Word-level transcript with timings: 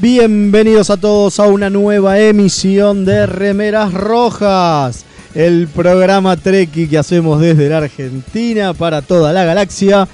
Bienvenidos 0.00 0.88
a 0.88 0.96
todos 0.96 1.38
a 1.40 1.46
una 1.46 1.68
nueva 1.68 2.18
emisión 2.18 3.04
de 3.04 3.26
Remeras 3.26 3.92
Rojas, 3.92 5.04
el 5.34 5.68
programa 5.68 6.38
Treki 6.38 6.88
que 6.88 6.96
hacemos 6.96 7.38
desde 7.38 7.68
la 7.68 7.78
Argentina 7.78 8.72
para 8.72 9.02
toda 9.02 9.34
la 9.34 9.44
galaxia, 9.44 10.08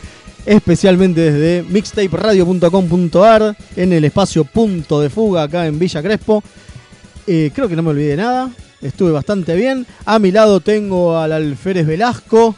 especialmente 0.45 1.31
desde 1.31 1.71
mixtaperadio.com.ar 1.71 3.57
en 3.77 3.93
el 3.93 4.05
espacio 4.05 4.45
Punto 4.45 5.01
de 5.01 5.09
Fuga 5.09 5.45
acá 5.45 5.69
en 5.69 5.79
Villa 5.79 6.03
Crespo. 6.03 6.43
Eh, 7.29 7.53
creo 7.55 7.69
que 7.69 7.77
no 7.77 7.85
me 7.85 7.91
olvidé 7.91 8.09
de 8.09 8.17
nada, 8.17 8.51
estuve 8.83 9.13
bastante 9.13 9.55
bien. 9.55 9.87
A 10.05 10.19
mi 10.19 10.33
lado 10.33 10.59
tengo 10.59 11.17
al 11.17 11.31
Alférez 11.31 11.87
Velasco. 11.87 12.57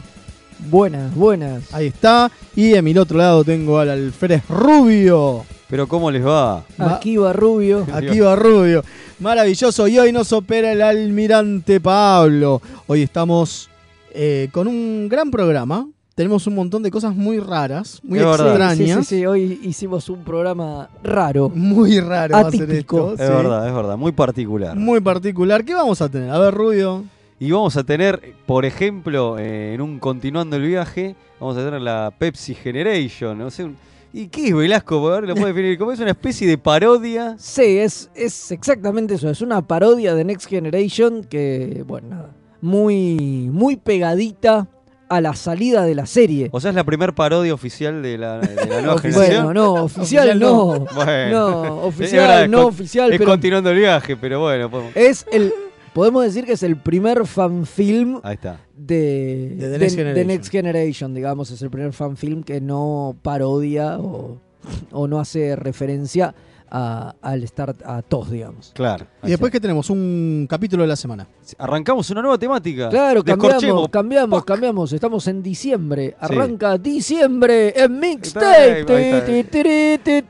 Buenas, 0.71 1.15
buenas. 1.15 1.75
Ahí 1.75 1.89
está. 1.89 2.33
Y 2.57 2.75
a 2.75 2.81
mi 2.81 2.97
otro 2.97 3.19
lado 3.19 3.45
tengo 3.45 3.79
al 3.79 3.91
Alférez 3.91 4.45
Rubio. 4.49 5.45
Pero 5.69 5.87
¿cómo 5.87 6.11
les 6.11 6.25
va? 6.27 6.65
Aquí 6.79 7.17
va 7.19 7.33
Rubio. 7.33 7.87
Aquí 7.93 8.21
va 8.21 8.35
Rubio. 8.37 8.83
Maravilloso. 9.21 9.87
Y 9.87 9.99
hoy 9.99 10.13
nos 10.13 10.33
opera 10.33 10.73
el 10.73 10.81
almirante 10.81 11.79
Pablo. 11.81 12.63
Hoy 12.87 13.03
estamos 13.03 13.69
eh, 14.15 14.49
con 14.51 14.67
un 14.67 15.09
gran 15.11 15.31
programa. 15.31 15.87
Tenemos 16.15 16.47
un 16.47 16.55
montón 16.57 16.83
de 16.83 16.91
cosas 16.91 17.15
muy 17.15 17.39
raras, 17.39 18.01
muy 18.03 18.19
extrañas. 18.19 18.77
Sí, 18.77 18.87
sí, 18.87 19.17
sí, 19.21 19.27
hoy 19.27 19.61
hicimos 19.63 20.09
un 20.09 20.25
programa 20.25 20.89
raro. 21.03 21.49
Muy 21.55 22.01
raro 22.01 22.33
va 22.35 22.49
a 22.49 22.51
ser 22.51 22.63
Atípico. 22.63 23.13
esto. 23.13 23.23
Es 23.23 23.29
sí. 23.29 23.37
verdad, 23.37 23.69
es 23.69 23.75
verdad, 23.75 23.97
muy 23.97 24.11
particular. 24.13 24.75
Muy 24.77 25.01
particular. 25.01 25.65
¿Qué 25.65 25.75
vamos 25.75 26.01
a 26.03 26.09
tener? 26.09 26.31
A 26.31 26.39
ver, 26.39 26.55
Rubio. 26.55 27.05
Y 27.39 27.53
vamos 27.53 27.77
a 27.77 27.85
tener, 27.85 28.33
por 28.47 28.65
ejemplo, 28.65 29.39
eh, 29.39 29.75
en 29.75 29.81
un 29.81 30.01
continuando 30.01 30.57
el 30.57 30.63
viaje, 30.63 31.15
vamos 31.39 31.57
a 31.57 31.65
tener 31.65 31.81
la 31.83 32.13
Pepsi 32.19 32.53
Generation. 32.55 33.39
No 33.39 33.49
sé, 33.51 33.63
un- 33.65 33.77
¿Y 34.19 34.27
qué 34.29 34.49
es 34.49 34.55
Velasco? 34.57 35.01
Ver, 35.09 35.29
lo 35.29 35.35
puede 35.37 35.53
definir. 35.53 35.79
Como 35.79 35.93
es 35.93 36.01
una 36.01 36.11
especie 36.11 36.49
de 36.49 36.59
parodia. 36.59 37.37
Sí, 37.39 37.79
es, 37.79 38.11
es 38.17 38.51
exactamente 38.51 39.15
eso. 39.15 39.31
Es 39.31 39.41
una 39.43 39.65
parodia 39.65 40.13
de 40.17 40.25
Next 40.25 40.49
Generation 40.49 41.23
que, 41.23 41.85
bueno, 41.87 42.09
nada, 42.09 42.31
muy, 42.61 43.49
muy 43.53 43.77
pegadita 43.77 44.67
a 45.09 45.21
la 45.21 45.35
salida 45.35 45.85
de 45.85 45.95
la 45.95 46.05
serie. 46.05 46.49
O 46.51 46.61
sea, 46.61 46.71
es 46.71 46.75
la 46.75 46.83
primer 46.83 47.15
parodia 47.15 47.55
oficial 47.55 48.03
de 48.03 48.19
la, 48.19 48.41
de 48.41 48.57
la 48.67 48.81
nueva 48.83 48.99
generación. 49.01 49.45
Bueno, 49.45 49.55
no, 49.55 49.73
oficial 49.85 50.39
no. 50.41 50.79
no. 50.79 50.87
Bueno. 50.97 51.83
Oficial, 51.85 52.51
no 52.51 52.67
oficial, 52.67 53.13
es 53.13 53.19
pero 53.19 53.31
continuando 53.31 53.71
el 53.71 53.79
viaje, 53.79 54.17
pero 54.17 54.41
bueno. 54.41 54.69
podemos- 54.69 54.97
es 54.97 55.27
el. 55.31 55.53
Podemos 55.95 56.23
decir 56.25 56.45
que 56.45 56.53
es 56.53 56.63
el 56.63 56.77
primer 56.77 57.27
fanfilm 57.27 58.21
Ahí 58.23 58.35
está. 58.35 58.61
de, 58.77 59.55
De 59.57 59.57
The 59.59 59.69
de- 59.69 59.79
Next 59.79 59.97
de 59.97 60.03
Generation. 60.03 60.27
Next 60.29 60.51
Generation, 60.51 61.15
digamos, 61.15 61.51
es 61.51 61.63
el 61.63 61.71
primer 61.71 61.93
fanfilm 61.93 62.43
que 62.43 62.61
no 62.61 63.17
parodia 63.23 63.99
o, 63.99 64.39
o 64.93 65.09
no 65.09 65.19
hace 65.21 65.57
referencia 65.57 66.35
a- 66.71 67.15
al 67.23 67.47
Start 67.49 67.83
a 67.85 68.03
TOS, 68.03 68.31
digamos. 68.31 68.73
Claro. 68.75 69.07
Y 69.25 69.29
después 69.31 69.51
que 69.51 69.61
tenemos 69.61 69.89
un 69.91 70.47
capítulo 70.49 70.83
de 70.83 70.89
la 70.89 70.97
semana. 70.97 71.27
Arrancamos 71.57 72.11
una 72.11 72.21
nueva 72.23 72.37
temática. 72.39 72.89
Claro, 72.91 73.23
cambiamos, 73.25 73.89
cambiamos, 73.89 74.45
cambiamos. 74.45 74.93
Estamos 74.93 75.27
en 75.29 75.43
diciembre. 75.43 76.09
Sí. 76.11 76.17
Arranca 76.21 76.77
diciembre 76.79 77.73
en 77.77 77.99
Mixtape. 78.01 78.85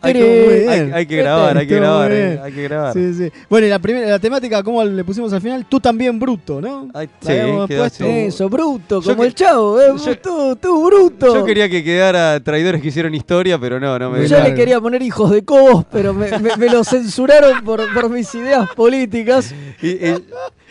Hay, 0.02 0.90
hay 0.92 1.06
que 1.06 1.16
grabar, 1.16 1.58
hay 1.58 1.66
que 1.66 1.74
grabar, 1.76 2.12
eh, 2.12 2.40
hay 2.42 2.52
que 2.52 2.62
grabar. 2.64 2.92
Sí, 2.92 3.14
sí. 3.14 3.32
Bueno, 3.48 3.66
y 3.66 3.70
la 3.70 3.78
primera, 3.78 4.08
la 4.08 4.18
temática, 4.18 4.62
¿cómo 4.62 4.84
le 4.84 5.04
pusimos 5.04 5.32
al 5.32 5.40
final? 5.40 5.66
Tú 5.68 5.80
también 5.80 6.18
bruto, 6.18 6.60
¿no? 6.60 6.88
Ay, 6.94 7.08
quedó 7.20 7.66
puesto. 7.66 8.04
Eso, 8.04 8.48
bruto, 8.48 9.00
Yo 9.00 9.10
como 9.10 9.22
que- 9.22 9.28
el 9.28 9.34
chavo. 9.34 9.80
eh, 9.80 9.92
yo- 10.04 10.18
tú, 10.18 10.56
tú, 10.56 10.84
bruto. 10.86 11.34
Yo 11.34 11.44
quería 11.44 11.68
que 11.68 11.82
quedara 11.82 12.40
traidores 12.42 12.80
que 12.82 12.88
hicieron 12.88 13.14
historia, 13.14 13.58
pero 13.58 13.80
no, 13.80 13.98
no 13.98 14.10
me 14.10 14.26
Yo 14.26 14.40
le 14.42 14.54
quería 14.54 14.80
poner 14.80 15.02
hijos 15.02 15.30
de 15.30 15.44
Cobos, 15.44 15.84
pero 15.90 16.12
me, 16.14 16.30
me- 16.38 16.56
me 16.56 16.68
lo 16.68 16.84
censuraron 16.84 17.62
por, 17.64 17.80
por 17.94 18.08
mis 18.10 18.34
ideas 18.34 18.68
políticas. 18.74 19.54
Y- 19.80 19.90
y 19.90 20.24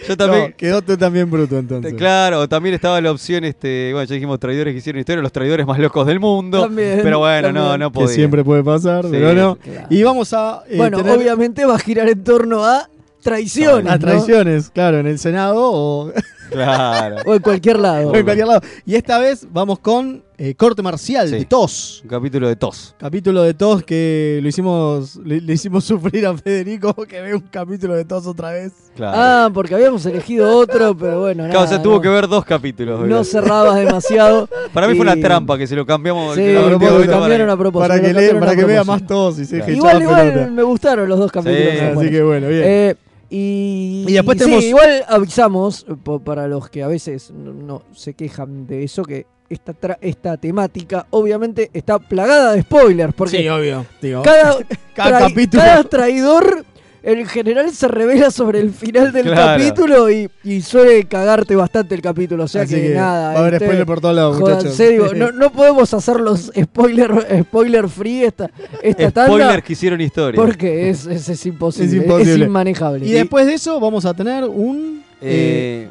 yo 0.08 0.18
también, 0.18 0.50
No, 0.50 0.56
quedó 0.58 0.82
tú 0.82 0.98
también 0.98 1.32
bruto 1.32 1.58
entonces. 1.58 1.94
claro, 1.94 2.48
también 2.50 2.76
estaba 2.76 3.00
la 3.00 3.12
opción, 3.12 3.44
este, 3.46 3.92
bueno, 3.94 4.06
ya 4.08 4.14
dijimos 4.16 4.40
traidores 4.40 4.74
que 4.74 4.80
hicieron 4.80 5.00
historia, 5.00 5.22
los 5.22 5.32
traidores 5.32 5.66
más 5.66 5.80
locos 5.80 6.06
del 6.06 6.20
mundo. 6.20 6.64
También, 6.64 7.00
pero 7.04 7.20
bueno, 7.20 7.52
no, 7.52 7.62
también. 7.62 7.80
no 7.80 7.92
que 7.92 8.00
podía. 8.00 8.16
siempre 8.16 8.44
puede 8.44 8.64
pasar, 8.64 9.06
Sí, 9.06 9.12
pero 9.12 9.34
no. 9.34 9.56
claro. 9.56 9.88
Y 9.90 10.04
vamos 10.04 10.34
a 10.34 10.64
eh, 10.68 10.78
bueno, 10.78 10.98
tener 10.98 11.18
obviamente 11.18 11.66
va 11.66 11.76
a 11.76 11.80
girar 11.80 12.10
en 12.10 12.24
torno 12.24 12.66
a 12.66 12.90
traiciones. 13.22 13.92
a 13.92 13.96
¿no? 13.96 14.00
traiciones, 14.00 14.70
claro, 14.70 15.00
en 15.00 15.08
el 15.08 15.20
Senado 15.20 15.56
o, 15.58 16.12
Claro. 16.52 17.18
O 17.26 17.34
en 17.36 17.42
cualquier 17.42 17.80
lado. 17.80 18.10
o 18.12 18.16
en 18.16 18.24
cualquier 18.24 18.48
lado. 18.48 18.62
Y 18.86 18.96
esta 18.96 19.20
vez 19.20 19.48
vamos 19.52 19.80
con 19.80 20.24
eh, 20.40 20.54
Corte 20.56 20.82
Marcial 20.84 21.28
Sí. 21.28 21.36
de 21.40 21.46
TOS. 21.46 22.02
Un 22.04 22.10
capítulo 22.10 22.48
de 22.48 22.56
tos. 22.56 22.96
Capítulo 23.00 23.42
de 23.42 23.54
TOS 23.56 23.84
que 23.84 24.40
lo 24.42 24.48
hicimos, 24.50 25.16
le, 25.26 25.42
le 25.42 25.54
hicimos 25.54 25.84
sufrir 25.84 26.28
a 26.28 26.38
Federico 26.38 26.94
que 27.10 27.22
ve 27.22 27.34
un 27.34 27.42
capítulo 27.42 27.96
de 27.96 28.06
TOS 28.06 28.28
otra 28.28 28.52
vez. 28.52 28.72
Claro. 28.96 29.18
Ah, 29.18 29.50
porque 29.54 29.74
habíamos 29.74 30.06
elegido 30.06 30.56
otro, 30.58 30.96
pero 30.96 31.22
bueno, 31.22 31.44
Claro, 31.46 31.60
o 31.60 31.64
nada, 31.64 31.68
sea, 31.68 31.82
tuvo 31.82 31.96
no, 31.96 32.02
que 32.02 32.10
ver 32.10 32.28
dos 32.28 32.46
capítulos. 32.46 33.00
no 33.00 33.06
¿verdad? 33.08 33.24
cerrabas 33.24 33.76
demasiado. 33.78 34.48
Para 34.74 34.88
mí 34.88 34.94
fue 34.96 35.02
una 35.04 35.16
trampa 35.20 35.58
que 35.58 35.66
se 35.66 35.76
lo 35.76 35.86
cambiamos. 35.86 36.36
Sí, 36.36 36.42
que 36.42 36.54
lo 36.54 36.80
cambiaron 37.08 37.50
a 37.50 37.58
propósito. 37.58 37.88
para 37.90 38.00
que, 38.02 38.14
le, 38.14 38.36
para 38.36 38.56
que 38.56 38.66
vea 38.66 38.84
más 38.84 39.06
TOS 39.08 39.40
y 39.40 39.46
se 39.46 39.58
Claro. 39.58 39.74
Igual, 39.74 40.02
igual 40.04 40.52
me 40.52 40.62
gustaron 40.64 41.10
los 41.10 41.18
dos 41.18 41.32
capítulos. 41.32 41.68
Sí, 41.74 41.80
Así 41.80 42.10
que 42.12 42.22
bueno, 42.22 42.48
bien. 42.48 42.62
Eh, 42.64 42.96
y, 43.30 44.06
Y 44.08 44.14
después 44.14 44.38
sí, 44.38 44.46
tenemos- 44.46 44.64
igual 44.64 45.04
avisamos, 45.10 45.86
eh, 45.90 45.96
po- 46.02 46.20
para 46.20 46.48
los 46.48 46.70
que 46.70 46.82
a 46.84 46.88
veces 46.88 47.32
no, 47.32 47.52
no 47.54 47.82
se 47.94 48.14
quejan 48.14 48.68
de 48.68 48.84
eso, 48.84 49.04
que 49.04 49.26
esta, 49.50 49.74
tra- 49.74 49.98
esta 50.02 50.38
temática 50.38 51.06
obviamente 51.12 51.70
está 51.74 52.00
plagada 52.00 52.54
de 52.54 52.62
spoilers, 52.62 53.14
porque 53.14 53.50
obvio. 53.50 53.86
Digo, 54.02 54.22
cada, 54.24 54.58
capítulo. 54.96 55.64
cada 55.64 55.84
traidor 55.84 56.66
en 57.04 57.26
general 57.26 57.72
se 57.72 57.88
revela 57.88 58.32
sobre 58.32 58.60
el 58.60 58.72
final 58.72 59.14
del 59.14 59.28
Claro. 59.28 59.64
capítulo 59.64 60.10
y, 60.10 60.30
y 60.44 60.60
suele 60.62 61.06
cagarte 61.06 61.56
bastante 61.56 61.96
el 61.96 62.02
capítulo, 62.02 62.44
o 62.44 62.48
sea 62.50 62.64
Así 62.64 62.76
que, 62.76 62.90
nada. 62.90 63.30
Va 63.32 63.36
a 63.38 63.40
haber 63.44 63.54
este, 63.54 63.66
spoiler 63.66 63.86
por 63.86 64.02
todos 64.02 64.16
lados, 64.16 64.40
muchachos. 64.40 64.78
Digo, 64.78 65.14
no, 65.14 65.32
no 65.32 65.50
podemos 65.54 65.94
hacer 65.94 66.20
los 66.20 66.52
spoiler, 66.60 67.44
spoiler 67.44 67.88
free 67.88 68.26
esta, 68.26 68.50
esta 68.84 69.12
tanda 69.12 69.28
Spoilers 69.38 69.64
que 69.64 69.74
hicieron 69.74 70.02
historia. 70.02 70.36
porque 70.42 70.90
es, 70.90 71.06
es, 71.06 71.30
es 71.30 71.46
imposible, 71.46 71.88
Es 71.88 71.94
es, 71.94 72.04
imposible. 72.04 72.46
inmanejable. 72.46 73.06
Y 73.06 73.12
después 73.14 73.46
de 73.46 73.54
eso 73.54 73.80
vamos 73.80 74.04
a 74.04 74.14
tener 74.14 74.44
un... 74.44 75.02
eh, 75.22 75.88
Eh, 75.88 75.90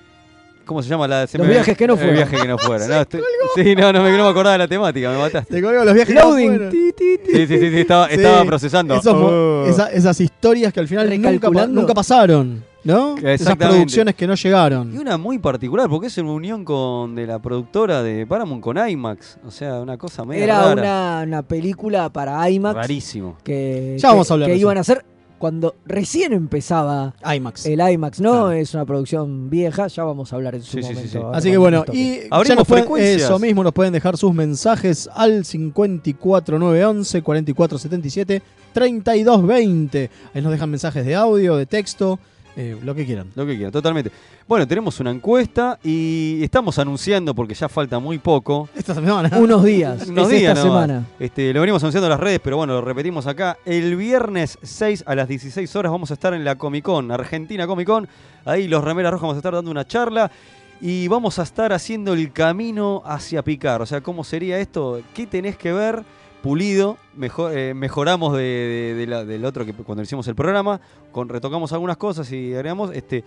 ¿Cómo 0.66 0.82
se 0.82 0.88
llama? 0.90 1.06
La, 1.08 1.26
se 1.26 1.38
Los 1.38 1.46
me- 1.46 1.52
viajes 1.54 1.76
que 1.76 1.86
no 1.86 1.92
El 1.94 1.98
fueron. 2.00 2.16
viaje 2.16 2.36
que 2.36 2.48
no 2.48 2.58
fueron. 2.58 2.88
No, 2.90 3.00
estoy- 3.00 3.22
sí, 3.54 3.74
no, 3.76 3.92
no 3.92 4.02
me, 4.02 4.10
no 4.10 4.24
me 4.24 4.28
acordaba 4.30 4.52
de 4.52 4.58
la 4.58 4.68
temática, 4.68 5.10
me 5.10 5.18
mataste. 5.18 5.54
Te 5.54 5.62
colgo 5.62 5.84
los 5.84 5.94
viajes 5.94 6.14
que 6.14 6.20
no 6.20 6.30
fueron. 6.32 6.70
Sí, 6.72 6.92
sí, 6.98 7.46
sí, 7.46 7.58
sí, 7.70 7.78
estaba, 7.78 8.08
Sí. 8.08 8.14
estaba 8.16 8.44
procesando. 8.44 8.94
Esos 8.96 9.14
Oh. 9.14 9.64
esa- 9.66 9.90
esas 9.92 10.20
historias 10.20 10.72
que 10.72 10.80
al 10.80 10.88
final 10.88 11.08
nunca, 11.72 11.94
pasaron, 11.94 12.64
¿no? 12.84 13.16
Esas 13.18 13.56
producciones 13.56 14.14
que 14.14 14.26
no 14.26 14.34
Y 14.34 14.36
llegaron. 14.36 14.96
una 14.98 15.16
muy 15.16 15.38
particular, 15.38 15.88
porque 15.88 16.08
es 16.08 16.18
una 16.18 16.32
unión 16.32 16.64
con 16.64 17.14
de 17.14 17.26
la 17.26 17.38
productora 17.38 18.02
de 18.02 18.26
Paramount 18.26 18.62
con 18.62 18.76
IMAX. 18.88 19.38
O 19.46 19.50
sea, 19.50 19.80
una 19.80 19.96
cosa 19.96 20.24
medio 20.24 20.42
Era 20.44 20.62
rara. 20.62 20.72
una, 20.74 21.22
una 21.26 21.42
película 21.42 22.08
para 22.10 22.48
IMAX 22.50 22.74
Rarísimo. 22.74 23.38
que, 23.44 23.94
Ya 23.98 24.08
que- 24.08 24.12
vamos 24.12 24.30
a 24.30 24.34
hablar 24.34 24.46
que 24.48 24.52
de 24.52 24.56
eso. 24.58 24.62
iban 24.66 24.76
a 24.78 24.80
hacer 24.80 25.04
cuando 25.38 25.76
recién 25.84 26.32
empezaba 26.32 27.14
IMAX. 27.24 27.66
el 27.66 27.80
IMAX, 27.80 28.20
¿no? 28.20 28.30
Claro. 28.32 28.52
Es 28.52 28.72
una 28.74 28.84
producción 28.86 29.50
vieja, 29.50 29.86
ya 29.88 30.04
vamos 30.04 30.32
a 30.32 30.36
hablar 30.36 30.54
en 30.54 30.62
su 30.62 30.72
Sí, 30.78 30.82
sí, 30.82 30.88
sí, 30.88 30.94
momento. 30.94 31.18
sí. 31.32 31.38
Así 31.38 31.50
que 31.50 31.56
bueno, 31.58 31.84
y 31.92 32.20
Abrimos 32.30 32.48
ya 32.48 32.54
nos 32.54 32.66
pueden- 32.66 32.84
frecuencias. 32.84 33.22
eso 33.22 33.38
mismo, 33.38 33.62
nos 33.62 33.72
pueden 33.72 33.92
dejar 33.92 34.16
sus 34.16 34.32
mensajes 34.34 35.08
al 35.14 35.44
54911 35.44 37.22
4477 37.22 38.42
3220. 38.72 40.10
Ahí 40.34 40.42
nos 40.42 40.52
dejan 40.52 40.70
mensajes 40.70 41.04
de 41.04 41.14
audio, 41.14 41.56
de 41.56 41.66
texto, 41.66 42.18
eh, 42.56 42.76
lo 42.82 42.94
que 42.94 43.04
quieran. 43.04 43.30
Lo 43.34 43.44
que 43.44 43.54
quieran, 43.54 43.70
totalmente. 43.70 44.10
Bueno, 44.48 44.66
tenemos 44.66 44.98
una 45.00 45.10
encuesta 45.10 45.78
y 45.84 46.42
estamos 46.42 46.78
anunciando, 46.78 47.34
porque 47.34 47.52
ya 47.54 47.68
falta 47.68 47.98
muy 47.98 48.18
poco, 48.18 48.68
Esta 48.74 48.94
semana. 48.94 49.30
Unos 49.36 49.62
días, 49.62 50.06
unos 50.08 50.24
es 50.32 50.40
días 50.40 50.56
esta 50.56 50.66
nomás. 50.66 50.86
semana. 50.86 51.06
Este, 51.20 51.52
lo 51.52 51.60
venimos 51.60 51.82
anunciando 51.82 52.06
en 52.06 52.12
las 52.12 52.20
redes, 52.20 52.40
pero 52.42 52.56
bueno, 52.56 52.72
lo 52.72 52.80
repetimos 52.80 53.26
acá. 53.26 53.58
El 53.66 53.94
viernes 53.96 54.58
6 54.62 55.04
a 55.06 55.14
las 55.14 55.28
16 55.28 55.76
horas 55.76 55.92
vamos 55.92 56.10
a 56.10 56.14
estar 56.14 56.32
en 56.32 56.44
la 56.44 56.54
Comic 56.56 56.84
Con, 56.84 57.12
Argentina 57.12 57.66
Comic 57.66 57.86
Con. 57.86 58.08
Ahí 58.46 58.68
los 58.68 58.82
Remeras 58.82 59.12
Rojas 59.12 59.22
vamos 59.22 59.36
a 59.36 59.38
estar 59.38 59.52
dando 59.52 59.70
una 59.70 59.86
charla 59.86 60.30
y 60.80 61.08
vamos 61.08 61.38
a 61.38 61.42
estar 61.42 61.72
haciendo 61.72 62.14
el 62.14 62.32
camino 62.32 63.02
hacia 63.04 63.42
picar. 63.42 63.82
O 63.82 63.86
sea, 63.86 64.00
¿cómo 64.00 64.24
sería 64.24 64.58
esto? 64.58 65.00
¿Qué 65.14 65.26
tenés 65.26 65.56
que 65.56 65.72
ver? 65.72 66.04
Pulido, 66.46 66.96
mejor, 67.16 67.56
eh, 67.56 67.74
mejoramos 67.74 68.36
de, 68.36 68.42
de- 68.42 68.94
de 68.94 69.06
la- 69.08 69.24
del 69.24 69.44
otro 69.44 69.64
que 69.66 69.72
cuando 69.72 70.02
hicimos 70.02 70.28
el 70.28 70.36
programa, 70.36 70.80
con, 71.10 71.28
retocamos 71.28 71.72
algunas 71.72 71.96
cosas 71.96 72.30
y 72.30 72.54
agregamos. 72.54 72.92
Este, 72.94 73.24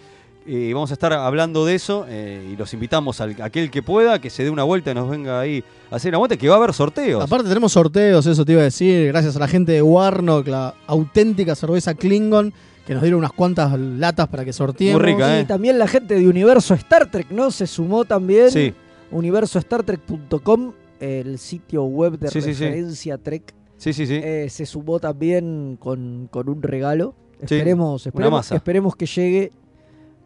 eh, 0.47 0.71
vamos 0.73 0.89
a 0.91 0.93
estar 0.93 1.11
hablando 1.11 1.65
de 1.65 1.75
eso 1.75 2.05
eh, 2.07 2.49
y 2.53 2.55
los 2.55 2.73
invitamos 2.73 3.19
a 3.19 3.25
aquel 3.43 3.69
que 3.69 3.83
pueda 3.83 4.19
que 4.19 4.29
se 4.29 4.43
dé 4.45 4.49
una 4.49 4.63
vuelta 4.63 4.91
y 4.91 4.95
nos 4.95 5.09
venga 5.09 5.37
ahí 5.39 5.61
a 5.91 5.97
hacer 5.97 6.11
una 6.11 6.17
vuelta, 6.19 6.37
que 6.37 6.47
va 6.47 6.55
a 6.55 6.57
haber 6.59 6.73
sorteos. 6.73 7.21
Aparte 7.21 7.49
tenemos 7.49 7.73
sorteos, 7.73 8.25
eso 8.25 8.45
te 8.45 8.53
iba 8.53 8.61
a 8.61 8.63
decir, 8.63 9.07
gracias 9.07 9.35
a 9.35 9.39
la 9.39 9.47
gente 9.49 9.73
de 9.73 9.81
Warnock, 9.81 10.47
la 10.47 10.73
auténtica 10.87 11.55
cerveza 11.55 11.93
Klingon, 11.95 12.53
que 12.87 12.93
nos 12.93 13.03
dieron 13.03 13.19
unas 13.19 13.33
cuantas 13.33 13.77
latas 13.77 14.29
para 14.29 14.45
que 14.45 14.53
sorteemos. 14.53 15.01
Muy 15.01 15.11
rica, 15.11 15.37
Y 15.37 15.41
¿eh? 15.41 15.45
también 15.45 15.77
la 15.77 15.87
gente 15.89 16.15
de 16.15 16.25
Universo 16.27 16.73
Star 16.73 17.11
Trek, 17.11 17.27
¿no? 17.31 17.51
Se 17.51 17.67
sumó 17.67 18.05
también. 18.05 18.49
Sí. 18.49 18.73
Universostartrek.com, 19.11 20.71
el 20.99 21.37
sitio 21.39 21.83
web 21.83 22.17
de 22.19 22.27
Sí, 22.29 22.41
sí, 22.41 22.53
sí. 22.53 22.63
referencia 22.65 23.17
Trek. 23.17 23.53
Sí, 23.77 23.93
sí, 23.93 24.05
sí. 24.05 24.19
Eh, 24.21 24.47
se 24.49 24.65
sumó 24.65 24.99
también 24.99 25.77
con, 25.79 26.27
con 26.31 26.49
un 26.49 26.61
regalo. 26.61 27.15
Esperemos, 27.41 28.05
esperemos, 28.05 28.51
esperemos 28.51 28.95
que 28.95 29.05
llegue, 29.05 29.51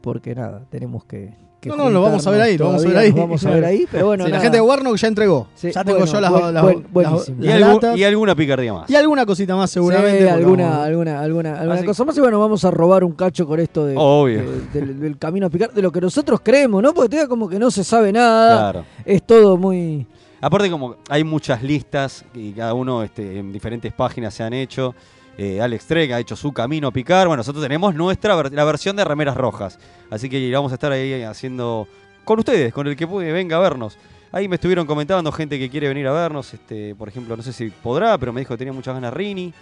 porque 0.02 0.34
nada, 0.34 0.66
tenemos 0.72 1.06
que. 1.06 1.32
que 1.62 1.70
No, 1.70 1.76
no, 1.78 1.90
lo 1.92 2.02
vamos 2.02 2.26
a 2.26 2.32
ver 2.32 2.42
ahí, 2.42 2.58
lo 2.58 2.66
vamos 2.66 2.84
a 2.84 2.88
ver 2.88 2.98
ahí. 2.98 3.12
Vamos 3.12 3.46
a 3.46 3.50
ver 3.52 3.64
ahí, 3.66 3.86
pero 3.92 4.08
bueno. 4.08 4.26
Sí, 4.26 4.32
la 4.32 4.40
gente 4.40 4.58
de 4.58 4.62
Warnock 4.62 4.96
ya 4.98 5.08
entregó. 5.08 5.48
Sí, 5.54 5.72
ya 5.72 5.84
tengo 5.84 6.00
bueno, 6.00 6.12
yo 6.12 6.20
las, 6.20 6.32
buen- 6.32 6.54
las- 6.54 6.64
buen- 6.92 7.12
las-. 7.12 7.30
Y, 7.30 7.34
las 7.44 7.56
algu- 7.56 7.74
latas. 7.76 7.98
y 7.98 8.04
alguna 8.04 8.36
picardía 8.36 8.74
más. 8.74 8.90
Y 8.90 8.96
alguna 8.96 9.26
cosita 9.28 9.56
más 9.56 9.70
seguramente. 9.70 10.28
alguna, 10.30 10.70
vamos- 10.70 10.86
alguna, 10.88 11.22
alguna, 11.22 11.60
alguna, 11.60 11.76
Así- 11.76 11.86
cosa 11.86 12.04
más. 12.04 12.18
Y 12.18 12.20
bueno, 12.22 12.40
vamos 12.40 12.66
a 12.66 12.72
robar 12.72 13.04
un 13.04 13.12
cacho 13.14 13.46
con 13.46 13.60
esto 13.60 13.86
de, 13.86 13.94
Obvio. 13.96 14.42
de- 14.74 14.80
del, 14.82 15.00
del 15.00 15.18
camino 15.20 15.46
a 15.46 15.50
picar, 15.52 15.72
de 15.72 15.82
lo 15.84 15.92
que 15.92 16.02
nosotros 16.02 16.42
creemos, 16.44 16.82
¿no? 16.82 16.94
Porque 16.96 17.10
todavía 17.10 17.30
como 17.30 17.48
que 17.48 17.60
no 17.60 17.70
se 17.70 17.84
sabe 17.84 18.12
nada. 18.12 18.72
Claro. 18.72 18.86
Es 19.06 19.22
todo 19.22 19.56
muy. 19.56 20.08
Aparte 20.44 20.70
como 20.70 20.98
hay 21.08 21.24
muchas 21.24 21.64
listas 21.64 22.26
y 22.34 22.52
cada 22.52 22.74
uno 22.74 23.02
este, 23.02 23.40
en 23.40 23.54
diferentes 23.54 23.94
páginas 23.94 24.34
se 24.34 24.44
han 24.44 24.52
hecho. 24.52 24.94
Eh, 25.38 25.62
Alex 25.62 25.86
Trek 25.86 26.12
ha 26.12 26.20
hecho 26.20 26.36
su 26.36 26.52
camino 26.52 26.90
a 26.90 26.92
picar. 26.92 27.28
Bueno, 27.28 27.40
nosotros 27.40 27.64
tenemos 27.64 27.96
nuestra 27.96 28.36
la 28.50 28.66
versión 28.66 28.98
de 28.98 29.06
remeras 29.06 29.38
rojas. 29.38 29.80
Así 30.10 30.30
que 30.30 30.52
vamos 30.52 30.74
a 30.74 30.76
estar 30.76 30.92
ahí 30.92 31.24
haciendo 31.24 31.88
con 32.26 32.40
ustedes, 32.40 32.74
con 32.74 32.88
el 32.88 32.98
que 32.98 33.06
venga 33.06 33.56
a 33.56 33.60
vernos. 33.62 33.98
Ahí 34.34 34.50
me 34.50 34.56
estuvieron 34.56 34.86
comentando 34.86 35.32
gente 35.32 35.58
que 35.58 35.70
quiere 35.70 35.88
venir 35.88 36.08
a 36.08 36.12
vernos. 36.12 36.54
Este, 36.54 36.94
por 36.94 37.08
ejemplo, 37.08 37.38
no 37.38 37.42
sé 37.42 37.54
si 37.54 37.70
podrá, 37.70 38.18
pero 38.18 38.34
me 38.34 38.42
dijo 38.42 38.54
que 38.54 38.58
tenía 38.58 38.74
muchas 38.74 38.96
ganas 38.96 39.14
Rini. 39.14 39.54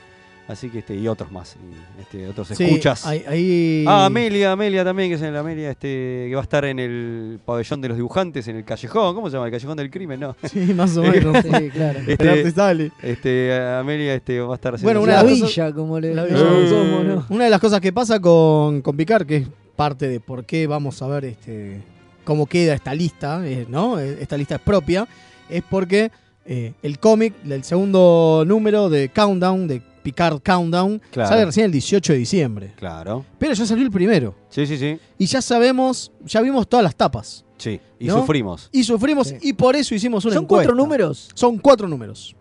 Así 0.51 0.69
que 0.69 0.79
este, 0.79 0.95
y 0.95 1.07
otros 1.07 1.31
más. 1.31 1.55
y, 1.55 2.01
este, 2.01 2.27
otros 2.27 2.49
Sí, 2.49 2.63
escuchas. 2.65 3.05
Ah, 3.05 4.05
Amelia, 4.05 4.51
Amelia 4.51 4.83
también, 4.83 5.09
que 5.09 5.15
es 5.15 5.21
en 5.21 5.33
la 5.33 5.39
Amelia, 5.39 5.71
este, 5.71 6.27
que 6.29 6.31
va 6.35 6.41
a 6.41 6.43
estar 6.43 6.65
en 6.65 6.79
el 6.79 7.39
pabellón 7.45 7.81
de 7.81 7.87
los 7.87 7.97
dibujantes, 7.97 8.47
en 8.47 8.57
el 8.57 8.65
callejón, 8.65 9.15
¿cómo 9.15 9.29
se 9.29 9.35
llama? 9.37 9.47
El 9.47 9.51
callejón 9.53 9.77
del 9.77 9.89
crimen, 9.89 10.19
¿no? 10.19 10.35
Sí, 10.43 10.59
más 10.73 10.95
o 10.97 11.03
menos. 11.03 11.37
Sí, 11.41 11.69
claro. 11.69 11.99
El 11.99 12.09
Este, 12.09 12.51
sale. 12.51 12.91
este, 13.01 13.53
Amelia 13.79 14.13
este, 14.13 14.39
va 14.41 14.53
a 14.53 14.55
estar 14.55 14.75
haciendo 14.75 14.99
Bueno, 14.99 15.01
una 15.01 15.23
la 15.23 15.29
villa, 15.29 15.73
como 15.73 15.99
le 15.99 16.13
la 16.13 16.25
villa. 16.25 16.37
Eh. 16.39 17.03
¿no? 17.05 17.25
Una 17.29 17.45
de 17.45 17.49
las 17.49 17.59
cosas 17.59 17.79
que 17.81 17.91
pasa 17.91 18.19
con, 18.19 18.81
con 18.81 18.95
Picard, 18.95 19.25
que 19.25 19.37
es 19.37 19.47
parte 19.75 20.07
de 20.07 20.19
por 20.19 20.45
qué 20.45 20.67
vamos 20.67 21.01
a 21.01 21.07
ver 21.07 21.25
este 21.25 21.81
cómo 22.23 22.45
queda 22.45 22.73
esta 22.73 22.93
lista, 22.93 23.41
eh, 23.47 23.65
¿no? 23.67 23.99
Eh, 23.99 24.17
Esta 24.21 24.37
lista 24.37 24.55
es 24.55 24.61
propia, 24.61 25.07
es 25.49 25.63
porque 25.69 26.11
eh, 26.45 26.73
el 26.83 26.99
cómic 26.99 27.33
del 27.43 27.63
segundo 27.63 28.43
número 28.45 28.89
de 28.89 29.09
Countdown, 29.09 29.67
de 29.67 29.81
Picard 30.01 30.39
Countdown, 30.43 31.01
Claro. 31.11 31.29
sale 31.29 31.45
recién 31.45 31.65
el 31.67 31.71
18 31.71 32.13
de 32.13 32.19
diciembre. 32.19 32.73
Claro. 32.77 33.25
Pero 33.37 33.53
ya 33.53 33.65
salió 33.65 33.83
el 33.85 33.91
primero. 33.91 34.35
Sí, 34.49 34.65
sí, 34.65 34.77
sí. 34.77 34.99
Y 35.17 35.25
ya 35.25 35.41
sabemos, 35.41 36.11
ya 36.25 36.41
vimos 36.41 36.67
todas 36.67 36.83
las 36.83 36.95
tapas. 36.95 37.45
Sí. 37.57 37.79
Y 37.99 38.07
¿No? 38.07 38.19
sufrimos. 38.19 38.69
Y 38.71 38.83
sufrimos, 38.83 39.27
Sí. 39.27 39.37
y 39.41 39.53
por 39.53 39.75
eso 39.75 39.93
hicimos 39.93 40.25
una 40.25 40.33
¿Son 40.33 40.43
encuesta. 40.43 40.67
cuatro 40.69 40.75
números? 40.83 41.29
Son 41.35 41.57
cuatro 41.59 41.87
números. 41.87 42.35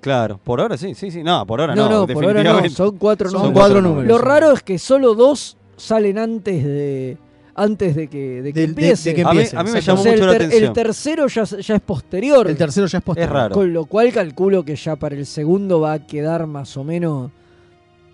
Claro. 0.00 0.40
Por 0.42 0.60
ahora 0.60 0.76
sí, 0.76 0.94
sí, 0.96 1.12
sí. 1.12 1.22
No, 1.22 1.46
por 1.46 1.60
ahora 1.60 1.76
no. 1.76 1.88
No, 1.88 2.00
no, 2.00 2.06
por 2.08 2.24
ahora 2.24 2.42
no, 2.42 2.50
definitivamente. 2.58 2.76
son 2.76 2.96
cuatro 2.98 3.30
Son 3.30 3.38
números. 3.40 3.54
cuatro 3.54 3.74
cuatro 3.76 3.88
números. 3.88 4.08
Lo 4.08 4.18
raro 4.18 4.50
es 4.52 4.62
que 4.64 4.78
solo 4.80 5.14
dos 5.14 5.56
salen 5.76 6.18
antes 6.18 6.64
de 6.64 7.16
antes 7.54 7.94
de 7.96 8.08
que, 8.08 8.42
de 8.42 8.52
que 8.52 8.60
De- 8.60 8.64
empiece. 8.66 9.10
de 9.10 9.14
que 9.16 9.22
A 9.22 9.24
mí, 9.26 9.30
empiece, 9.38 9.56
a 9.56 9.62
mí 9.62 9.70
me 9.70 9.80
llamó 9.80 10.00
O 10.00 10.02
sea, 10.02 10.12
mucho 10.12 10.24
el, 10.24 10.30
la 10.30 10.36
atención. 10.36 10.64
el 10.64 10.72
tercero 10.72 11.26
ya, 11.28 11.44
ya 11.44 11.74
es 11.74 11.80
posterior. 11.82 12.48
El 12.48 12.56
tercero 12.56 12.86
ya 12.86 12.98
es 12.98 13.04
posterior. 13.04 13.28
Es 13.28 13.32
raro. 13.34 13.54
Con 13.54 13.72
lo 13.72 13.84
cual 13.86 14.12
calculo 14.12 14.64
que 14.64 14.76
ya 14.76 14.96
para 14.96 15.14
el 15.14 15.26
segundo 15.26 15.80
va 15.80 15.92
a 15.94 16.06
quedar 16.06 16.46
más 16.46 16.76
o 16.76 16.84
menos 16.84 17.30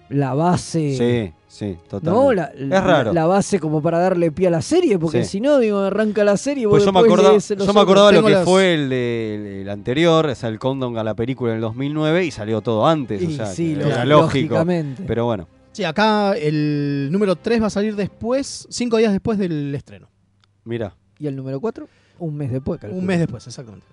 la 0.09 0.33
base. 0.35 0.97
Sí, 0.97 1.35
sí, 1.49 1.77
totalmente. 1.89 2.11
¿No? 2.27 2.33
La, 2.33 2.45
Es 2.79 2.83
raro. 2.85 3.13
La, 3.13 3.27
base 3.27 3.61
como 3.61 3.83
para 3.83 3.99
darle 3.99 4.33
pie 4.33 4.49
a 4.49 4.51
la 4.51 4.63
serie, 4.63 4.99
porque 4.99 5.23
Sí. 5.23 5.33
si 5.33 5.41
no, 5.43 5.59
digo, 5.59 5.81
arranca 5.81 6.25
la 6.25 6.37
serie 6.39 6.67
Pues 6.67 6.83
yo 6.83 6.93
me, 6.93 7.01
acordaba, 7.01 7.37
yo 7.39 7.75
me 7.75 7.81
acordaba 7.81 8.11
lo 8.13 8.25
que 8.25 8.31
las- 8.33 8.45
fue 8.47 8.73
el, 8.75 8.89
de- 8.89 9.35
el- 9.35 9.47
el 9.63 9.69
anterior, 9.69 10.27
o 10.27 10.35
sea, 10.35 10.49
el 10.49 10.59
countdown 10.59 10.97
a 10.97 11.05
la 11.05 11.15
película 11.15 11.51
en 11.53 11.57
el 11.57 11.61
2009 11.63 12.25
y 12.25 12.31
salió 12.31 12.63
todo 12.63 12.87
antes. 12.87 13.21
Y 13.21 13.27
o 13.27 13.31
sea, 13.37 13.47
sí, 13.47 13.73
era 13.79 14.05
lógico. 14.07 14.55
lógicamente. 14.55 15.05
Pero 15.07 15.27
bueno, 15.27 15.47
Sí, 15.79 15.85
acá 15.85 16.33
el 16.37 17.09
número 17.13 17.37
3 17.37 17.63
va 17.63 17.67
a 17.69 17.71
salir 17.71 17.95
después, 17.95 18.67
cinco 18.69 18.97
días 18.97 19.13
después 19.13 19.39
del 19.39 19.73
estreno. 19.73 20.09
mira, 20.65 20.97
¿Y 21.21 21.29
el 21.29 21.37
número 21.37 21.61
4? 21.61 21.89
Un 22.19 22.35
mes 22.37 22.51
después, 22.51 22.81
calculo. 22.81 22.99
Un 23.01 23.07
mes 23.07 23.21
después, 23.21 23.47
exactamente. 23.47 23.87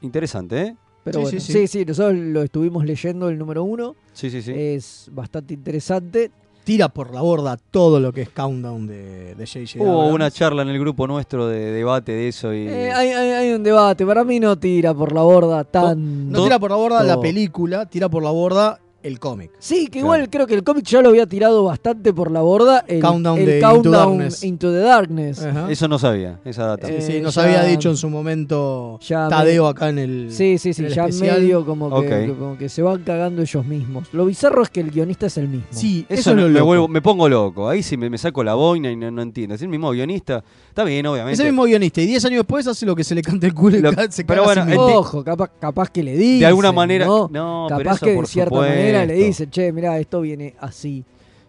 interesante, 0.00 0.60
¿eh? 0.62 0.76
Pero 1.04 1.20
Sí, 1.20 1.22
bueno, 1.22 1.40
sí, 1.40 1.52
sí, 1.52 1.52
sí. 1.52 1.66
sí, 1.68 1.84
nosotros 1.84 2.18
lo 2.18 2.42
estuvimos 2.42 2.84
leyendo 2.84 3.28
el 3.28 3.38
número 3.38 3.62
1. 3.62 3.94
Sí, 4.12 4.30
sí, 4.30 4.42
sí. 4.42 4.50
Es 4.52 5.08
bastante 5.12 5.54
interesante. 5.54 6.32
Tira 6.64 6.88
por 6.88 7.14
la 7.14 7.20
borda 7.22 7.56
todo 7.56 8.00
lo 8.00 8.12
que 8.12 8.22
es 8.22 8.30
Countdown 8.30 8.88
de, 8.88 9.36
de 9.36 9.46
J.J. 9.46 9.78
Hubo 9.80 9.92
Abrams. 10.00 10.14
una 10.16 10.30
charla 10.32 10.62
en 10.62 10.70
el 10.70 10.80
grupo 10.80 11.06
nuestro 11.06 11.46
de 11.46 11.70
debate 11.70 12.10
de 12.10 12.26
eso 12.28 12.52
y... 12.52 12.66
Eh, 12.66 12.90
hay, 12.90 13.10
hay- 13.10 13.30
hay 13.30 13.52
un 13.52 13.62
debate. 13.62 14.04
Para 14.04 14.24
mí 14.24 14.40
no 14.40 14.58
tira 14.58 14.92
por 14.92 15.12
la 15.12 15.22
borda 15.22 15.62
tan. 15.62 16.32
No 16.32 16.42
tira 16.42 16.58
por 16.58 16.70
la 16.72 16.76
borda 16.76 17.04
la 17.04 17.20
película, 17.20 17.86
tira 17.86 18.08
por 18.08 18.24
la 18.24 18.30
borda 18.32 18.80
el 19.02 19.20
cómic. 19.20 19.50
Sí, 19.58 19.86
que 19.88 20.00
igual 20.00 20.28
creo 20.28 20.46
que 20.46 20.54
el 20.54 20.64
cómic 20.64 20.84
ya 20.84 21.00
lo 21.02 21.10
había 21.10 21.26
tirado 21.26 21.62
bastante 21.64 22.12
por 22.12 22.30
la 22.30 22.40
borda. 22.40 22.84
El 22.88 23.00
Countdown 23.00 23.38
el 23.38 23.46
de 23.46 23.54
Into 23.58 23.68
Countdown 23.70 23.92
Darkness. 24.18 24.42
Into 24.44 24.72
the 24.72 24.78
Darkness. 24.78 25.42
Ajá. 25.44 25.70
Eso 25.70 25.88
no 25.88 25.98
sabía, 25.98 26.40
esa 26.44 26.66
data. 26.66 26.86
Sí, 26.88 26.94
Eh, 26.94 27.00
sí, 27.02 27.20
nos 27.20 27.34
ya- 27.36 27.44
había 27.44 27.62
dicho 27.64 27.90
en 27.90 27.96
su 27.96 28.10
momento 28.10 28.98
ya 29.00 29.28
Tadeo 29.28 29.66
acá 29.68 29.88
en 29.88 29.98
el. 29.98 30.28
Sí, 30.32 30.58
sí, 30.58 30.72
sí, 30.74 30.84
el 30.84 30.92
ya 30.94 31.06
especial. 31.06 31.40
medio 31.40 31.64
como 31.64 32.00
que, 32.02 32.34
como 32.38 32.58
que 32.58 32.68
se 32.68 32.82
van 32.82 33.02
cagando 33.04 33.42
ellos 33.42 33.64
mismos. 33.64 34.08
Lo 34.12 34.26
bizarro 34.26 34.62
es 34.62 34.70
que 34.70 34.80
el 34.80 34.90
guionista 34.90 35.26
es 35.26 35.36
el 35.38 35.48
mismo. 35.48 35.66
Sí, 35.70 36.04
eso, 36.08 36.20
Eso 36.20 36.30
es 36.30 36.36
no- 36.36 36.42
lo 36.42 36.48
me, 36.48 36.54
loco. 36.54 36.66
vuelvo- 36.66 36.88
me 36.88 37.00
pongo 37.02 37.28
loco. 37.28 37.68
Ahí 37.68 37.82
sí 37.82 37.96
me, 37.96 38.10
me 38.10 38.18
saco 38.18 38.42
la 38.42 38.54
boina 38.54 38.90
y 38.90 38.96
no, 38.96 39.10
no 39.10 39.22
entiendo. 39.22 39.54
Es 39.54 39.62
el 39.62 39.68
mismo 39.68 39.90
guionista. 39.90 40.42
Está 40.68 40.84
bien, 40.84 41.06
obviamente. 41.06 41.34
Ese 41.34 41.44
mismo 41.44 41.64
guionista. 41.64 42.00
Y 42.00 42.06
10 42.06 42.24
años 42.24 42.38
después 42.38 42.66
hace 42.66 42.84
lo 42.86 42.94
que 42.96 43.04
se 43.04 43.14
le 43.14 43.22
cante 43.22 43.46
el 43.46 43.54
culo 43.54 43.76
y 43.76 43.80
Lo- 43.80 43.92
se 44.10 44.24
pero 44.24 44.44
bueno, 44.44 44.64
mismo. 44.64 44.82
Ojo, 44.86 45.22
capaz, 45.24 45.50
capaz 45.60 45.90
que 45.90 46.02
le 46.02 46.16
dicen. 46.16 46.40
de 46.40 46.46
alguna 46.46 46.72
manera. 46.72 47.06
¿no? 47.06 47.28
No, 47.32 47.66
pero 47.68 47.78
Capaz 47.78 47.96
eso 47.96 48.04
que 48.06 48.10
de 48.10 48.16
por 48.16 48.26
cierta 48.26 48.54
manera 48.56 48.87
le 48.92 49.00
supuesto. 49.14 49.24
dicen, 49.26 49.50
che, 49.50 49.72
mirá, 49.72 49.98
esto 49.98 50.20
viene 50.20 50.54
así. 50.60 51.04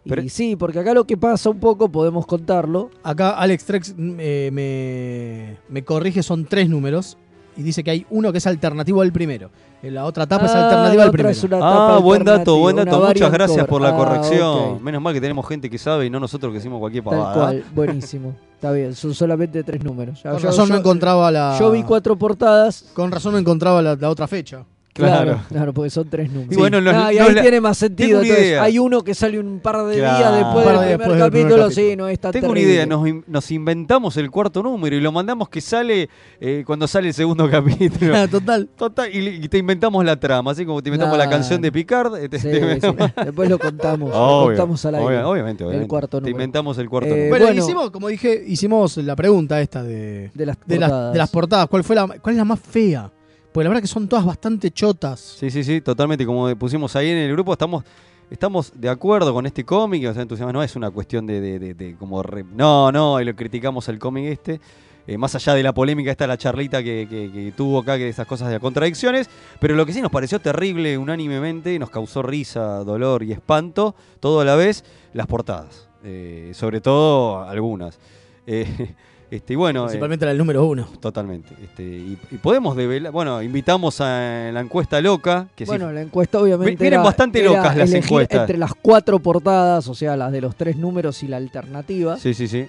Pero- 0.08 0.22
y 0.24 0.30
sí, 0.30 0.56
porque 0.56 0.80
acá 0.80 0.94
lo 0.94 1.04
que 1.06 1.18
pasa 1.18 1.50
un 1.50 1.60
poco, 1.60 1.90
podemos 1.90 2.26
contarlo. 2.26 2.90
Acá 3.04 3.32
Alex 3.32 3.66
Trex 3.66 3.96
eh, 3.98 4.50
me, 4.52 5.58
me 5.74 5.84
corrige, 5.84 6.24
son 6.24 6.46
tres 6.46 6.70
números. 6.70 7.18
Y 7.58 7.62
dice 7.64 7.84
que 7.84 7.92
hay 7.92 8.06
uno 8.10 8.32
que 8.32 8.38
es 8.38 8.48
alternativo 8.48 9.02
al 9.02 9.12
primero. 9.12 9.50
En 9.84 9.94
La 9.94 10.06
otra 10.06 10.24
etapa 10.24 10.46
es 10.46 10.52
Ah, 10.52 10.64
alternativa 10.66 11.02
la 11.02 11.04
al 11.08 11.12
primero. 11.12 11.30
es 11.32 11.44
Ah, 11.44 11.50
tapa 11.50 11.98
buen 12.00 12.24
dato, 12.24 12.32
alternativa, 12.56 12.58
buen 12.58 12.76
dato. 12.78 13.08
Muchas 13.08 13.32
gracias 13.34 13.68
por 13.68 13.82
la 13.82 13.90
Ah, 13.90 13.98
corrección. 13.98 14.82
Menos 14.84 15.02
mal 15.02 15.14
que 15.14 15.20
tenemos 15.20 15.46
gente 15.46 15.70
que 15.70 15.78
sabe 15.78 16.06
y 16.06 16.10
no 16.10 16.20
nosotros 16.22 16.52
que 16.54 16.60
decimos 16.60 16.80
cualquier 16.80 17.04
Tal 17.04 17.12
pavada. 17.12 17.34
cual, 17.36 17.64
buenísimo. 17.76 18.34
Está 18.56 18.72
bien, 18.72 18.96
son 18.96 19.14
solamente 19.14 19.62
tres 19.64 19.84
números. 19.84 20.22
Con 20.22 20.38
yo- 20.38 20.48
razón 20.48 20.70
no 20.70 20.78
encontraba 20.78 21.30
la. 21.32 21.58
Yo 21.60 21.70
vi 21.72 21.84
cuatro 21.84 22.16
portadas. 22.18 22.86
Con 22.94 23.12
razón 23.12 23.34
no 23.34 23.40
encontraba 23.40 23.82
la, 23.82 23.96
la 23.96 24.10
otra 24.10 24.28
fecha. 24.28 24.64
Claro, 25.00 25.24
Claro. 25.24 25.40
claro, 25.50 25.74
porque 25.74 25.90
son 25.90 26.10
tres 26.10 26.30
números. 26.32 26.54
Y 26.54 26.56
bueno, 26.58 26.82
nos- 26.82 26.94
Ah, 26.94 27.14
y 27.14 27.18
nos 27.18 27.28
ahí 27.30 27.36
la- 27.36 27.42
tiene 27.42 27.62
más 27.62 27.78
sentido. 27.78 28.22
Entonces, 28.22 28.46
idea. 28.48 28.64
hay 28.64 28.80
uno 28.80 29.02
que 29.04 29.14
sale 29.16 29.40
un 29.40 29.60
par 29.60 29.84
de 29.86 29.96
días 29.96 30.36
después 30.36 30.66
del 30.66 30.74
de 30.74 30.80
primer 30.80 30.98
después 30.98 31.20
del 31.20 31.32
primer 31.32 31.48
capítulo. 31.50 31.72
Sí, 31.72 31.96
no 31.96 32.08
está 32.08 32.32
Tengo 32.32 32.50
una 32.52 32.60
idea, 32.60 32.86
nos, 32.86 33.08
in- 33.08 33.24
nos 33.28 33.52
inventamos 33.52 34.18
el 34.18 34.30
cuarto 34.32 34.62
número 34.64 34.96
y 34.96 35.02
lo 35.02 35.12
mandamos 35.12 35.50
que 35.50 35.62
sale 35.62 36.10
eh, 36.40 36.64
cuando 36.66 36.88
sale 36.88 37.08
el 37.10 37.14
segundo 37.14 37.50
capítulo. 37.52 38.16
Ah, 38.16 38.28
Total. 38.28 38.68
Total, 38.78 39.10
y, 39.14 39.28
y 39.46 39.48
te 39.50 39.58
inventamos 39.58 40.04
la 40.06 40.20
trama, 40.20 40.52
así 40.52 40.66
como 40.66 40.82
te 40.82 40.90
inventamos 40.90 41.18
la 41.18 41.30
canción 41.30 41.62
de 41.62 41.72
Picard. 41.72 42.16
eh, 42.18 42.30
te- 42.30 42.40
Sí, 42.40 42.48
te 42.50 42.54
sí. 42.56 42.62
inventamos- 42.62 43.12
Después 43.26 43.50
lo 43.50 43.60
contamos. 43.60 44.10
lo 44.14 44.46
contamos 44.48 44.86
al 44.86 44.96
aire. 44.96 45.08
obvia- 45.08 45.28
obviamente, 45.28 45.64
obviamente. 45.64 45.88
cuarto 45.90 46.18
Te 46.18 46.22
número. 46.22 46.32
inventamos 46.32 46.78
el 46.78 46.90
cuarto 46.90 47.08
Eh, 47.08 47.12
número. 47.12 47.30
Bueno, 47.30 47.46
bueno. 47.46 47.64
hicimos, 47.64 47.90
como 47.92 48.08
dije, 48.10 48.44
hicimos 48.48 48.98
la 48.98 49.16
pregunta 49.16 49.60
esta 49.62 49.84
de, 49.84 50.32
De 50.34 50.46
las 50.46 50.58
de, 50.66 50.80
las, 50.80 50.90
portadas. 50.90 51.14
de 51.14 51.18
las 51.20 51.30
portadas. 51.30 51.68
¿Cuál, 51.68 51.84
fue 51.84 51.96
la, 51.96 52.08
¿Cuál 52.08 52.34
es 52.36 52.38
la 52.38 52.46
más 52.46 52.60
fea? 52.60 53.12
Pues 53.52 53.66
la 53.66 53.70
verdad 53.70 53.82
que 53.82 53.88
son 53.88 54.08
todas 54.08 54.26
bastante 54.26 54.72
chotas. 54.72 55.20
Sí, 55.20 55.50
sí, 55.50 55.64
sí, 55.64 55.82
totalmente. 55.82 56.26
Como 56.26 56.54
pusimos 56.56 56.96
ahí 56.96 57.10
en 57.10 57.18
el 57.18 57.32
grupo, 57.32 57.54
estamos, 57.54 57.84
estamos 58.30 58.72
de 58.76 58.90
acuerdo 58.90 59.34
con 59.34 59.46
este 59.46 59.64
cómic. 59.66 60.08
O 60.08 60.14
sea, 60.14 60.22
entusiasmo 60.22 60.54
no 60.54 60.62
es 60.64 60.76
una 60.76 60.92
cuestión 60.92 61.26
de, 61.26 61.42
de- 61.42 61.74
de- 61.74 61.96
como. 61.96 62.22
re- 62.22 62.44
no, 62.44 62.92
no, 62.92 63.20
y 63.20 63.26
lo 63.26 63.36
criticamos 63.36 63.90
al 63.90 63.98
cómic 63.98 64.26
este. 64.26 64.62
Eh, 65.08 65.18
más 65.18 65.34
allá 65.34 65.56
de 65.56 65.64
la 65.64 65.74
polémica, 65.74 66.12
esta 66.12 66.28
la 66.28 66.38
charlita 66.38 66.84
que, 66.84 67.52
tuvo 67.58 67.80
acá, 67.80 67.98
que 67.98 68.04
de 68.04 68.10
esas 68.10 68.28
cosas 68.28 68.52
de 68.52 68.60
contradicciones. 68.60 69.28
Pero 69.60 69.74
lo 69.76 69.84
que 69.88 69.94
sí 69.94 70.02
nos 70.04 70.12
pareció 70.12 70.40
terrible 70.40 71.00
unánimemente, 71.00 71.80
nos 71.80 71.90
causó 71.90 72.22
risa, 72.22 72.84
dolor 72.84 73.24
y 73.24 73.32
espanto, 73.32 73.96
todo 74.20 74.42
a 74.42 74.46
la 74.46 74.56
vez, 74.56 74.84
las 75.14 75.26
portadas. 75.26 75.90
Eh, 76.04 76.52
sobre 76.54 76.80
todo 76.82 77.42
algunas. 77.44 77.98
Eh, 78.46 78.94
este, 79.32 79.54
y 79.54 79.56
bueno. 79.56 79.82
eh, 79.82 79.88
Principalmente 79.88 80.26
la 80.26 80.30
del 80.32 80.38
número 80.40 80.66
uno. 80.66 80.88
Totalmente. 81.00 81.50
Este, 81.64 81.84
y, 81.84 82.18
y 82.32 82.38
podemos 82.38 82.76
develar, 82.76 83.12
bueno, 83.12 83.42
invitamos 83.42 84.02
a 84.02 84.50
la 84.52 84.60
encuesta 84.60 85.00
loca, 85.02 85.48
que 85.56 85.66
sí- 85.66 85.70
Bueno, 85.70 85.92
la 85.92 86.02
encuesta 86.02 86.40
obviamente. 86.40 86.76
Vienen 86.76 87.00
era- 87.00 87.04
bastante 87.04 87.40
era 87.40 87.50
locas 87.52 87.78
las 87.78 87.94
encuestas. 87.94 88.42
Entre 88.42 88.58
las 88.58 88.74
cuatro 88.74 89.20
portadas, 89.20 89.88
o 89.88 89.94
sea, 89.96 90.16
las 90.18 90.32
de 90.32 90.42
los 90.42 90.56
tres 90.56 90.78
números 90.78 91.22
y 91.24 91.28
la 91.28 91.38
alternativa. 91.38 92.18
sí, 92.18 92.34
sí, 92.34 92.48
sí. 92.48 92.68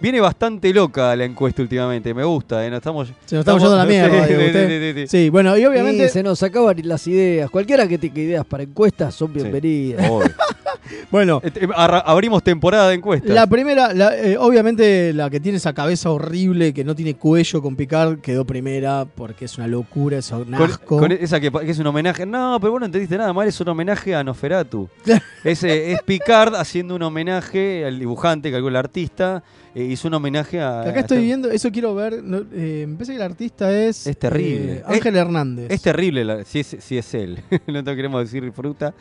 Viene 0.00 0.20
bastante 0.20 0.72
loca 0.72 1.16
la 1.16 1.24
encuesta 1.24 1.60
últimamente, 1.60 2.14
me 2.14 2.22
gusta, 2.22 2.64
¿eh? 2.64 2.70
Nos 2.70 2.76
estamos, 2.76 3.08
Se 3.26 3.34
nos 3.34 3.40
estamos 3.42 3.60
yendo 3.60 3.74
a 3.74 3.78
la 3.78 3.84
mierda. 3.84 4.08
Sí, 4.28 4.32
digo, 4.32 4.40
sí, 4.42 4.46
usted. 4.46 4.68
sí, 4.68 4.92
sí, 4.94 5.00
sí. 5.00 5.06
Sí, 5.24 5.28
bueno, 5.30 5.58
y 5.58 5.64
obviamente. 5.64 6.08
Se 6.08 6.22
nos 6.22 6.40
acaban 6.44 6.76
las 6.84 7.04
ideas. 7.08 7.50
Cualquiera 7.50 7.88
que 7.88 7.98
tenga 7.98 8.20
ideas 8.20 8.46
para 8.46 8.62
encuestas 8.62 9.12
son 9.16 9.32
bienvenidas. 9.32 10.08
Bueno, 11.10 11.40
Este, 11.42 11.66
arra- 11.74 12.00
Abrimos 12.00 12.42
temporada 12.42 12.88
de 12.88 12.94
encuestas. 12.96 13.30
la 13.30 13.46
primera, 13.46 13.92
la- 13.94 14.16
eh, 14.16 14.36
obviamente 14.38 15.12
la 15.12 15.30
que 15.30 15.40
tiene 15.40 15.58
esa 15.58 15.72
cabeza 15.72 16.10
horrible 16.10 16.72
que 16.74 16.84
no 16.84 16.94
tiene 16.94 17.14
cuello 17.14 17.62
con 17.62 17.76
picar 17.76 18.18
quedó 18.18 18.44
primera 18.44 19.06
porque 19.14 19.44
es 19.46 19.56
una 19.58 19.66
locura, 19.66 20.18
es 20.18 20.30
un 20.30 20.54
asco. 20.54 20.98
con 20.98 21.12
esa 21.12 21.40
que, 21.40 21.50
es 21.66 21.78
un 21.78 21.86
homenaje. 21.86 22.26
No, 22.26 22.58
pero 22.60 22.72
vos 22.72 22.80
no 22.80 22.86
entendiste 22.86 23.16
nada 23.16 23.32
mal, 23.32 23.48
es 23.48 23.60
un 23.60 23.68
homenaje 23.68 24.14
a 24.14 24.22
Noferatu. 24.24 24.88
Es 25.44 25.64
Picard 26.04 26.54
haciendo 26.54 26.94
un 26.96 27.02
homenaje 27.02 27.84
al 27.84 27.98
dibujante, 27.98 28.50
que 28.50 28.56
algo 28.56 28.68
el 28.68 28.76
artista, 28.76 29.42
eh, 29.74 29.84
hizo 29.84 30.08
un 30.08 30.14
homenaje 30.14 30.60
a. 30.60 30.82
Acá 30.82 31.00
estoy 31.00 31.18
a- 31.18 31.20
viendo, 31.20 31.50
eso 31.50 31.70
quiero 31.70 31.94
ver. 31.94 32.22
no, 32.22 32.42
eh, 32.52 32.86
me 32.88 32.94
parece 32.94 33.12
que 33.12 33.16
el 33.16 33.22
artista 33.22 33.72
es. 33.72 34.06
Es 34.06 34.18
terrible. 34.18 34.72
eh, 34.74 34.82
Ángel 34.86 35.16
Hernández. 35.16 35.66
Es 35.70 35.82
terrible 35.82 36.24
la- 36.24 36.44
si, 36.44 36.60
es, 36.60 36.76
si 36.80 36.98
es 36.98 37.14
él. 37.14 37.38
no 37.66 37.84
te 37.84 37.94
queremos 37.96 38.22
decir 38.22 38.50
fruta. 38.52 38.94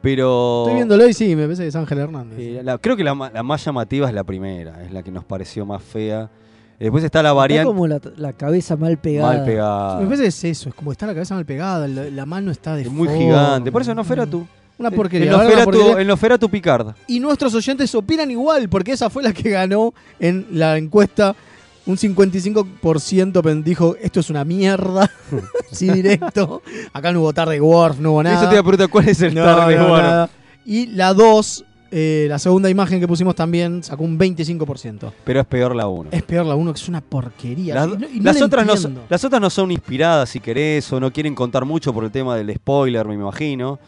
Pero. 0.00 0.62
Estoy 0.64 0.74
viéndolo 0.76 1.08
y 1.08 1.12
sí, 1.12 1.34
me 1.34 1.44
parece 1.44 1.62
que 1.62 1.68
es 1.68 1.76
Ángel 1.76 1.98
Hernández. 1.98 2.38
eh, 2.38 2.60
la- 2.62 2.78
creo 2.78 2.96
que 2.96 3.04
la, 3.04 3.14
ma- 3.14 3.30
la 3.30 3.42
más 3.42 3.64
llamativa 3.64 4.08
es 4.08 4.14
la 4.14 4.24
primera, 4.24 4.82
es 4.84 4.92
la 4.92 5.02
que 5.02 5.10
nos 5.10 5.24
pareció 5.24 5.66
más 5.66 5.82
fea. 5.82 6.30
Después 6.78 7.02
está 7.02 7.20
la 7.24 7.30
Está 7.30 7.34
variante 7.34 7.66
como 7.66 7.88
la, 7.88 8.00
la 8.16 8.32
cabeza 8.32 8.76
mal 8.76 8.96
pegada. 8.98 9.34
mal 9.34 9.44
pegada. 9.44 9.98
Me 9.98 10.04
parece 10.04 10.22
que 10.22 10.28
es 10.28 10.44
eso, 10.44 10.68
es 10.68 10.74
como 10.76 10.92
está 10.92 11.06
la 11.08 11.14
cabeza 11.14 11.34
mal 11.34 11.44
pegada, 11.44 11.88
la, 11.88 12.04
la 12.10 12.24
mano 12.26 12.52
está 12.52 12.76
de 12.76 12.82
Es 12.82 12.90
muy 12.90 13.08
forma. 13.08 13.22
gigante. 13.22 13.72
Por 13.72 13.82
eso 13.82 13.94
no 13.96 14.04
tú. 14.26 14.46
Una 14.78 14.92
porquería. 14.92 15.26
El 15.26 15.32
la 15.32 15.38
verdad, 15.42 15.54
una 15.56 15.64
porquería. 15.64 16.00
el 16.00 16.06
Noferatu 16.06 16.48
Picard. 16.48 16.94
Y 17.08 17.18
nuestros 17.18 17.52
oyentes 17.56 17.92
opinan 17.96 18.30
igual, 18.30 18.68
porque 18.68 18.92
esa 18.92 19.10
fue 19.10 19.24
la 19.24 19.32
que 19.32 19.50
ganó 19.50 19.92
en 20.20 20.46
la 20.52 20.76
encuesta. 20.78 21.34
Un 21.88 21.96
55% 21.96 23.42
pen- 23.42 23.64
dijo, 23.64 23.96
esto 24.00 24.20
es 24.20 24.30
una 24.30 24.44
mierda. 24.44 25.10
sí, 25.72 25.90
directo. 25.90 26.62
Acá 26.92 27.12
no 27.12 27.20
hubo 27.20 27.32
tarde 27.32 27.60
Worf, 27.60 27.98
no 27.98 28.12
hubo 28.12 28.22
nada. 28.22 28.36
Eso 28.36 28.48
te 28.48 28.54
iba 28.54 28.60
a 28.60 28.62
preguntar 28.62 28.88
cuál 28.90 29.08
es 29.08 29.20
el 29.22 29.34
No, 29.34 29.42
tarde 29.44 29.76
no, 29.76 29.88
bueno. 29.88 30.02
nada. 30.08 30.30
Y 30.64 30.86
la 30.88 31.14
2, 31.14 31.64
eh, 31.90 32.26
la 32.28 32.38
segunda 32.38 32.68
imagen 32.68 33.00
que 33.00 33.08
pusimos 33.08 33.34
también, 33.34 33.82
sacó 33.82 34.04
un 34.04 34.18
25%. 34.18 35.10
Pero 35.24 35.40
es 35.40 35.46
peor 35.46 35.74
la 35.74 35.88
1. 35.88 36.10
Es 36.12 36.22
peor 36.22 36.44
la 36.46 36.54
1, 36.54 36.72
que 36.74 36.78
es 36.80 36.88
una 36.88 37.00
porquería. 37.00 37.74
Las, 37.74 37.86
Y 37.86 37.90
no- 37.96 38.08
y 38.08 38.18
no 38.18 38.24
las 38.24 38.38
la 38.40 38.46
otras 38.46 38.66
no 38.66 39.00
las 39.08 39.24
otras 39.24 39.40
no 39.40 39.48
son 39.50 39.70
inspiradas, 39.70 40.28
si 40.28 40.40
querés, 40.40 40.92
o 40.92 41.00
no 41.00 41.10
quieren 41.12 41.34
contar 41.34 41.64
mucho 41.64 41.92
por 41.94 42.04
el 42.04 42.10
tema 42.10 42.36
del 42.36 42.54
spoiler, 42.54 43.06
me 43.08 43.14
imagino. 43.14 43.78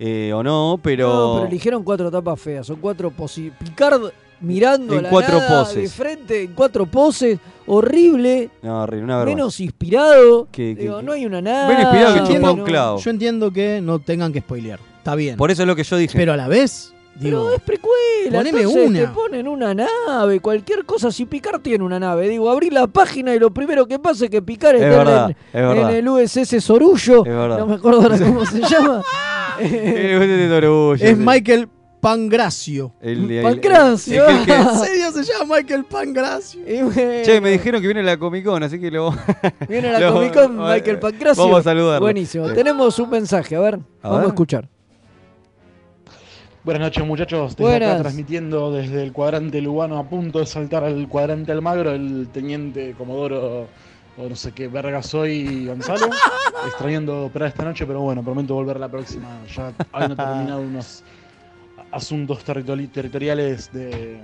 eh, 0.00 0.32
o 0.34 0.42
no, 0.42 0.80
pero. 0.82 1.08
No, 1.08 1.34
pero 1.36 1.46
eligieron 1.48 1.84
cuatro 1.84 2.10
tapas 2.10 2.40
feas. 2.40 2.66
Son 2.66 2.76
cuatro 2.80 3.12
posi 3.12 3.52
Picard 3.56 4.10
mirando 4.44 4.92
En 4.94 5.00
a 5.00 5.02
la 5.02 5.08
cuatro 5.10 5.38
nada 5.38 5.64
poses. 5.64 5.76
de 5.82 5.88
frente, 5.88 6.42
en 6.42 6.52
cuatro 6.52 6.86
poses. 6.86 7.38
Horrible. 7.66 8.50
No, 8.62 8.82
horrible, 8.82 9.04
una 9.04 9.16
vergüenza. 9.18 9.36
Menos 9.36 9.60
inspirado. 9.60 10.48
Que- 10.52 10.74
que- 10.76 10.82
Digo, 10.82 11.02
no 11.02 11.12
hay 11.12 11.24
una 11.26 11.40
nada. 11.40 11.66
Menos 11.68 11.82
inspirado 11.84 12.14
que 12.28 12.34
chupa 12.34 12.50
un 12.52 12.64
clavo. 12.64 12.98
Yo 12.98 13.10
entiendo 13.10 13.50
que 13.50 13.80
no 13.82 13.98
tengan 13.98 14.32
que 14.32 14.40
spoilear. 14.40 14.78
Está 14.98 15.14
bien. 15.14 15.36
Por 15.36 15.50
eso 15.50 15.62
es 15.62 15.68
lo 15.68 15.74
que 15.74 15.82
yo 15.84 15.96
dije. 15.96 16.16
Pero 16.16 16.32
a 16.32 16.36
la 16.36 16.46
vez, 16.48 16.92
Pero 17.20 17.44
digo, 17.44 17.54
es 17.54 17.60
precuela. 17.62 18.38
poneme 18.38 18.60
entonces 18.60 18.86
una. 18.88 18.98
Te 19.00 19.06
ponen 19.08 19.48
una 19.48 19.74
nave, 19.74 20.40
cualquier 20.40 20.84
cosa. 20.84 21.10
Si 21.10 21.24
Picard 21.26 21.60
tiene 21.60 21.84
una 21.84 21.98
nave, 22.00 22.28
digo, 22.28 22.50
abrí 22.50 22.70
la 22.70 22.86
página 22.86 23.34
y 23.34 23.38
lo 23.38 23.52
primero 23.52 23.86
que 23.86 23.98
pasa 23.98 24.24
es 24.26 24.30
que 24.30 24.42
Picard 24.42 24.76
es 24.76 24.82
está 24.82 24.98
verdad, 24.98 25.30
en, 25.30 25.36
es 25.52 25.52
verdad. 25.68 25.90
en 25.90 25.96
el 25.96 26.08
USS 26.08 26.60
Sorullo. 26.60 27.24
No 27.24 27.66
me 27.66 27.74
acuerdo 27.76 28.02
ahora 28.02 28.18
cómo 28.26 28.44
se 28.46 28.60
llama. 28.62 29.02
Es. 31.00 31.16
Michael 31.16 31.68
Pangracio. 32.04 32.92
El- 33.00 33.30
el- 33.30 33.42
Pancracio. 33.42 34.26
el- 34.28 34.36
el 34.40 34.44
que- 34.46 34.52
¿En 34.54 34.74
serio 34.78 35.10
se 35.12 35.22
llama 35.24 35.56
Michael 35.56 35.84
Pangracio? 35.86 36.60
Bueno, 36.62 37.22
Che, 37.24 37.40
me 37.40 37.50
dijeron 37.50 37.80
que 37.80 37.86
viene 37.88 38.02
la 38.02 38.18
Comic 38.18 38.44
Con, 38.44 38.62
así 38.62 38.78
que 38.78 38.90
lo. 38.90 39.14
Viene 39.68 39.90
la 39.90 39.98
lo- 40.00 40.12
Comic 40.12 40.34
Con 40.34 40.52
eh, 40.60 40.74
Michael 40.74 40.98
Pancracio. 40.98 41.42
Vamos 41.42 41.60
a 41.60 41.62
saludarlo. 41.62 42.04
Buenísimo. 42.04 42.46
Sí. 42.48 42.54
Tenemos 42.54 42.98
un 42.98 43.08
mensaje, 43.10 43.56
a 43.56 43.60
ver, 43.60 43.74
A 44.02 44.08
vamos 44.08 44.18
ver. 44.18 44.26
a 44.26 44.28
escuchar. 44.28 44.68
Buenas 46.62 46.80
noches 46.82 47.06
muchachos, 47.06 47.50
desde 47.56 47.62
Buenas. 47.62 47.90
acá 47.92 48.00
transmitiendo 48.02 48.72
desde 48.72 49.02
el 49.02 49.12
cuadrante 49.12 49.60
Lugano 49.60 49.98
a 49.98 50.04
punto 50.08 50.38
de 50.38 50.46
saltar 50.46 50.82
al 50.84 51.08
cuadrante 51.08 51.52
Almagro, 51.52 51.90
el 51.92 52.28
teniente 52.32 52.94
Comodoro 52.96 53.66
o 54.16 54.28
no 54.28 54.36
sé 54.36 54.52
qué 54.52 54.68
verga 54.68 55.02
soy 55.02 55.66
Gonzalo, 55.66 56.06
extrañando 56.66 57.26
operar 57.26 57.48
esta 57.48 57.64
noche, 57.64 57.84
pero 57.84 58.00
bueno, 58.00 58.22
prometo 58.22 58.54
volver 58.54 58.78
la 58.80 58.88
próxima, 58.88 59.28
ya 59.54 59.72
habiendo 59.92 60.16
terminado 60.16 60.60
unos 60.62 61.02
asuntos 61.94 62.44
territori- 62.44 62.90
territoriales 62.90 63.72
de 63.72 64.18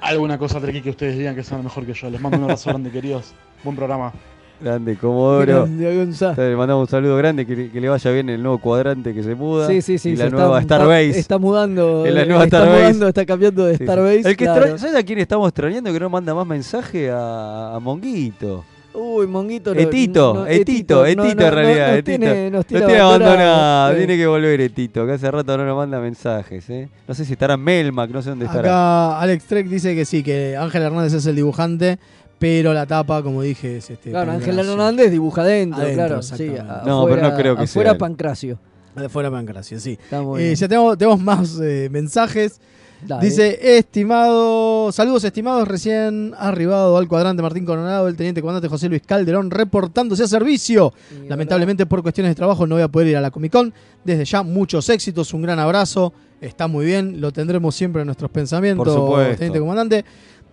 alguna 0.00 0.36
cosa 0.36 0.60
trequi 0.60 0.82
que 0.82 0.90
ustedes 0.90 1.16
digan 1.16 1.34
que 1.34 1.42
son 1.44 1.62
mejor 1.62 1.86
que 1.86 1.94
yo. 1.94 2.10
Les 2.10 2.20
mando 2.20 2.38
un 2.38 2.44
abrazo 2.44 2.70
grande 2.70 2.90
queridos, 2.90 3.32
buen 3.62 3.76
programa. 3.76 4.12
Grande, 4.60 4.96
Comodoro. 4.96 5.66
Le 5.66 6.56
mandamos 6.56 6.82
un 6.86 6.88
saludo 6.90 7.16
grande, 7.16 7.44
que, 7.44 7.70
que 7.70 7.80
le 7.80 7.88
vaya 7.88 8.10
bien 8.12 8.28
el 8.30 8.40
nuevo 8.42 8.58
cuadrante 8.58 9.12
que 9.12 9.22
se 9.22 9.34
muda. 9.34 9.66
Sí, 9.66 9.82
sí, 9.82 9.98
sí. 9.98 10.10
Y 10.10 10.16
la 10.16 10.30
nueva 10.30 10.60
está, 10.60 10.76
Starbase. 10.76 11.08
Está, 11.08 11.20
está 11.20 11.38
mudando. 11.38 12.06
En 12.06 12.14
la 12.14 12.24
nueva 12.24 12.44
está 12.44 12.58
Starbase. 12.58 12.82
mudando, 12.82 13.08
está 13.08 13.26
cambiando 13.26 13.64
de 13.66 13.72
Sí, 13.72 13.78
sí. 13.78 13.84
Starbase. 13.84 14.28
El 14.28 14.36
que 14.36 14.44
claro. 14.44 14.78
¿Sabes 14.78 14.94
a 14.96 15.02
quién 15.02 15.18
estamos 15.18 15.48
extrañando 15.48 15.92
que 15.92 16.00
no 16.00 16.08
manda 16.08 16.34
más 16.34 16.46
mensaje? 16.46 17.10
A, 17.10 17.74
a 17.74 17.80
Monguito. 17.80 18.64
Uy, 18.94 19.26
Monguito. 19.26 19.74
no- 19.74 19.80
Etito, 19.80 20.34
no- 20.34 20.46
Etito, 20.46 21.04
Etito 21.04 21.24
no- 21.24 21.30
en 21.30 21.36
no- 21.36 21.50
realidad, 21.50 21.88
nos 21.88 21.98
Etito. 21.98 22.18
tiene- 22.18 22.50
nos 22.50 22.66
tiene 22.66 22.86
tiene 22.86 23.00
abandonado, 23.00 23.96
tiene 23.96 24.16
que 24.16 24.26
volver 24.26 24.60
Etito, 24.60 25.04
que 25.06 25.12
hace 25.12 25.30
rato 25.30 25.56
no 25.58 25.64
nos 25.66 25.76
manda 25.76 25.98
mensajes. 26.00 26.70
¿eh? 26.70 26.88
No 27.08 27.14
sé 27.14 27.24
si 27.24 27.32
estará 27.32 27.56
Melmac, 27.56 28.10
no 28.10 28.22
sé 28.22 28.30
dónde 28.30 28.44
estará. 28.46 28.60
Acá 28.68 29.20
Alex 29.20 29.44
Trek 29.44 29.66
dice 29.66 29.94
que 29.94 30.04
sí, 30.04 30.22
que 30.22 30.56
Ángel 30.56 30.82
Hernández 30.82 31.12
es 31.12 31.26
el 31.26 31.34
dibujante, 31.36 31.98
pero 32.38 32.72
la 32.72 32.86
tapa, 32.86 33.22
como 33.22 33.42
dije, 33.42 33.78
es 33.78 33.90
este. 33.90 34.10
Claro, 34.10 34.30
Ángel. 34.32 34.58
Hernández 34.58 35.10
dibuja 35.10 35.42
adentro, 35.42 35.80
Adentro, 35.82 36.06
claro. 36.06 36.22
Sí. 36.22 36.52
No, 36.86 37.06
pero 37.06 37.22
no 37.22 37.34
creo 37.34 37.56
que 37.56 37.66
sea 37.66 37.72
Afuera 37.72 37.90
él. 37.92 37.98
Pancracio. 37.98 38.58
De 38.94 39.08
fuera 39.08 39.28
Pancracio, 39.28 39.80
sí. 39.80 39.98
Eh, 40.12 40.20
bien. 40.36 40.54
ya 40.54 40.68
tenemos, 40.68 40.96
tenemos 40.96 41.20
más 41.20 41.58
eh, 41.60 41.88
mensajes. 41.90 42.60
Dale. 43.06 43.24
Dice, 43.24 43.78
estimado, 43.78 44.90
saludos 44.92 45.24
estimados, 45.24 45.68
recién 45.68 46.32
arribado 46.38 46.96
al 46.96 47.06
cuadrante 47.06 47.42
Martín 47.42 47.64
Coronado, 47.64 48.08
el 48.08 48.16
teniente 48.16 48.40
comandante 48.40 48.68
José 48.68 48.88
Luis 48.88 49.02
Calderón, 49.02 49.50
reportándose 49.50 50.22
a 50.22 50.26
servicio. 50.26 50.92
Y 51.24 51.28
Lamentablemente 51.28 51.86
por 51.86 52.02
cuestiones 52.02 52.30
de 52.30 52.34
trabajo 52.34 52.66
no 52.66 52.76
voy 52.76 52.82
a 52.82 52.88
poder 52.88 53.08
ir 53.08 53.16
a 53.16 53.20
la 53.20 53.30
Comic 53.30 53.52
Con. 53.52 53.74
Desde 54.04 54.24
ya, 54.24 54.42
muchos 54.42 54.88
éxitos, 54.88 55.34
un 55.34 55.42
gran 55.42 55.58
abrazo, 55.58 56.12
está 56.40 56.66
muy 56.66 56.86
bien, 56.86 57.20
lo 57.20 57.32
tendremos 57.32 57.74
siempre 57.74 58.02
en 58.02 58.06
nuestros 58.06 58.30
pensamientos, 58.30 58.86
Por 58.86 58.94
supuesto. 58.94 59.36
teniente 59.36 59.60
comandante. 59.60 60.04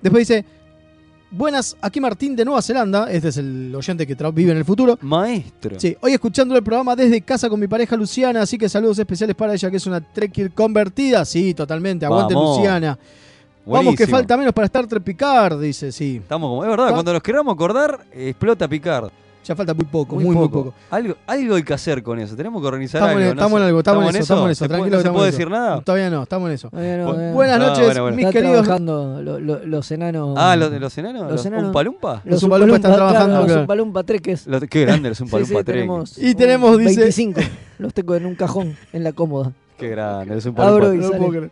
Después 0.01 0.27
dice, 0.27 0.45
buenas, 1.31 1.75
aquí 1.81 1.99
Martín 1.99 2.35
de 2.35 2.45
Nueva 2.45 2.61
Zelanda, 2.61 3.11
este 3.11 3.29
es 3.29 3.37
el 3.37 3.73
oyente 3.75 4.05
que 4.05 4.15
vive 4.31 4.51
en 4.51 4.57
el 4.57 4.65
futuro. 4.65 4.99
Maestro. 5.01 5.79
Sí, 5.79 5.97
hoy 6.01 6.13
escuchando 6.13 6.55
el 6.55 6.63
programa 6.63 6.95
desde 6.95 7.21
casa 7.21 7.49
con 7.49 7.59
mi 7.59 7.67
pareja 7.67 7.95
Luciana, 7.95 8.41
así 8.41 8.57
que 8.57 8.69
saludos 8.69 8.99
especiales 8.99 9.35
para 9.35 9.53
ella, 9.53 9.71
que 9.71 9.77
es 9.77 9.87
una 9.87 10.01
Trekkie 10.01 10.49
convertida. 10.49 11.25
Sí, 11.25 11.53
totalmente, 11.53 12.05
aguante 12.05 12.33
Vamos. 12.33 12.57
Luciana. 12.57 12.99
Vamos 13.65 13.95
que 13.95 14.07
falta 14.07 14.35
menos 14.37 14.53
para 14.53 14.65
Star 14.65 14.87
Trek 14.87 15.03
Picard, 15.03 15.59
dice, 15.59 15.91
sí. 15.91 16.17
Estamos 16.21 16.49
como, 16.49 16.63
es 16.63 16.69
verdad, 16.69 16.91
cuando 16.91 17.13
nos 17.13 17.21
queramos 17.21 17.53
acordar, 17.53 18.05
explota 18.11 18.67
Picard. 18.67 19.11
Ya 19.43 19.55
falta 19.55 19.73
muy 19.73 19.85
poco, 19.85 20.15
muy, 20.15 20.25
muy 20.35 20.47
poco. 20.47 20.73
Algo, 20.91 21.15
algo 21.25 21.55
hay 21.55 21.63
que 21.63 21.73
hacer 21.73 22.03
con 22.03 22.19
eso. 22.19 22.35
Tenemos 22.35 22.61
que 22.61 22.67
organizar 22.67 23.01
Estamos 23.01 23.15
en, 23.21 23.23
algo. 23.23 23.35
no 23.35 23.41
estamos 23.41 23.51
sé. 23.51 23.61
en 23.61 23.67
algo, 23.67 23.79
estamos, 23.79 24.03
en 24.03 24.09
eso, 24.09 24.19
estamos 24.21 24.45
en 24.45 24.51
eso. 24.51 24.63
¿Se 24.65 24.67
puede- 24.69 24.77
Tranquilo, 24.79 24.97
¿No 24.97 25.03
se 25.03 25.09
puede 25.17 25.31
decir 25.31 25.49
nada? 25.49 25.81
Todavía 25.81 26.09
no, 26.11 26.23
estamos 26.23 26.47
en 26.49 26.53
eso. 26.53 26.69
Todavía 26.69 26.97
no, 26.97 27.03
Bu- 27.03 27.07
todavía 27.11 27.27
no. 27.29 27.33
Buenas 27.33 27.59
No, 27.59 27.67
noches, 27.67 27.85
bueno, 27.85 28.01
bueno. 28.03 28.17
mis 28.17 28.25
Están 28.27 28.41
queridos. 28.43 28.61
trabajando 28.63 29.21
lo- 29.23 29.39
lo- 29.39 29.65
los 29.65 29.91
enanos. 29.91 30.35
Ah, 30.37 30.55
¿los, 30.55 30.71
los 30.71 30.97
enanos? 30.99 31.21
Los 31.23 31.31
¿Los, 31.31 31.45
enanos. 31.47 31.65
Umpalumpa? 31.67 32.21
Los 32.23 32.43
Umpalumpa 32.43 32.75
están 32.75 32.91
claro, 32.91 33.07
trabajando, 33.09 33.37
Los 33.37 33.45
claro. 33.47 33.61
Umpalumpa 33.61 34.03
treques. 34.03 34.47
Los- 34.47 34.63
qué 34.69 34.81
grande 34.81 35.09
los 35.09 35.17
Sí, 35.17 35.23
Umpalumpa 35.23 35.47
sí, 35.59 35.63
Trek. 35.63 35.65
tenemos 35.65 36.17
Y 36.19 36.35
tenemos, 36.35 36.77
dice- 36.77 36.95
25. 37.01 37.41
Los 37.79 37.93
tengo 37.95 38.15
en 38.15 38.27
un 38.27 38.35
cajón, 38.35 38.77
en 38.93 39.03
la 39.03 39.11
cómoda. 39.13 39.53
Qué 39.81 39.89
grande 39.89 40.39
Abro 40.57 40.93
y 40.93 40.97
No 40.97 41.03
sale. 41.07 41.17
puedo 41.17 41.29
creer. 41.31 41.51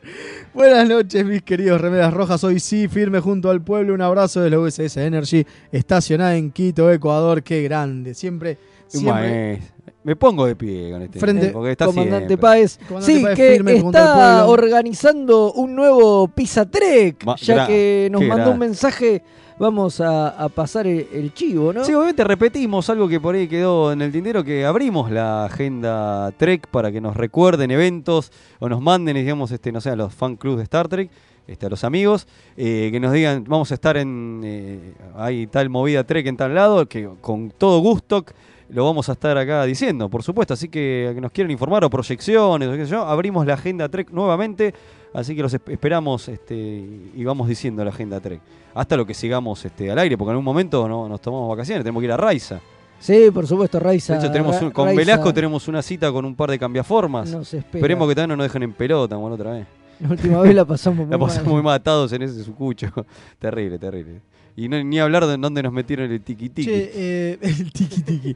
Buenas 0.53 0.87
noches, 0.87 1.25
mis 1.25 1.41
queridos 1.41 1.81
remeras 1.81 2.13
rojas. 2.13 2.43
Hoy 2.43 2.59
sí, 2.59 2.87
firme 2.87 3.19
junto 3.19 3.49
al 3.49 3.61
pueblo. 3.63 3.93
Un 3.95 4.01
abrazo 4.01 4.41
de 4.41 4.51
la 4.51 4.59
USS 4.59 4.97
Energy, 4.97 5.45
estacionada 5.71 6.35
en 6.35 6.51
Quito, 6.51 6.91
Ecuador. 6.91 7.41
Qué 7.41 7.63
grande. 7.63 8.13
Siempre, 8.13 8.57
Un 8.93 8.99
siempre. 8.99 9.61
Me 10.03 10.15
pongo 10.15 10.45
de 10.45 10.55
pie 10.55 10.91
con 10.91 11.01
este. 11.01 11.19
Frente- 11.19 11.49
porque 11.49 11.71
está 11.71 11.85
Comandante. 11.85 12.37
Páez. 12.37 12.79
Sí, 13.01 13.21
Páez 13.21 13.35
que 13.35 13.51
firme 13.53 13.73
está 13.77 14.47
organizando 14.47 15.51
un 15.53 15.75
nuevo 15.75 16.27
Pizza 16.29 16.65
Trek. 16.69 17.23
Ma- 17.25 17.35
ya 17.35 17.67
que 17.67 18.07
nos 18.11 18.23
mandó 18.23 18.51
un 18.51 18.59
mensaje. 18.59 19.21
Vamos 19.59 19.99
a, 19.99 20.29
a 20.29 20.47
pasar 20.47 20.87
el, 20.87 21.05
el 21.11 21.33
chivo, 21.33 21.73
¿no? 21.73 21.83
Sí, 21.83 21.93
obviamente 21.93 22.23
repetimos 22.23 22.89
algo 22.89 23.09
que 23.09 23.19
por 23.19 23.35
ahí 23.35 23.45
quedó 23.49 23.91
en 23.91 24.01
el 24.01 24.09
tintero, 24.09 24.41
que 24.41 24.65
abrimos 24.65 25.11
la 25.11 25.43
agenda 25.43 26.31
Trek 26.37 26.67
para 26.67 26.93
que 26.93 27.01
nos 27.01 27.17
recuerden 27.17 27.69
eventos 27.69 28.31
o 28.59 28.69
nos 28.69 28.79
manden, 28.79 29.17
digamos, 29.17 29.51
este, 29.51 29.73
no 29.73 29.81
sé, 29.81 29.89
a 29.89 29.97
los 29.97 30.13
fan 30.13 30.37
clubs 30.37 30.55
de 30.59 30.63
Star 30.63 30.87
Trek, 30.87 31.11
este, 31.45 31.65
a 31.65 31.69
los 31.69 31.83
amigos, 31.83 32.25
eh, 32.55 32.87
que 32.89 33.01
nos 33.01 33.11
digan, 33.11 33.43
vamos 33.49 33.69
a 33.71 33.73
estar 33.73 33.97
en, 33.97 34.39
eh, 34.45 34.93
hay 35.17 35.45
tal 35.47 35.69
movida 35.69 36.05
Trek 36.05 36.25
en 36.27 36.37
tal 36.37 36.55
lado, 36.55 36.85
que 36.87 37.09
con 37.19 37.51
todo 37.51 37.79
gusto 37.79 38.23
lo 38.69 38.85
vamos 38.85 39.09
a 39.09 39.13
estar 39.13 39.37
acá 39.37 39.63
diciendo, 39.65 40.09
por 40.09 40.21
supuesto, 40.23 40.53
así 40.53 40.69
que, 40.69 41.11
que 41.15 41.21
nos 41.21 41.31
quieren 41.31 41.51
informar 41.51 41.83
o 41.83 41.89
proyecciones, 41.89 42.67
o 42.67 42.71
qué 42.73 42.85
sé 42.85 42.91
yo, 42.91 43.01
abrimos 43.05 43.45
la 43.45 43.55
agenda 43.55 43.89
Trek 43.89 44.11
nuevamente, 44.11 44.73
así 45.13 45.35
que 45.35 45.41
los 45.41 45.53
esp- 45.53 45.71
esperamos 45.71 46.27
este, 46.29 46.55
y 46.55 47.23
vamos 47.23 47.47
diciendo 47.47 47.83
la 47.83 47.89
agenda 47.89 48.19
Trek. 48.19 48.39
Hasta 48.75 48.95
lo 48.95 49.05
que 49.05 49.13
sigamos 49.13 49.65
este, 49.65 49.89
al 49.91 49.97
aire, 49.99 50.17
porque 50.17 50.29
en 50.29 50.33
algún 50.33 50.45
momento 50.45 50.87
no, 50.87 51.09
nos 51.09 51.19
tomamos 51.21 51.49
vacaciones, 51.49 51.83
tenemos 51.83 52.01
que 52.01 52.05
ir 52.05 52.11
a 52.11 52.17
Raiza. 52.17 52.59
Sí, 52.99 53.31
por 53.33 53.47
supuesto, 53.47 53.79
Raiza. 53.79 54.13
De 54.13 54.19
hecho, 54.19 54.31
tenemos 54.31 54.61
un- 54.61 54.71
con 54.71 54.85
Raiza 54.85 54.99
Velasco 54.99 55.33
tenemos 55.33 55.67
una 55.67 55.81
cita 55.81 56.11
con 56.11 56.25
un 56.25 56.35
par 56.35 56.51
de 56.51 56.59
cambiaformas. 56.59 57.31
Nos. 57.31 57.53
Esperemos 57.53 58.07
que 58.09 58.13
también 58.15 58.29
no 58.29 58.35
nos 58.37 58.45
dejen 58.45 58.63
en 58.63 58.73
pelota, 58.73 59.15
la 59.15 59.21
otra 59.21 59.51
vez. 59.53 59.67
La 60.01 60.09
última 60.09 60.41
vez 60.41 60.53
la 60.53 60.63
pasamos 60.65 60.99
muy 61.07 61.09
La 61.11 61.17
pasamos 61.17 61.45
mal. 61.45 61.53
muy 61.55 61.63
matados 61.63 62.11
en 62.13 62.21
ese 62.21 62.43
sucucho. 62.43 62.87
terrible, 63.39 63.79
terrible. 63.79 64.21
Y 64.59 64.67
no- 64.67 64.83
ni 64.83 64.99
hablar 64.99 65.25
de 65.25 65.37
dónde 65.37 65.63
nos 65.63 65.71
metieron 65.71 66.11
el 66.11 66.21
tiqui. 66.21 66.49
Che, 66.49 66.91
eh, 66.93 67.37
el 67.41 67.71
tiki 67.71 68.01
tiki. 68.01 68.35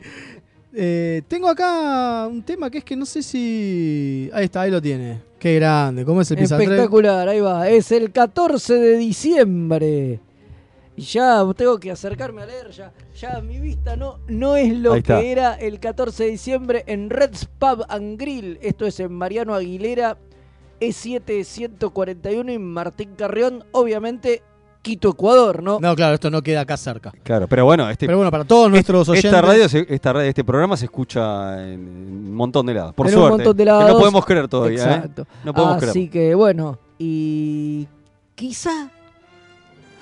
Eh, 0.76 1.22
tengo 1.28 1.50
acá 1.50 2.28
un 2.28 2.42
tema 2.42 2.70
que 2.70 2.80
es 2.80 2.84
que 2.84 2.96
no 2.96 3.06
sé 3.06 3.22
si. 3.22 4.30
Ahí 4.34 4.46
está, 4.46 4.62
ahí 4.62 4.72
lo 4.72 4.82
tiene. 4.82 5.22
Qué 5.38 5.56
grande. 5.56 6.06
¿Cómo 6.06 6.22
es 6.22 6.32
el 6.32 6.38
Pizza 6.38 6.56
Trek? 6.56 6.70
Espectacular, 6.70 7.28
ahí 7.28 7.42
va. 7.42 7.68
Es 7.70 7.92
el 7.92 8.12
14 8.12 8.74
de 8.76 8.98
diciembre. 8.98 10.20
Y 10.96 11.02
ya 11.02 11.44
tengo 11.58 11.80
que 11.80 11.92
acercarme 11.92 12.44
a 12.44 12.46
leer, 12.46 12.70
ya, 12.70 12.94
ya 13.20 13.42
mi 13.42 13.60
vista 13.60 13.96
no, 13.96 14.20
no 14.28 14.56
es 14.56 14.72
lo 14.78 15.02
que 15.02 15.32
era 15.32 15.56
el 15.56 15.80
14 15.80 16.26
de 16.26 16.30
diciembre 16.30 16.84
en 16.86 17.10
Red's 17.10 17.46
Pub 17.46 17.84
and 17.90 18.20
Grill. 18.20 18.60
Esto 18.62 18.86
es 18.86 19.00
en 19.00 19.12
Mariano 19.12 19.56
Aguilera, 19.56 20.18
E 20.80 20.90
E7 20.90 21.44
141 21.44 22.52
y 22.52 22.60
Martín 22.60 23.16
Carrión, 23.18 23.64
obviamente 23.72 24.44
Quito, 24.84 25.10
Ecuador, 25.10 25.64
¿no? 25.64 25.80
No, 25.80 25.96
claro, 25.96 26.14
esto 26.14 26.30
no 26.30 26.42
queda 26.44 26.62
acá 26.62 26.78
cerca. 26.78 27.12
Claro, 27.24 27.48
pero 27.48 27.64
bueno, 27.66 27.90
este, 27.90 28.06
Pero 28.06 28.18
bueno, 28.18 28.30
para 28.30 28.44
todos 28.44 28.70
nuestros 28.70 29.08
oyentes. 29.10 29.32
esta 29.32 29.42
radio, 29.42 29.68
se- 29.70 29.88
esta 29.90 30.12
radio, 30.14 30.28
este 30.30 30.44
programa 30.44 30.76
se 30.78 30.86
escucha 30.86 31.54
en, 31.72 31.80
un 31.80 32.36
montón 32.36 32.66
de 32.66 32.74
lados. 32.76 32.94
Por 32.94 33.08
En 33.08 33.14
un 33.16 33.20
suerte. 33.20 33.38
montón 33.38 33.58
de 33.58 33.64
Que 33.64 33.70
no 33.72 33.80
lados. 33.80 34.00
podemos 34.00 34.26
creer 34.26 34.48
todavía, 34.50 34.84
¿eh? 34.84 34.94
Exacto. 34.96 35.26
No 35.46 35.54
podemos 35.54 35.84
Así 35.84 36.10
que 36.10 36.36
bueno, 36.36 36.78
y 37.00 37.88
quizá, 38.36 38.90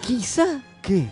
quizá, 0.01 0.61
¿Qué? 0.81 1.07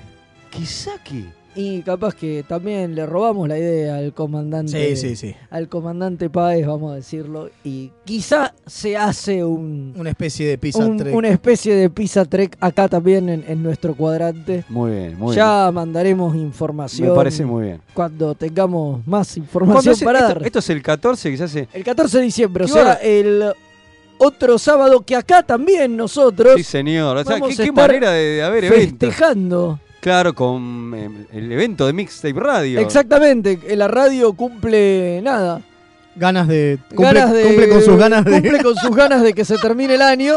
¿Quizá 0.49 0.91
qué? 1.03 1.25
Y 1.61 1.81
capaz 1.81 2.15
que 2.15 2.43
también 2.47 2.95
le 2.95 3.05
robamos 3.05 3.47
la 3.49 3.57
idea 3.57 3.97
al 3.97 4.13
comandante, 4.13 4.95
Sí, 4.95 5.09
sí, 5.09 5.15
sí. 5.15 5.35
al 5.49 5.67
comandante 5.67 6.29
Páez, 6.29 6.65
vamos 6.65 6.93
a 6.93 6.95
decirlo, 6.95 7.49
y 7.63 7.91
quizá 8.05 8.53
se 8.65 8.95
hace 8.95 9.43
un, 9.43 9.93
Una 9.97 10.11
especie 10.11 10.47
de 10.47 10.57
Pizza 10.57 10.79
un- 10.85 10.97
Trek. 10.97 11.13
una 11.15 11.27
especie 11.29 11.75
de 11.75 11.89
pizza 11.89 12.23
trek 12.23 12.55
acá 12.61 12.87
también 12.87 13.27
en, 13.27 13.43
en 13.47 13.61
nuestro 13.61 13.93
cuadrante. 13.95 14.63
Muy 14.69 14.91
bien, 14.91 15.17
muy 15.19 15.35
ya 15.35 15.69
mandaremos 15.73 16.31
bien. 16.33 16.45
información 16.45 17.09
Me 17.09 17.15
parece 17.15 17.43
muy 17.45 17.65
bien. 17.65 17.81
cuando 17.93 18.35
tengamos 18.35 19.05
más 19.05 19.27
¿Cuándo 19.33 19.43
información 19.45 19.93
es- 19.95 20.03
para 20.03 20.19
esto, 20.19 20.33
dar. 20.35 20.45
esto 20.45 20.59
es 20.59 20.69
el 20.69 20.81
14 20.81 21.31
que 21.31 21.37
se 21.37 21.43
hace. 21.43 21.67
El 21.73 21.83
14 21.83 22.17
de 22.19 22.23
diciembre, 22.23 22.63
o 22.63 22.67
¿Qué 22.67 22.73
sea, 22.73 22.81
hora? 22.83 22.93
el 22.95 23.43
otro 24.17 24.57
sábado 24.57 25.01
que 25.01 25.15
acá 25.15 25.43
también 25.43 25.95
nosotros 25.97 26.53
Sí, 26.57 26.63
señor. 26.63 27.17
O 27.17 27.23
sea, 27.23 27.33
vamos 27.33 27.55
qué, 27.55 27.61
a 27.63 27.65
qué 27.65 27.71
manera 27.71 28.11
de, 28.11 28.19
de 28.23 28.43
haber 28.43 28.65
eventos. 28.65 29.09
festejando. 29.09 29.79
Claro, 30.01 30.33
con 30.33 30.93
eh, 30.95 31.09
el 31.33 31.51
evento 31.51 31.85
de 31.85 31.93
Mixtape 31.93 32.39
Radio. 32.39 32.79
Exactamente, 32.79 33.59
que 33.59 33.75
la 33.75 33.87
radio 33.87 34.33
cumple 34.33 35.21
nada. 35.21 35.61
Ganas 36.15 36.47
de. 36.47 36.79
Cumple, 36.89 37.05
ganas 37.05 37.33
de, 37.33 37.43
cumple 37.43 37.69
con 37.69 37.81
sus 37.81 37.97
ganas 37.97 38.25
de. 38.25 38.31
cumple 38.31 38.63
con 38.63 38.75
sus 38.75 38.95
ganas 38.95 39.21
de 39.21 39.33
que 39.33 39.45
se 39.45 39.57
termine 39.57 39.95
el 39.95 40.01
año, 40.01 40.35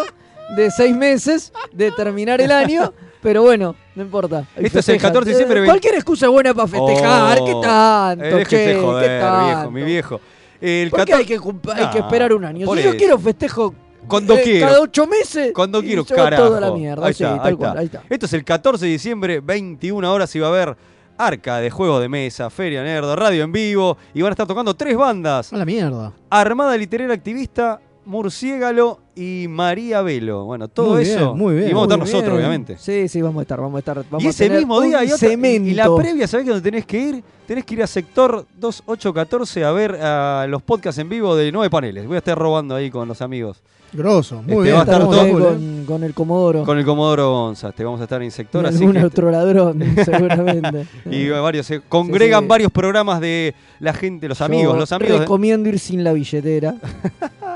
de 0.57 0.70
seis 0.70 0.94
meses, 0.96 1.53
de 1.72 1.92
terminar 1.92 2.40
el 2.40 2.51
año. 2.51 2.92
Pero 3.22 3.42
bueno, 3.42 3.77
no 3.94 4.03
importa. 4.03 4.40
Esto 4.57 4.81
es 4.81 4.88
el 4.88 4.94
festejan. 4.98 5.11
14 5.11 5.31
de 5.31 5.37
diciembre, 5.37 5.62
Eh, 5.62 5.66
Cualquier 5.66 5.94
excusa 5.94 6.27
es 6.27 6.33
buena 6.33 6.53
para 6.55 6.66
festejar. 6.66 7.38
Oh, 7.40 7.46
¿Qué 7.46 7.55
tanto? 7.66 8.38
Eh, 8.38 8.46
che? 8.46 8.64
¿Qué 8.64 8.81
joder, 8.81 9.11
viejo, 9.11 9.53
tanto? 9.53 9.70
mi 9.70 9.83
viejo. 9.85 10.20
El 10.61 10.90
¿Por 10.90 11.05
qué 11.05 11.12
14 11.12 11.33
hay 11.35 11.40
que, 11.40 11.83
hay 11.83 11.90
que 11.90 11.98
esperar 12.01 12.33
un 12.33 12.44
año? 12.44 12.75
Si 12.75 12.83
yo 12.83 12.96
quiero 12.96 13.18
festejo 13.18 13.75
Cuando 14.09 14.35
eh, 14.35 14.43
quiero. 14.43 14.67
cada 14.67 14.81
ocho 14.81 15.07
meses. 15.07 15.53
Cuando 15.55 15.81
y 15.81 15.87
quiero, 15.87 16.05
carajo. 16.05 16.45
toda 16.49 16.61
la 16.61 16.73
mierda. 16.73 17.07
Ahí 17.07 17.15
sí, 17.15 17.23
está, 17.25 17.45
ahí 17.45 17.55
cual, 17.55 17.69
está. 17.71 17.79
ahí 17.81 17.87
está. 17.87 18.03
Esto 18.11 18.27
es 18.27 18.33
el 18.33 18.45
14 18.45 18.85
de 18.87 18.93
diciembre, 18.93 19.41
21 19.41 20.12
horas, 20.12 20.35
y 20.37 20.38
va 20.41 20.49
a 20.49 20.51
haber 20.51 20.77
arca 21.19 21.59
de 21.59 21.71
juegos 21.71 22.01
de 22.01 22.09
mesa, 22.09 22.51
feria 22.51 22.83
nerdo, 22.83 23.15
radio 23.15 23.45
en 23.45 23.53
vivo, 23.53 23.97
y 24.15 24.23
van 24.23 24.31
a 24.31 24.33
estar 24.33 24.47
tocando 24.47 24.75
tres 24.75 24.97
bandas. 24.97 25.53
A 25.53 25.57
la 25.57 25.65
mierda. 25.65 26.12
Armada 26.31 26.77
Literaria 26.77 27.15
Activista, 27.15 27.81
Murciégalo 28.05 28.99
y 29.15 29.47
María 29.49 30.03
Velo. 30.03 30.45
Bueno, 30.47 30.67
todo 30.69 30.95
Muy 30.95 31.03
eso. 31.03 31.35
muy 31.37 31.55
bien. 31.55 31.69
Y 31.71 31.73
vamos 31.73 31.83
a 31.83 31.95
estar 31.95 31.99
nosotros, 32.01 32.25
bien. 32.33 32.37
obviamente. 32.38 32.77
Sí, 32.79 33.07
sí, 33.09 33.23
vamos 33.23 33.41
a 33.41 33.43
estar, 33.43 33.61
vamos 33.61 33.77
a 33.77 33.79
estar. 33.79 34.05
Vamos 34.11 34.25
y 34.25 34.27
a 34.27 34.31
ese 34.31 34.45
tener 34.45 34.59
mismo 34.59 34.81
día 34.81 34.99
hay 34.99 35.12
otra, 35.12 35.29
y- 35.33 35.47
y 35.71 35.75
la 35.75 35.95
previa, 35.95 36.27
¿sabés 36.27 36.47
dónde 36.47 36.62
tenés 36.62 36.85
que 36.87 36.99
ir? 36.99 37.25
Tenés 37.47 37.65
que 37.65 37.75
ir 37.75 37.83
a 37.83 37.87
sector 37.87 38.47
2814 38.57 39.65
a 39.65 39.71
ver 39.73 39.95
a 40.03 40.47
los 40.49 40.62
podcasts 40.62 40.99
en 40.99 41.09
vivo 41.09 41.37
de 41.37 41.53
nueve 41.53 41.71
paneles. 41.71 42.07
Voy 42.07 42.17
a 42.17 42.19
estar 42.19 42.37
robando 42.37 42.75
ahí 42.75 42.91
con 42.91 43.07
los 43.07 43.23
amigos. 43.23 43.62
Grosso. 43.92 44.42
Muy 44.42 44.52
Este, 44.52 44.62
bien. 44.62 44.74
va 44.74 44.81
a 44.81 44.83
estar 44.85 45.00
todo 45.02 45.31
con, 45.38 45.85
con 45.87 46.05
el 46.05 46.14
Comodoro. 46.14 46.64
Con 46.64 46.78
el 46.78 46.85
Comodoro 46.85 47.31
Gonzas. 47.31 47.74
Te 47.74 47.85
vamos 47.85 48.00
a 48.00 48.05
estar 48.05 48.22
en 48.22 48.31
sector, 48.31 48.64
así 48.66 48.78
algún 48.78 48.94
que. 48.94 49.05
otro 49.05 49.31
ladrón, 49.31 49.83
seguramente. 50.05 50.87
Y 51.11 51.28
varios, 51.28 51.66
se 51.66 51.81
congregan 51.81 52.42
sí. 52.42 52.46
varios 52.48 52.72
programas 52.72 53.20
de 53.20 53.55
la 53.81 53.92
gente, 53.92 54.28
los 54.28 54.40
amigos, 54.40 54.74
Yo 54.74 54.81
los 54.81 54.92
amigos. 54.92 55.14
de- 55.14 55.20
Recomiendo 55.20 55.68
ir 55.68 55.78
sin 55.78 56.02
la 56.05 56.12
billetera. 56.12 56.74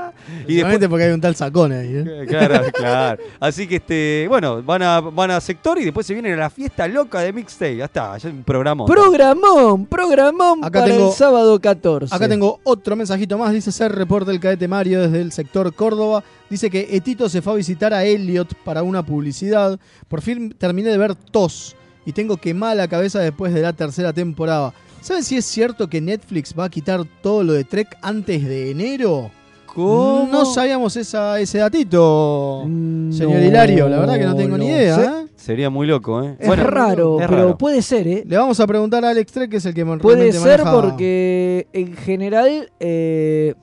y 0.47 0.55
después, 0.55 0.87
porque 0.87 1.05
hay 1.05 1.11
un 1.11 1.21
tal 1.21 1.35
sacón 1.35 1.71
ahí. 1.71 1.95
¿eh? 1.95 2.25
Claro, 2.27 2.61
claro. 2.73 3.23
Así 3.39 3.67
que 3.67 3.77
este, 3.77 4.25
bueno, 4.27 4.61
van 4.63 4.81
a, 4.81 4.99
van 4.99 5.31
a 5.31 5.41
sector 5.41 5.79
y 5.79 5.85
después 5.85 6.05
se 6.05 6.13
vienen 6.13 6.33
a 6.33 6.37
la 6.37 6.49
fiesta 6.49 6.87
loca 6.87 7.19
de 7.21 7.33
Mixtape. 7.33 7.77
Ya 7.77 7.85
está, 7.85 8.17
ya 8.17 8.29
es 8.29 8.33
un 8.33 8.43
programa. 8.43 8.85
Programón, 8.85 9.85
programón 9.85 10.63
Acá 10.63 10.79
para 10.81 10.93
tengo- 10.93 11.09
el 11.09 11.15
sábado 11.15 11.59
14. 11.59 12.13
Acá 12.15 12.27
tengo 12.27 12.59
otro 12.63 12.95
mensajito 12.95 13.37
más. 13.37 13.51
Dice 13.53 13.71
ser 13.71 13.91
reporte 13.93 14.31
del 14.31 14.39
cadete 14.39 14.67
Mario 14.67 15.01
desde 15.01 15.21
el 15.21 15.31
sector 15.31 15.73
Córdoba. 15.73 16.23
Dice 16.49 16.69
que 16.69 16.87
Etito 16.91 17.29
se 17.29 17.41
fue 17.41 17.53
a 17.53 17.55
visitar 17.57 17.93
a 17.93 18.03
Elliot 18.05 18.53
para 18.63 18.83
una 18.83 19.03
publicidad. 19.03 19.79
Por 20.07 20.21
fin 20.21 20.55
terminé 20.57 20.89
de 20.89 20.97
ver 20.97 21.15
TOS 21.15 21.75
y 22.05 22.13
tengo 22.13 22.37
quemada 22.37 22.75
la 22.75 22.87
cabeza 22.87 23.19
después 23.19 23.53
de 23.53 23.61
la 23.61 23.73
tercera 23.73 24.13
temporada. 24.13 24.73
¿Saben 25.01 25.23
si 25.23 25.37
es 25.37 25.45
cierto 25.45 25.89
que 25.89 26.01
Netflix 26.01 26.53
va 26.57 26.65
a 26.65 26.69
quitar 26.69 27.03
todo 27.21 27.43
lo 27.43 27.53
de 27.53 27.63
Trek 27.63 27.97
antes 28.01 28.43
de 28.45 28.71
enero? 28.71 29.31
¿Cómo? 29.77 30.27
No 30.31 30.43
sabíamos 30.45 30.95
esa, 30.97 31.39
ese 31.39 31.59
datito, 31.59 32.63
Mm, 32.65 33.11
señor 33.11 33.43
Hilario. 33.43 33.87
La 33.87 33.99
verdad 33.99 34.17
que 34.17 34.25
no 34.25 34.35
tengo 34.35 34.57
ni 34.57 34.65
idea. 34.65 34.95
sé. 34.95 35.03
¿eh? 35.05 35.27
Sería 35.35 35.69
muy 35.69 35.85
loco, 35.85 36.23
¿eh? 36.23 36.35
Es 36.39 36.59
raro, 36.59 37.21
es 37.21 37.27
pero 37.27 37.41
raro. 37.43 37.57
puede 37.59 37.81
ser, 37.83 38.07
¿eh? 38.07 38.23
Le 38.25 38.37
vamos 38.37 38.59
a 38.59 38.65
preguntar 38.65 39.05
a 39.05 39.09
Alex 39.11 39.31
Trek, 39.31 39.51
que 39.51 39.57
es 39.57 39.65
el 39.67 39.73
que 39.75 39.85
Puede 39.85 40.31
ser 40.33 40.63
maneja- 40.63 40.71
porque 40.73 41.67
en 41.73 41.95
general 41.95 42.71
eh, 42.79 43.53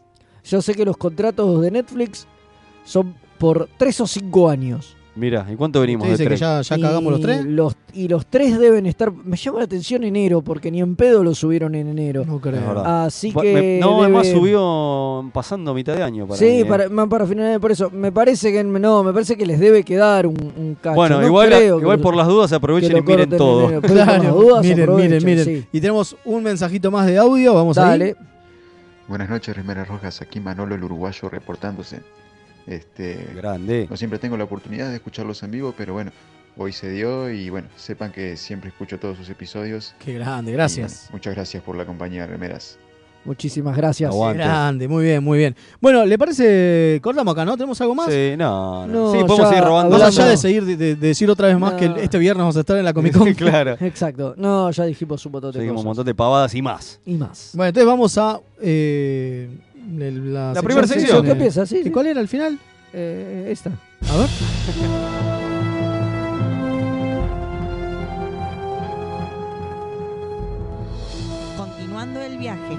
yo 0.44 0.62
sé 0.62 0.74
que 0.74 0.84
los 0.84 0.96
contratos 0.96 1.60
de 1.60 1.70
Netflix 1.72 2.28
son 2.84 3.14
por 3.38 3.68
tres 3.76 4.00
o 4.00 4.06
cinco 4.06 4.48
años. 4.48 4.96
Mira, 5.16 5.46
¿y 5.48 5.54
cuánto 5.54 5.80
venimos 5.80 6.08
¿Usted 6.08 6.18
de 6.18 6.24
dice 6.24 6.34
que 6.34 6.40
ya, 6.40 6.60
ya 6.60 6.76
cagamos 6.76 7.12
los 7.12 7.20
Y 7.20 7.22
tres? 7.22 7.44
Los, 7.44 7.76
y 7.92 8.08
los 8.08 8.26
tres 8.26 8.58
deben 8.58 8.84
estar. 8.86 9.12
Me 9.12 9.36
llama 9.36 9.58
la 9.58 9.64
atención 9.66 10.02
enero, 10.02 10.42
porque 10.42 10.72
ni 10.72 10.80
en 10.80 10.96
pedo 10.96 11.22
lo 11.22 11.36
subieron 11.36 11.76
en 11.76 11.86
enero. 11.86 12.24
No 12.26 12.36
Es 12.36 12.42
creo. 12.42 12.54
verdad. 12.60 13.04
Así 13.06 13.32
que. 13.32 13.54
me- 13.54 13.78
no, 13.78 13.92
debe- 13.92 14.02
además 14.06 14.26
subió 14.28 15.30
pasando 15.32 15.72
mitad 15.72 15.94
de 15.94 16.02
año. 16.02 16.26
Para 16.26 16.40
mí, 16.40 16.46
sí, 16.46 16.60
eh. 16.62 16.64
para, 16.64 16.88
más 16.88 17.06
para 17.06 17.26
finales, 17.28 17.60
por 17.60 17.70
eso. 17.70 17.90
Me 17.90 18.10
parece 18.10 18.50
que 18.50 18.64
no, 18.64 19.04
me 19.04 19.12
parece 19.12 19.36
que 19.36 19.46
les 19.46 19.60
debe 19.60 19.84
quedar 19.84 20.26
un, 20.26 20.34
un 20.56 20.76
cacho. 20.82 20.96
Bueno, 20.96 21.20
No 21.20 21.26
igual, 21.28 21.46
creo 21.48 21.76
que 21.76 21.82
igual 21.82 21.96
lo- 21.98 22.02
por 22.02 22.16
las 22.16 22.26
dudas 22.26 22.50
que 22.50 22.56
aprovechen 22.56 22.90
lo 22.92 22.98
y 22.98 23.02
miren 23.02 23.16
corten 23.18 23.32
en 23.34 23.38
todo. 23.38 23.64
enero, 23.68 23.80
pero 23.82 23.94
por 23.94 23.96
las 24.06 24.18
Claro, 24.18 24.34
dudas 24.34 24.62
miren, 24.64 24.76
miren, 24.78 24.90
aprovechen, 24.90 25.24
miren. 25.24 25.44
sí. 25.44 25.68
Y 25.70 25.80
tenemos 25.80 26.16
un 26.24 26.42
mensajito 26.42 26.90
más 26.90 27.06
de 27.06 27.18
audio, 27.18 27.54
vamos 27.54 27.78
a 27.78 27.82
Dale. 27.86 28.16
Buenas 29.06 29.30
noches, 29.30 29.54
Remeras 29.54 29.86
Rojas. 29.86 30.20
Aquí 30.22 30.40
Manolo 30.40 30.74
el 30.74 30.82
Uruguayo 30.82 31.28
reportándose. 31.28 32.00
Este, 32.66 33.28
Grande. 33.34 33.86
no 33.90 33.96
siempre 33.96 34.18
tengo 34.18 34.36
la 34.36 34.44
oportunidad 34.44 34.88
de 34.90 34.96
escucharlos 34.96 35.42
en 35.42 35.50
vivo, 35.50 35.74
pero 35.76 35.92
bueno, 35.92 36.12
hoy 36.56 36.72
se 36.72 36.90
dio 36.90 37.30
y 37.30 37.50
bueno, 37.50 37.68
sepan 37.76 38.10
que 38.12 38.36
siempre 38.36 38.70
escucho 38.70 38.98
todos 38.98 39.16
sus 39.18 39.28
episodios. 39.28 39.94
Qué 39.98 40.14
grande, 40.14 40.50
Y, 40.52 40.54
gracias. 40.54 40.92
bueno, 41.04 41.12
muchas 41.12 41.34
gracias 41.34 41.62
por 41.62 41.76
la 41.76 41.84
compañía, 41.84 42.26
Remeras. 42.26 42.78
Muchísimas 43.26 43.74
gracias. 43.74 44.10
Aguante. 44.10 44.42
Grande, 44.42 44.86
muy 44.86 45.02
bien, 45.04 45.24
muy 45.24 45.38
bien. 45.38 45.56
Bueno, 45.80 46.04
¿le 46.04 46.18
parece? 46.18 47.00
Cortamos 47.02 47.32
acá, 47.32 47.42
¿no? 47.46 47.56
¿Tenemos 47.56 47.80
algo 47.80 47.94
más? 47.94 48.12
Sí, 48.12 48.34
no, 48.36 48.86
no. 48.86 48.92
No, 49.06 49.12
sí, 49.12 49.18
podemos 49.20 49.38
ya 49.38 49.48
seguir 49.48 49.64
robando. 49.64 49.98
Más 49.98 50.02
allá 50.18 50.26
de 50.26 50.36
seguir 50.36 50.64
de, 50.66 50.76
de- 50.76 50.94
de 50.96 51.06
decir 51.08 51.30
otra 51.30 51.48
vez 51.48 51.58
más 51.58 51.72
No. 51.72 51.78
que 51.96 52.02
este 52.04 52.18
viernes 52.18 52.40
vamos 52.42 52.56
a 52.58 52.60
estar 52.60 52.76
en 52.76 52.84
la 52.84 52.92
Comic 52.94 53.16
Con. 53.16 53.32
claro. 53.32 53.78
Exacto. 53.80 54.34
No, 54.36 54.70
ya 54.70 54.84
dijimos 54.84 55.24
un 55.24 55.32
montón 55.32 55.52
de 55.52 55.58
Seguimos 55.58 55.72
un 55.72 55.76
cosas. 55.76 55.86
montón 55.86 56.04
de 56.06 56.14
pavadas 56.14 56.54
y 56.54 56.60
más. 56.60 57.00
Y 57.06 57.14
más. 57.14 57.52
Bueno, 57.54 57.68
entonces 57.68 57.86
vamos 57.86 58.18
a 58.18 58.40
eh, 58.60 59.48
el- 59.98 60.32
la, 60.34 60.52
La 60.54 60.62
primera 60.62 60.86
Sí, 60.86 60.94
sección. 60.94 61.24
¿Qué 61.24 61.32
empieza? 61.32 61.66
Sí, 61.66 61.78
¿Y 61.80 61.84
sí. 61.84 61.90
cuál 61.90 62.06
era 62.06 62.20
al 62.20 62.28
final? 62.28 62.58
Eh, 62.92 63.48
esta. 63.50 63.70
A 63.70 64.16
ver. 64.18 64.28
Continuando 71.56 72.20
el 72.20 72.38
viaje. 72.38 72.76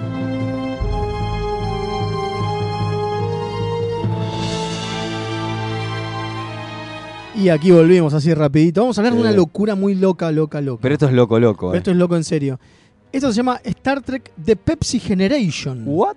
Y 7.34 7.50
aquí 7.50 7.70
volvimos 7.70 8.14
así 8.14 8.32
rapidito. 8.32 8.80
Vamos 8.80 8.96
a 8.96 9.02
hablar 9.02 9.12
de 9.12 9.18
Sí. 9.20 9.26
una 9.26 9.32
locura 9.36 9.74
muy 9.74 9.94
loca, 9.94 10.32
loca, 10.32 10.60
loca. 10.62 10.80
Pero 10.80 10.94
esto 10.94 11.06
es 11.06 11.12
loco, 11.12 11.38
loco. 11.38 11.66
Pero 11.68 11.74
eh. 11.74 11.78
esto 11.78 11.90
es 11.90 11.96
loco 11.96 12.16
en 12.16 12.24
serio. 12.24 12.58
Esto 13.12 13.30
se 13.30 13.36
llama 13.36 13.60
Star 13.62 14.00
Trek 14.02 14.32
The 14.42 14.56
Pepsi 14.56 14.98
Generation. 14.98 15.82
¿What? 15.86 16.16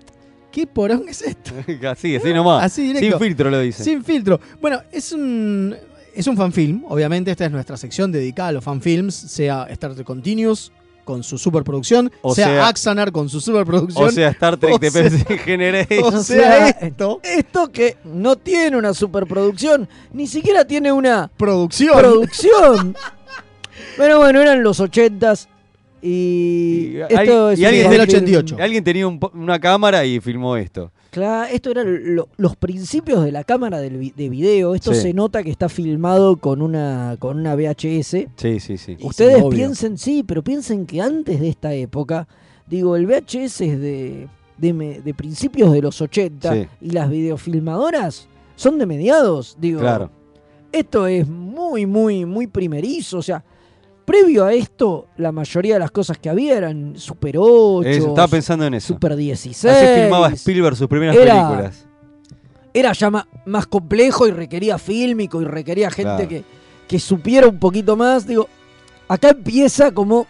¿Qué 0.50 0.66
porón 0.66 1.04
es 1.08 1.22
esto? 1.22 1.52
Así, 1.88 2.16
así 2.16 2.32
nomás. 2.32 2.64
Así 2.64 2.88
directo. 2.92 3.18
Sin 3.18 3.26
filtro 3.28 3.50
lo 3.50 3.60
dice. 3.60 3.84
Sin 3.84 4.02
filtro. 4.04 4.40
Bueno, 4.60 4.82
es 4.90 5.12
un, 5.12 5.76
es 6.14 6.26
un 6.26 6.36
fanfilm. 6.36 6.84
Obviamente, 6.88 7.30
esta 7.30 7.44
es 7.46 7.50
nuestra 7.52 7.76
sección 7.76 8.10
dedicada 8.12 8.48
a 8.48 8.52
los 8.52 8.64
fanfilms, 8.64 9.14
sea 9.14 9.66
Star 9.70 9.94
Trek 9.94 10.06
Continuous 10.06 10.72
con 11.04 11.22
su 11.24 11.38
superproducción, 11.38 12.12
O 12.22 12.34
sea, 12.34 12.46
sea- 12.46 12.68
Axanar 12.68 13.10
con 13.10 13.28
su 13.28 13.40
superproducción, 13.40 14.08
O 14.08 14.10
sea, 14.12 14.28
Star 14.28 14.56
Trek 14.58 14.78
de 14.80 15.38
Generation. 15.38 16.14
o 16.14 16.22
sea, 16.22 16.68
esto, 16.68 17.20
Esto 17.24 17.72
que 17.72 17.96
no 18.04 18.36
tiene 18.36 18.76
una 18.76 18.94
superproducción, 18.94 19.88
ni 20.12 20.26
siquiera 20.28 20.64
tiene 20.66 20.92
una 20.92 21.28
producción. 21.36 21.98
producción. 21.98 22.94
Pero 23.96 24.18
bueno, 24.18 24.40
eran 24.40 24.62
los 24.62 24.78
ochentas 24.78 25.48
y, 26.02 26.92
Y 26.96 27.00
esto 27.08 27.52
y 27.52 27.64
alguien 27.64 27.90
del 27.90 28.00
fanfilm- 28.00 28.08
88. 28.08 28.56
Alguien 28.60 28.84
tenía 28.84 29.06
un 29.06 29.20
una 29.34 29.58
cámara 29.58 30.04
y 30.04 30.20
filmó 30.20 30.56
esto. 30.56 30.90
Claro, 31.10 31.50
esto 31.52 31.70
eran 31.72 32.14
lo- 32.14 32.28
los 32.36 32.54
principios 32.56 33.24
de 33.24 33.32
la 33.32 33.42
cámara 33.44 33.80
de 33.80 33.90
video. 34.28 34.74
Esto 34.74 34.94
Sí. 34.94 35.00
se 35.02 35.12
nota 35.14 35.42
que 35.42 35.50
está 35.50 35.68
filmado 35.68 36.36
con 36.36 36.62
una 36.62 37.16
con 37.18 37.38
una 37.38 37.54
VHS. 37.56 38.28
Sí, 38.36 38.60
sí, 38.60 38.76
sí. 38.78 38.96
Ustedes 39.02 39.36
sí, 39.36 39.42
obvio. 39.42 39.56
piensen, 39.56 39.98
sí, 39.98 40.22
pero 40.26 40.42
piensen 40.44 40.86
que 40.86 41.00
antes 41.00 41.40
de 41.40 41.48
esta 41.48 41.74
época, 41.74 42.28
digo, 42.66 42.94
el 42.96 43.06
VHS 43.06 43.60
es 43.66 43.80
de, 43.80 44.28
de, 44.58 45.14
principios 45.14 45.72
de 45.72 45.82
los 45.82 46.00
80 46.00 46.52
Sí. 46.54 46.66
y 46.80 46.90
las 46.90 47.10
videofilmadoras 47.10 48.28
son 48.56 48.78
de 48.78 48.86
mediados. 48.86 49.56
Digo, 49.60 49.80
Claro. 49.80 50.10
esto 50.70 51.06
es 51.08 51.26
muy, 51.26 51.86
muy, 51.86 52.24
muy 52.24 52.46
primerizo. 52.46 53.18
O 53.18 53.22
sea, 53.22 53.42
previo 54.10 54.44
a 54.44 54.52
esto, 54.52 55.06
la 55.18 55.30
mayoría 55.30 55.74
de 55.74 55.80
las 55.80 55.90
cosas 55.92 56.18
que 56.18 56.28
había 56.28 56.56
eran 56.56 56.96
Super 56.96 57.36
8, 57.38 57.88
Eso, 57.88 58.08
estaba 58.08 58.26
pensando 58.28 58.64
en 58.66 58.74
eso. 58.74 58.88
Super 58.94 59.14
16. 59.14 59.64
Así 59.72 60.00
filmaba 60.02 60.28
Spielberg 60.30 60.76
sus 60.76 60.88
primeras 60.88 61.14
Era- 61.16 61.34
películas. 61.48 61.86
Era 62.74 62.92
ya 62.92 63.10
más 63.46 63.66
complejo 63.66 64.26
y 64.26 64.30
requería 64.32 64.78
fílmico 64.78 65.40
y 65.42 65.44
requería 65.44 65.90
gente 65.90 66.12
Claro. 66.26 66.28
que, 66.28 66.44
que 66.88 66.98
supiera 67.00 67.46
un 67.48 67.58
poquito 67.58 67.96
más. 67.96 68.26
Digo, 68.26 68.48
acá 69.08 69.30
empieza 69.30 69.92
como 69.92 70.26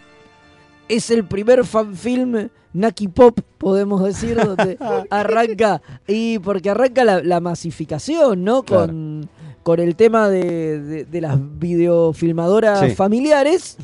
es 0.87 1.09
el 1.11 1.23
primer 1.25 1.63
fanfilm 1.65 2.49
Naki 2.73 3.07
Pop, 3.09 3.39
podemos 3.57 4.03
decir, 4.03 4.35
donde 4.43 4.77
arranca, 5.09 5.81
y 6.07 6.39
porque 6.39 6.69
arranca 6.69 7.03
la, 7.03 7.21
la 7.23 7.39
masificación, 7.39 8.43
¿no? 8.43 8.63
Claro. 8.63 8.87
Con, 8.87 9.29
con 9.63 9.79
el 9.79 9.95
tema 9.95 10.29
de, 10.29 10.79
de- 10.81 11.05
de 11.05 11.21
las 11.21 11.37
videofilmadoras 11.59 12.79
Sí. 12.79 12.95
familiares. 12.95 13.77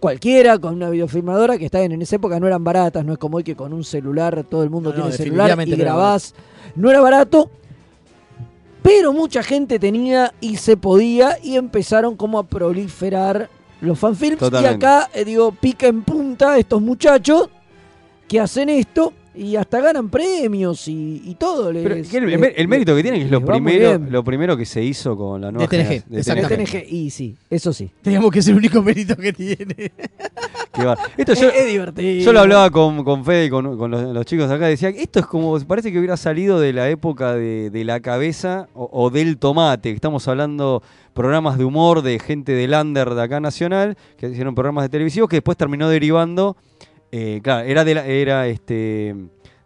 Cualquiera 0.00 0.58
con 0.58 0.74
una 0.74 0.90
videofilmadora 0.90 1.56
que 1.56 1.64
está 1.64 1.82
en, 1.82 1.92
en 1.92 2.02
esa 2.02 2.16
época 2.16 2.38
no 2.38 2.46
eran 2.46 2.62
baratas, 2.62 3.04
no 3.06 3.12
es 3.14 3.18
como 3.18 3.38
hoy 3.38 3.44
que 3.44 3.56
con 3.56 3.72
un 3.72 3.84
celular 3.84 4.44
todo 4.48 4.62
el 4.62 4.68
mundo 4.70 4.90
No, 4.90 4.96
no, 4.96 5.02
tiene 5.04 5.16
celular 5.16 5.58
y 5.66 5.76
grabás. 5.76 6.34
No 6.76 6.90
era 6.90 7.00
barato, 7.00 7.50
pero 8.82 9.12
mucha 9.14 9.42
gente 9.42 9.78
tenía 9.78 10.34
y 10.40 10.56
se 10.56 10.76
podía 10.76 11.38
y 11.42 11.56
empezaron 11.56 12.16
como 12.16 12.38
a 12.38 12.42
proliferar 12.46 13.48
los 13.80 13.98
fanfilms. 13.98 14.38
Totalmente. 14.38 14.72
Y 14.72 14.76
acá, 14.76 15.10
eh, 15.14 15.24
digo, 15.24 15.52
pica 15.52 15.86
en 15.86 16.02
punta 16.02 16.58
estos 16.58 16.82
muchachos 16.82 17.48
que 18.28 18.40
hacen 18.40 18.68
esto 18.68 19.12
y 19.34 19.56
hasta 19.56 19.80
ganan 19.80 20.08
premios 20.10 20.86
y, 20.88 21.22
y 21.24 21.34
todo. 21.34 21.72
les- 21.72 21.82
Pero 21.82 21.94
el, 21.96 22.02
les- 22.02 22.14
el- 22.14 22.52
el 22.56 22.68
mérito 22.68 22.94
que 22.94 23.02
tienen 23.02 23.20
es 23.22 23.28
que 23.28 23.34
es 23.34 23.40
lo 23.40 23.44
primero, 23.44 23.98
lo 24.10 24.24
primero 24.24 24.56
que 24.56 24.64
se 24.64 24.82
hizo 24.82 25.16
con 25.16 25.40
la 25.40 25.50
nueva 25.52 25.66
De 25.66 25.78
TNG, 25.78 26.04
de 26.08 26.22
De. 26.22 26.56
TNG, 26.56 26.86
y 26.88 27.10
sí, 27.10 27.36
eso 27.50 27.72
sí. 27.72 27.90
Digamos 28.02 28.30
que 28.30 28.38
es 28.38 28.48
el 28.48 28.56
único 28.56 28.82
mérito 28.82 29.16
que 29.16 29.32
tiene. 29.32 29.92
Esto 31.16 31.34
yo, 31.34 31.48
es, 31.48 31.54
es 31.54 31.66
divertido. 31.68 32.24
yo 32.24 32.32
lo 32.32 32.40
hablaba 32.40 32.68
con, 32.70 33.04
con 33.04 33.24
Fede 33.24 33.46
y 33.46 33.50
con, 33.50 33.78
con 33.78 33.90
los, 33.90 34.02
los 34.12 34.26
chicos 34.26 34.50
acá. 34.50 34.66
Decía, 34.66 34.88
esto 34.88 35.20
es 35.20 35.26
como, 35.26 35.58
parece 35.60 35.92
que 35.92 35.98
hubiera 35.98 36.16
salido 36.16 36.58
de 36.58 36.72
la 36.72 36.88
época 36.90 37.34
de, 37.34 37.70
de 37.70 37.84
la 37.84 38.00
cabeza 38.00 38.68
o, 38.74 38.88
o 38.92 39.10
del 39.10 39.38
tomate. 39.38 39.90
que 39.90 39.94
Estamos 39.94 40.26
hablando 40.26 40.82
programas 41.12 41.58
de 41.58 41.64
humor 41.64 42.02
de 42.02 42.18
gente 42.18 42.52
del 42.52 42.74
under 42.74 43.14
de 43.14 43.22
acá 43.22 43.38
nacional, 43.38 43.96
que 44.18 44.28
hicieron 44.28 44.54
programas 44.56 44.84
de 44.84 44.88
televisión, 44.88 45.28
que 45.28 45.36
después 45.36 45.56
terminó 45.56 45.88
derivando. 45.88 46.56
Eh, 47.16 47.40
claro, 47.42 47.64
era 47.68 47.84
de 47.84 47.94
la, 47.94 48.06
era 48.06 48.46
este 48.48 49.14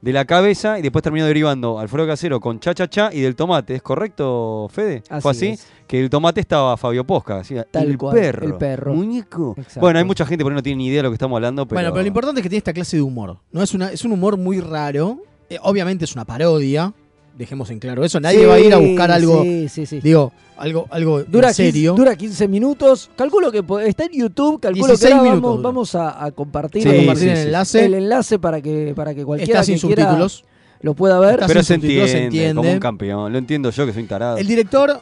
de 0.02 0.12
la 0.12 0.24
cabeza 0.26 0.78
y 0.78 0.82
después 0.82 1.02
terminó 1.02 1.24
derivando 1.26 1.78
Alfredo 1.78 2.06
Casero 2.06 2.40
con 2.40 2.61
Cha 2.61 2.74
Cha 2.74 2.88
Cha 2.88 3.11
y 3.12 3.20
del 3.22 3.34
tomate. 3.34 3.74
¿Es 3.74 3.82
correcto, 3.82 4.68
Fede? 4.70 5.02
¿Fue 5.20 5.30
así? 5.30 5.46
es. 5.48 5.66
Que 5.87 5.98
el 5.98 6.11
tomate 6.11 6.40
estaba 6.40 6.76
Fabio 6.76 7.04
Posca. 7.04 7.38
decía, 7.38 7.64
Tal 7.64 7.88
el 7.88 7.96
cual, 7.96 8.14
perro. 8.14 8.46
el 8.46 8.54
perro. 8.56 8.92
Muñeco. 8.92 9.54
Exacto. 9.56 9.80
Bueno, 9.80 9.98
hay 9.98 10.04
mucha 10.04 10.26
gente 10.26 10.44
por 10.44 10.52
ahí 10.52 10.56
no 10.56 10.62
tiene 10.62 10.76
ni 10.76 10.88
idea 10.88 10.98
de 10.98 11.02
lo 11.04 11.08
que 11.11 11.14
estamos 11.14 11.37
hablando, 11.37 11.66
pero. 11.66 11.78
Bueno, 11.80 11.92
pero 11.92 12.02
lo 12.02 12.08
importante 12.08 12.40
es 12.40 12.42
que 12.42 12.50
tiene 12.50 12.58
esta 12.58 12.74
clase 12.74 12.98
de 12.98 13.02
humor. 13.02 13.38
¿no? 13.50 13.62
Es, 13.62 13.72
una, 13.72 13.90
es 13.90 14.04
un 14.04 14.12
humor 14.12 14.37
muy 14.37 14.61
raro. 14.61 15.22
Eh, 15.48 15.58
obviamente 15.62 16.04
es 16.04 16.12
una 16.14 16.26
parodia. 16.26 16.92
Dejemos 17.38 17.70
en 17.70 17.79
claro 17.79 18.05
eso. 18.05 18.18
Nadie 18.18 18.40
Sí, 18.40 18.44
va 18.46 18.55
a 18.55 18.59
ir 18.61 18.74
a 18.74 18.79
buscar 18.79 19.12
algo, 19.12 19.42
Sí, 19.44 19.68
sí, 19.68 19.87
sí. 19.87 20.01
digo, 20.01 20.33
algo, 20.57 20.87
algo 20.90 21.22
Dura 21.22 21.53
serio. 21.55 21.92
15, 21.94 22.03
dura 22.03 22.16
15 22.16 22.48
minutos. 22.48 23.11
Calculo 23.14 23.53
que 23.53 23.62
está 23.87 24.07
en 24.07 24.12
YouTube. 24.12 24.59
Calculo 24.61 24.87
16 24.88 25.09
que 25.12 25.18
ahora 25.18 25.31
minutos 25.31 25.62
vamos, 25.62 25.94
a, 25.94 26.24
a 26.24 26.33
compartir, 26.33 26.83
Sí, 26.83 26.88
Voy 26.88 26.96
a 26.96 27.01
el, 27.01 27.07
compartir 27.07 27.29
sí, 27.29 27.31
el 27.31 27.37
sí. 27.37 27.42
enlace. 27.44 27.85
el 27.85 27.94
enlace 27.94 28.38
para 28.40 28.61
que, 28.61 28.92
para 28.96 29.14
que 29.14 29.24
cualquiera 29.24 29.61
Está 29.61 29.64
sin 29.64 29.77
que 29.77 29.87
quiera 29.87 30.03
subtítulos. 30.03 30.44
lo 30.81 30.94
pueda 30.94 31.20
ver. 31.20 31.35
Está 31.35 31.46
pero 31.46 31.62
se 31.62 31.74
entiende, 31.74 32.09
se 32.09 32.24
entiende. 32.24 32.55
como 32.57 32.72
un 32.72 32.81
campeón. 32.81 33.31
Lo 33.33 33.38
entiendo 33.38 33.70
yo 33.70 33.87
que 33.87 33.92
soy 33.92 34.03
un 34.03 34.09
tarado. 34.09 34.37
El 34.37 34.46
director, 34.48 35.01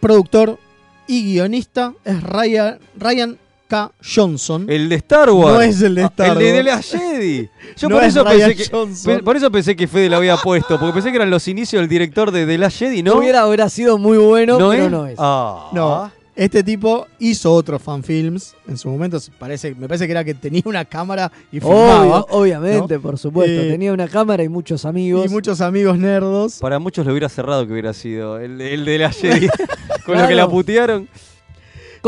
productor 0.00 0.58
y 1.06 1.22
guionista 1.24 1.92
es 2.04 2.22
Ryan, 2.22 2.78
Ryan 2.96 3.38
K. 3.68 3.92
Johnson. 4.02 4.66
El 4.68 4.88
de 4.88 4.96
Star 4.96 5.30
Wars. 5.30 5.54
No 5.54 5.60
es 5.60 5.80
el 5.82 5.94
de 5.94 6.02
Ah, 6.02 6.06
Star 6.06 6.30
El 6.30 6.38
de, 6.38 6.44
de 6.62 6.70
Wars. 6.70 6.92
la 6.92 6.98
Jedi. 7.00 7.48
Yo 7.76 7.88
No 7.88 7.96
por 7.96 8.04
es 8.04 8.08
eso 8.16 8.24
Ryan 8.24 8.48
pensé 8.48 8.56
que. 8.64 8.70
Johnson. 8.76 9.20
Por 9.24 9.36
eso 9.36 9.50
pensé 9.52 9.76
que 9.76 9.86
Fede 9.86 10.08
lo 10.08 10.16
había 10.16 10.36
puesto. 10.38 10.78
Porque 10.80 10.94
pensé 10.94 11.10
que 11.10 11.16
eran 11.16 11.30
los 11.30 11.46
inicios 11.48 11.80
del 11.80 11.88
director 11.88 12.30
de 12.30 12.46
The 12.46 12.58
Last 12.58 12.78
Jedi, 12.78 13.02
¿no? 13.02 13.14
Hubiera, 13.18 13.46
hubiera 13.46 13.68
sido 13.68 13.98
muy 13.98 14.18
bueno, 14.18 14.58
¿No 14.58 14.70
pero 14.70 14.84
es? 14.86 14.90
no 14.90 15.06
es. 15.06 15.14
Ah. 15.18 15.68
No, 15.72 16.10
este 16.34 16.62
tipo 16.62 17.06
hizo 17.18 17.52
otros 17.52 17.82
fanfilms. 17.82 18.54
En 18.68 18.78
su 18.78 18.88
momento 18.88 19.18
parece, 19.40 19.74
me 19.74 19.88
parece 19.88 20.06
que 20.06 20.12
era 20.12 20.22
que 20.22 20.34
tenía 20.34 20.62
una 20.66 20.84
cámara 20.84 21.30
y 21.50 21.58
filmaba. 21.58 22.20
Obvio, 22.20 22.26
obviamente, 22.30 22.98
por 23.00 23.18
supuesto. 23.18 23.60
Eh, 23.60 23.70
Tenía 23.70 23.92
una 23.92 24.06
cámara 24.06 24.44
y 24.44 24.48
muchos 24.48 24.84
amigos. 24.84 25.26
Y 25.26 25.28
muchos 25.30 25.60
amigos 25.60 25.98
nerdos. 25.98 26.58
Para 26.60 26.78
muchos 26.78 27.04
lo 27.04 27.10
hubiera 27.12 27.28
cerrado 27.28 27.66
que 27.66 27.72
hubiera 27.72 27.92
sido 27.92 28.38
el, 28.38 28.60
el 28.60 28.84
de 28.84 28.98
la 28.98 29.10
Jedi. 29.10 29.48
Con 30.06 30.16
lo 30.16 30.28
que 30.28 30.34
la 30.36 30.48
putearon. 30.48 31.08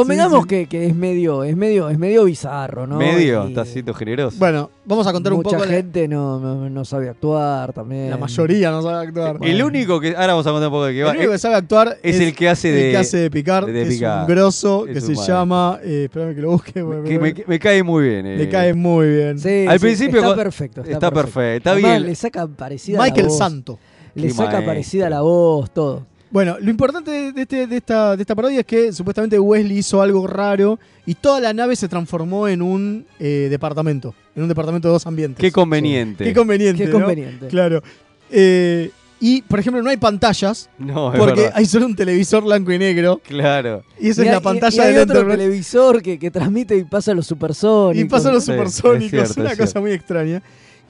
Convengamos 0.01 0.43
sí. 0.43 0.49
Que, 0.49 0.67
que 0.67 0.87
es 0.87 0.95
medio, 0.95 1.45
es 1.45 1.57
medio, 1.57 1.89
es 1.89 1.99
medio 1.99 2.25
bizarro, 2.25 2.87
¿no? 2.87 2.97
Medio, 2.99 3.45
Y 3.47 3.49
está 3.49 3.65
siendo 3.65 3.95
generoso. 3.95 4.37
Bueno, 4.39 4.71
vamos 4.85 5.07
a 5.07 5.13
contar 5.13 5.33
un 5.33 5.39
mucha 5.39 5.57
poco. 5.57 5.65
la- 5.65 5.73
gente 5.73 6.07
no, 6.09 6.39
no, 6.41 6.69
no 6.71 6.85
sabe 6.85 7.09
actuar 7.09 7.73
también. 7.73 8.11
La, 8.11 8.17
mayoría 8.17 8.71
no 8.71 8.83
sabe 8.83 9.07
actuar. 9.09 9.37
el 9.41 9.63
único 9.63 10.01
que. 10.01 10.11
Ahora 10.17 10.29
vamos 10.29 10.47
a 10.47 10.51
contar 10.51 10.69
un 10.69 10.73
poco 10.73 10.85
de 10.87 10.93
qué 10.93 11.01
El 11.01 11.07
va. 11.07 11.11
único 11.13 11.31
que 11.33 11.39
sabe 11.39 11.55
actuar 11.55 11.99
es 12.03 12.21
el 12.21 12.35
que 12.35 12.49
hace 12.49 12.69
el 12.71 12.75
de- 12.77 12.91
que 12.93 12.97
hace 12.99 13.17
de 13.19 13.31
Picard, 13.31 13.67
de 13.67 13.73
que 13.73 13.83
es 13.83 13.89
Picard. 13.89 14.21
un 14.23 14.27
grosso 14.29 14.87
Es 14.87 15.05
que 15.05 15.11
un 15.13 15.17
se 15.17 15.27
llama. 15.33 15.79
Eh, 15.83 16.05
espérame 16.05 16.35
que 16.35 16.41
lo 16.43 16.51
busque. 16.51 16.73
que 16.73 17.19
me, 17.19 17.35
me 17.47 17.59
cae 17.59 17.83
muy 17.83 18.09
bien. 18.09 18.25
le 18.37 18.43
eh. 18.45 18.49
cae 18.49 18.75
muy 18.75 19.09
bien. 19.09 19.39
Sí, 19.39 19.67
Al 19.69 19.79
sí, 19.79 19.85
principio 19.87 20.21
está 20.21 20.35
perfecto. 20.37 20.81
Está, 20.83 20.93
Está 20.93 21.11
perfecto, 21.11 21.57
está 21.57 21.71
Además, 21.73 21.91
bien. 21.93 22.07
Le 22.07 22.15
saca 22.15 22.47
parecida 22.47 22.99
la 22.99 23.05
Michael 23.05 23.27
voz. 23.29 23.39
Santo. 23.39 23.79
Le 24.15 24.23
Qué 24.27 24.31
saca 24.31 24.43
maestro. 24.51 24.67
parecida 24.67 25.09
la 25.11 25.21
voz, 25.21 25.71
todo. 25.71 26.07
Bueno, 26.31 26.57
lo 26.61 26.71
importante 26.71 27.33
de, 27.33 27.43
este- 27.43 27.67
de 27.67 27.77
esta, 27.79 28.15
de 28.17 28.23
esta 28.23 28.35
parodia 28.37 28.61
es 28.61 28.67
que 28.67 28.93
supuestamente 28.93 29.39
Wesley 29.39 29.79
hizo 29.79 30.01
algo 30.01 30.27
raro 30.29 30.79
y 31.05 31.15
toda 31.17 31.41
la 31.41 31.53
nave 31.53 31.75
se 31.75 31.89
transformó 31.89 32.47
en 32.47 32.63
un 32.63 33.05
eh, 33.19 33.49
departamento, 33.51 34.15
en 34.37 34.43
un 34.45 34.49
departamento 34.49 34.87
de 34.89 34.93
dos 34.93 35.07
ambientes. 35.07 35.41
Qué 35.41 35.51
conveniente. 35.51 36.23
Qué 36.25 36.33
conveniente. 36.33 36.85
Qué 36.85 36.91
¿no? 36.91 36.99
conveniente. 37.01 37.49
Claro. 37.49 37.83
Eh, 38.31 38.91
y, 39.23 39.43
por 39.43 39.59
ejemplo, 39.59 39.83
no 39.83 39.91
hay 39.91 39.97
pantallas 39.99 40.71
no, 40.79 41.13
es 41.13 41.19
porque 41.19 41.41
verdad. 41.43 41.53
hay 41.57 41.67
solo 41.67 41.85
un 41.87 41.97
televisor 41.97 42.43
blanco 42.45 42.73
y 42.73 42.79
negro 42.79 43.21
Claro. 43.27 43.83
y 44.01 44.09
esa 44.11 44.23
Y 44.23 44.25
es 44.25 44.29
hay- 44.31 44.35
la 44.37 44.41
pantalla 44.41 44.85
del 44.87 44.99
otro 45.01 45.27
televisor 45.29 46.01
que, 46.01 46.19
que 46.19 46.31
transmite 46.31 46.77
y 46.77 46.85
pasa 46.85 47.13
los 47.13 47.27
supersónicos. 47.27 48.07
Y 48.07 48.09
pasan 48.09 48.33
los 48.35 48.45
Sí, 48.45 48.53
supersónicos, 48.53 49.13
es 49.13 49.27
cierto, 49.35 49.41
una 49.43 49.53
es 49.53 49.59
cosa 49.59 49.81
muy 49.81 49.91
extraña. 49.93 50.43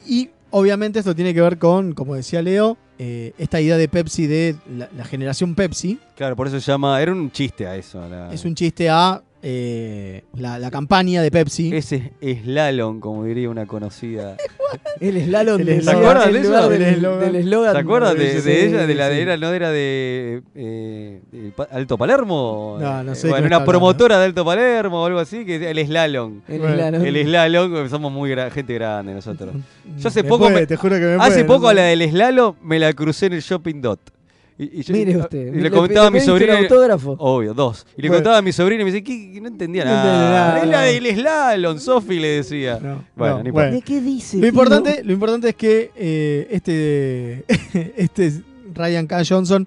Y 0.07 0.29
obviamente 0.51 0.99
esto 0.99 1.15
tiene 1.15 1.33
que 1.35 1.41
ver 1.41 1.59
con, 1.59 1.93
como 1.93 2.15
decía 2.15 2.41
Leo, 2.43 2.77
eh, 3.03 3.33
esta 3.39 3.59
idea 3.63 3.79
de 3.79 3.89
Pepsi, 3.89 4.27
de 4.27 4.57
la, 4.77 4.91
la 4.95 5.05
generación 5.07 5.55
Pepsi, 5.55 5.99
Claro, 6.17 6.37
por 6.37 6.47
eso 6.47 6.61
se 6.61 6.71
llama. 6.71 7.01
Era 7.01 7.13
un 7.13 7.31
chiste 7.33 7.67
a 7.67 7.75
eso. 7.75 8.07
la- 8.07 8.31
es 8.31 8.45
un 8.45 8.55
chiste 8.55 8.91
a 8.91 9.23
eh, 9.43 10.23
la, 10.35 10.59
la 10.59 10.71
campaña 10.71 11.23
de 11.23 11.31
Pepsi. 11.31 11.75
Ese 11.75 12.13
slalom, 12.23 13.01
como 13.01 13.25
diría 13.25 13.49
una 13.51 13.67
conocida. 13.67 14.37
El 15.01 15.21
slalom 15.25 15.61
El 15.61 15.67
de 15.67 15.77
eslogan. 15.79 16.01
¿Se 16.01 16.01
acuerdan 16.07 16.33
de 16.33 16.41
eso? 16.41 16.69
del 16.69 16.83
El 16.83 16.95
eslogan. 16.95 17.21
del 17.21 17.37
eslogan. 17.37 17.73
¿Se 17.73 17.79
acuerdan 17.79 18.19
de, 18.19 18.65
ella? 18.67 18.87
De 18.87 18.95
la 18.95 19.09
de 19.09 19.23
era, 19.23 19.37
no 19.37 19.53
era 19.53 19.71
de, 19.71 20.43
eh, 20.55 21.21
de 21.33 21.53
Alto 21.73 21.99
Palermo. 21.99 22.79
No, 22.81 23.03
no 23.03 23.15
sé 23.15 23.21
Eh, 23.27 23.31
qué 23.31 23.41
Bueno, 23.41 23.47
una 23.47 23.65
promotora 23.65 24.19
de 24.19 24.27
Alto 24.27 24.45
Palermo 24.45 25.03
o 25.03 25.07
algo 25.07 25.19
así, 25.19 25.45
que 25.45 25.71
el 25.71 25.85
slalom. 25.87 26.41
El 26.47 26.59
Bueno, 26.61 26.75
slalom. 26.77 27.05
El 27.05 27.25
slalom, 27.27 27.89
somos 27.89 28.13
muy 28.13 28.31
gra- 28.31 28.51
gente 28.51 28.75
grande 28.75 29.15
nosotros. 29.15 29.55
Yo 29.99 30.09
hace 30.09 30.23
Me 30.23 30.29
poco 30.29 30.45
puede, 30.45 30.61
me- 30.61 30.67
te 30.67 30.77
juro 30.77 30.97
que 30.97 31.03
me 31.03 31.15
Hace 31.15 31.31
puede, 31.31 31.45
poco 31.45 31.63
no 31.63 31.69
a 31.69 31.71
sé. 31.73 31.77
la 31.77 31.83
del 31.85 32.11
slalom 32.11 32.55
me 32.63 32.79
la 32.79 32.93
crucé 32.93 33.27
en 33.27 33.33
el 33.33 33.41
Shopping 33.41 33.81
Dot. 33.81 34.01
Y, 34.63 34.81
y 34.81 34.83
yo- 34.83 34.93
Mire 34.93 35.13
y 35.13 35.17
usted. 35.17 35.55
le 35.55 35.71
comentaba 35.71 36.09
a 36.09 36.11
mi 36.11 36.19
un 36.19 36.51
autógrafo? 36.51 37.17
Obvio, 37.19 37.55
dos. 37.55 37.87
Y 37.97 38.03
le 38.03 38.09
Bueno. 38.09 38.19
contaba 38.19 38.37
a 38.39 38.43
mi 38.43 38.53
sobrina 38.53 38.83
y 38.83 38.85
me 38.85 38.91
dice, 38.93 39.03
¿qué? 39.03 39.33
¿Qué? 39.33 39.41
No 39.41 39.49
entendía 39.49 39.87
No 39.87 39.91
nada. 39.91 40.31
nada. 40.59 40.63
Es 40.63 40.69
la 40.69 40.83
del 40.83 41.17
slalom, 41.17 41.79
Sofi 41.79 42.21
le 42.21 42.29
decía. 42.29 42.79
No, 42.83 43.03
Bueno, 43.17 43.37
no, 43.39 43.43
ni 43.45 43.49
importa. 43.49 43.71
¿De 43.71 43.81
qué 43.81 44.01
dice? 44.03 44.37
Lo 44.37 44.47
importante, 44.47 45.03
lo 45.03 45.13
importante 45.15 45.49
es 45.49 45.55
que 45.55 45.91
eh, 45.97 46.47
este, 46.51 47.45
este 47.97 48.43
Ryan 48.75 49.07
K. 49.07 49.23
Johnson 49.27 49.67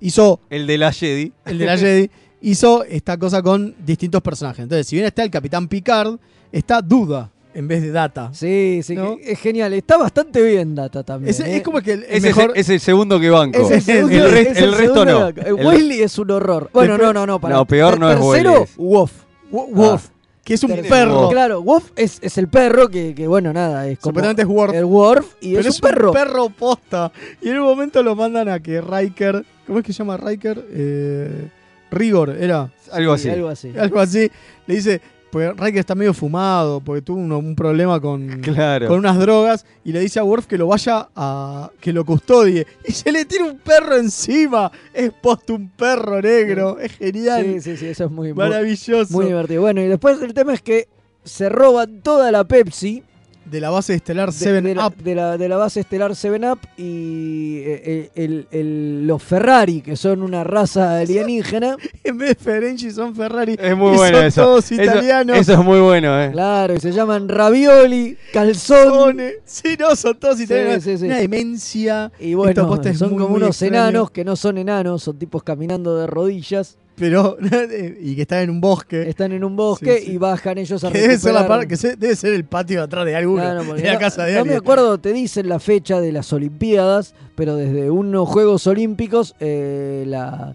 hizo 0.00 0.40
El 0.50 0.66
de 0.66 0.76
la 0.78 0.90
Jedi. 0.92 1.32
el 1.44 1.58
de 1.58 1.64
la 1.66 1.78
Jedi, 1.78 2.10
hizo 2.40 2.82
esta 2.82 3.16
cosa 3.18 3.42
con 3.42 3.76
distintos 3.86 4.20
personajes. 4.22 4.64
Entonces, 4.64 4.88
si 4.88 4.96
bien 4.96 5.06
está 5.06 5.22
el 5.22 5.30
Capitán 5.30 5.68
Picard, 5.68 6.16
está 6.50 6.82
Duda 6.82 7.30
en 7.54 7.68
vez 7.68 7.82
de 7.82 7.90
Data. 7.90 8.30
Sí, 8.32 8.80
sí, 8.82 8.96
es 9.22 9.38
genial. 9.40 9.72
Está 9.74 9.96
bastante 9.96 10.42
bien 10.42 10.74
Data 10.74 11.02
también. 11.02 11.30
Es, 11.30 11.40
¿eh? 11.40 11.56
es 11.56 11.62
como 11.62 11.80
que 11.80 11.92
el, 11.92 12.04
es, 12.08 12.22
mejor. 12.22 12.52
el, 12.54 12.60
es 12.60 12.68
el 12.68 12.80
segundo 12.80 13.18
que 13.20 13.30
banco. 13.30 13.58
Es 13.60 13.70
el, 13.70 13.82
segundo- 13.82 14.14
el, 14.26 14.32
rest- 14.32 14.50
es 14.52 14.58
el 14.58 14.72
resto 14.74 15.04
no. 15.04 15.28
El- 15.28 15.54
Wesley 15.54 16.02
es 16.02 16.18
un 16.18 16.30
horror. 16.30 16.70
Bueno, 16.72 16.94
Después- 16.94 17.14
no, 17.14 17.20
no, 17.20 17.26
no. 17.26 17.40
Para. 17.40 17.56
No, 17.56 17.64
peor 17.66 17.98
no 17.98 18.10
es 18.10 18.16
Tercero, 18.18 18.52
Wesley. 18.52 18.68
Wolf. 18.76 19.12
Wo- 19.50 19.66
Wolf, 19.68 20.08
que 20.44 20.54
es 20.54 20.64
un 20.64 20.70
perro. 20.88 21.28
Claro, 21.28 21.62
Wolf 21.62 21.90
es, 21.96 22.18
es 22.22 22.38
el 22.38 22.48
perro 22.48 22.88
que, 22.88 23.14
que, 23.14 23.26
bueno, 23.28 23.52
nada, 23.52 23.86
es 23.86 23.98
como 23.98 24.10
Supuestamente 24.12 24.42
es 24.42 24.48
Worf. 24.48 24.74
el 24.74 24.84
Worf 24.86 25.26
y 25.40 25.54
Pero 25.54 25.68
es, 25.68 25.74
un 25.76 25.80
perro. 25.80 26.08
un 26.08 26.14
perro 26.14 26.48
posta. 26.50 27.12
Y 27.40 27.50
en 27.50 27.58
un 27.58 27.64
momento 27.66 28.02
lo 28.02 28.16
mandan 28.16 28.48
a 28.48 28.60
que 28.60 28.80
Riker. 28.80 29.44
¿Cómo 29.66 29.78
es 29.78 29.84
que 29.84 29.92
se 29.92 29.98
llama 29.98 30.16
Riker? 30.16 30.64
Eh, 30.70 31.48
Rigor, 31.90 32.30
era. 32.30 32.70
Algo 32.90 33.16
Sí, 33.18 33.28
así. 33.28 33.36
algo 33.36 33.48
así. 33.48 33.72
Algo 33.78 34.00
así. 34.00 34.30
Le 34.66 34.74
dice. 34.74 35.00
Pues 35.32 35.50
Riker 35.56 35.78
está 35.78 35.94
medio 35.94 36.12
fumado 36.12 36.80
porque 36.80 37.00
tuvo 37.00 37.18
un 37.18 37.56
problema 37.56 37.98
con, 37.98 38.28
Claro. 38.42 38.86
con 38.88 38.98
unas 38.98 39.18
drogas 39.18 39.64
y 39.82 39.90
le 39.90 40.00
dice 40.00 40.20
a 40.20 40.24
Worf 40.24 40.46
que 40.46 40.58
lo 40.58 40.66
vaya 40.66 41.08
a. 41.16 41.70
que 41.80 41.90
lo 41.90 42.04
custodie. 42.04 42.66
Y 42.86 42.92
se 42.92 43.10
le 43.10 43.24
tira 43.24 43.44
un 43.46 43.58
perro 43.58 43.96
encima. 43.96 44.70
Es 44.92 45.10
posto 45.10 45.54
un 45.54 45.70
perro 45.70 46.20
negro. 46.20 46.78
Es 46.78 46.92
genial. 46.92 47.44
Sí, 47.44 47.60
sí, 47.62 47.76
sí, 47.78 47.86
eso 47.86 48.04
es 48.04 48.10
muy, 48.10 48.28
muy, 48.34 48.44
Maravilloso. 48.44 49.10
muy 49.14 49.24
divertido. 49.24 49.62
Bueno, 49.62 49.80
y 49.80 49.86
después 49.86 50.20
el 50.20 50.34
tema 50.34 50.52
es 50.52 50.60
que 50.60 50.86
se 51.24 51.48
roban 51.48 52.02
toda 52.02 52.30
la 52.30 52.44
Pepsi 52.44 53.02
de 53.44 53.60
la 53.60 53.70
base 53.70 53.94
estelar 53.94 54.28
de, 54.30 54.32
7 54.38 54.62
de 54.62 54.74
la, 54.74 54.86
Up. 54.86 54.96
de 54.96 55.14
la- 55.14 55.36
de 55.36 55.48
la 55.48 55.56
base 55.56 55.80
estelar 55.80 56.12
7-Up 56.12 56.58
y 56.76 57.58
eh, 57.64 58.10
el- 58.14 58.46
el- 58.50 59.06
los 59.06 59.22
Ferrari, 59.22 59.80
que 59.82 59.96
son 59.96 60.22
una 60.22 60.44
raza 60.44 60.98
alienígena. 61.00 61.76
En 62.04 62.18
vez 62.18 62.30
de 62.30 62.34
Ferengi 62.36 62.90
son 62.90 63.14
Ferrari. 63.14 63.56
Es 63.58 63.76
muy 63.76 63.92
y 63.92 63.96
bueno 63.96 64.16
son 64.18 64.26
eso. 64.26 64.42
todos 64.44 64.72
italianos. 64.72 65.36
Eso, 65.38 65.52
es 65.52 65.58
muy 65.58 65.80
bueno, 65.80 66.20
eh. 66.20 66.30
Claro, 66.32 66.74
y 66.74 66.80
se 66.80 66.92
llaman 66.92 67.28
Ravioli, 67.28 68.16
Calzón. 68.32 68.90
Cone. 68.90 69.32
Sí, 69.44 69.76
no, 69.78 69.94
son 69.96 70.18
todos 70.18 70.40
italianos. 70.40 70.82
sí, 70.84 70.98
sí. 70.98 71.04
Una 71.06 71.18
demencia. 71.18 72.10
Y 72.18 72.34
bueno, 72.34 72.68
son 72.94 73.10
muy, 73.10 73.18
como 73.22 73.34
unos 73.36 73.60
enanos 73.62 74.10
que 74.10 74.24
no 74.24 74.34
son 74.36 74.58
enanos, 74.58 75.02
son 75.02 75.18
tipos 75.18 75.42
caminando 75.42 75.96
de 75.96 76.06
rodillas. 76.06 76.76
Pero. 76.96 77.36
y 78.00 78.14
que 78.14 78.22
están 78.22 78.40
en 78.42 78.50
un 78.50 78.60
bosque. 78.60 79.08
Están 79.08 79.32
en 79.32 79.44
un 79.44 79.56
bosque 79.56 79.98
Sí, 80.00 80.06
sí. 80.06 80.12
y 80.12 80.16
bajan 80.18 80.58
ellos 80.58 80.84
a 80.84 80.92
que 80.92 80.98
debe 81.00 81.18
ser, 81.18 81.32
la 81.34 81.66
que 81.66 81.76
se- 81.76 81.96
debe 81.96 82.14
ser 82.16 82.34
el 82.34 82.44
patio 82.44 82.78
de 82.80 82.84
atrás 82.84 83.04
de 83.06 83.16
alguno. 83.16 83.42
Claro, 83.42 83.62
porque 83.66 83.82
de 83.82 83.88
la 83.88 83.94
no- 83.94 83.98
casa 84.00 84.24
de 84.24 84.32
no 84.32 84.36
me 84.36 84.40
alguien. 84.40 84.58
acuerdo, 84.58 84.98
te 84.98 85.12
dicen 85.12 85.48
la 85.48 85.58
fecha 85.58 86.00
de 86.00 86.12
las 86.12 86.32
Olimpiadas, 86.32 87.14
pero 87.34 87.56
desde 87.56 87.90
unos 87.90 88.28
Juegos 88.28 88.66
Olímpicos, 88.66 89.34
eh, 89.40 90.04
la, 90.06 90.54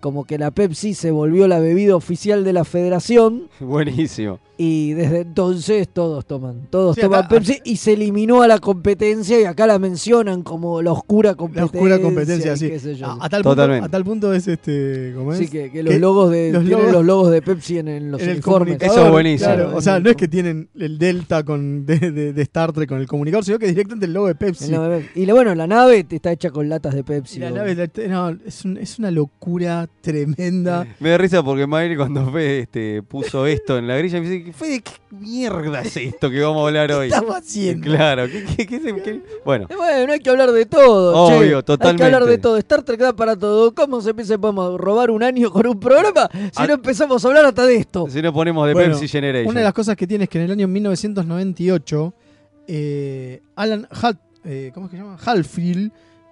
como 0.00 0.24
que 0.24 0.38
la 0.38 0.50
Pepsi 0.50 0.94
se 0.94 1.10
volvió 1.10 1.48
la 1.48 1.58
bebida 1.58 1.96
oficial 1.96 2.44
de 2.44 2.52
la 2.52 2.64
federación 2.64 3.48
Buenísimo. 3.60 4.38
Y 4.60 4.92
desde 4.94 5.20
entonces 5.20 5.88
todos 5.88 6.26
toman, 6.26 6.66
todos 6.68 6.96
Sí, 6.96 7.02
toman 7.02 7.20
acá- 7.20 7.28
Pepsi 7.28 7.60
y 7.64 7.76
se 7.76 7.92
eliminó 7.92 8.42
a 8.42 8.48
la 8.48 8.58
competencia 8.58 9.40
y 9.40 9.44
acá 9.44 9.66
la 9.68 9.78
mencionan 9.78 10.42
como 10.42 10.82
la 10.82 10.90
oscura 10.92 11.30
La 11.30 11.36
competencia. 11.36 11.78
oscura 11.78 11.98
competencia, 12.00 12.56
sí. 12.56 12.68
qué 12.68 12.78
sé 12.80 12.96
yo. 12.96 13.06
A, 13.06 13.18
a 13.24 13.28
tal 13.28 13.42
punto, 13.42 13.54
Totalmente. 13.54 13.86
a 13.86 13.88
tal 13.88 14.04
punto 14.04 14.32
es 14.34 14.48
este. 14.48 15.12
¿Cómo 15.16 15.32
es? 15.32 15.38
Sí, 15.38 15.48
que, 15.48 15.70
que 15.70 15.82
los 15.84 15.94
que 15.94 16.00
logos 16.00 16.30
de 16.32 16.52
los 16.52 16.64
tienen 16.64 16.78
logos- 16.80 16.92
los 16.92 17.04
logos 17.06 17.30
de 17.30 17.40
Pepsi 17.42 17.78
en, 17.78 17.88
en 17.88 18.10
los 18.10 18.20
en. 18.20 18.30
Eso 18.30 19.04
es 19.06 19.10
buenísimo. 19.10 19.52
Claro, 19.54 19.76
o 19.76 19.80
sea, 19.80 20.00
no 20.00 20.10
es 20.10 20.16
que 20.16 20.26
tienen 20.28 20.68
el 20.76 20.98
Delta 20.98 21.44
con, 21.44 21.86
de, 21.86 21.98
de- 22.10 22.32
de 22.32 22.42
Star 22.42 22.72
Trek 22.72 22.88
con 22.88 22.98
el 22.98 23.06
comunicador, 23.06 23.44
sino 23.44 23.58
que 23.60 23.68
directamente 23.68 24.06
el 24.06 24.12
logo 24.12 24.26
de 24.26 24.34
Pepsi. 24.34 24.70
la- 24.72 25.00
y 25.14 25.24
la- 25.24 25.34
bueno, 25.34 25.54
la 25.54 25.68
nave 25.68 26.04
está 26.10 26.32
hecha 26.32 26.50
con 26.50 26.68
latas 26.68 26.94
de 26.94 27.04
Pepsi. 27.04 27.36
Y 27.36 27.40
la 27.40 27.50
nave, 27.52 27.76
la- 27.76 28.08
no, 28.08 28.36
es, 28.44 28.64
un- 28.64 28.76
es 28.76 28.98
una 28.98 29.12
locura 29.12 29.88
tremenda. 30.00 30.84
Me 30.98 31.10
da 31.10 31.18
risa 31.18 31.42
porque 31.44 31.66
Mayri 31.66 31.96
cuando 31.96 32.28
fue, 32.30 32.58
este, 32.60 33.02
puso 33.02 33.46
esto 33.46 33.78
en 33.78 33.86
la 33.86 33.96
grilla 33.96 34.20
me 34.20 34.28
dice, 34.28 34.47
¿fue 34.52 34.68
de 34.68 34.80
qué 34.80 34.90
mierda 35.10 35.80
es 35.82 35.96
esto 35.96 36.30
que 36.30 36.40
vamos 36.40 36.62
a 36.64 36.66
hablar 36.68 36.92
hoy? 36.92 37.08
estamos 37.08 37.36
haciendo? 37.36 37.86
Claro, 37.86 38.26
¿qué, 38.26 38.44
qué- 38.44 38.66
qué 38.66 38.80
qué- 38.80 39.20
Bueno, 39.44 39.66
Eh, 39.70 39.76
Bueno, 39.76 40.12
hay 40.12 40.20
que 40.20 40.30
hablar 40.30 40.52
de 40.52 40.66
todo. 40.66 41.16
Obvio, 41.16 41.38
che. 41.40 41.56
Hay 41.56 41.62
totalmente. 41.62 42.00
que 42.00 42.04
hablar 42.04 42.24
de 42.28 42.38
todo. 42.38 42.56
Star 42.58 42.82
Trek 42.82 43.00
da 43.00 43.12
para 43.14 43.36
todo. 43.36 43.74
¿Cómo 43.74 44.00
se 44.00 44.10
empieza 44.10 44.38
podemos 44.38 44.78
robar 44.80 45.10
un 45.10 45.22
año 45.22 45.50
con 45.50 45.66
un 45.66 45.78
programa 45.80 46.28
si 46.32 46.50
Ah. 46.56 46.66
no 46.66 46.74
empezamos 46.74 47.24
a 47.24 47.28
hablar 47.28 47.44
hasta 47.46 47.66
de 47.66 47.76
esto? 47.76 48.06
si 48.10 48.20
no 48.22 48.32
ponemos 48.32 48.66
de 48.66 48.74
Bueno, 48.74 48.92
Pepsi 48.94 49.08
Generation. 49.08 49.50
Una 49.50 49.60
de 49.60 49.64
las 49.64 49.74
cosas 49.74 49.96
que 49.96 50.06
tiene 50.06 50.24
es 50.24 50.30
que 50.30 50.38
en 50.38 50.44
el 50.44 50.50
año 50.52 50.68
1998, 50.68 52.14
eh, 52.66 53.40
Alan 53.56 53.86
Hal- 53.90 54.18
eh, 54.44 54.70
¿cómo 54.74 54.86
es 54.86 54.90
que 54.90 54.96
se 54.98 55.02
llama? 55.02 55.18
Halfield 55.24 55.90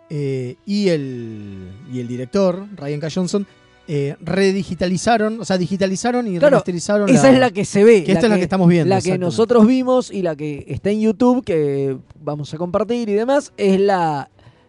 eh, 0.08 0.56
y, 0.66 0.88
el, 0.88 1.68
y 1.92 2.00
el 2.00 2.06
director, 2.08 2.64
Ryan 2.76 3.00
K. 3.00 3.08
Johnson, 3.12 3.46
eh, 3.88 4.16
redigitalizaron, 4.20 5.40
o 5.40 5.44
sea, 5.44 5.58
digitalizaron 5.58 6.26
y 6.26 6.32
Claro, 6.38 6.48
remasterizaron. 6.50 7.08
Esa 7.08 7.30
es 7.30 7.38
la 7.38 7.50
que 7.50 7.64
se 7.64 7.84
ve. 7.84 8.02
que 8.04 8.12
esta 8.12 8.26
es 8.26 8.30
la 8.30 8.36
que 8.36 8.42
estamos 8.42 8.68
viendo. 8.68 8.88
La 8.94 9.00
que 9.00 9.16
nosotros 9.18 9.66
vimos 9.66 10.10
y 10.10 10.22
la 10.22 10.34
que 10.36 10.64
está 10.68 10.90
en 10.90 11.00
YouTube, 11.00 11.44
que 11.44 11.96
vamos 12.22 12.52
a 12.52 12.58
compartir 12.58 13.08
y 13.08 13.12
demás, 13.14 13.52
es 13.56 13.78
la, 13.80 14.28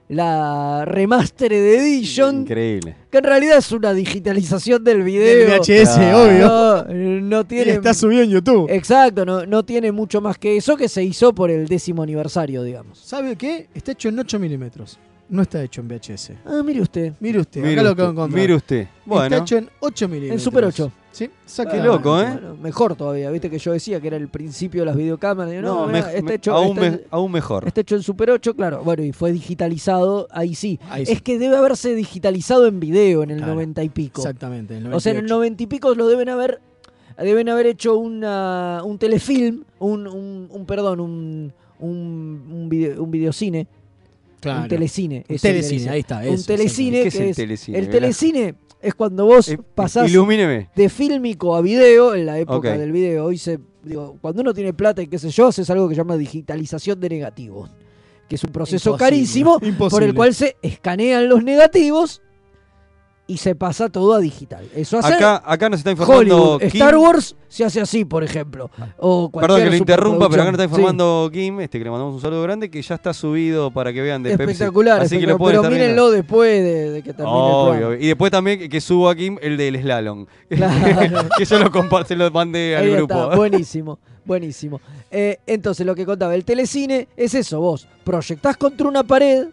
la 0.10 0.86
Remastered 0.86 1.80
Edition, 1.82 2.42
Increíble. 2.42 2.96
que 3.12 3.18
en 3.18 3.24
realidad 3.24 3.58
es 3.58 3.72
una 3.72 3.94
digitalización 3.94 4.84
del 4.84 5.02
video. 5.04 5.60
VHS, 5.62 5.96
Claro. 5.96 6.24
obvio. 6.24 6.48
No, 6.48 6.84
no 7.22 7.42
Y 7.42 7.46
tiene. 7.46 7.72
está 7.74 7.94
subido 7.94 8.22
en 8.22 8.30
YouTube. 8.30 8.68
Exacto, 8.70 9.26
no, 9.26 9.46
no 9.46 9.64
tiene 9.66 9.92
mucho 9.92 10.22
más 10.22 10.38
que 10.38 10.56
eso 10.58 10.78
que 10.78 10.88
se 10.88 11.04
hizo 11.04 11.34
por 11.34 11.50
el 11.52 11.68
décimo 11.68 12.04
aniversario, 12.04 12.64
digamos. 12.64 13.00
¿Sabe 13.00 13.36
qué? 13.36 13.68
Está 13.74 13.92
hecho 13.94 14.10
en 14.10 14.20
8 14.20 14.40
milímetros. 14.40 14.98
No 15.30 15.42
está 15.42 15.62
hecho 15.64 15.82
en 15.82 15.88
VHS. 15.88 16.32
Ah, 16.46 16.62
mire 16.64 16.82
usted. 16.82 17.14
Mire 17.20 17.40
usted, 17.40 17.62
Mire 17.62 17.74
acá 17.74 17.84
lo 17.84 17.90
usted, 17.92 18.04
encontrar. 18.04 18.42
mire 18.42 18.56
usted. 18.56 18.88
Está 19.06 19.38
hecho 19.38 19.58
en 19.58 19.70
8 19.80 20.08
milímetros. 20.08 20.40
En 20.42 20.44
Super 20.44 20.66
8. 20.66 20.92
Sí, 21.12 21.28
Qué 21.28 21.34
exactamente. 21.46 21.88
loco, 21.88 22.22
¿eh? 22.22 22.30
Bueno, 22.32 22.56
mejor 22.58 22.96
todavía, 22.96 23.32
viste 23.32 23.50
que 23.50 23.58
yo 23.58 23.72
decía 23.72 24.00
que 24.00 24.08
era 24.08 24.18
el 24.18 24.28
principio 24.28 24.82
de 24.82 24.86
las 24.86 24.96
videocámaras. 24.96 25.52
No, 25.56 25.62
No, 25.62 25.88
mirá, 25.88 26.06
me- 26.08 26.14
está 26.14 26.22
me- 26.22 26.34
hecho, 26.36 26.54
aún, 26.54 26.78
está- 26.78 26.92
me- 26.92 27.02
aún 27.10 27.32
mejor. 27.32 27.68
está 27.68 27.82
hecho 27.82 27.96
en 27.96 28.04
Super 28.04 28.30
8, 28.30 28.56
claro. 28.56 28.84
Bueno, 28.84 29.04
y 29.04 29.12
fue 29.14 29.32
digitalizado, 29.32 30.28
ahí 30.32 30.54
sí. 30.54 30.80
Ahí 30.90 31.06
sí. 31.08 31.14
Es 31.14 31.22
que 31.24 31.40
debe 31.40 31.58
haberse 31.58 31.96
digitalizado 31.96 32.68
en 32.68 32.80
video 32.80 33.24
en 33.24 33.32
el 33.32 33.38
Claro. 33.38 33.54
90 33.56 33.84
y 33.84 33.90
pico. 33.90 34.22
Exactamente. 34.22 34.78
en 34.78 34.86
el 34.86 34.94
O 34.94 35.00
sea, 35.00 35.12
en 35.14 35.18
el 35.20 35.26
98. 35.26 35.36
90 35.36 35.64
y 35.64 35.68
pico 35.68 35.96
lo 35.96 36.08
deben 36.08 36.30
haber 36.30 36.62
deben 37.18 37.50
haber 37.50 37.66
hecho 37.66 37.98
una, 37.98 38.82
un 38.86 39.00
telefilm, 39.00 39.64
un, 39.80 40.06
un, 40.06 40.48
un- 40.52 40.66
perdón, 40.68 41.00
un, 41.00 41.52
un, 41.80 41.90
un, 42.52 42.70
video- 42.70 43.02
un 43.02 43.10
videocine, 43.10 43.68
Claro. 44.40 44.64
un 44.64 44.68
telecine. 44.68 45.26
Un 45.28 45.38
telecine, 45.38 45.90
ahí 45.90 46.00
está. 46.02 46.20
Un 46.28 46.44
telecine 46.44 47.02
¿Qué 47.04 47.08
es 47.08 47.14
que 47.16 47.24
el 47.24 47.30
es- 47.30 47.36
telecine, 47.38 47.78
El 47.80 47.90
telecine 47.90 48.56
es 48.82 48.94
cuando 48.94 49.26
vos 49.26 49.50
Eh, 49.50 49.58
pasás 49.76 50.10
Ilumíneme. 50.10 50.70
de 50.76 50.90
fílmico 50.90 51.56
a 51.56 51.62
video 51.62 52.14
en 52.14 52.26
la 52.26 52.38
época 52.40 52.78
del 52.78 52.92
video. 52.92 53.26
Hoy 53.26 53.38
se, 53.38 53.60
digo, 53.84 54.18
cuando 54.22 54.42
uno 54.42 54.54
tiene 54.54 54.74
plata 54.74 55.02
y 55.02 55.08
qué 55.08 55.18
sé 55.18 55.30
yo, 55.30 55.48
haces 55.48 55.70
algo 55.70 55.88
que 55.90 55.96
se 55.96 56.02
llama 56.02 56.16
digitalización 56.18 57.00
de 57.00 57.10
negativos, 57.10 57.72
que 58.30 58.36
es 58.36 58.44
un 58.44 58.52
proceso 58.52 58.92
Imposible, 58.92 59.10
carísimo 59.10 59.60
por 59.90 60.04
el 60.04 60.14
cual 60.14 60.34
se 60.36 60.56
escanean 60.62 61.28
los 61.30 61.44
negativos 61.44 62.22
y 63.30 63.38
se 63.38 63.56
pasa 63.56 63.90
todo 63.90 64.14
a 64.14 64.20
digital. 64.20 64.66
Eso 64.74 64.98
hace 65.00 65.14
Acá, 65.16 65.44
acá 65.46 65.70
nos 65.70 65.80
está 65.80 65.92
informando 65.92 66.54
Hollywood. 66.56 66.60
Kim. 66.72 66.82
Star 66.82 66.98
Wars 66.98 67.36
se 67.50 67.66
hace 67.66 67.82
así, 67.82 68.06
por 68.06 68.24
ejemplo. 68.24 68.70
O 68.98 69.30
Perdón 69.30 69.64
que 69.64 69.70
lo 69.70 69.76
interrumpa, 69.76 70.30
pero 70.30 70.44
acá 70.44 70.52
nos 70.52 70.60
está 70.62 70.64
informando 70.74 71.30
Kim, 71.34 71.60
este 71.60 71.78
que 71.78 71.84
le 71.84 71.92
mandamos 71.92 72.16
un 72.16 72.22
saludo 72.22 72.42
grande, 72.44 72.70
que 72.72 72.82
ya 72.82 72.96
está 72.96 73.14
subido 73.14 73.70
para 73.72 73.92
que 73.92 74.02
vean 74.02 74.24
de. 74.24 74.38
Pepsi. 74.38 74.52
Espectacular, 74.54 75.02
Así 75.02 75.18
que 75.18 75.26
espectacular. 75.26 75.56
lo 75.56 75.62
pueden 75.62 75.72
pero 75.74 75.84
mírenlo 75.84 76.10
después 76.12 76.64
de, 76.64 76.90
de 76.92 77.02
que 77.04 77.14
termine 77.14 77.38
el 77.38 77.44
Obvio. 77.44 77.94
Y 77.96 78.08
después 78.08 78.32
también 78.32 78.60
que- 78.60 78.70
que 78.70 78.80
subo 78.82 79.10
a 79.10 79.16
Kim 79.16 79.38
el 79.42 79.58
del 79.58 79.82
slalom. 79.82 80.26
Claro. 80.50 81.30
que 81.38 81.46
yo 81.46 81.60
lo 81.60 81.70
comparte, 81.72 82.16
lo 82.16 82.32
mandé 82.32 82.78
al 82.78 82.84
Ahí 82.86 82.92
grupo. 82.92 83.14
está, 83.24 83.36
buenísimo, 83.36 84.00
buenísimo. 84.24 84.80
Eh, 85.12 85.38
entonces, 85.48 85.86
lo 85.86 85.96
que 85.96 86.06
contaba, 86.06 86.34
el 86.34 86.46
telecine 86.46 87.08
es 87.18 87.34
eso, 87.34 87.60
vos 87.60 87.88
proyectás 88.06 88.56
contra 88.58 88.88
una 88.88 89.04
pared 89.04 89.48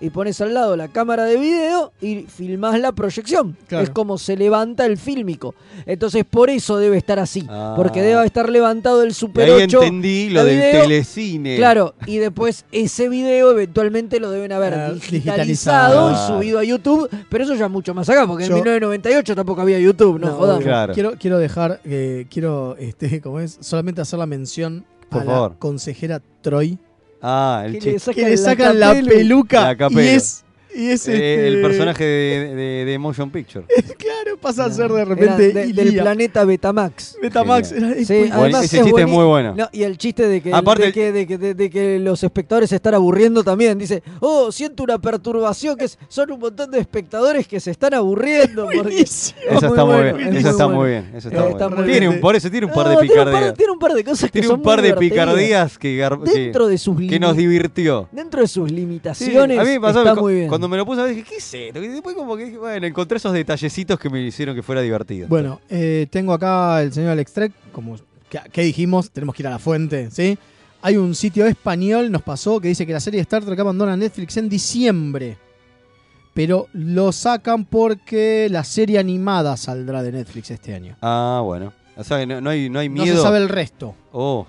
y 0.00 0.10
pones 0.10 0.40
al 0.40 0.52
lado 0.54 0.76
la 0.76 0.88
cámara 0.88 1.24
de 1.24 1.36
video 1.36 1.92
y 2.00 2.22
filmás 2.22 2.78
la 2.80 2.92
proyección. 2.92 3.56
Claro. 3.68 3.84
Es 3.84 3.90
como 3.90 4.18
se 4.18 4.36
levanta 4.36 4.84
el 4.86 4.98
fílmico. 4.98 5.54
Entonces, 5.86 6.24
por 6.28 6.50
eso 6.50 6.78
debe 6.78 6.96
estar 6.98 7.18
así, 7.18 7.46
Ah. 7.48 7.74
porque 7.76 8.02
debe 8.02 8.24
estar 8.26 8.48
levantado 8.50 9.02
el 9.02 9.10
Y 9.10 9.14
Super 9.14 9.44
ahí 9.44 9.62
8. 9.62 9.82
entendí 9.82 10.28
lo 10.30 10.44
del 10.44 10.56
video, 10.56 10.82
telecine. 10.82 11.56
Claro, 11.56 11.94
y 12.06 12.18
después 12.18 12.64
ese 12.72 13.08
video 13.08 13.50
eventualmente 13.52 14.20
lo 14.20 14.30
deben 14.30 14.52
haber 14.52 14.74
Ah, 14.74 14.90
digitalizado 14.92 15.42
y 15.42 15.46
digitalizado. 15.46 16.26
subido 16.38 16.58
a 16.58 16.64
YouTube, 16.64 17.08
pero 17.30 17.44
eso 17.44 17.54
ya 17.54 17.66
es 17.66 17.70
mucho 17.70 17.94
más 17.94 18.08
acá, 18.08 18.26
porque 18.26 18.44
Yo- 18.44 18.48
en 18.48 18.54
1998 18.62 19.34
tampoco 19.34 19.60
había 19.62 19.78
YouTube, 19.78 20.18
no, 20.18 20.26
No, 20.28 20.34
jodamos. 20.34 20.64
Claro. 20.64 20.92
Quiero, 20.94 21.12
quiero 21.18 21.38
dejar, 21.38 21.80
eh, 21.84 22.26
quiero, 22.30 22.76
este, 22.78 23.20
¿cómo 23.22 23.40
es? 23.40 23.56
Solamente 23.60 24.00
hacer 24.00 24.18
la 24.18 24.26
mención 24.26 24.84
Por 25.08 25.22
a 25.22 25.24
favor. 25.24 25.50
la 25.52 25.58
consejera 25.58 26.22
Troy, 26.42 26.78
Ah, 27.26 27.62
el 27.64 27.72
Que 27.72 27.78
chiste. 27.78 27.92
le 27.92 27.98
sacan 27.98 28.14
que 28.24 28.30
le 28.30 28.36
sacan 28.36 28.78
la, 28.80 28.92
peluca. 28.92 29.74
La 29.74 29.88
y 29.90 29.98
es, 30.08 30.43
y 30.74 30.88
es 30.90 31.06
Eh, 31.08 31.12
este, 31.14 31.48
el 31.48 31.60
personaje 31.62 32.04
de, 32.04 32.54
de- 32.54 32.84
de 32.84 32.98
Motion 32.98 33.30
Picture. 33.30 33.64
claro, 33.98 34.36
pasa 34.40 34.64
a 34.66 34.70
ser 34.70 34.90
de 34.90 35.04
repente 35.04 35.52
de- 35.52 35.72
del 35.72 35.94
planeta 35.96 36.44
Betamax. 36.44 37.16
Betamax. 37.22 37.72
Era- 37.72 37.94
Sí, 38.04 38.12
muy 38.12 38.28
Bueno, 38.28 38.34
además 38.42 38.64
ese 38.64 38.78
es 38.78 38.84
chiste 38.84 39.00
es 39.02 39.08
muy 39.08 39.24
bueno. 39.24 39.54
No, 39.56 39.68
y 39.72 39.82
el 39.84 39.96
chiste 39.98 40.26
de 40.28 40.40
que, 40.40 40.52
Aparte- 40.52 40.86
de, 40.86 40.92
que, 40.92 41.12
de, 41.12 41.26
que, 41.26 41.38
de- 41.38 41.54
de 41.54 41.70
que 41.70 41.98
los 41.98 42.22
espectadores 42.22 42.70
se 42.70 42.76
están 42.76 42.94
aburriendo 42.94 43.42
también. 43.44 43.78
Dice, 43.78 44.02
oh, 44.20 44.50
siento 44.52 44.82
una 44.82 44.98
perturbación 44.98 45.76
que 45.76 45.84
es- 45.86 45.98
son 46.08 46.30
un 46.32 46.40
montón 46.40 46.70
de 46.70 46.78
espectadores 46.80 47.46
que 47.46 47.60
se 47.60 47.70
están 47.70 47.94
aburriendo. 47.94 48.66
porque 48.74 49.00
Eso 49.00 49.34
está 49.50 49.84
muy 49.84 49.94
bueno, 49.94 50.16
bien. 50.16 50.28
es 50.28 50.36
Eso 50.40 50.50
está 50.50 50.64
bueno. 50.66 50.80
muy 50.80 50.90
bien. 50.90 51.10
Eso 51.14 51.28
Eh, 51.30 51.48
está 51.50 51.68
muy 51.68 51.76
bien. 51.84 51.90
Tiene 51.90 52.08
un, 52.08 52.20
por 52.20 52.36
eso 52.36 52.50
tiene 52.50 52.66
un 52.66 52.72
par 52.72 52.88
de 52.88 52.96
tiene, 52.96 53.12
un 53.12 53.16
par, 53.16 53.26
picardías. 53.26 53.54
tiene 53.56 53.72
un 53.72 53.78
par 53.78 53.92
de 53.94 54.04
cosas 54.04 54.30
que 54.30 54.32
Tiene 54.32 54.46
son 54.48 54.56
un 54.58 54.62
par 54.62 54.78
muy 54.78 54.82
de 54.82 54.88
divertidas. 54.94 55.26
picardías 55.26 55.78
que, 55.78 55.98
gar- 55.98 56.22
que- 56.24 56.30
Dentro 56.40 56.66
de 56.66 56.78
sus 56.78 56.96
que 57.00 57.20
nos 57.20 57.36
divirtió. 57.36 58.08
Dentro 58.12 58.40
de 58.40 58.48
sus 58.48 58.70
limitaciones 58.70 59.58
a 59.58 59.64
mí 59.64 59.70
me 59.70 59.80
pasó 59.80 60.00
está 60.00 60.14
que 60.14 60.20
muy 60.20 60.34
bien. 60.34 60.48
Cuando 60.64 60.68
me 60.70 60.76
lo 60.78 60.86
puse 60.86 61.00
a 61.02 61.04
ver 61.04 61.14
dije, 61.14 61.26
¿qué 61.28 61.36
es 61.36 61.54
esto? 61.54 61.82
Y 61.82 61.88
después 61.88 62.16
como 62.16 62.36
que 62.36 62.46
dije, 62.46 62.56
bueno, 62.56 62.86
encontré 62.86 63.18
esos 63.18 63.32
detallecitos 63.34 63.98
que 63.98 64.08
me 64.08 64.22
hicieron 64.22 64.54
que 64.56 64.62
fuera 64.62 64.80
divertido. 64.80 65.28
Bueno, 65.28 65.60
eh, 65.68 66.06
tengo 66.10 66.32
acá 66.32 66.80
el 66.82 66.90
señor 66.92 67.10
Alex 67.10 67.32
Trek, 67.34 67.52
como 67.70 67.96
que, 68.30 68.40
que 68.50 68.62
dijimos, 68.62 69.10
tenemos 69.10 69.34
que 69.34 69.42
ir 69.42 69.46
a 69.48 69.50
la 69.50 69.58
fuente, 69.58 70.10
¿sí? 70.10 70.38
Hay 70.80 70.96
un 70.96 71.14
sitio 71.14 71.44
español, 71.46 72.10
nos 72.10 72.22
pasó, 72.22 72.60
que 72.60 72.68
dice 72.68 72.86
que 72.86 72.92
la 72.94 73.00
serie 73.00 73.18
de 73.18 73.22
Star 73.22 73.44
Trek 73.44 73.58
abandona 73.58 73.96
Netflix 73.96 74.36
en 74.38 74.48
diciembre. 74.48 75.36
Pero 76.32 76.68
lo 76.72 77.12
sacan 77.12 77.64
porque 77.66 78.48
la 78.50 78.64
serie 78.64 78.98
animada 78.98 79.56
saldrá 79.56 80.02
de 80.02 80.12
Netflix 80.12 80.50
este 80.50 80.74
año. 80.74 80.96
Ah, 81.02 81.40
bueno. 81.44 81.72
O 81.96 82.02
sea, 82.04 82.24
no, 82.26 82.40
no 82.40 82.50
hay, 82.50 82.68
no 82.70 82.78
hay 82.80 82.88
No 82.88 83.02
miedo. 83.04 83.16
se 83.16 83.22
sabe 83.22 83.38
el 83.38 83.48
resto. 83.48 83.94
Oh, 84.12 84.46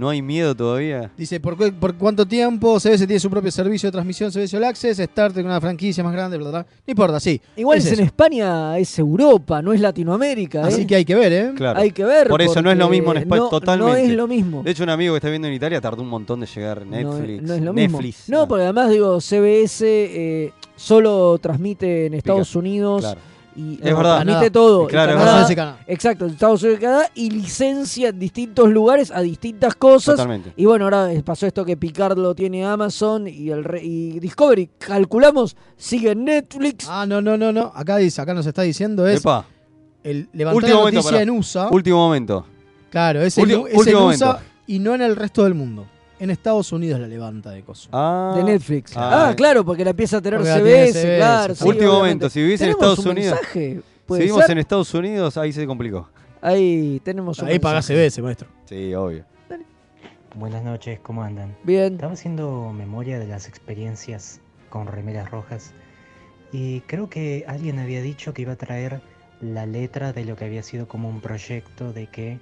no 0.00 0.08
hay 0.08 0.22
miedo 0.22 0.54
todavía. 0.54 1.10
Dice, 1.16 1.38
¿por, 1.38 1.56
qué- 1.56 1.70
por 1.72 1.94
cuánto 1.94 2.26
tiempo? 2.26 2.80
CBS 2.80 3.06
tiene 3.06 3.20
su 3.20 3.30
propio 3.30 3.50
servicio 3.50 3.86
de 3.88 3.92
transmisión, 3.92 4.32
CBS 4.32 4.56
All 4.56 4.64
Access, 4.64 4.98
Star 4.98 5.32
Trek, 5.32 5.44
una 5.44 5.60
franquicia 5.60 6.02
más 6.02 6.12
grande, 6.12 6.38
bla, 6.38 6.50
bla, 6.50 6.58
bla. 6.62 6.66
No 6.86 6.90
importa, 6.90 7.20
sí. 7.20 7.40
Igual 7.56 7.78
es 7.78 7.86
es 7.86 7.98
en. 7.98 8.06
España, 8.06 8.76
es 8.78 8.98
Europa, 8.98 9.62
no 9.62 9.72
es 9.72 9.80
Latinoamérica. 9.80 10.64
Así 10.64 10.82
¿eh? 10.82 10.86
que 10.86 10.94
hay 10.96 11.04
que 11.04 11.14
ver, 11.14 11.32
¿eh? 11.32 11.52
Claro. 11.54 11.78
Hay 11.78 11.90
que 11.92 12.04
ver. 12.04 12.28
Por 12.28 12.42
eso 12.42 12.60
no 12.62 12.70
es 12.72 12.78
lo 12.78 12.88
mismo 12.88 13.12
en 13.12 13.18
España, 13.18 13.42
no- 13.42 13.48
totalmente. 13.50 13.92
No 13.92 13.96
es 13.98 14.10
lo 14.12 14.26
mismo. 14.26 14.62
De 14.62 14.70
hecho, 14.70 14.82
un 14.82 14.90
amigo 14.90 15.12
que 15.14 15.18
está 15.18 15.28
viendo 15.28 15.46
en 15.48 15.54
Italia 15.54 15.80
tardó 15.80 16.02
un 16.02 16.08
montón 16.08 16.40
de 16.40 16.46
llegar 16.46 16.84
No 16.86 16.96
es- 16.96 17.04
Netflix. 17.06 17.42
No, 17.42 17.54
es 17.54 17.60
lo 17.62 17.72
mismo. 17.72 17.98
Netflix. 17.98 18.28
No, 18.28 18.48
porque 18.48 18.64
además 18.64 18.90
digo, 18.90 19.20
CBS 19.20 19.84
eh, 19.86 20.52
solo 20.76 21.38
transmite 21.38 22.06
en 22.06 22.14
Estados 22.14 22.56
Unidos 22.56 23.02
Claro. 23.02 23.20
Y 23.56 23.74
Es 23.74 23.80
verdad. 23.80 24.00
transmite 24.16 24.32
Canadá. 24.32 24.50
todo. 24.50 24.86
Claro, 24.86 25.12
es 25.12 25.18
Canadá- 25.18 25.54
Canadá. 25.54 25.78
Exacto, 25.86 26.24
en 26.26 26.30
Estados 26.32 26.62
Unidos 26.62 26.78
y 26.78 26.82
Canadá 26.84 27.10
y 27.14 27.30
licencia 27.30 28.08
en 28.10 28.18
distintos 28.18 28.68
lugares 28.70 29.10
a 29.10 29.20
distintas 29.20 29.74
cosas. 29.74 30.14
Totalmente. 30.16 30.52
Y 30.56 30.64
bueno, 30.66 30.84
ahora 30.84 31.08
pasó 31.24 31.46
esto 31.46 31.64
que 31.64 31.76
Picard 31.76 32.16
lo 32.18 32.34
tiene 32.34 32.64
Amazon 32.64 33.26
y 33.28 33.50
el 33.50 33.64
re- 33.64 33.82
y 33.82 34.20
Discovery, 34.20 34.70
calculamos, 34.78 35.56
sigue 35.76 36.14
Netflix. 36.14 36.86
Ah, 36.88 37.06
no, 37.06 37.20
no, 37.20 37.36
no, 37.36 37.52
no. 37.52 37.72
Acá 37.74 37.96
dice, 37.96 38.20
acá 38.20 38.34
nos 38.34 38.46
está 38.46 38.62
diciendo 38.62 39.06
es 39.06 39.20
Epa, 39.20 39.44
el 40.04 40.28
levantar 40.32 40.68
la 40.70 40.76
noticia 40.90 41.20
en 41.22 41.30
USA. 41.30 41.68
último 41.70 41.96
momento. 41.98 42.46
Claro, 42.90 43.22
es, 43.22 43.36
Último- 43.38 43.66
es 43.66 43.72
en 43.74 43.78
último 43.78 44.06
USA 44.06 44.26
momento. 44.26 44.46
y 44.66 44.78
no 44.78 44.94
en 44.94 45.02
el 45.02 45.16
resto 45.16 45.44
del 45.44 45.54
mundo. 45.54 45.86
En 46.20 46.30
Estados 46.30 46.70
Unidos 46.72 47.00
la 47.00 47.08
levanta 47.08 47.50
de 47.50 47.62
cosas. 47.62 47.88
Ah, 47.92 48.34
de 48.36 48.44
Netflix. 48.44 48.92
Ah, 48.96 49.30
Ah, 49.30 49.34
claro, 49.34 49.64
porque 49.64 49.82
la 49.84 49.90
empieza 49.90 50.18
a 50.18 50.20
tener 50.20 50.40
CBS, 50.40 50.92
CBS, 50.92 51.16
claro. 51.16 51.54
sí, 51.54 51.64
Último 51.66 51.90
obviamente. 51.92 51.96
momento, 51.98 52.28
si 52.30 52.42
vivís 52.42 52.60
en 52.60 52.66
¿Tenemos 52.66 52.80
Estados 52.82 53.06
un 53.06 53.10
Unidos. 53.12 53.34
mensaje? 53.34 53.74
Si 53.76 53.82
¿Puede 54.06 54.20
vivimos 54.22 54.42
ser? 54.42 54.50
en 54.52 54.58
Estados 54.58 54.94
Unidos, 54.94 55.36
ahí 55.38 55.52
se 55.52 55.66
complicó. 55.66 56.08
Ahí 56.42 57.00
tenemos 57.04 57.38
un 57.38 57.48
Ahí 57.48 57.58
paga. 57.58 57.80
CBS, 57.82 58.20
maestro. 58.22 58.48
Sí, 58.66 58.94
obvio. 58.94 59.24
Buenas 60.34 60.62
noches, 60.62 61.00
¿cómo 61.00 61.22
andan? 61.24 61.56
Bien. 61.64 61.94
Estaba 61.94 62.12
haciendo 62.12 62.72
memoria 62.72 63.18
de 63.18 63.26
las 63.26 63.48
experiencias 63.48 64.40
con 64.68 64.86
remeras 64.86 65.30
rojas 65.30 65.72
y 66.52 66.80
creo 66.82 67.08
que 67.10 67.44
alguien 67.48 67.78
había 67.78 68.00
dicho 68.02 68.32
que 68.32 68.42
iba 68.42 68.52
a 68.52 68.56
traer 68.56 69.00
la 69.40 69.66
letra 69.66 70.12
de 70.12 70.24
lo 70.24 70.36
que 70.36 70.44
había 70.44 70.62
sido 70.62 70.86
como 70.86 71.08
un 71.08 71.20
proyecto 71.20 71.92
de 71.92 72.06
que 72.06 72.38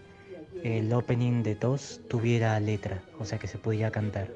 el 0.64 0.92
opening 0.92 1.42
de 1.42 1.54
TOS 1.54 2.00
tuviera 2.08 2.58
letra, 2.60 3.02
o 3.18 3.24
sea 3.24 3.38
que 3.38 3.46
se 3.46 3.58
podía 3.58 3.90
cantar. 3.90 4.28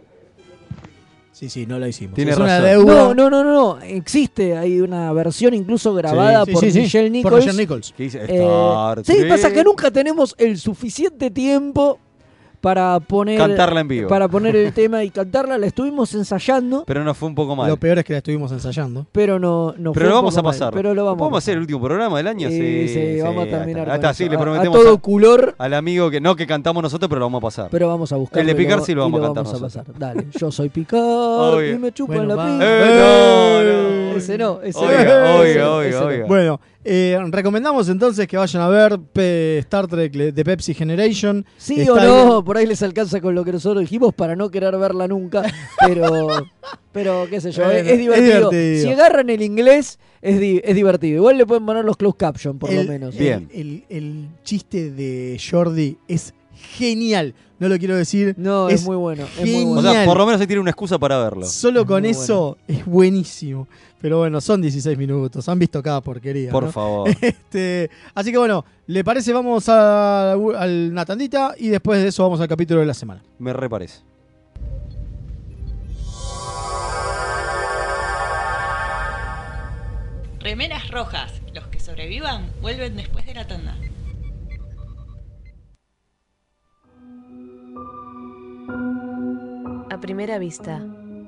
Sí, 1.33 1.49
sí, 1.49 1.67
no 1.67 1.79
la 1.79 1.89
hicimos. 1.89 2.15
Tiene 2.15 2.33
es 2.33 2.37
una 2.37 2.61
razón. 2.61 2.87
deuda. 2.87 2.95
No, 2.95 3.15
no, 3.15 3.31
no, 3.31 3.43
no. 3.43 3.81
Existe, 3.81 4.57
hay 4.57 4.81
una 4.81 5.13
versión 5.15 5.55
incluso 5.55 5.95
grabada 5.95 6.45
Sí, 6.45 6.53
por 6.53 6.63
sí, 6.63 6.71
sí, 6.71 6.81
Michelle 6.81 7.23
Por 7.23 7.33
Nichols. 7.33 7.47
Michelle 7.47 7.63
Nichols. 7.63 7.95
Eh, 7.99 9.03
sí, 9.05 9.25
pasa 9.29 9.51
que 9.53 9.65
nunca 9.65 9.91
tenemos 9.91 10.35
el 10.39 10.59
suficiente 10.59 11.31
tiempo 11.31 11.99
para 12.63 13.01
poner 13.01 13.37
Cantarla 13.39 13.81
en 13.81 13.89
vivo. 13.89 14.09
para 14.09 14.29
poner 14.29 14.55
el 14.55 14.73
tema 14.73 15.03
y 15.03 15.11
cantarla. 15.11 15.59
La 15.59 15.67
estuvimos 15.67 16.15
ensayando, 16.15 16.85
Pero 16.87 17.03
no 17.03 17.13
fue 17.13 17.29
un 17.29 17.35
poco 17.35 17.57
mal. 17.57 17.69
Lo 17.69 17.77
peor 17.77 17.99
es 17.99 18.05
que 18.05 18.13
la 18.13 18.19
estuvimos 18.19 18.53
ensayando. 18.53 19.05
pero 19.11 19.41
no, 19.41 19.75
no 19.77 19.93
Pero 19.93 19.95
fue 19.95 20.03
lo 20.05 20.09
un 20.11 20.15
vamos 20.19 20.35
poco 20.35 20.41
a 20.41 20.43
mal, 20.45 20.53
pasar. 20.53 20.73
pero 20.73 20.95
lo 20.95 21.05
vamos 21.05 21.19
¿Podemos 21.19 21.37
a 21.37 21.39
hacer 21.39 21.55
el 21.55 21.61
último 21.61 21.83
programa 21.83 22.17
del 22.19 22.29
año? 22.29 22.49
Sí, 22.49 22.89
sí, 22.89 23.21
vamos 23.21 23.49
a 23.49 23.51
terminar 23.51 24.15
sí, 24.15 24.29
le 24.29 24.37
A- 24.37 24.39
a 24.39 24.41
prometemos 24.41 24.79
todo 24.81 24.95
a- 24.95 24.99
culor, 25.01 25.55
al 25.59 25.75
amigo 25.75 26.09
que 26.09 26.21
no 26.21 26.37
que 26.37 26.47
cantamos 26.47 26.83
nosotros, 26.85 27.09
pero 27.09 27.19
lo 27.19 27.27
vamos 27.27 27.39
a 27.41 27.47
pasar. 27.47 27.69
pero 27.71 27.89
vamos 27.89 28.13
a 28.13 28.17
buscar. 28.17 28.41
El 28.41 28.47
de 28.47 28.55
Picar 28.55 28.81
sí 28.83 28.95
lo 28.95 29.03
vamos 29.03 29.21
a 29.21 29.25
cantar 29.35 29.61
pasar. 29.61 29.85
Dale, 29.99 30.27
yo 30.39 30.53
soy 30.53 30.69
Picar 30.69 31.65
y 31.65 31.79
me 31.79 31.91
chupan 31.93 32.19
Bueno, 32.29 32.37
la 32.37 32.47
pinta. 32.47 32.65
Eh, 32.65 33.65
no, 33.65 34.13
no. 34.13 34.17
Ese 34.17 34.39
no, 34.39 34.61
ese 34.63 34.79
Oiga, 34.79 35.05
no. 35.05 35.35
oiga, 35.41 35.49
Ese 35.51 35.59
no, 35.59 35.75
oiga, 35.77 35.89
ese 35.89 35.99
no. 36.01 36.07
oiga. 36.07 36.27
Bueno, 36.27 36.61
eh, 36.85 37.19
recomendamos 37.31 37.89
entonces 37.89 38.27
que 38.27 38.37
vayan 38.37 38.63
a 38.63 38.69
ver 38.69 38.99
Pe- 39.13 39.59
Star 39.59 39.87
Trek 39.87 40.13
de 40.13 40.45
Pepsi 40.45 40.75
Generation. 40.75 41.45
Sí 41.57 41.81
Está 41.81 41.93
o 41.93 42.01
no, 42.27 42.45
por 42.45 42.57
ahí 42.57 42.67
les 42.67 42.83
alcanza 42.83 43.21
con 43.21 43.35
lo 43.35 43.45
que 43.45 43.53
nosotros 43.53 43.81
dijimos 43.83 44.13
para 44.15 44.35
no 44.37 44.51
querer 44.51 44.77
verla 44.77 45.07
nunca, 45.09 45.43
pero 45.87 46.29
pero 46.93 47.27
qué 47.31 47.41
sé 47.41 47.53
yo, 47.53 47.65
Bueno, 47.65 47.89
es, 47.89 47.99
divertido. 47.99 48.51
Si 48.51 48.89
agarran 48.89 49.31
el 49.31 49.43
inglés 49.43 49.99
es, 50.21 50.41
di- 50.41 50.61
es 50.65 50.75
divertido. 50.75 51.17
Igual 51.19 51.39
le 51.39 51.47
pueden 51.47 51.65
poner 51.67 51.85
los 51.85 51.97
closed 51.97 52.17
caption 52.19 52.59
por 52.59 52.73
lo 52.73 52.85
menos. 52.85 53.15
el- 53.15 53.21
Bien. 53.21 53.49
El, 53.53 53.85
el 53.89 54.29
chiste 54.45 54.91
de 54.91 55.41
Jordi 55.51 55.99
es 56.09 56.35
genial. 56.55 57.35
No 57.59 57.69
lo 57.69 57.79
quiero 57.79 57.97
decir. 57.97 58.35
No, 58.39 58.69
es, 58.69 58.81
Es 58.81 58.87
muy 58.87 58.97
bueno. 58.97 59.25
Es 59.39 59.49
muy 59.49 59.65
bueno. 59.65 59.89
O 59.89 59.93
sea, 59.93 60.05
por 60.05 60.19
lo 60.19 60.27
menos 60.27 60.41
ahí 60.41 60.49
tiene 60.49 60.61
una 60.61 60.71
excusa 60.71 60.99
para 60.99 61.17
verlo. 61.23 61.47
Solo 61.47 61.87
con 61.87 62.05
eso 62.05 62.59
es 62.67 62.85
buenísimo. 62.85 63.69
Pero 64.03 64.19
bueno, 64.19 64.41
son 64.41 64.61
16 64.61 64.99
minutos. 64.99 65.49
Han 65.49 65.61
visto 65.61 65.81
cada 65.81 66.01
porquería. 66.01 66.51
Por 66.51 66.65
¿no? 66.65 66.73
favor. 66.73 67.09
Este, 67.23 67.89
así 68.15 68.33
que 68.33 68.39
bueno, 68.39 68.65
¿le 68.89 69.05
parece? 69.05 69.33
Vamos 69.33 69.69
a, 69.69 70.33
a 70.33 70.37
una 70.37 71.05
tandita 71.05 71.55
y 71.57 71.69
después 71.69 72.03
de 72.03 72.09
eso 72.09 72.25
vamos 72.25 72.41
al 72.41 72.49
capítulo 72.49 72.81
de 72.81 72.87
la 72.87 72.95
semana. 72.95 73.23
Me 73.39 73.53
reparece. 73.53 74.01
Remeras 80.41 80.91
rojas. 80.91 81.41
Los 81.55 81.69
que 81.69 81.79
sobrevivan 81.79 82.51
vuelven 82.61 82.97
después 82.97 83.25
de 83.27 83.35
la 83.35 83.47
tanda. 83.47 83.77
A 89.91 90.01
primera 90.01 90.39
vista, 90.39 90.81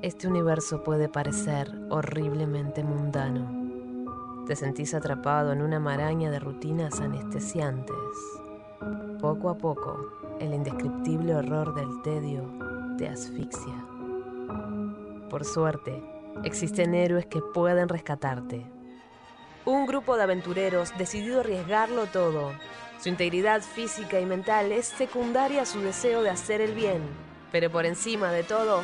este 0.05 0.27
universo 0.27 0.83
puede 0.83 1.09
parecer 1.09 1.73
horriblemente 1.89 2.83
mundano. 2.83 4.45
Te 4.45 4.55
sentís 4.55 4.93
atrapado 4.93 5.51
en 5.51 5.63
una 5.63 5.79
maraña 5.79 6.29
de 6.29 6.37
rutinas 6.37 6.99
anestesiantes. 6.99 7.95
Poco 9.19 9.49
a 9.49 9.57
poco, 9.57 9.97
el 10.39 10.53
indescriptible 10.53 11.33
horror 11.33 11.73
del 11.73 12.03
tedio 12.03 12.43
te 12.99 13.07
asfixia. 13.07 13.83
Por 15.27 15.43
suerte, 15.43 16.03
existen 16.43 16.93
héroes 16.93 17.25
que 17.25 17.41
pueden 17.41 17.89
rescatarte. 17.89 18.63
Un 19.65 19.87
grupo 19.87 20.17
de 20.17 20.21
aventureros 20.21 20.95
decidido 20.99 21.39
arriesgarlo 21.39 22.05
todo. 22.05 22.51
Su 22.99 23.09
integridad 23.09 23.63
física 23.63 24.19
y 24.19 24.27
mental 24.27 24.71
es 24.71 24.85
secundaria 24.85 25.63
a 25.63 25.65
su 25.65 25.81
deseo 25.81 26.21
de 26.21 26.29
hacer 26.29 26.61
el 26.61 26.75
bien, 26.75 27.01
pero 27.51 27.71
por 27.71 27.87
encima 27.87 28.31
de 28.31 28.43
todo, 28.43 28.83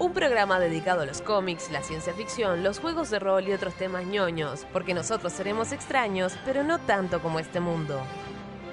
Un 0.00 0.14
programa 0.14 0.58
dedicado 0.58 1.02
a 1.02 1.04
los 1.04 1.20
cómics, 1.20 1.70
la 1.70 1.82
ciencia 1.82 2.14
ficción, 2.14 2.64
los 2.64 2.80
juegos 2.80 3.10
de 3.10 3.18
rol 3.18 3.46
y 3.46 3.52
otros 3.52 3.74
temas 3.74 4.06
ñoños, 4.06 4.66
porque 4.72 4.94
nosotros 4.94 5.30
seremos 5.30 5.72
extraños, 5.72 6.38
pero 6.46 6.64
no 6.64 6.78
tanto 6.78 7.20
como 7.20 7.38
este 7.38 7.60
mundo. 7.60 8.00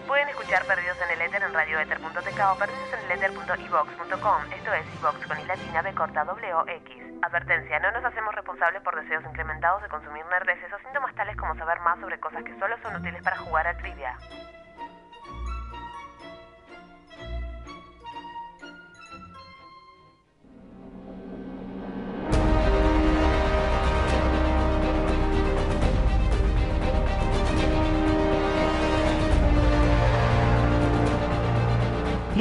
Pueden 0.07 0.29
escuchar 0.29 0.63
Perdidos 0.65 0.95
en 1.03 1.11
el 1.11 1.27
Éter 1.27 1.43
en 1.43 1.53
radioether.tk 1.53 2.39
o 2.53 2.57
perdidoseneleter.evox.com. 2.57 4.53
Esto 4.55 4.73
es 4.73 4.85
iVox 5.01 5.27
con 5.27 5.37
i 5.37 5.43
latina 5.43 5.81
b 5.81 5.93
corta 5.95 6.23
w 6.23 6.71
x. 6.77 6.95
Advertencia, 7.21 7.77
no 7.79 7.91
nos 7.91 8.05
hacemos 8.05 8.33
responsables 8.33 8.81
por 8.81 8.95
deseos 8.95 9.25
incrementados 9.25 9.81
de 9.81 9.89
consumir 9.89 10.25
nerdeces 10.27 10.71
o 10.71 10.79
síntomas 10.79 11.13
tales 11.15 11.35
como 11.35 11.57
saber 11.57 11.81
más 11.81 11.99
sobre 11.99 12.21
cosas 12.21 12.41
que 12.45 12.57
solo 12.57 12.77
son 12.81 12.95
útiles 12.95 13.21
para 13.21 13.35
jugar 13.35 13.67
a 13.67 13.77
trivia. 13.77 14.17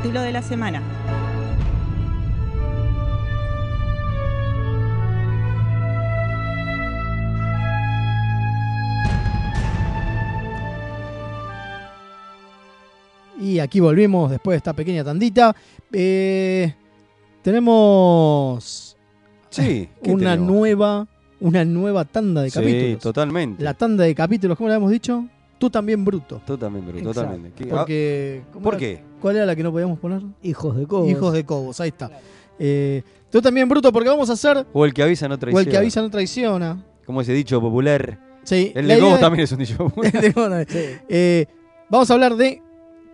El 0.00 0.04
capítulo 0.04 0.22
de 0.22 0.32
la 0.32 0.40
semana. 0.40 0.82
Y 13.40 13.58
aquí 13.58 13.80
volvimos 13.80 14.30
después 14.30 14.54
de 14.54 14.58
esta 14.58 14.72
pequeña 14.74 15.02
tandita. 15.04 15.54
Eh, 15.92 16.74
tenemos 17.42 18.96
Sí, 19.48 19.88
¿qué 20.02 20.10
una 20.12 20.32
tenemos? 20.32 20.52
nueva, 20.54 21.06
una 21.40 21.64
nueva 21.64 22.04
tanda 22.04 22.42
de 22.42 22.50
Sí, 22.50 22.58
capítulos. 22.60 22.98
totalmente. 23.02 23.62
La 23.64 23.74
tanda 23.74 24.04
de 24.04 24.14
capítulos, 24.14 24.56
¿cómo 24.58 24.68
le 24.68 24.74
habíamos 24.74 24.90
dicho? 24.92 25.24
Tú 25.60 25.68
también 25.70 26.04
bruto. 26.04 26.40
Tú 26.46 26.56
también, 26.56 26.84
Bruto, 26.86 26.98
Exacto. 27.10 27.20
totalmente. 27.20 27.62
¿Qué- 27.64 27.70
Porque, 27.70 28.42
ah, 28.42 28.48
¿cómo 28.52 28.62
¿Por 28.64 28.74
era? 28.74 28.78
qué? 28.80 29.02
¿Cuál 29.20 29.36
era 29.36 29.44
la 29.46 29.54
que 29.54 29.62
no 29.62 29.70
podíamos 29.70 29.98
poner? 29.98 30.22
Hijos 30.42 30.74
de 30.76 30.86
Cobos. 30.86 31.08
Hijos 31.10 31.32
de 31.34 31.44
Cobos, 31.44 31.78
ahí 31.80 31.88
está. 31.90 32.10
Eh, 32.58 33.02
tú 33.30 33.40
también 33.42 33.68
bruto 33.68 33.92
porque 33.92 34.08
vamos 34.08 34.28
a 34.30 34.32
hacer 34.32 34.66
O 34.72 34.84
el 34.86 34.92
que 34.94 35.02
avisa 35.02 35.28
no 35.28 35.34
o 35.34 35.38
traiciona. 35.38 35.62
el 35.62 35.70
que 35.70 35.76
avisa 35.76 36.00
no 36.02 36.10
traiciona. 36.10 36.84
Como 37.06 37.20
ese 37.20 37.32
dicho 37.34 37.60
popular. 37.60 38.18
Sí, 38.42 38.72
El 38.74 38.88
la 38.88 38.94
de 38.94 38.98
idea 39.00 39.04
Cobos 39.04 39.14
es- 39.16 39.20
también 39.20 39.44
es 39.44 39.52
un 39.52 39.58
dicho 39.58 39.76
popular. 39.76 40.10
El 40.16 40.20
de 40.22 40.32
Cobos 40.32 40.48
también. 40.48 41.00
Eh, 41.10 41.46
vamos 41.90 42.10
a 42.10 42.14
hablar 42.14 42.36
de 42.36 42.62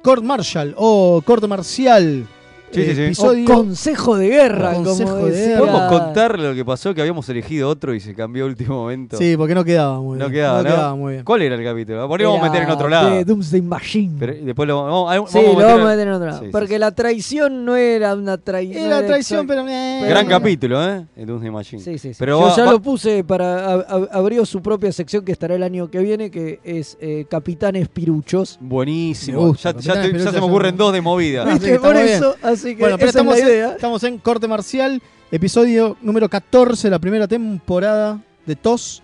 Court 0.05 0.22
Martial 0.22 0.72
o 0.78 1.20
Corte 1.24 1.49
Marcial. 1.49 2.26
Sí, 2.72 2.84
sí, 2.84 2.94
sí. 2.94 3.02
Episodio- 3.02 3.44
O 3.44 3.54
consejo 3.54 4.16
de 4.16 4.28
guerra, 4.28 4.74
consejo 4.74 5.10
como 5.14 5.26
de 5.26 5.32
guerra. 5.32 5.58
¿Podemos 5.60 5.82
contar 5.92 6.38
lo 6.38 6.54
que 6.54 6.64
pasó? 6.64 6.92
Que 6.94 7.00
habíamos 7.00 7.28
elegido 7.28 7.68
otro 7.68 7.94
y 7.94 8.00
se 8.00 8.14
cambió 8.14 8.44
a 8.44 8.48
último 8.48 8.74
momento. 8.82 9.16
Sí, 9.16 9.34
porque 9.36 9.54
no 9.54 9.64
quedaba 9.64 10.00
muy 10.00 10.18
bien. 10.18 10.28
No 10.28 10.32
quedaba, 10.32 10.58
¿no? 10.62 10.64
quedaba 10.68 10.94
muy 10.94 11.12
bien. 11.14 11.24
¿Cuál 11.24 11.42
era 11.42 11.54
el 11.54 11.64
capítulo? 11.64 12.06
Por 12.08 12.20
ahí 12.20 12.26
vamos 12.26 12.40
a 12.40 12.50
meter 12.50 12.62
en 12.64 12.70
otro 12.70 12.88
lado. 12.88 13.10
De 13.10 13.24
Doomsday 13.24 13.62
Machine. 13.62 14.16
Pero 14.18 14.32
y 14.34 14.44
después 14.44 14.66
lo 14.68 14.82
vamos, 14.82 15.06
vamos- 15.08 15.30
sí, 15.30 15.38
vamos 15.38 15.62
lo 15.62 15.66
vamos 15.68 15.80
a 15.86 15.90
meter 15.90 16.06
en 16.08 16.12
otro 16.14 16.26
lado. 16.26 16.40
Sí, 16.42 16.48
porque 16.52 16.74
sí. 16.74 16.78
la 16.78 16.90
traición 16.92 17.64
no 17.64 17.76
era 17.76 18.14
una 18.14 18.36
traición. 18.36 18.84
Era 18.84 19.06
traición, 19.06 19.46
pero... 19.46 19.66
eh, 19.68 20.00
Gran 20.08 20.26
pero- 20.26 20.38
capítulo, 20.38 20.84
¿eh? 20.88 21.06
El 21.16 21.26
Doomsday 21.26 21.50
Machine. 21.50 21.82
Sí, 21.82 21.98
sí, 21.98 22.12
sí. 22.12 22.16
Pero 22.18 22.40
Yo 22.40 22.46
va- 22.46 22.56
ya 22.56 22.64
va- 22.66 22.72
lo 22.72 22.80
puse 22.82 23.24
para. 23.24 23.72
abrió 24.12 24.44
su 24.44 24.60
propia 24.60 24.92
sección 24.92 25.24
que 25.24 25.32
estará 25.32 25.54
el 25.54 25.62
año 25.62 25.88
que 25.90 25.98
viene, 26.00 26.30
que 26.30 26.60
es 26.64 26.98
eh, 27.00 27.26
Capitanes 27.30 27.88
Piruchos. 27.88 28.58
Buenísimo. 28.60 29.46
Gusta, 29.46 29.72
ya, 29.72 29.78
ya 29.80 29.94
Capitán 29.94 29.94
te- 29.94 30.00
ya 30.00 30.06
Espinosa 30.08 30.32
se 30.32 30.40
me 30.40 30.46
ocurren 30.46 30.76
dos 30.76 30.92
de 30.92 31.00
movida. 31.00 31.44
Por 31.80 31.94
bien. 31.94 32.20
Así 32.59 32.74
que 32.74 32.80
Bueno, 32.82 32.98
pero 32.98 33.11
esa 33.11 33.20
es 33.20 33.26
estamos, 33.26 33.38
en, 33.38 33.70
estamos 33.70 34.04
en 34.04 34.18
Corte 34.18 34.48
Marcial, 34.48 35.02
episodio 35.30 35.96
número 36.02 36.28
14, 36.28 36.90
la 36.90 36.98
primera 36.98 37.28
temporada 37.28 38.20
de 38.44 38.57
TOS. 38.57 39.02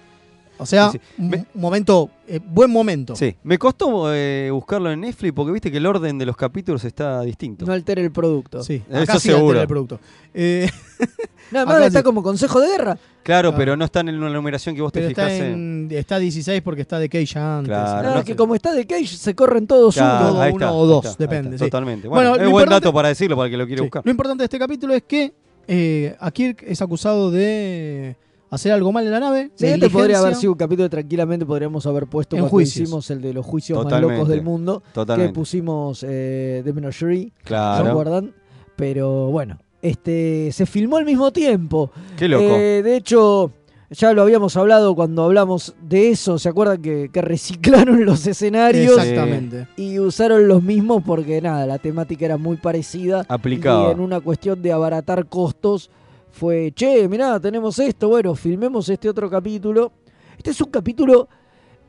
O 0.62 0.66
sea, 0.66 0.90
Sí, 0.90 0.98
sí. 0.98 1.22
un 1.22 1.28
Me- 1.30 1.46
momento, 1.54 2.10
eh, 2.26 2.40
buen 2.44 2.70
momento. 2.70 3.14
Sí, 3.16 3.36
me 3.42 3.58
costó 3.58 4.12
eh, 4.14 4.48
buscarlo 4.52 4.90
en 4.90 5.00
Netflix 5.00 5.32
porque 5.32 5.52
viste 5.52 5.70
que 5.70 5.76
el 5.78 5.86
orden 5.86 6.18
de 6.18 6.26
los 6.26 6.36
capítulos 6.36 6.84
está 6.84 7.20
distinto. 7.22 7.66
No 7.66 7.72
altere 7.72 8.02
el 8.02 8.10
producto. 8.12 8.62
Sí, 8.62 8.82
Eso 8.88 8.98
acá 9.02 9.14
sí 9.18 9.28
seguro. 9.28 9.46
altera 9.48 9.62
el 9.62 9.68
producto. 9.68 10.00
Eh, 10.34 10.68
Nada 11.50 11.66
más 11.66 11.76
Acá 11.76 11.86
está 11.86 11.98
sí. 11.98 12.04
como 12.04 12.22
consejo 12.22 12.60
de 12.60 12.68
guerra. 12.68 12.96
Claro, 13.22 13.50
Claro. 13.50 13.54
pero 13.56 13.76
no 13.76 13.84
está 13.84 14.00
en 14.00 14.18
la 14.20 14.30
numeración 14.30 14.74
que 14.74 14.80
vos 14.80 14.90
te 14.90 15.00
pero 15.00 15.10
está, 15.10 15.26
fijás 15.28 15.40
en. 15.40 15.88
está 15.90 16.18
16 16.18 16.62
porque 16.62 16.80
está 16.80 16.98
de 16.98 17.08
Cage 17.10 17.38
antes. 17.38 17.68
Claro. 17.68 18.02
Nada, 18.02 18.14
no 18.18 18.24
que 18.24 18.34
como 18.34 18.54
está 18.54 18.72
de 18.72 18.86
Cage, 18.86 19.06
se 19.06 19.34
corren 19.34 19.66
todos 19.66 19.94
Claro, 19.94 20.32
uno. 20.52 20.76
o 20.78 20.86
dos, 20.86 21.04
está, 21.06 21.22
depende, 21.24 21.58
sí. 21.58 21.64
Totalmente. 21.64 22.08
Bueno, 22.08 22.30
Bueno, 22.30 22.44
es 22.44 22.50
buen 22.50 22.62
importante- 22.62 22.86
dato 22.86 22.94
para 22.94 23.08
decirlo 23.08 23.36
para 23.36 23.46
el 23.46 23.50
que 23.52 23.56
lo 23.58 23.66
quiere 23.66 23.80
Sí. 23.80 23.84
buscar. 23.86 24.02
Lo 24.04 24.10
importante 24.10 24.42
de 24.42 24.46
este 24.46 24.58
capítulo 24.58 24.94
es 24.94 25.02
que 25.02 25.34
eh, 25.68 26.16
Akirk 26.18 26.62
es 26.66 26.80
acusado 26.82 27.30
de 27.30 28.16
hacer 28.52 28.70
algo 28.72 28.92
mal 28.92 29.04
en 29.04 29.10
la 29.10 29.20
nave. 29.20 29.50
Sí, 29.54 29.66
este 29.66 29.90
podría 29.90 30.18
haber 30.20 30.34
sido 30.36 30.52
un 30.52 30.58
capítulo 30.58 30.86
que 30.86 30.90
tranquilamente 30.90 31.44
podríamos 31.44 31.84
haber 31.86 32.06
puesto 32.06 32.36
En 32.36 32.42
cuando 32.42 32.50
juicios. 32.50 32.82
hicimos 32.84 33.10
el 33.10 33.20
de 33.20 33.32
los 33.32 33.44
juicios 33.44 33.78
Totalmente. 33.82 34.06
más 34.12 34.18
locos 34.18 34.28
del 34.28 34.42
mundo. 34.42 34.82
Totalmente. 34.92 35.32
Que 35.32 35.34
pusimos 35.34 36.04
eh, 36.08 36.62
The 36.64 36.72
Menagerie. 36.72 37.32
¿Se 37.38 37.44
Claro. 37.44 37.90
acuerdan? 37.90 38.34
Pero 38.76 39.26
bueno, 39.30 39.58
este 39.80 40.50
se 40.52 40.66
filmó 40.66 40.96
al 40.98 41.04
mismo 41.04 41.32
tiempo. 41.32 41.90
Qué 42.16 42.28
loco. 42.28 42.44
Eh, 42.44 42.82
de 42.82 42.96
hecho, 42.96 43.50
Ya 43.94 44.14
lo 44.14 44.22
habíamos 44.22 44.56
hablado 44.56 44.94
cuando 44.94 45.22
hablamos 45.22 45.74
de 45.82 46.08
eso. 46.08 46.38
¿Se 46.38 46.48
acuerdan 46.48 46.80
que, 46.80 47.10
que 47.12 47.20
reciclaron 47.20 48.04
los 48.06 48.26
escenarios? 48.26 48.96
Exactamente. 48.96 49.66
Y 49.76 49.98
usaron 49.98 50.48
los 50.48 50.62
mismos 50.62 51.02
porque 51.04 51.42
nada, 51.42 51.66
la 51.66 51.76
temática 51.78 52.24
era 52.24 52.38
muy 52.38 52.56
parecida. 52.56 53.26
Aplicaba. 53.28 53.88
Y 53.88 53.92
en 53.92 54.00
una 54.00 54.20
cuestión 54.20 54.62
de 54.62 54.72
abaratar 54.72 55.26
costos 55.26 55.90
fue, 56.32 56.72
che, 56.74 57.06
mirá, 57.08 57.38
tenemos 57.38 57.78
esto, 57.78 58.08
bueno, 58.08 58.34
filmemos 58.34 58.88
este 58.88 59.08
otro 59.08 59.30
capítulo. 59.30 59.92
Este 60.36 60.50
es 60.50 60.60
un 60.60 60.70
capítulo... 60.70 61.28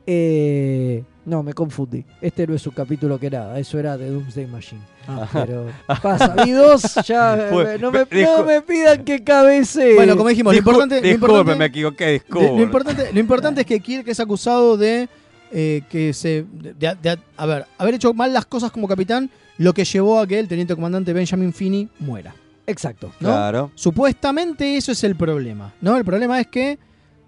eh, 0.06 1.02
no, 1.26 1.42
me 1.42 1.54
confundí. 1.54 2.04
Este 2.20 2.46
no 2.46 2.54
es 2.54 2.66
un 2.66 2.74
capítulo 2.74 3.18
que 3.18 3.30
nada, 3.30 3.58
eso 3.58 3.78
era 3.78 3.96
de 3.96 4.10
Doomsday 4.10 4.46
Machine. 4.46 4.82
Ah. 5.08 5.26
Pero 5.32 5.66
pasa, 6.02 6.34
vi 6.44 6.50
dos, 6.50 6.82
ya 7.06 7.48
Fue- 7.50 7.74
eh, 7.74 7.78
no, 7.78 7.90
me, 7.90 8.00
no 8.00 8.04
discu- 8.06 8.44
me 8.46 8.60
pidan 8.60 9.04
que 9.04 9.24
cabece. 9.24 9.94
Bueno, 9.94 10.16
como 10.16 10.28
dijimos, 10.28 10.52
lo 10.52 10.58
importante, 10.58 11.00
disculpe, 11.00 11.54
me 11.56 11.64
equivoqué, 11.66 12.10
disculpe. 12.12 12.48
lo 12.56 12.62
importante, 12.62 13.12
lo 13.12 13.20
importante 13.20 13.60
es 13.62 13.66
que 13.66 13.80
Kirk 13.80 14.06
es 14.08 14.20
acusado 14.20 14.76
de 14.76 15.08
eh, 15.50 15.80
que 15.88 16.12
se. 16.12 16.44
De, 16.52 16.74
de- 16.74 16.96
de- 17.02 17.18
a 17.38 17.46
ver, 17.46 17.64
haber 17.78 17.94
hecho 17.94 18.12
mal 18.12 18.30
las 18.32 18.44
cosas 18.44 18.70
como 18.70 18.86
capitán, 18.86 19.30
lo 19.56 19.72
que 19.72 19.84
llevó 19.84 20.20
a 20.20 20.26
que 20.26 20.38
el 20.38 20.46
teniente 20.48 20.74
comandante 20.74 21.12
Benjamin 21.14 21.54
Finney 21.54 21.88
muera. 22.00 22.34
Exacto. 22.66 23.08
¿no? 23.20 23.28
Claro. 23.28 23.70
Supuestamente 23.74 24.76
eso 24.76 24.92
es 24.92 25.04
el 25.04 25.16
problema. 25.16 25.74
¿No? 25.80 25.96
El 25.96 26.04
problema 26.04 26.40
es 26.40 26.46
que 26.48 26.78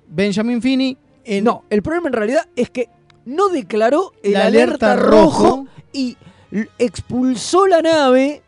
Benjamin 0.08 0.62
Finney. 0.62 0.96
en- 1.24 1.44
No, 1.44 1.64
el 1.70 1.82
problema 1.82 2.08
en 2.08 2.12
realidad 2.14 2.46
es 2.56 2.70
que 2.70 2.88
no 3.24 3.48
declaró 3.48 4.12
el 4.22 4.32
La 4.34 4.46
alerta, 4.46 4.92
alerta 4.92 4.96
rojo, 4.96 5.42
rojo. 5.44 5.66
y 5.92 6.16
expulsó 6.78 7.66
la 7.66 7.82
nave 7.82 8.42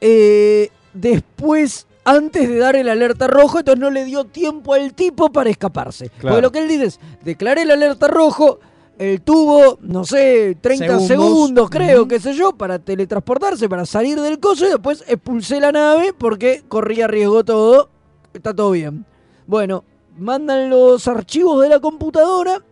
eh, 0.00 0.70
después, 0.92 1.86
antes 2.04 2.48
de 2.48 2.56
dar 2.58 2.76
el 2.76 2.88
alerta 2.88 3.26
rojo, 3.26 3.58
entonces 3.60 3.80
no 3.80 3.90
le 3.90 4.04
dio 4.04 4.24
tiempo 4.24 4.74
al 4.74 4.92
tipo 4.94 5.30
para 5.32 5.50
escaparse. 5.50 6.10
Claro. 6.10 6.36
Porque 6.36 6.42
lo 6.42 6.52
que 6.52 6.58
él 6.60 6.68
dice 6.68 6.84
es, 6.86 7.00
declaré 7.24 7.62
el 7.62 7.70
alerta 7.70 8.08
rojo, 8.08 8.58
él 8.98 9.20
tuvo, 9.20 9.78
no 9.82 10.04
sé, 10.04 10.56
30 10.60 10.86
segundos, 11.00 11.06
Segundos. 11.08 11.70
creo, 11.70 12.08
qué 12.08 12.18
sé 12.20 12.34
yo, 12.34 12.52
para 12.52 12.78
teletransportarse, 12.78 13.68
para 13.68 13.84
salir 13.84 14.20
del 14.20 14.38
coso 14.40 14.66
y 14.66 14.70
después 14.70 15.04
expulsé 15.06 15.60
la 15.60 15.72
nave 15.72 16.14
porque 16.16 16.62
corría 16.68 17.06
riesgo 17.06 17.44
todo. 17.44 17.90
Está 18.32 18.54
todo 18.54 18.70
bien. 18.70 19.04
Bueno, 19.46 19.84
mandan 20.16 20.70
los 20.70 21.06
archivos 21.08 21.62
de 21.62 21.68
la 21.68 21.80
computadora 21.80 22.62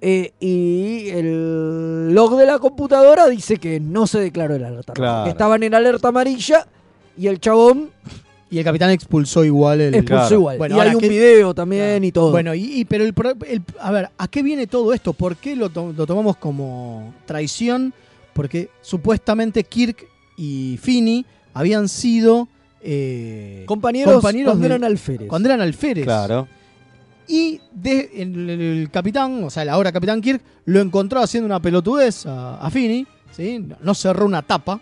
eh, 0.00 0.32
y 0.40 1.08
el 1.10 2.12
log 2.12 2.36
de 2.36 2.46
la 2.46 2.58
computadora 2.58 3.28
dice 3.28 3.56
que 3.58 3.80
no 3.80 4.06
se 4.06 4.18
declaró 4.20 4.54
el 4.56 4.64
alerta 4.64 4.92
Claro. 4.92 5.30
estaban 5.30 5.62
en 5.62 5.74
alerta 5.74 6.08
amarilla 6.08 6.66
y 7.16 7.28
el 7.28 7.40
chabón 7.40 7.90
Y 8.56 8.58
el 8.58 8.64
capitán 8.64 8.88
expulsó 8.90 9.44
igual 9.44 9.82
el. 9.82 9.94
expulsó 9.94 10.20
Claro. 10.22 10.34
igual. 10.36 10.56
Bueno, 10.56 10.76
y 10.76 10.80
hay 10.80 10.94
un 10.94 11.00
que- 11.02 11.08
video 11.10 11.54
también 11.54 12.02
y 12.04 12.10
todo. 12.10 12.30
Bueno, 12.30 12.54
y, 12.54 12.62
y- 12.80 12.84
pero 12.86 13.04
el, 13.04 13.12
el- 13.46 13.62
a 13.78 13.90
ver, 13.90 14.08
¿a 14.16 14.28
qué 14.28 14.42
viene 14.42 14.66
todo 14.66 14.94
esto? 14.94 15.12
¿Por 15.12 15.36
qué 15.36 15.54
lo, 15.54 15.68
to- 15.68 15.92
lo 15.94 16.06
tomamos 16.06 16.38
como 16.38 17.12
traición? 17.26 17.92
Porque 18.32 18.70
supuestamente 18.80 19.62
Kirk 19.62 20.06
y 20.38 20.78
Finney 20.82 21.26
habían 21.52 21.86
sido 21.86 22.48
eh, 22.80 23.64
compañeros, 23.66 24.14
compañeros 24.14 24.52
cuando 24.52 24.68
de- 24.68 24.74
eran 24.74 24.84
alférez. 24.84 25.28
cuando 25.28 25.48
eran 25.50 25.60
alférez. 25.60 26.04
Claro. 26.04 26.48
Y 27.28 27.60
de- 27.72 28.10
el, 28.16 28.48
el- 28.50 28.90
capitán, 28.90 29.44
o 29.44 29.50
sea, 29.50 29.64
el 29.64 29.68
ahora 29.68 29.92
capitán 29.92 30.22
Kirk, 30.22 30.40
lo 30.64 30.80
encontró 30.80 31.20
haciendo 31.20 31.44
una 31.46 31.60
pelotudez 31.60 32.24
a, 32.24 32.56
a 32.58 32.70
Finney, 32.70 33.06
¿sí? 33.32 33.66
No 33.82 33.94
cerró 33.94 34.24
una 34.24 34.40
tapa 34.40 34.80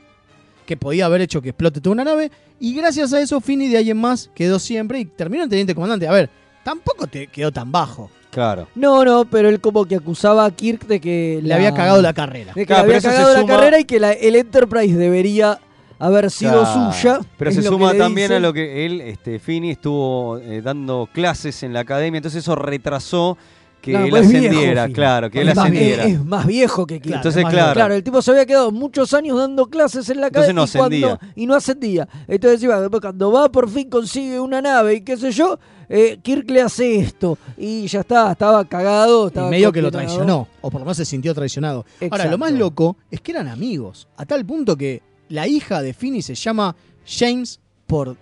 que 0.66 0.76
podía 0.76 1.06
haber 1.06 1.20
hecho 1.20 1.40
que 1.42 1.50
explote 1.50 1.80
toda 1.80 1.92
una 1.94 2.04
nave. 2.04 2.30
Y 2.60 2.74
gracias 2.74 3.12
a 3.12 3.20
eso, 3.20 3.40
Finney 3.40 3.68
de 3.68 3.78
alguien 3.78 3.96
más 3.98 4.30
quedó 4.34 4.58
siempre 4.58 4.98
y 5.00 5.04
terminó 5.04 5.44
en 5.44 5.50
teniente 5.50 5.74
comandante. 5.74 6.06
A 6.08 6.12
ver, 6.12 6.30
tampoco 6.62 7.06
te 7.06 7.26
quedó 7.26 7.52
tan 7.52 7.70
bajo. 7.70 8.10
Claro. 8.30 8.66
No, 8.74 9.04
no, 9.04 9.24
pero 9.26 9.48
él 9.48 9.60
como 9.60 9.84
que 9.84 9.94
acusaba 9.96 10.44
a 10.44 10.50
Kirk 10.50 10.86
de 10.86 11.00
que 11.00 11.38
Le 11.42 11.54
había 11.54 11.72
cagado 11.72 12.02
la 12.02 12.12
carrera. 12.12 12.52
De 12.52 12.62
que 12.62 12.66
Claro, 12.66 12.88
le 12.88 12.96
había 12.96 13.08
cagado 13.10 13.32
la 13.32 13.40
suma- 13.42 13.52
carrera 13.54 13.78
y 13.78 13.84
que 13.84 14.00
la- 14.00 14.12
el 14.12 14.34
Enterprise 14.34 14.96
debería 14.96 15.60
haber 16.00 16.30
sido 16.32 16.62
Claro. 16.62 16.92
suya. 16.92 17.20
Pero 17.38 17.52
se 17.52 17.62
suma 17.62 17.94
también 17.94 18.28
dice. 18.28 18.36
a 18.36 18.40
lo 18.40 18.52
que 18.52 18.84
él, 18.86 19.00
este, 19.02 19.38
Fini, 19.38 19.70
estuvo 19.70 20.38
eh, 20.38 20.60
dando 20.62 21.08
clases 21.12 21.62
en 21.62 21.72
la 21.72 21.80
academia, 21.80 22.18
entonces 22.18 22.42
eso 22.42 22.56
retrasó 22.56 23.38
que 23.84 23.90
Claro, 23.92 24.04
él 24.06 24.10
pues 24.10 24.28
viejo, 24.28 24.46
ascendiera, 24.46 24.88
claro, 24.88 25.30
que 25.30 25.40
él 25.42 25.48
es 25.50 25.56
más, 25.56 25.64
ascendiera. 25.66 26.04
es- 26.04 26.12
es 26.14 26.24
más 26.24 26.46
viejo 26.46 26.86
que 26.86 27.00
Kirk. 27.00 27.16
Entonces, 27.16 27.42
claro. 27.42 27.56
viejo. 27.56 27.72
Claro, 27.74 27.94
el 27.94 28.02
tipo 28.02 28.22
se 28.22 28.30
había 28.30 28.46
quedado 28.46 28.72
muchos 28.72 29.12
años 29.12 29.38
dando 29.38 29.66
clases 29.66 30.08
en 30.08 30.20
la 30.20 30.28
Entonces 30.28 30.50
academia 30.50 30.62
no 30.62 30.96
y, 30.96 31.08
cuando- 31.08 31.26
y 31.36 31.46
no 31.46 31.54
ascendía. 31.54 32.08
Entonces 32.26 32.62
iba, 32.62 32.80
después 32.80 33.00
cuando 33.02 33.30
va 33.30 33.52
por 33.52 33.68
fin 33.68 33.90
consigue 33.90 34.40
una 34.40 34.62
nave 34.62 34.94
y 34.94 35.00
qué 35.02 35.16
sé 35.18 35.30
yo, 35.32 35.58
eh, 35.88 36.18
Kirk 36.22 36.48
le 36.50 36.62
hace 36.62 36.98
esto 36.98 37.36
y 37.58 37.86
ya 37.86 38.00
está, 38.00 38.32
estaba 38.32 38.64
cagado. 38.64 39.30
Y 39.34 39.38
medio 39.50 39.70
que 39.70 39.82
lo 39.82 39.90
traicionó, 39.90 40.48
o 40.62 40.70
por 40.70 40.80
lo 40.80 40.86
menos 40.86 40.96
se 40.96 41.04
sintió 41.04 41.34
traicionado. 41.34 41.84
Ahora, 42.10 42.24
lo 42.26 42.38
más 42.38 42.52
loco 42.52 42.96
es 43.10 43.20
que 43.20 43.32
eran 43.32 43.48
amigos, 43.48 44.08
a 44.16 44.24
tal 44.24 44.46
punto 44.46 44.76
que 44.76 45.02
la 45.28 45.46
hija 45.46 45.82
de 45.82 45.92
Finney 45.92 46.22
se 46.22 46.34
llama 46.34 46.74
James 47.06 47.60
por 47.86 48.16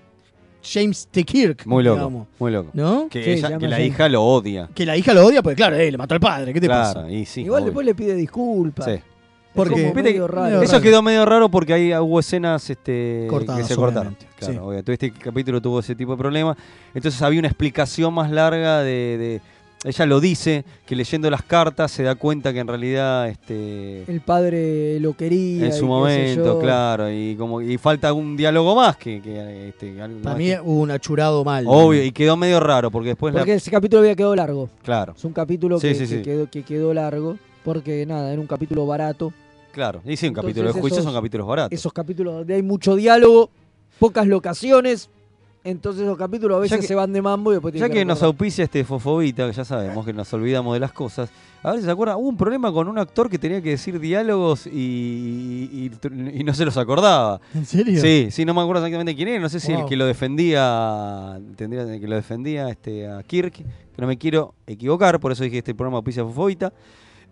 James 0.62 1.08
T. 1.10 1.24
Kirk. 1.24 1.66
Muy 1.66 1.82
loco, 1.82 1.96
digamos. 1.98 2.26
muy 2.38 2.52
loco. 2.52 2.70
¿No? 2.72 3.08
Que, 3.08 3.22
Sí, 3.24 3.30
ella- 3.30 3.36
se 3.36 3.48
llama 3.54 3.58
que 3.60 3.68
la 3.68 3.76
James. 3.76 3.88
hija 3.92 4.08
lo 4.08 4.22
odia. 4.24 4.68
Que 4.74 4.86
la 4.86 4.96
hija 4.96 5.12
lo 5.14 5.26
odia 5.26 5.42
porque, 5.42 5.56
claro, 5.56 5.76
eh, 5.76 5.90
le 5.90 5.98
mató 5.98 6.14
al 6.14 6.20
padre. 6.20 6.52
¿Qué 6.52 6.60
te 6.60 6.66
claro, 6.66 7.00
pasa? 7.00 7.10
y 7.10 7.24
sí. 7.26 7.42
Igual 7.42 7.62
obvio. 7.62 7.70
después 7.70 7.86
le 7.86 7.94
pide 7.94 8.14
disculpas. 8.14 8.84
Sí. 8.86 8.92
Es 8.92 9.02
Porque 9.56 9.72
como 9.74 9.84
Viste 9.92 10.02
medio 10.02 10.26
que 10.26 10.32
raro. 10.32 10.62
Eso 10.62 10.80
quedó 10.80 11.02
medio 11.02 11.26
raro 11.26 11.50
porque 11.50 11.74
ahí 11.74 11.92
hubo 11.94 12.18
escenas 12.20 12.70
este, 12.70 13.26
Cortadas, 13.28 13.60
que 13.62 13.68
se 13.68 13.76
cortaron. 13.76 14.14
obviamente, 14.14 14.26
Claro, 14.38 14.52
sí. 14.54 14.58
obvio. 14.60 14.82
Todo 14.84 14.92
este 14.94 15.12
capítulo 15.12 15.60
tuvo 15.60 15.80
ese 15.80 15.94
tipo 15.94 16.12
de 16.12 16.18
problema. 16.18 16.56
Entonces 16.94 17.20
había 17.20 17.38
una 17.38 17.48
explicación 17.48 18.14
más 18.14 18.30
larga 18.30 18.78
de, 18.82 19.18
de- 19.18 19.40
Ella 19.84 20.06
lo 20.06 20.20
dice, 20.20 20.64
que 20.86 20.94
leyendo 20.94 21.28
las 21.28 21.42
cartas 21.42 21.90
se 21.90 22.04
da 22.04 22.14
cuenta 22.14 22.52
que 22.52 22.60
en 22.60 22.68
realidad 22.68 23.28
este, 23.28 24.04
El 24.10 24.20
padre 24.20 25.00
lo 25.00 25.16
quería. 25.16 25.66
en 25.66 25.72
y 25.72 25.76
su 25.76 25.86
momento, 25.86 26.60
claro, 26.60 27.10
y 27.10 27.34
como 27.34 27.60
y 27.60 27.78
falta 27.78 28.12
un 28.12 28.36
diálogo 28.36 28.76
más 28.76 28.96
que, 28.96 29.20
que, 29.20 29.68
este, 29.70 30.00
algo 30.00 30.18
Para 30.20 30.34
más 30.34 30.38
mí 30.38 30.44
que- 30.50 30.60
hubo 30.60 30.80
un 30.82 30.90
achurado 30.92 31.44
mal. 31.44 31.64
obvio, 31.66 32.04
y 32.04 32.12
quedó 32.12 32.36
medio 32.36 32.60
raro 32.60 32.92
porque 32.92 33.08
después 33.10 33.34
Porque 33.34 33.50
la, 33.50 33.56
ese 33.56 33.72
capítulo 33.72 34.02
había 34.02 34.14
quedado 34.14 34.36
largo. 34.36 34.68
claro, 34.84 35.14
Es 35.16 35.24
un 35.24 35.32
capítulo 35.32 35.80
Sí, 35.80 35.88
que, 35.88 35.94
sí, 35.94 36.00
que 36.00 36.06
sí. 36.06 36.22
quedó, 36.22 36.48
que 36.48 36.62
quedó 36.62 36.94
largo. 36.94 37.36
Porque 37.64 38.04
nada, 38.06 38.32
era 38.32 38.40
un 38.40 38.46
capítulo 38.46 38.86
barato. 38.86 39.32
claro, 39.72 40.00
y 40.04 40.16
sí, 40.16 40.26
un 40.26 40.30
Entonces 40.30 40.34
capítulo 40.54 40.72
de 40.72 40.80
juicio 40.80 40.98
esos- 41.00 41.04
son 41.04 41.14
capítulos 41.14 41.46
baratos. 41.46 41.72
Esos 41.76 41.92
capítulos 41.92 42.34
donde 42.34 42.54
hay 42.54 42.62
mucho 42.62 42.94
diálogo, 42.94 43.50
pocas 43.98 44.26
locaciones. 44.28 45.08
Entonces 45.64 46.02
esos 46.02 46.18
capítulos 46.18 46.56
a 46.56 46.60
veces 46.60 46.80
que- 46.80 46.86
se 46.88 46.94
van 46.96 47.12
de 47.12 47.22
mambo 47.22 47.52
y 47.52 47.54
después 47.54 47.72
Ya 47.74 47.86
tienen 47.86 47.98
que 47.98 48.04
nos 48.04 48.20
auspicia 48.22 48.64
este 48.64 48.82
Fofobita, 48.84 49.46
que 49.46 49.52
ya 49.52 49.64
sabemos 49.64 50.04
que 50.04 50.12
nos 50.12 50.32
olvidamos 50.34 50.74
de 50.74 50.80
las 50.80 50.92
cosas. 50.92 51.30
A 51.62 51.70
ver 51.70 51.78
si 51.78 51.84
se 51.86 51.90
acuerdan, 51.92 52.16
hubo 52.16 52.28
un 52.28 52.36
problema 52.36 52.72
con 52.72 52.88
un 52.88 52.98
actor 52.98 53.30
que 53.30 53.38
tenía 53.38 53.62
que 53.62 53.70
decir 53.70 54.00
diálogos 54.00 54.66
y, 54.66 54.70
y- 55.70 55.90
y- 56.40 56.42
no 56.42 56.52
se 56.54 56.64
los 56.64 56.76
acordaba. 56.76 57.40
¿En 57.54 57.64
serio? 57.64 58.00
Sí, 58.00 58.28
sí, 58.32 58.44
no 58.44 58.54
me 58.54 58.60
acuerdo 58.60 58.80
exactamente 58.84 59.14
quién 59.14 59.28
era. 59.28 59.40
No 59.40 59.48
sé 59.48 59.60
si 59.60 59.70
el 59.70 59.78
Wow. 59.78 59.88
que 59.88 59.94
lo 59.96 60.04
defendía, 60.06 61.40
tendría 61.54 61.86
que 62.00 62.08
lo 62.08 62.16
defendía 62.16 62.68
este, 62.68 63.06
a 63.08 63.22
Kirk, 63.22 63.52
que 63.52 63.64
no 63.98 64.08
me 64.08 64.18
quiero 64.18 64.54
equivocar, 64.66 65.20
por 65.20 65.30
eso 65.30 65.44
dije 65.44 65.58
este 65.58 65.74
programa 65.76 65.98
auspicia 65.98 66.24
Fofobita. 66.24 66.72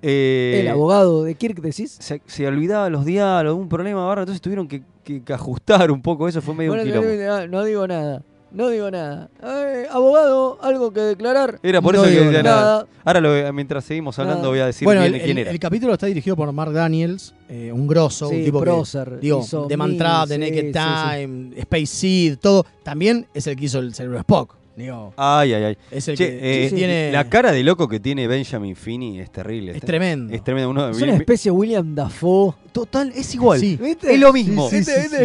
Eh, 0.02 0.58
El 0.62 0.68
abogado 0.68 1.24
de 1.24 1.34
Kirk, 1.34 1.60
decís. 1.60 1.96
se, 2.00 2.22
se 2.26 2.46
olvidaba 2.46 2.88
los 2.90 3.04
diálogos, 3.04 3.60
un 3.60 3.68
problema 3.68 4.02
ahora, 4.02 4.22
entonces 4.22 4.40
tuvieron 4.40 4.66
que, 4.66 4.82
que- 5.04 5.22
que 5.22 5.32
ajustar 5.32 5.90
un 5.90 6.00
poco 6.02 6.26
eso, 6.28 6.40
fue 6.40 6.54
medio 6.54 6.70
Bueno, 6.72 6.84
un 6.84 6.88
quilombo. 6.88 7.22
no, 7.22 7.46
no 7.48 7.64
digo 7.64 7.86
nada. 7.86 8.22
No 8.52 8.68
digo 8.68 8.90
nada. 8.90 9.28
Eh, 9.44 9.86
abogado, 9.92 10.58
algo 10.60 10.92
que 10.92 10.98
declarar. 10.98 11.60
Era 11.62 11.80
por 11.80 11.94
No 11.94 12.04
eso 12.04 12.18
que 12.18 12.24
nada. 12.30 12.42
nada. 12.42 12.86
Ahora 13.04 13.20
lo- 13.20 13.52
mientras 13.52 13.84
seguimos 13.84 14.18
hablando 14.18 14.38
Nada. 14.40 14.48
voy 14.50 14.58
a 14.58 14.66
decir 14.66 14.86
Bueno, 14.86 15.02
bien 15.02 15.14
el, 15.14 15.20
quién 15.20 15.38
el- 15.38 15.42
era. 15.42 15.50
el 15.52 15.60
capítulo 15.60 15.92
está 15.92 16.06
dirigido 16.06 16.34
por 16.34 16.50
Mark 16.50 16.72
Daniels, 16.72 17.32
eh, 17.48 17.70
un 17.72 17.86
grosso, 17.86 18.28
Sí, 18.28 18.34
un 18.38 18.44
tipo 18.44 18.58
prócer, 18.60 19.08
que, 19.08 19.16
digo, 19.20 19.38
hizo 19.40 19.66
The 19.68 19.76
Man 19.76 19.96
Trap, 19.96 20.26
The 20.30 20.34
sí, 20.34 20.40
Naked 20.40 20.62
sí, 20.62 20.72
sí. 20.72 20.72
Time, 20.72 21.50
Space 21.60 21.86
Seed, 21.86 22.38
todo. 22.40 22.66
También 22.82 23.28
es 23.34 23.46
el 23.46 23.54
que 23.54 23.66
hizo 23.66 23.78
el 23.78 23.94
cerebro 23.94 24.18
Spock. 24.18 24.56
Digo, 24.76 25.12
Ay, 25.16 25.52
ay, 25.52 25.64
ay. 25.64 25.78
es 25.90 26.08
el 26.08 26.16
Che, 26.16 26.26
que 26.26 26.66
eh, 26.66 26.70
tiene... 26.70 27.12
La 27.12 27.28
cara 27.28 27.52
de 27.52 27.62
loco 27.62 27.86
que 27.88 28.00
tiene 28.00 28.26
Benjamin 28.26 28.74
Finney 28.74 29.18
es 29.20 29.30
terrible. 29.30 29.72
Es 29.72 29.82
tremendo. 29.82 30.32
Es 30.32 30.42
tremendo. 30.42 30.70
Uno, 30.70 30.88
Es 30.88 31.02
una 31.02 31.16
especie 31.16 31.50
de 31.50 31.56
William 31.58 31.94
Dafoe. 31.94 32.54
total, 32.72 33.12
es 33.14 33.34
igual. 33.34 33.62
Es 33.62 34.18
lo 34.20 34.32
mismo. 34.32 34.70
Sí. 34.70 34.80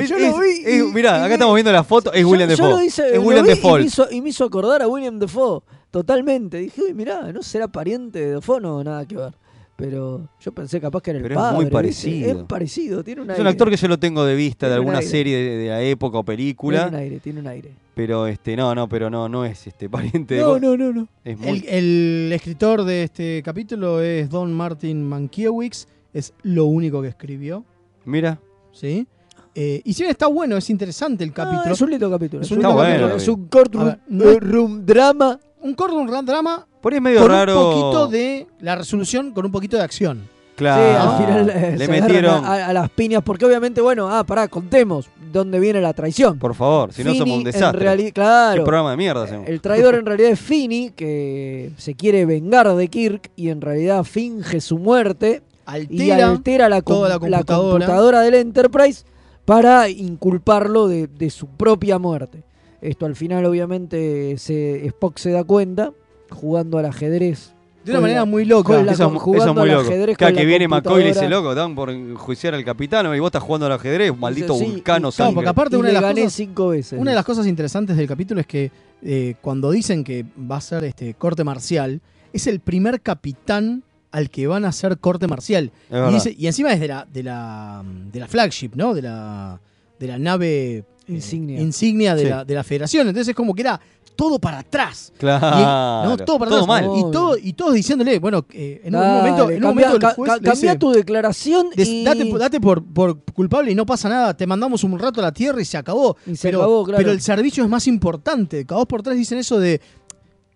Yo 0.10 0.18
lo 0.20 0.40
vi 0.40 0.50
Es- 0.66 0.80
y- 0.80 0.84
mirá, 0.94 1.20
y 1.20 1.24
acá 1.26 1.34
estamos 1.34 1.54
viendo 1.56 1.72
la 1.72 1.84
foto. 1.84 2.12
Es 2.12 2.22
Yo- 2.24 2.30
William 2.30 2.50
yo 2.50 2.56
Defoe. 2.58 2.70
lo 2.72 2.84
hice- 2.84 3.08
es 3.10 3.16
lo 3.16 3.22
William 3.22 3.46
vi 3.46 3.52
Y 3.54 3.72
me, 3.72 3.82
hizo, 3.84 4.08
y 4.12 4.22
me 4.22 4.30
hizo 4.30 4.44
acordar 4.44 4.82
a 4.82 4.88
William 4.88 5.20
Defoe. 5.20 5.62
Totalmente. 5.92 6.58
Dije, 6.58 6.82
uy, 6.82 6.94
mirá, 6.94 7.32
no 7.32 7.42
será 7.42 7.68
pariente 7.70 8.20
de 8.20 8.34
Defoe, 8.36 8.60
no, 8.60 8.84
nada 8.84 9.06
que 9.06 9.16
ver. 9.16 9.34
Pero 9.78 10.30
yo 10.40 10.54
pensé 10.54 10.80
capaz 10.80 11.02
que 11.02 11.10
era 11.12 11.18
el 11.18 11.24
Pero 11.24 11.36
es 11.36 11.42
padre. 11.42 11.56
muy 11.56 11.66
¿viste? 11.66 11.74
parecido. 11.74 12.30
Es 12.40 12.44
parecido, 12.46 13.04
tiene 13.04 13.22
un 13.22 13.28
Es 13.30 13.32
aire. 13.34 13.42
un 13.42 13.48
actor 13.48 13.70
que 13.70 13.76
yo 13.76 13.88
lo 13.90 14.00
tengo 14.00 14.24
de 14.24 14.34
vista 14.36 14.68
de 14.68 14.72
Tiene 14.72 14.80
un 14.80 14.88
alguna 14.88 14.98
aire. 15.00 15.10
serie 15.12 15.38
de, 15.38 15.58
de 15.58 15.70
la 15.70 15.82
época 15.82 16.18
o 16.18 16.24
Tiene 16.24 16.38
película. 16.38 16.88
un 16.88 16.96
aire, 16.96 17.20
tiene 17.20 17.40
un 17.42 17.48
aire. 17.48 17.72
Pero 17.94 18.26
este, 18.28 18.56
no, 18.56 18.74
no, 18.74 18.88
pero 18.88 19.10
no, 19.10 19.28
no 19.28 19.44
es 19.44 19.68
este 19.68 19.90
pariente 19.90 20.36
de 20.36 20.42
No, 20.42 20.48
vos. 20.50 20.62
no, 20.62 20.78
no, 20.78 20.94
no. 20.94 21.08
Es 21.26 21.38
muy- 21.38 21.66
El, 21.68 22.28
el 22.28 22.32
escritor 22.34 22.86
de 22.86 23.04
este 23.04 23.42
capítulo 23.44 24.02
es 24.02 24.30
Don 24.30 24.54
Martin 24.54 25.04
Mankiewicz. 25.04 25.88
Es 26.14 26.34
lo 26.44 26.66
único 26.68 27.02
que 27.02 27.10
escribió. 27.10 27.66
Mira. 28.06 28.40
¿Sí? 28.72 29.06
Eh, 29.54 29.82
y 29.84 29.94
si 29.94 30.04
bien 30.04 30.12
está 30.12 30.28
bueno, 30.28 30.56
es 30.56 30.70
interesante 30.70 31.26
el 31.26 31.32
Ah, 31.32 31.34
capítulo. 31.34 31.74
es 31.74 31.82
un 31.82 31.90
lindo 31.90 32.10
capítulo. 32.10 32.42
Es 32.42 32.48
Es 32.48 32.52
un 32.52 32.60
lindo 32.60 32.70
lindo 32.70 32.84
capítulo. 33.08 33.16
Es 33.18 33.28
un 33.28 33.48
courtroom 33.48 33.84
A 33.84 33.90
ver, 33.90 34.00
no 34.08 34.30
es- 34.30 34.40
room 34.40 34.86
drama 34.86 35.40
un 35.62 36.08
gran 36.08 36.26
drama. 36.26 36.68
Por 36.86 36.94
ahí 36.94 36.98
es 36.98 37.02
medio 37.02 37.22
con 37.22 37.30
raro. 37.32 37.68
un 37.68 37.74
poquito 37.82 38.08
de 38.10 38.46
la 38.60 38.76
resolución, 38.76 39.32
con 39.32 39.44
un 39.44 39.52
poquito 39.52 39.76
de 39.76 39.82
acción. 39.82 40.30
Claro. 40.56 40.84
Sí, 40.84 40.96
al 41.10 41.18
final 41.26 41.50
eh, 41.64 41.76
le 41.80 41.86
se 41.88 41.92
metieron. 41.92 42.46
a, 42.46 42.68
a 42.68 42.74
las 42.74 42.92
piñas, 42.92 43.24
porque 43.24 43.44
obviamente, 43.44 43.82
bueno, 43.82 44.08
ah, 44.08 44.24
pará, 44.24 44.48
contemos 44.48 45.10
dónde 45.34 45.60
viene 45.60 45.82
la 45.82 45.94
traición. 45.94 46.38
Por 46.38 46.54
favor, 46.54 46.94
si 46.94 47.04
no 47.04 47.16
somos 47.16 47.40
un 47.40 47.44
desastre. 47.44 48.12
Claro. 48.14 48.62
Qué 48.62 48.66
programa 48.66 48.92
de 48.92 48.98
mierda 48.98 49.24
hacemos. 49.24 49.48
El 49.50 49.62
traidor 49.62 49.96
en 49.96 50.06
realidad 50.06 50.30
es 50.30 50.40
Fini, 50.40 50.92
que 50.92 51.72
se 51.76 51.96
quiere 51.96 52.24
vengar 52.28 52.72
de 52.76 52.88
Kirk 52.88 53.32
y 53.36 53.50
en 53.50 53.62
realidad 53.62 54.04
finge 54.04 54.62
su 54.62 54.78
muerte 54.78 55.42
y 55.90 56.12
Altera 56.12 56.28
altera 56.30 56.70
la, 56.70 56.84
com- 56.84 56.98
toda 56.98 57.10
la 57.10 57.16
la 57.16 57.20
computadora. 57.40 57.86
computadora 57.88 58.22
del 58.22 58.36
Enterprise 58.36 59.06
para 59.44 59.90
inculparlo 59.90 60.88
de, 60.88 61.08
de 61.08 61.32
su 61.32 61.48
propia 61.48 61.98
muerte. 61.98 62.44
Esto 62.80 63.08
al 63.08 63.16
final 63.16 63.44
obviamente 63.46 64.38
se, 64.38 64.86
Spock 64.86 65.18
se 65.18 65.32
da 65.32 65.44
cuenta 65.44 65.92
jugando 66.30 66.78
al 66.78 66.86
ajedrez. 66.86 67.52
De 67.84 67.92
una 67.92 68.02
manera 68.02 68.22
la- 68.22 68.26
muy 68.26 68.46
loca. 68.46 68.74
la- 68.82 68.92
Eso, 68.94 68.94
eso 68.94 69.06
es 69.16 69.54
muy 69.54 69.70
al 69.70 69.76
loco. 69.78 69.82
ajedrez 69.90 70.18
Cada 70.18 70.34
que 70.34 70.44
viene 70.44 70.68
McCoy 70.68 71.02
y 71.02 71.04
le 71.04 71.10
dice, 71.14 71.30
loco, 71.30 71.54
dan 71.54 71.76
por 71.76 71.92
enjuiciar 71.92 72.56
al 72.56 72.66
capitán 72.66 73.06
y 73.16 73.20
vos 73.20 73.28
estás 73.28 73.44
jugando 73.44 73.68
al 73.68 73.74
ajedrez, 73.74 74.18
maldito 74.18 74.56
sí, 74.56 74.64
vulcano 74.66 75.00
Claro, 75.10 75.12
sangre. 75.12 75.36
porque 75.36 75.50
aparte 75.50 75.76
Y 75.76 75.80
una 75.80 75.88
de 75.90 75.94
las 75.94 76.02
gané 76.02 76.22
cosas, 76.22 76.34
cinco 76.34 76.68
veces. 76.70 77.00
Una 77.00 77.12
de 77.12 77.16
las 77.16 77.26
cosas 77.26 77.46
interesantes 77.46 77.96
del 77.96 78.08
capítulo 78.08 78.42
es 78.42 78.48
que 78.48 78.72
eh, 79.04 79.36
cuando 79.42 79.70
dicen 79.70 80.04
que 80.04 80.26
va 80.50 80.58
a 80.58 80.62
ser 80.62 80.84
este 80.84 81.14
corte 81.14 81.44
marcial, 81.44 82.02
es 82.34 82.48
el 82.48 82.60
primer 82.60 83.02
capitán 83.02 83.84
al 84.12 84.32
que 84.32 84.48
van 84.48 84.66
a 84.66 84.70
hacer 84.70 84.98
corte 84.98 85.28
marcial. 85.28 85.72
Y, 85.90 85.94
verdad. 85.94 86.12
dice- 86.12 86.36
y 86.36 86.48
encima 86.48 86.74
es 86.74 86.80
de 86.80 86.88
la, 86.88 87.06
de 87.14 87.22
la, 87.22 87.84
de 88.12 88.20
la 88.20 88.28
flagship, 88.28 88.72
¿no? 88.74 88.96
De 88.96 89.04
la, 89.04 89.60
de 90.00 90.08
la 90.08 90.18
nave 90.18 90.78
eh, 90.78 90.84
Insignia. 91.08 91.60
insignia 91.62 92.16
de, 92.16 92.24
Sí. 92.24 92.30
la, 92.30 92.44
de 92.46 92.54
la 92.56 92.64
federación. 92.64 93.08
Entonces 93.10 93.28
es 93.30 93.36
como 93.36 93.54
que 93.54 93.62
era 93.62 93.80
todo 94.16 94.40
para 94.40 94.60
atrás. 94.60 95.12
Claro. 95.18 95.46
Y- 95.60 96.08
no, 96.10 96.18
todo 96.26 96.40
para 96.40 96.52
Todo 96.52 96.64
atrás. 96.64 96.88
mal. 96.88 96.98
Y, 96.98 97.12
todo, 97.12 97.38
y 97.38 97.54
todos 97.54 97.74
diciéndole, 97.74 98.20
bueno, 98.20 98.46
eh, 98.52 98.82
en 98.84 98.96
un 98.96 99.02
Dale, 99.02 99.18
momento, 99.18 99.50
en 99.50 99.56
un 99.58 99.62
cambia, 99.62 99.88
momento 99.88 99.96
el 99.96 100.02
ca- 100.02 100.14
juez 100.16 100.30
ca- 100.30 100.36
le 100.38 100.40
dice, 100.42 100.52
cambia 100.54 100.80
tu 100.80 100.92
declaración 100.92 101.68
Des- 101.76 101.88
y... 101.88 102.04
Date, 102.04 102.26
date 102.38 102.62
por, 102.62 102.84
por 102.84 103.24
culpable 103.34 103.72
y 103.72 103.76
no 103.76 103.86
pasa 103.86 104.10
nada. 104.10 104.34
Te 104.36 104.48
mandamos 104.48 104.84
un 104.84 104.98
rato 104.98 105.20
a 105.22 105.24
la 105.24 105.32
tierra 105.32 105.62
y 105.62 105.66
se 105.66 105.78
acabó. 105.78 106.18
Y 106.26 106.36
se 106.36 106.48
pero, 106.48 106.60
acabó, 106.62 106.84
claro. 106.86 106.98
pero 106.98 107.12
el 107.12 107.22
servicio 107.22 107.64
es 107.64 107.70
más 107.70 107.88
importante. 107.88 108.66
Cada 108.66 108.80
dos 108.80 108.88
por 108.88 109.02
tres 109.04 109.18
dicen 109.18 109.38
eso 109.38 109.60
de 109.60 109.82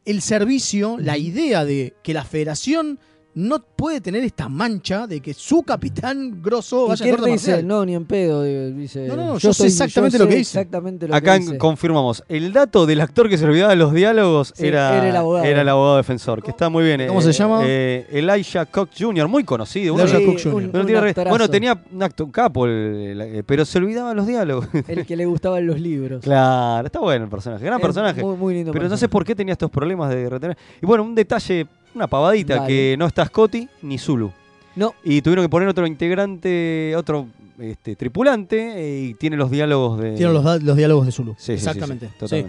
el 0.06 0.22
servicio, 0.22 0.98
la 1.00 1.18
idea 1.18 1.66
de 1.66 1.94
que 2.04 2.14
la 2.14 2.24
federación 2.24 3.00
no 3.40 3.60
puede 3.76 4.02
tener 4.02 4.24
esta 4.24 4.50
mancha 4.50 5.08
de 5.08 5.22
que 5.22 5.34
su 5.34 5.64
capitán 5.64 6.42
grosso 6.42 6.86
¿Y 6.88 6.90
vaya 6.90 7.06
a 7.06 7.10
corte 7.16 7.32
dice? 7.32 7.64
No, 7.64 7.86
ni 7.86 7.96
en 7.96 8.06
pedo. 8.06 8.44
Dice, 8.44 9.08
No, 9.08 9.16
no, 9.16 9.38
yo 9.38 9.54
sé 9.54 9.60
soy- 9.60 9.68
exactamente 9.68 10.18
yo 10.18 10.24
lo 10.26 10.28
que 10.28 10.34
sé 10.34 10.38
dice. 10.40 10.60
Exactamente 10.60 11.08
lo 11.08 11.16
Acá 11.16 11.34
que 11.36 11.40
dice. 11.46 11.58
confirmamos, 11.58 12.24
el 12.28 12.52
dato 12.52 12.86
del 12.86 13.02
actor 13.02 13.30
que 13.30 13.38
se 13.38 13.46
olvidaba 13.46 13.70
de 13.70 13.78
los 13.78 13.94
diálogos 13.94 14.54
Sí, 14.56 14.68
era, 14.68 14.98
era 14.98 15.10
el 15.10 15.16
abogado. 15.16 15.46
era 15.46 15.62
el 15.62 15.70
abogado 15.70 15.98
defensor, 15.98 16.44
que 16.44 16.52
está 16.52 16.70
muy 16.70 16.84
bien. 16.84 17.08
¿Cómo 17.08 17.20
eh, 17.22 17.24
se 17.24 17.32
llama? 17.32 17.62
eh, 17.64 18.08
Elijah 18.12 18.66
Cox 18.66 18.92
Jr., 19.00 19.28
muy 19.28 19.44
conocido. 19.44 19.94
uno 19.94 20.04
Elijah 20.04 20.20
de- 20.20 20.26
Cook 20.26 20.38
Jr. 20.44 20.54
un- 20.56 20.72
Bueno, 20.72 20.86
un 21.00 21.02
re- 21.04 21.30
bueno, 21.30 21.50
tenía 21.50 21.82
un 21.92 22.04
acto, 22.04 22.26
un 22.26 22.32
capo, 22.32 22.66
el- 22.66 22.72
el- 22.72 23.22
eh, 23.22 23.44
pero 23.46 23.64
se 23.66 23.78
olvidaba 23.78 24.14
los 24.14 24.28
diálogos. 24.28 24.68
El 24.88 25.06
que 25.06 25.16
le 25.16 25.26
gustaban 25.26 25.66
los 25.66 25.80
libros. 25.80 26.22
claro, 26.24 26.86
está 26.86 27.00
bueno 27.00 27.24
el 27.26 27.30
personaje, 27.30 27.64
gran 27.64 27.80
Es 27.80 27.82
personaje. 27.86 28.22
Muy, 28.24 28.36
muy 28.36 28.54
lindo 28.54 28.72
Pero 28.74 28.90
no 28.90 28.98
sé 28.98 29.08
por 29.08 29.24
qué 29.24 29.36
tenía 29.36 29.54
estos 29.54 29.70
problemas 29.72 30.10
de 30.10 30.30
retener. 30.30 30.58
Y 30.82 30.86
bueno, 30.86 31.04
un 31.04 31.16
detalle, 31.16 31.68
una 31.96 32.08
pavadita, 32.08 32.66
que 32.66 32.96
no 32.98 33.06
está 33.06 33.26
Scotty 33.26 33.68
ni 33.82 33.98
Zulu. 33.98 34.32
No. 34.76 34.94
Y 35.04 35.22
tuvieron 35.22 35.46
que 35.46 35.50
poner 35.50 35.68
otro 35.68 35.86
integrante, 35.88 36.94
otro 36.96 37.28
este, 37.60 37.96
tripulante, 37.96 38.74
eh, 38.78 39.02
y 39.10 39.14
tiene 39.16 39.36
los 39.36 39.52
diálogos 39.52 40.00
de. 40.00 40.16
Tienen 40.16 40.34
los, 40.34 40.64
los 40.64 40.78
diálogos 40.78 41.06
de 41.06 41.12
Zulu. 41.12 41.36
Sí, 41.38 41.54
Exactamente. 41.54 42.10
sí, 42.26 42.46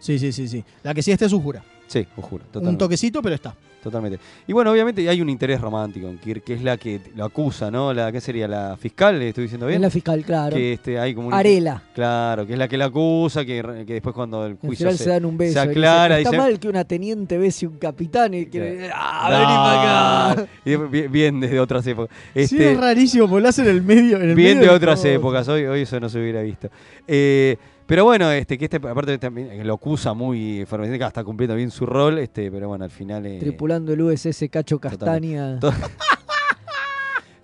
Sí, 0.00 0.32
sí, 0.32 0.48
sí. 0.48 0.64
La 0.82 0.92
que 0.92 1.02
sí 1.02 1.12
está 1.12 1.24
es 1.24 1.32
Ujura. 1.32 1.64
Sí, 1.86 2.06
os 2.16 2.24
juro. 2.24 2.44
Un 2.44 2.50
Totalmente. 2.52 2.84
toquecito, 2.84 3.22
pero 3.22 3.34
está. 3.34 3.54
Totalmente. 3.82 4.18
Y 4.46 4.54
bueno, 4.54 4.70
obviamente 4.70 5.06
hay 5.06 5.20
un 5.20 5.28
interés 5.28 5.60
romántico 5.60 6.08
en 6.08 6.16
Kirk, 6.16 6.42
que 6.42 6.54
es 6.54 6.62
la 6.62 6.78
que 6.78 7.02
lo 7.14 7.22
acusa, 7.26 7.70
¿no? 7.70 7.92
La, 7.92 8.10
¿Qué 8.10 8.18
sería? 8.18 8.48
¿La 8.48 8.78
fiscal? 8.78 9.18
¿Le 9.18 9.28
estoy 9.28 9.42
diciendo 9.44 9.66
bien? 9.66 9.76
Es 9.76 9.82
la 9.82 9.90
fiscal, 9.90 10.24
claro. 10.24 10.56
Que 10.56 10.72
este, 10.72 10.98
hay 10.98 11.14
como 11.14 11.28
un- 11.28 11.34
Arela. 11.34 11.82
Claro, 11.94 12.46
que 12.46 12.54
es 12.54 12.58
la 12.58 12.66
que 12.66 12.78
la 12.78 12.86
acusa, 12.86 13.44
que, 13.44 13.84
que 13.86 13.92
después 13.92 14.14
cuando 14.14 14.46
el 14.46 14.54
juicio 14.54 14.90
se, 14.92 14.96
se 14.96 15.10
dan 15.10 15.26
un 15.26 15.36
beso. 15.36 15.52
se 15.52 15.60
aclara. 15.60 16.18
Está 16.18 16.34
mal 16.34 16.58
que 16.58 16.66
una 16.66 16.84
teniente 16.84 17.36
bese 17.36 17.66
un 17.66 17.76
capitán 17.76 18.32
y 18.32 18.46
que... 18.46 18.88
¡Ah, 18.90 19.28
"No". 19.30 19.36
vení 19.38 19.52
para 19.52 20.30
acá! 20.30 20.46
Y 20.64 20.76
bien, 20.76 21.12
bien 21.12 21.40
desde 21.40 21.60
otras 21.60 21.86
épocas. 21.86 22.16
sí, 22.32 22.40
Este, 22.40 22.72
es 22.72 22.80
rarísimo, 22.80 23.28
porque 23.28 23.42
lo 23.42 23.48
hacen 23.50 23.66
en 23.66 23.70
el 23.72 23.82
medio. 23.82 24.16
En 24.16 24.30
el 24.30 24.34
bien 24.34 24.56
medio 24.60 24.70
de 24.70 24.76
otras 24.78 25.04
épocas, 25.04 25.46
hoy, 25.48 25.64
hoy 25.66 25.82
eso 25.82 26.00
no 26.00 26.08
se 26.08 26.18
hubiera 26.20 26.40
visto. 26.40 26.70
Eh, 27.06 27.58
pero 27.86 28.04
bueno, 28.04 28.30
este, 28.30 28.56
que 28.58 28.64
este 28.64 28.76
aparte 28.76 29.18
también 29.18 29.50
eh, 29.50 29.64
lo 29.64 29.74
acusa 29.74 30.14
muy 30.14 30.64
que 30.66 31.04
está 31.04 31.24
cumpliendo 31.24 31.54
bien 31.54 31.70
su 31.70 31.86
rol, 31.86 32.18
este, 32.18 32.50
pero 32.50 32.68
bueno, 32.68 32.84
al 32.84 32.90
final... 32.90 33.26
eh, 33.26 33.38
Tripulando 33.38 33.92
el 33.92 34.00
USS 34.00 34.44
Cacho 34.50 34.78
Castaña. 34.78 35.58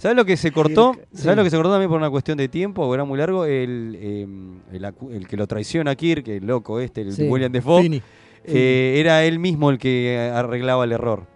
¿Sabes 0.01 0.17
lo 0.17 0.25
que 0.25 0.39
se 0.39 0.51
cortó? 0.51 0.95
¿Sabes 1.13 1.21
sí. 1.21 1.29
lo 1.37 1.45
que 1.45 1.51
se 1.51 1.57
cortó 1.57 1.73
también 1.73 1.91
por 1.91 1.99
una 1.99 2.09
cuestión 2.09 2.39
de 2.39 2.49
tiempo? 2.49 2.95
Era 2.95 3.05
muy 3.05 3.19
largo. 3.19 3.45
El, 3.45 3.99
eh, 4.01 4.27
el, 4.73 5.29
que 5.29 5.37
lo 5.37 5.47
traiciona 5.47 5.91
a 5.91 5.95
Kirk, 5.95 6.27
el 6.27 6.47
loco 6.47 6.81
este, 6.81 7.03
el 7.03 7.13
Sí. 7.13 7.29
William 7.29 7.53
Defoe, 7.53 8.01
eh, 8.45 8.95
era 8.97 9.23
él 9.25 9.39
mismo 9.39 9.69
el 9.69 9.77
que 9.77 10.19
arreglaba 10.33 10.85
el 10.85 10.93
error. 10.93 11.27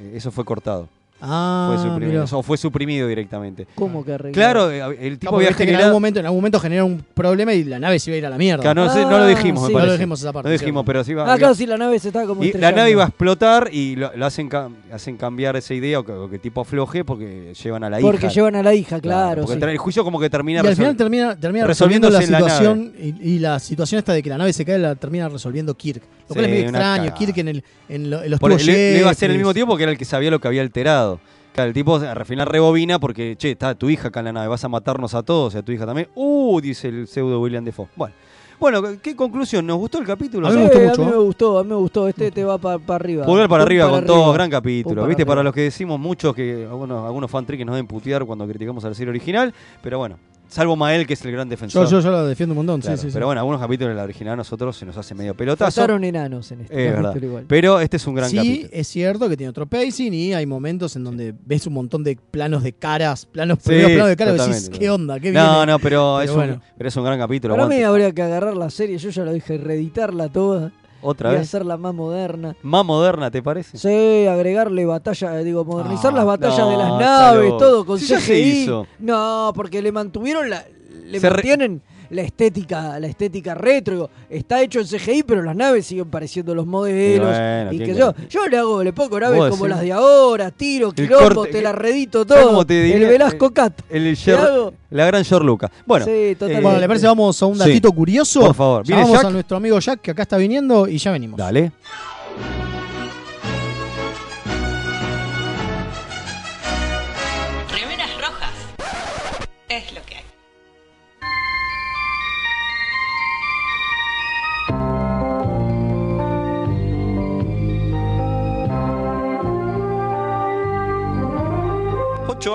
Eh, 0.00 0.12
Eso 0.14 0.30
fue 0.30 0.46
cortado. 0.46 0.88
Ah, 1.24 1.72
fue 1.74 1.88
suprimido. 1.90 2.24
O 2.32 2.42
fue 2.42 2.56
suprimido 2.56 3.06
directamente. 3.06 3.66
¿Cómo 3.76 4.04
que 4.04 4.12
arreglar? 4.14 4.32
Claro, 4.32 4.70
el 4.70 5.18
tipo 5.18 5.30
No, 5.30 5.36
porque 5.36 5.46
había 5.46 5.56
que 5.56 5.62
en 5.62 5.66
generado... 5.68 5.84
algún 5.86 5.96
momento, 6.02 6.20
en 6.20 6.26
algún 6.26 6.38
momento 6.38 6.58
genera 6.60 6.84
un 6.84 7.04
problema 7.14 7.52
y 7.54 7.62
la 7.64 7.78
nave 7.78 7.98
se 7.98 8.10
iba 8.10 8.16
a 8.16 8.18
ir 8.18 8.26
a 8.26 8.30
la 8.30 8.38
mierda. 8.38 8.62
Claro, 8.62 8.86
no, 8.86 9.18
lo 9.18 9.26
dijimos, 9.26 9.68
me. 9.68 9.78
No 9.78 9.86
lo 9.86 9.92
dijimos 9.92 10.20
esa 10.20 10.32
parte, 10.32 10.48
No 10.48 10.52
dijimos, 10.52 10.82
pero 10.84 11.04
sí 11.04 11.12
iba, 11.12 11.32
Ah, 11.32 11.38
claro, 11.38 11.54
sí, 11.54 11.64
la 11.66 11.76
nave 11.76 11.98
se 11.98 12.08
estaba 12.08 12.26
como 12.26 12.42
Y 12.42 12.52
la 12.52 12.72
nave 12.72 12.90
iba 12.90 13.04
a 13.04 13.08
explotar 13.08 13.68
y 13.72 13.94
lo, 13.96 14.10
lo 14.16 14.26
hacen, 14.26 14.50
hacen 14.92 15.16
cambiar 15.16 15.56
esa 15.56 15.74
idea 15.74 16.00
o 16.00 16.04
que, 16.04 16.12
o 16.12 16.28
que 16.28 16.38
tipo 16.38 16.60
afloje 16.62 17.04
porque 17.04 17.52
llevan 17.62 17.84
a 17.84 17.90
la 17.90 17.98
Porque 18.00 18.26
hija. 18.26 18.34
llevan 18.34 18.56
a 18.56 18.62
la 18.62 18.74
hija, 18.74 19.00
claro. 19.00 19.42
porque 19.42 19.54
sí. 19.54 19.60
tra- 19.60 19.70
el 19.70 19.78
juicio 19.78 20.02
como 20.04 20.18
que 20.18 20.28
termina 20.28 20.60
Y 20.64 20.66
al 20.66 20.74
final 20.76 20.96
termina, 20.96 21.36
termina 21.38 21.66
resolviendo 21.66 22.08
resolviéndose 22.08 22.32
la 22.32 22.38
en 22.38 22.44
la 22.44 22.50
situación 22.50 22.92
y, 23.22 23.34
y 23.34 23.38
la 23.38 23.58
situación 23.60 23.98
esta 24.00 24.12
de 24.12 24.22
que 24.22 24.30
la 24.30 24.38
nave 24.38 24.52
se 24.52 24.64
cae 24.64 24.78
la 24.78 24.94
termina 24.96 25.28
resolviendo 25.28 25.74
Kirk. 25.76 26.02
Lo 26.28 26.34
cual 26.34 26.46
Sí, 26.46 26.50
es 26.50 26.56
medio 26.56 26.68
una 26.70 26.78
extraño. 26.96 27.14
Kirk 27.14 27.38
en, 27.38 27.48
el, 27.48 27.64
en, 27.88 28.10
lo- 28.10 28.22
en 28.22 28.30
los 28.30 28.40
Por- 28.40 28.50
le, 28.52 28.64
le 28.64 28.98
iba 29.00 29.08
a 29.08 29.12
hacer 29.12 29.26
al 29.30 29.32
Jetris. 29.34 29.38
mismo 29.38 29.54
tiempo 29.54 29.76
que 29.76 29.82
era 29.82 29.92
el 29.92 29.98
que 29.98 30.04
sabía 30.04 30.30
lo 30.30 30.40
que 30.40 30.48
había 30.48 30.62
alterado. 30.62 31.11
Claro, 31.54 31.68
el 31.68 31.74
tipo 31.74 31.96
al 31.96 32.24
final 32.24 32.46
rebobina 32.46 32.98
porque, 32.98 33.36
che, 33.36 33.50
está 33.50 33.74
tu 33.74 33.90
hija 33.90 34.08
acá 34.08 34.20
en 34.20 34.26
la 34.26 34.32
nave, 34.32 34.48
vas 34.48 34.64
a 34.64 34.68
matarnos 34.68 35.14
a 35.14 35.22
todos 35.22 35.54
y 35.54 35.58
a 35.58 35.62
tu 35.62 35.72
hija 35.72 35.84
también. 35.84 36.08
Uh, 36.14 36.60
dice 36.60 36.88
el 36.88 37.06
pseudo 37.06 37.40
William 37.40 37.62
Defoe. 37.62 37.88
Bueno, 37.94 38.14
bueno 38.58 38.82
¿qué 39.02 39.14
conclusión? 39.14 39.66
¿Nos 39.66 39.76
gustó 39.76 39.98
el 39.98 40.06
capítulo? 40.06 40.48
A 40.48 40.50
mí 40.50 40.56
Sí, 40.56 40.62
me 40.62 40.68
gustó 40.68 40.78
a 40.78 40.88
mucho, 40.88 41.02
mí 41.02 41.08
¿eh? 41.08 41.10
me 41.10 41.18
gustó, 41.22 41.58
a 41.58 41.62
mí 41.62 41.68
me 41.68 41.74
gustó. 41.76 42.08
Este 42.08 42.30
te 42.30 42.44
va 42.44 42.56
para 42.58 42.80
arriba. 42.94 43.26
Pulgar 43.26 43.48
para 43.48 43.64
Pum 43.64 43.66
arriba 43.66 43.90
con 43.90 44.06
todo, 44.06 44.16
arriba. 44.16 44.32
gran 44.34 44.48
Pum 44.48 44.56
capítulo. 44.56 44.94
para 44.96 45.08
¿Viste? 45.08 45.26
Para 45.26 45.42
los 45.42 45.52
que 45.54 45.60
decimos 45.62 46.00
muchos 46.00 46.34
que 46.34 46.66
algunos, 46.68 47.04
algunos 47.04 47.30
fan 47.30 47.44
nos 47.44 47.74
deben 47.74 47.86
putear 47.86 48.24
cuando 48.24 48.46
criticamos 48.46 48.82
a 48.84 48.88
la 48.88 48.94
serie 48.94 49.10
original, 49.10 49.52
pero 49.82 49.98
bueno, 49.98 50.16
salvo 50.52 50.76
Mael 50.76 51.06
que 51.06 51.14
es 51.14 51.24
el 51.24 51.32
gran 51.32 51.48
defensor. 51.48 51.84
Yo, 51.86 51.90
yo, 51.90 52.00
yo 52.00 52.10
lo 52.10 52.26
defiendo 52.26 52.52
un 52.52 52.58
montón. 52.58 52.80
Claro, 52.80 52.96
sí, 52.96 53.02
sí, 53.02 53.08
sí. 53.10 53.14
pero 53.14 53.26
bueno, 53.26 53.40
algunos 53.40 53.60
capítulos 53.60 53.90
de 53.90 53.94
la 53.96 54.04
original 54.04 54.34
a 54.34 54.36
nosotros 54.36 54.76
se 54.76 54.86
nos 54.86 54.96
hace 54.96 55.14
medio 55.14 55.34
pelotazo. 55.34 55.70
Faltaron 55.80 56.04
enanos 56.04 56.50
en 56.52 56.60
este 56.62 56.86
Es 56.86 56.92
verdad. 56.92 57.10
capítulo 57.10 57.26
igual. 57.28 57.44
Pero 57.48 57.80
este 57.80 57.96
es 57.96 58.06
un 58.06 58.14
gran 58.14 58.30
sí, 58.30 58.36
capítulo. 58.36 58.68
es 58.72 58.86
cierto 58.88 59.28
que 59.28 59.36
tiene 59.36 59.50
otro 59.50 59.66
pacing 59.66 60.12
y 60.14 60.34
hay 60.34 60.46
momentos 60.46 60.94
en 60.96 61.04
donde 61.04 61.34
ves 61.44 61.66
un 61.66 61.72
montón 61.72 62.04
de 62.04 62.16
planos 62.16 62.62
de 62.62 62.72
caras, 62.72 63.26
planos, 63.26 63.58
Sí, 63.62 63.68
primeros 63.70 63.90
planos 63.92 64.08
de 64.08 64.16
caras 64.16 64.34
y 64.34 64.38
decís, 64.38 64.54
totalmente. 64.64 64.78
¿qué 64.78 64.90
onda? 64.90 65.20
¿Qué 65.20 65.32
No, 65.32 65.50
viene? 65.50 65.66
no, 65.72 65.78
pero, 65.78 66.16
Pero 66.18 66.20
es, 66.20 66.32
bueno. 66.34 66.54
un, 66.54 66.62
pero 66.76 66.88
es 66.88 66.96
un 66.96 67.04
gran 67.04 67.18
capítulo. 67.18 67.54
Para 67.54 67.66
mí 67.66 67.74
aguante. 67.76 67.84
habría 67.86 68.12
que 68.12 68.22
agarrar 68.22 68.56
la 68.56 68.70
serie, 68.70 68.98
yo 68.98 69.10
ya 69.10 69.24
lo 69.24 69.32
dije, 69.32 69.56
reeditarla 69.58 70.28
toda 70.28 70.72
Otra 71.02 71.30
y 71.30 71.34
vez. 71.34 71.42
hacerla 71.42 71.76
más 71.76 71.92
moderna. 71.94 72.56
Más 72.62 72.84
moderna, 72.84 73.30
¿te 73.30 73.42
parece? 73.42 73.76
Sí, 73.76 74.26
agregarle 74.26 74.84
batalla, 74.86 75.40
eh, 75.40 75.44
digo, 75.44 75.64
modernizar 75.64 76.12
Ah, 76.12 76.16
las 76.16 76.24
batallas 76.26 76.58
no, 76.60 76.70
de 76.70 76.76
las 76.76 76.98
naves, 77.00 77.44
loco. 77.50 77.56
todo 77.58 77.84
con 77.86 77.98
se 77.98 78.16
CGI. 78.18 78.62
hizo. 78.62 78.86
No, 79.00 79.52
porque 79.54 79.82
le 79.82 79.90
mantuvieron 79.92 80.48
la, 80.48 80.64
le 81.04 81.18
Se 81.20 81.28
re- 81.28 81.34
mantienen 81.34 81.82
la 82.12 82.22
estética, 82.22 82.98
la 83.00 83.06
estética 83.08 83.54
retro. 83.54 83.94
digo, 83.94 84.10
está 84.30 84.62
hecho 84.62 84.80
en 84.80 84.86
CGI, 84.86 85.22
pero 85.24 85.42
las 85.42 85.56
naves 85.56 85.86
siguen 85.86 86.08
pareciendo 86.10 86.54
los 86.54 86.66
modelos. 86.66 87.28
Y 87.28 87.32
bueno, 87.32 87.72
Y, 87.72 87.76
¿quién 87.78 87.90
que 87.90 87.94
yo, 87.96 88.14
yo 88.30 88.46
le 88.46 88.56
hago, 88.58 88.84
le 88.84 88.92
pongo 88.92 89.18
naves 89.18 89.38
como 89.50 89.64
decís. 89.64 89.68
las 89.68 89.80
de 89.80 89.92
ahora, 89.92 90.50
tiro, 90.50 90.92
quilombo, 90.92 91.34
corte- 91.34 91.52
te 91.52 91.62
la 91.62 91.72
redito 91.72 92.24
¿Sabes 92.26 92.42
todo. 92.42 92.50
cómo 92.52 92.66
te 92.66 92.82
diría? 92.82 92.96
el 92.96 93.06
Velasco 93.06 93.50
Cat. 93.52 93.80
El 93.90 94.04
¿Te 94.04 94.14
Sher- 94.14 94.38
hago? 94.38 94.74
la 94.90 95.06
gran 95.06 95.24
George 95.24 95.46
Lucas. 95.46 95.70
Bueno, 95.86 96.04
Sí, 96.04 96.10
eh. 96.12 96.36
Bueno, 96.38 96.78
¿le 96.78 96.86
parece? 96.86 97.06
Vamos 97.06 97.42
a 97.42 97.46
un 97.46 97.54
Sí. 97.54 97.60
datito 97.60 97.90
curioso. 97.92 98.40
Por 98.40 98.54
favor. 98.54 98.82
¿Viene 98.86 99.02
Llamamos 99.02 99.20
Jack? 99.22 99.26
a 99.28 99.32
nuestro 99.32 99.56
amigo 99.56 99.78
Jack, 99.80 100.00
que 100.02 100.10
acá 100.10 100.22
está 100.22 100.36
viniendo, 100.36 100.86
y 100.88 100.98
ya 100.98 101.10
venimos. 101.12 101.38
dale. 101.38 101.72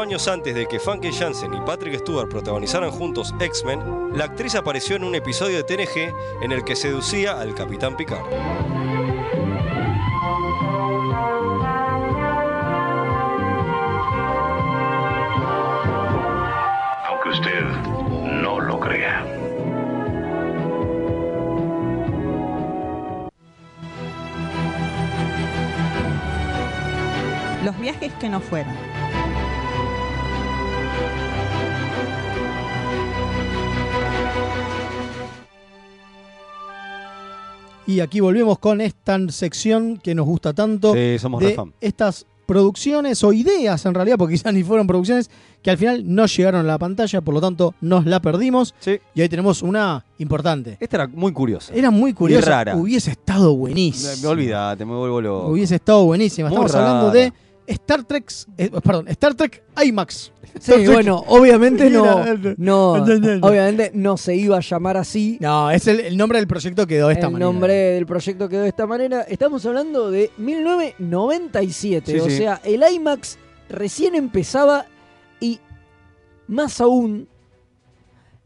Años 0.01 0.27
antes 0.27 0.53
de 0.53 0.67
que 0.67 0.79
Funke 0.79 1.11
Jansen 1.11 1.55
y 1.55 1.61
Patrick 1.61 1.97
Stewart 1.99 2.29
protagonizaran 2.29 2.91
juntos 2.91 3.33
X-Men, 3.39 4.15
la 4.15 4.25
actriz 4.25 4.53
apareció 4.53 4.95
en 4.95 5.03
un 5.03 5.15
episodio 5.15 5.57
de 5.57 5.63
TNG 5.63 6.13
en 6.43 6.51
el 6.51 6.63
que 6.63 6.75
seducía 6.75 7.39
al 7.39 7.55
Capitán 7.55 7.97
Picard. 7.97 8.21
Aunque 17.07 17.29
usted 17.29 17.61
no 18.41 18.59
lo 18.59 18.79
crea. 18.79 19.25
Los 27.65 27.79
viajes 27.79 28.13
que 28.13 28.29
no 28.29 28.39
fueron. 28.39 28.96
Y 37.87 38.01
aquí 38.01 38.19
volvemos 38.19 38.59
con 38.59 38.81
esta 38.81 39.17
sección 39.29 39.97
que 39.97 40.13
nos 40.13 40.25
gusta 40.25 40.53
tanto. 40.53 40.93
Sí, 40.93 41.17
somos 41.19 41.41
de 41.41 41.53
fan. 41.53 41.73
Estas 41.79 42.25
producciones 42.45 43.23
o 43.23 43.31
ideas 43.31 43.85
en 43.85 43.93
realidad, 43.93 44.17
porque 44.17 44.33
quizás 44.33 44.53
ni 44.53 44.61
fueron 44.61 44.87
producciones, 44.87 45.31
que 45.61 45.71
al 45.71 45.77
final 45.77 46.03
no 46.05 46.25
llegaron 46.25 46.61
a 46.61 46.63
la 46.63 46.77
pantalla, 46.77 47.21
por 47.21 47.33
lo 47.33 47.39
tanto 47.39 47.75
nos 47.79 48.05
la 48.05 48.21
perdimos. 48.21 48.75
Y 49.15 49.21
ahí 49.21 49.29
tenemos 49.29 49.61
una 49.61 50.05
importante. 50.17 50.77
Esta 50.81 50.97
era 50.97 51.07
muy 51.07 51.31
curiosa. 51.31 51.73
Era 51.73 51.89
muy 51.89 52.13
curiosa. 52.13 52.45
Y 52.45 52.49
rara. 52.49 52.75
Hubiese 52.75 53.11
estado 53.11 53.55
buenísimo. 53.55 54.21
Me 54.21 54.27
olvídate, 54.27 54.83
me 54.83 54.93
vuelvo 54.93 55.21
loco. 55.21 55.47
Hubiese 55.47 55.75
estado 55.75 56.03
buenísima. 56.03 56.49
Muy 56.49 56.55
Estamos 56.55 56.75
hablando 56.75 57.11
de 57.11 57.31
Star 57.67 58.03
Trek, 58.05 58.31
eh, 58.57 58.71
perdón, 58.81 59.07
Star 59.09 59.35
Trek 59.35 59.63
IMAX. 59.83 60.31
Sí, 60.59 60.71
Trek- 60.71 60.91
bueno, 60.91 61.23
obviamente 61.27 61.89
no, 61.91 62.23
no, 62.57 62.91
obviamente 63.41 63.91
no 63.93 64.15
se 64.17 64.35
iba 64.35 64.57
a 64.57 64.61
llamar 64.61 64.95
así. 64.97 65.37
No, 65.41 65.69
es 65.69 65.85
el, 65.87 65.99
el 65.99 66.15
nombre 66.17 66.39
del 66.39 66.47
proyecto 66.47 66.87
quedó 66.87 67.07
de 67.09 67.13
esta 67.15 67.27
el 67.27 67.33
manera. 67.33 67.51
nombre 67.51 67.73
del 67.73 68.05
proyecto 68.05 68.47
quedó 68.49 68.61
de 68.61 68.69
esta 68.69 68.87
manera. 68.87 69.21
Estamos 69.23 69.65
hablando 69.65 70.09
de 70.09 70.31
1997. 70.37 72.11
Sí, 72.11 72.19
o 72.19 72.25
sí. 72.25 72.37
sea, 72.37 72.61
el 72.63 72.83
IMAX 72.93 73.37
recién 73.69 74.15
empezaba 74.15 74.85
y 75.39 75.59
más 76.47 76.79
aún, 76.81 77.27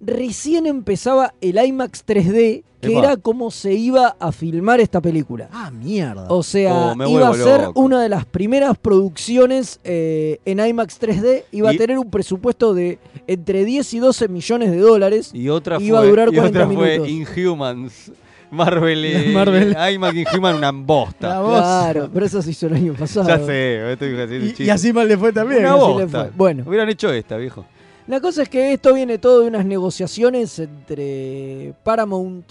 recién 0.01 0.65
empezaba 0.65 1.33
el 1.41 1.63
IMAX 1.63 2.05
3D, 2.05 2.63
que 2.81 2.89
Epa. 2.91 2.99
era 2.99 3.17
como 3.17 3.51
se 3.51 3.73
iba 3.73 4.15
a 4.19 4.31
filmar 4.31 4.79
esta 4.79 4.99
película. 5.01 5.47
Ah, 5.51 5.69
mierda. 5.69 6.25
O 6.29 6.41
sea, 6.41 6.73
Oh, 6.91 6.95
me 6.95 7.07
iba 7.09 7.27
a 7.27 7.29
vuelvo 7.29 7.45
ser 7.45 7.61
loco. 7.61 7.79
una 7.81 8.01
de 8.01 8.09
las 8.09 8.25
primeras 8.25 8.75
producciones 8.77 9.79
eh, 9.83 10.39
en 10.45 10.59
IMAX 10.65 10.99
3D. 10.99 11.43
Iba 11.51 11.71
Y- 11.71 11.75
a 11.75 11.77
tener 11.77 11.99
un 11.99 12.09
presupuesto 12.09 12.73
de 12.73 12.97
entre 13.27 13.63
10 13.65 13.93
y 13.93 13.99
12 13.99 14.27
millones 14.27 14.71
de 14.71 14.77
dólares. 14.79 15.29
Y 15.33 15.49
otra 15.49 15.79
iba 15.79 15.99
fue, 15.99 16.07
a 16.07 16.09
durar 16.09 16.29
y 16.31 16.35
40 16.37 16.63
otra 16.65 16.75
fue. 16.75 17.09
Inhumans. 17.09 18.11
Marvel, 18.49 19.05
eh, 19.05 19.31
Marvel. 19.33 19.77
IMAX 19.93 20.15
Inhuman, 20.15 20.55
una 20.55 20.71
bosta. 20.71 21.39
Claro, 21.41 22.09
pero 22.13 22.25
eso 22.25 22.41
se 22.41 22.51
hizo 22.51 22.67
el 22.67 22.73
año 22.73 22.93
pasado. 22.93 23.27
Ya 23.29 23.37
sé, 23.45 23.91
estoy 23.93 24.09
haciendo 24.13 24.35
un 24.37 24.43
Y, 24.43 24.47
chiste. 24.47 24.63
y 24.65 24.69
así 24.69 24.91
mal 24.91 25.07
le 25.07 25.17
fue 25.17 25.31
también. 25.31 25.61
Una 25.61 25.75
así 25.75 25.87
le 25.97 26.03
bosta. 26.05 26.21
fue. 26.23 26.31
Bueno. 26.35 26.63
Hubieran 26.67 26.89
hecho 26.89 27.13
esta, 27.13 27.37
viejo. 27.37 27.65
La 28.11 28.19
cosa 28.19 28.43
es 28.43 28.49
que 28.49 28.73
esto 28.73 28.93
viene 28.93 29.19
todo 29.19 29.39
de 29.39 29.47
unas 29.47 29.65
negociaciones 29.65 30.59
entre 30.59 31.73
Paramount, 31.81 32.45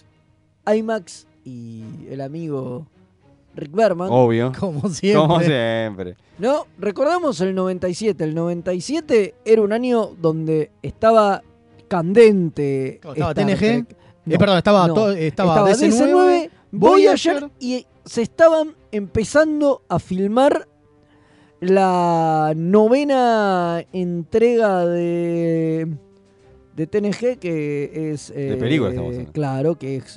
IMAX 0.67 1.27
y 1.45 1.85
el 2.09 2.23
amigo 2.23 2.87
Rick 3.55 3.71
Berman. 3.71 4.09
Obvio. 4.11 4.53
Como 4.59 4.89
siempre. 4.89 5.21
Como 5.21 5.41
siempre. 5.41 6.17
No, 6.39 6.67
recordamos 6.79 7.43
el 7.43 7.55
97. 7.55 8.25
El 8.25 8.35
97 8.35 9.35
era 9.45 9.61
un 9.61 9.75
año 9.75 10.13
donde 10.19 10.71
estaba 10.81 11.43
candente. 11.89 12.95
Estaba 12.95 13.33
Star 13.33 13.35
TNG. 13.35 13.59
Trek. 13.59 13.97
Eh, 14.31 14.39
perdón, 14.39 14.57
estaba 14.57 14.87
to- 14.95 15.13
estaba 15.13 15.69
DC9, 15.69 15.91
DC9, 15.91 16.51
Voyager. 16.71 17.35
Voyager 17.35 17.51
y 17.61 17.87
se 18.07 18.23
estaban 18.23 18.75
empezando 18.93 19.83
a 19.91 19.99
filmar 19.99 20.67
la 21.61 22.53
novena 22.57 23.85
entrega 23.93 24.87
de 24.87 25.89
de 26.75 26.87
TNG 26.87 27.39
que 27.39 28.11
es 28.13 28.33
De 28.33 28.55
eh, 28.55 28.57
película 28.57 28.91
estamos 28.91 29.11
hablando. 29.13 29.33
claro 29.33 29.75
que 29.77 29.97
es 29.97 30.17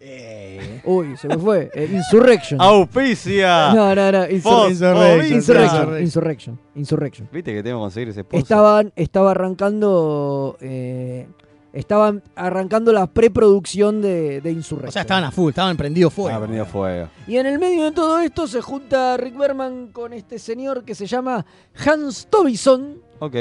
eh, 0.00 0.80
uy 0.84 1.16
se 1.16 1.28
me 1.28 1.36
fue 1.36 1.70
eh, 1.74 1.88
Insurrection 1.92 2.60
¡Auspicia! 2.60 3.72
no 3.74 3.94
no 3.94 4.12
no 4.12 4.18
Insur- 4.26 4.70
Insurrection 4.70 5.32
Insurrection. 5.32 6.00
Insurrection 6.00 6.60
Insurrection 6.76 7.28
Viste 7.32 7.52
que 7.52 7.62
tengo 7.62 7.78
que 7.78 7.82
conseguir 7.82 8.08
ese 8.10 8.20
sponsor. 8.22 8.38
estaban 8.42 8.92
estaba 8.96 9.32
arrancando 9.32 10.56
eh, 10.60 11.26
estaban 11.72 12.22
arrancando 12.34 12.92
la 12.92 13.06
preproducción 13.06 14.00
de, 14.00 14.40
de 14.40 14.50
Insurrection 14.52 14.88
O 14.88 14.92
sea, 14.92 15.02
estaban 15.02 15.24
a 15.24 15.30
full, 15.30 15.50
estaban 15.50 15.76
prendidos 15.76 16.12
fuego. 16.14 16.36
Ah, 16.36 16.40
prendido 16.40 16.64
fuego. 16.66 17.08
y 17.26 17.36
en 17.36 17.46
el 17.46 17.58
medio 17.58 17.84
de 17.84 17.92
todo 17.92 18.20
esto 18.20 18.46
se 18.46 18.60
junta 18.62 19.16
Rick 19.16 19.36
Berman 19.36 19.88
con 19.88 20.12
este 20.12 20.38
señor 20.38 20.84
que 20.84 20.94
se 20.94 21.06
llama 21.06 21.44
Hans 21.84 22.26
Tobison 22.30 23.02
Ok. 23.18 23.34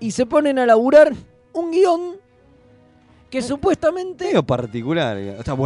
y 0.00 0.10
se 0.10 0.26
ponen 0.26 0.58
a 0.58 0.66
laburar 0.66 1.12
un 1.52 1.70
guion 1.70 2.16
que 3.30 3.42
supuestamente 3.42 4.24
Medio 4.26 4.42
particular. 4.42 5.16
O 5.38 5.42
sea, 5.42 5.56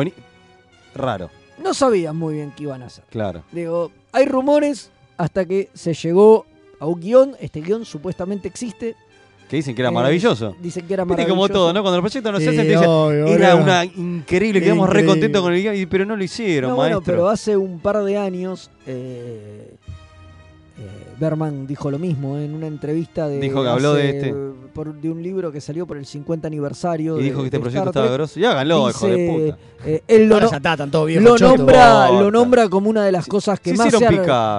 Raro, 0.94 1.30
no 1.58 1.72
sabían 1.74 2.16
muy 2.16 2.34
bien 2.34 2.52
qué 2.56 2.64
iban 2.64 2.82
a 2.82 2.86
hacer. 2.86 3.04
claro. 3.08 3.44
Digo, 3.52 3.90
hay 4.12 4.26
rumores 4.26 4.90
hasta 5.16 5.44
que 5.46 5.70
se 5.72 5.94
llegó 5.94 6.44
a 6.80 6.86
un 6.86 7.00
guion. 7.00 7.36
Este 7.40 7.60
guion 7.60 7.84
supuestamente 7.84 8.48
existe. 8.48 8.96
Que 9.52 9.56
dicen 9.56 9.74
que 9.74 9.82
era 9.82 9.90
Eh, 9.90 9.92
maravilloso. 9.92 10.56
Dicen 10.62 10.86
que 10.86 10.94
era 10.94 11.04
Viste 11.04 11.12
maravilloso. 11.12 11.34
como 11.34 11.48
todo, 11.50 11.72
¿no? 11.74 11.82
Cuando 11.82 11.98
los 11.98 12.10
proyectos 12.10 12.32
no 12.32 12.38
se 12.40 12.48
hacen, 12.48 12.62
te 12.62 12.68
dicen, 12.72 12.88
obvio, 12.88 13.26
era 13.26 13.54
una 13.54 13.84
increíble, 13.84 14.62
quedamos 14.62 14.88
re 14.88 15.04
contentos 15.04 15.42
con 15.42 15.52
el 15.52 15.60
guion, 15.60 15.88
pero 15.90 16.06
no 16.06 16.16
lo 16.16 16.24
hicieron, 16.24 16.70
No, 16.70 16.76
bueno, 16.76 16.96
maestro. 16.96 17.12
pero 17.12 17.28
hace 17.28 17.54
un 17.54 17.78
par 17.78 18.02
de 18.02 18.16
años 18.16 18.70
eh, 18.86 19.74
eh, 20.78 20.82
Berman 21.20 21.66
dijo 21.66 21.90
lo 21.90 21.98
mismo 21.98 22.38
¿eh? 22.38 22.46
en 22.46 22.54
una 22.54 22.66
entrevista 22.66 23.28
de 23.28 23.40
Dijo 23.40 23.62
que 23.62 23.68
habló 23.68 23.92
de 23.92 24.08
este. 24.08 24.34
por- 24.72 24.94
de 24.94 25.10
un 25.10 25.22
libro 25.22 25.52
que 25.52 25.60
salió 25.60 25.86
por 25.86 25.98
el 25.98 26.06
50 26.06 26.46
aniversario 26.48 27.16
Y 27.18 27.24
de- 27.24 27.24
dijo 27.28 27.40
que 27.40 27.48
este 27.48 27.60
proyecto 27.60 27.90
estaba 27.90 28.10
grosso. 28.10 28.40
Y 28.40 28.46
háganlo, 28.46 28.88
hijo 28.88 29.06
de 29.06 29.28
puta. 29.52 29.58
eh, 29.86 30.02
él 30.08 30.28
lo, 30.30 30.36
Ahora 30.36 30.46
no- 30.46 30.50
ya 30.52 30.56
está, 30.56 30.76
viejos 31.04 31.40
lo 31.42 31.48
nombra, 31.48 32.64
lo 32.64 32.70
como 32.70 32.88
una 32.88 33.04
de 33.04 33.12
las 33.12 33.26
cosas 33.26 33.60
que 33.60 33.74
más 33.74 33.90
se, 33.92 33.98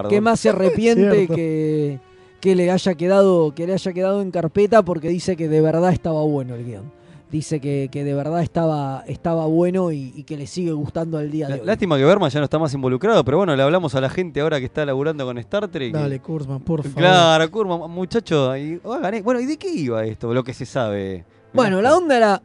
que 0.08 0.22
más 0.22 0.40
se 0.40 0.50
arrepiente 0.50 1.28
que, 1.28 2.00
que 2.44 2.58
le 2.58 2.70
haya 2.70 2.94
quedado 2.96 3.56
que 3.56 3.66
le 3.66 3.72
haya 3.72 3.94
quedado 3.94 4.22
en 4.22 4.30
carpeta 4.30 4.84
porque 4.84 5.08
dice 5.08 5.38
que 5.38 5.48
de 5.48 5.62
verdad 5.62 5.94
estaba 5.94 6.24
bueno 6.24 6.56
el 6.56 6.66
guion. 6.66 6.92
Dice 7.32 7.62
que, 7.62 7.88
que 7.90 8.04
de 8.04 8.14
verdad 8.14 8.42
estaba, 8.44 9.06
estaba 9.08 9.46
bueno 9.46 9.94
y, 9.94 10.12
y 10.14 10.24
que 10.24 10.36
le 10.36 10.46
sigue 10.46 10.74
gustando 10.74 11.18
al 11.18 11.32
día 11.32 11.48
de 11.48 11.62
hoy. 11.62 11.66
Lástima 11.66 11.98
que 11.98 12.04
Berman 12.04 12.30
ya 12.30 12.40
no 12.42 12.44
está 12.44 12.60
más 12.60 12.74
involucrado, 12.74 13.24
pero 13.24 13.38
bueno, 13.38 13.56
le 13.56 13.64
hablamos 13.64 13.96
a 13.96 14.02
la 14.02 14.10
gente 14.10 14.42
ahora 14.42 14.60
que 14.60 14.66
está 14.66 14.86
laburando 14.86 15.26
con 15.26 15.38
Star 15.38 15.70
Trek. 15.70 15.94
Dale, 15.94 16.20
Kurzman, 16.20 16.60
por 16.60 16.84
favor. 16.84 16.98
Claro, 16.98 17.50
Kurman, 17.50 17.90
muchacho. 17.90 18.58
Y, 18.58 18.74
e- 18.74 19.22
bueno, 19.24 19.40
¿y 19.40 19.46
de 19.46 19.56
qué 19.58 19.70
iba 19.72 20.04
esto? 20.04 20.34
Lo 20.34 20.44
que 20.44 20.54
se 20.54 20.66
sabe. 20.66 21.24
Bueno, 21.54 21.82
la 21.82 21.96
onda 21.96 22.18
era 22.18 22.42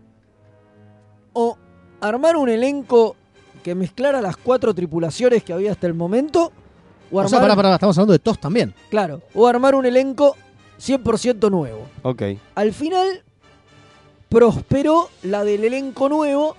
o 1.33 1.59
armar 2.01 2.37
un 2.37 2.49
elenco 2.49 3.17
que 3.65 3.75
mezclara 3.75 4.23
las 4.23 4.37
cuatro 4.37 4.73
tripulaciones 4.73 5.43
que 5.43 5.53
había 5.53 5.73
hasta 5.73 5.89
el 5.89 5.95
momento, 5.95 6.53
o 7.11 7.17
O 7.17 7.21
armar, 7.21 7.31
sea, 7.31 7.41
pará, 7.41 7.57
pará, 7.57 7.75
estamos 7.75 7.97
hablando 7.99 8.13
de 8.13 8.19
TOS 8.19 8.39
también. 8.41 8.75
claro, 8.91 9.21
o 9.35 9.47
armar 9.47 9.75
un 9.75 9.87
elenco 9.87 10.37
100% 10.81 11.51
nuevo. 11.51 11.87
Ok. 12.03 12.23
Al 12.55 12.73
final 12.73 13.23
prosperó 14.29 15.09
la 15.23 15.43
del 15.45 15.65
elenco 15.65 16.09
nuevo, 16.09 16.55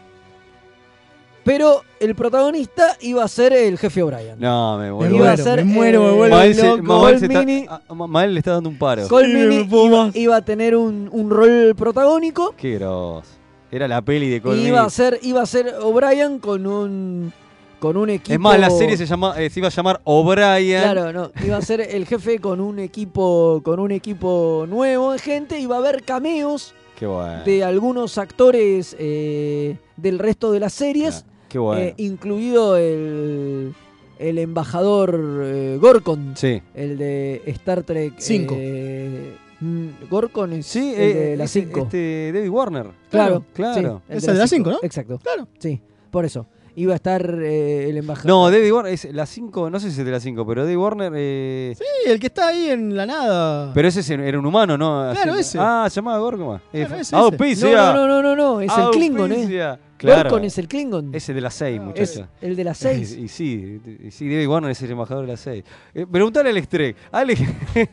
pero 1.43 1.81
el 1.99 2.15
protagonista 2.15 2.97
iba 3.01 3.23
a 3.23 3.27
ser 3.27 3.53
el 3.53 3.77
jefe 3.77 4.03
O'Brien. 4.03 4.35
No, 4.39 4.77
me 4.77 4.91
vuelvo. 4.91 5.15
Iba 5.15 5.31
a 5.31 5.37
ser, 5.37 5.63
me 5.65 5.73
muero, 5.73 6.03
me 6.03 6.11
vuelvo 6.11 6.35
Mael 6.35 6.55
se-. 6.55 6.81
Mael 6.81 7.15
está- 7.15 7.27
Colmini- 7.27 7.65
ah, 7.69 7.93
Ma- 7.93 8.07
Mael 8.07 8.33
le 8.33 8.39
está 8.39 8.51
dando 8.53 8.69
un 8.69 8.77
paro. 8.77 9.07
Colmini 9.07 9.67
iba, 9.71 10.09
iba 10.13 10.35
a 10.35 10.41
tener 10.43 10.75
un, 10.75 11.09
un 11.11 11.29
rol 11.29 11.73
protagónico 11.77 12.53
Qué 12.57 12.75
grosso. 12.75 13.23
Era 13.71 13.87
la 13.87 14.01
peli 14.01 14.29
de 14.29 14.37
y 14.37 14.41
Colmini. 14.41 14.67
iba 14.67 14.81
a 14.81 14.89
ser 14.89 15.19
iba 15.21 15.41
a 15.41 15.45
ser 15.45 15.75
O'Brien 15.81 16.39
con 16.39 16.65
un 16.67 17.31
con 17.79 17.97
un 17.97 18.09
equipo 18.09 18.33
Es 18.33 18.39
más, 18.39 18.59
la 18.59 18.69
serie 18.69 18.97
se, 18.97 19.05
llama, 19.05 19.33
eh, 19.41 19.49
se 19.49 19.59
iba 19.59 19.67
a 19.67 19.71
llamar 19.71 20.01
O'Brien. 20.03 20.81
Claro, 20.81 21.13
no, 21.13 21.31
iba 21.45 21.57
a 21.57 21.61
ser 21.61 21.81
el 21.81 22.05
jefe 22.05 22.39
con 22.39 22.59
un 22.59 22.79
equipo 22.79 23.61
con 23.63 23.79
un 23.79 23.91
equipo 23.91 24.65
nuevo 24.67 25.13
de 25.13 25.19
gente, 25.19 25.59
iba 25.59 25.75
a 25.75 25.79
haber 25.79 26.03
cameos 26.03 26.73
Qué 26.97 27.05
bueno. 27.07 27.43
de 27.45 27.63
algunos 27.63 28.17
actores 28.17 28.95
eh, 28.99 29.77
del 29.97 30.19
resto 30.19 30.51
de 30.51 30.59
las 30.59 30.73
series, 30.73 31.25
Qué 31.47 31.57
bueno. 31.59 31.81
eh, 31.81 31.93
incluido 31.97 32.75
el 32.77 33.73
el 34.19 34.37
embajador 34.37 35.17
eh, 35.45 35.77
Gorkon, 35.79 36.33
sí. 36.35 36.61
el 36.75 36.97
de 36.97 37.41
Star 37.45 37.83
Trek 37.83 38.15
Cinco. 38.17 38.53
eh, 38.57 39.33
mm, 39.61 39.87
Gorkon 40.09 40.51
es 40.51 40.65
Sí, 40.65 40.93
el 40.93 41.01
eh, 41.01 41.13
de 41.13 41.37
la 41.37 41.45
ese- 41.45 41.61
5. 41.61 41.79
Este, 41.83 42.31
David 42.33 42.49
Warner. 42.49 42.87
Claro, 43.09 43.45
claro. 43.53 44.01
sí, 44.09 44.13
Es 44.17 44.27
el 44.27 44.33
de 44.33 44.39
la 44.39 44.47
cinco, 44.47 44.71
¿no? 44.71 44.79
Exacto. 44.83 45.19
Claro. 45.23 45.47
Sí, 45.57 45.79
por 46.11 46.25
eso. 46.25 46.45
Iba 46.79 46.93
a 46.93 46.95
estar 46.95 47.21
eh, 47.43 47.89
el 47.89 47.97
embajador. 47.97 48.27
No, 48.29 48.49
David 48.49 48.71
Warner 48.71 48.93
es 48.93 49.13
la 49.13 49.25
5, 49.25 49.69
no 49.69 49.81
sé 49.81 49.91
si 49.91 49.99
es 49.99 50.05
de 50.05 50.11
la 50.13 50.21
5, 50.21 50.47
pero 50.47 50.63
David 50.63 50.77
Warner. 50.77 51.11
Eh, 51.13 51.73
Sí, 51.77 51.83
el 52.09 52.21
que 52.21 52.27
está 52.27 52.47
ahí 52.47 52.69
en 52.69 52.95
la 52.95 53.05
nada. 53.05 53.73
Pero 53.73 53.87
ese 53.89 54.13
era 54.13 54.39
un 54.39 54.45
humano, 54.45 54.77
¿no? 54.77 55.09
Claro, 55.11 55.33
Así- 55.33 55.41
ese. 55.41 55.57
Ah, 55.59 55.87
se 55.89 55.95
llamaba 55.97 56.19
Gorgoma. 56.19 56.61
Claro, 56.71 56.93
ese, 56.95 57.01
ese. 57.01 57.15
Auspicia. 57.17 57.93
No, 57.93 58.07
no, 58.07 58.07
no, 58.07 58.21
no, 58.21 58.35
no, 58.35 58.61
es 58.61 58.71
el 58.77 58.91
Klingon, 58.91 59.29
¿eh? 59.33 59.77
Claro. 59.99 60.29
Gorkon 60.29 60.45
es 60.45 60.57
el 60.57 60.67
Klingon. 60.69 61.13
Ese 61.13 61.33
de 61.33 61.41
la 61.41 61.51
6, 61.51 61.75
Es 61.75 61.81
muchachos. 61.85 62.23
el 62.41 62.55
de 62.55 62.63
las 62.63 62.77
6. 62.77 63.11
Y, 63.17 63.21
y 63.23 63.27
sí, 63.27 63.81
y 64.07 64.11
sí, 64.11 64.29
David 64.29 64.47
Warner 64.47 64.71
es 64.71 64.81
el 64.81 64.91
embajador 64.91 65.25
de 65.25 65.31
la 65.33 65.37
6. 65.37 65.63
Eh, 65.93 66.05
preguntale 66.09 66.49
a 66.49 66.51
Alex. 66.51 66.67
Alex, 67.11 67.41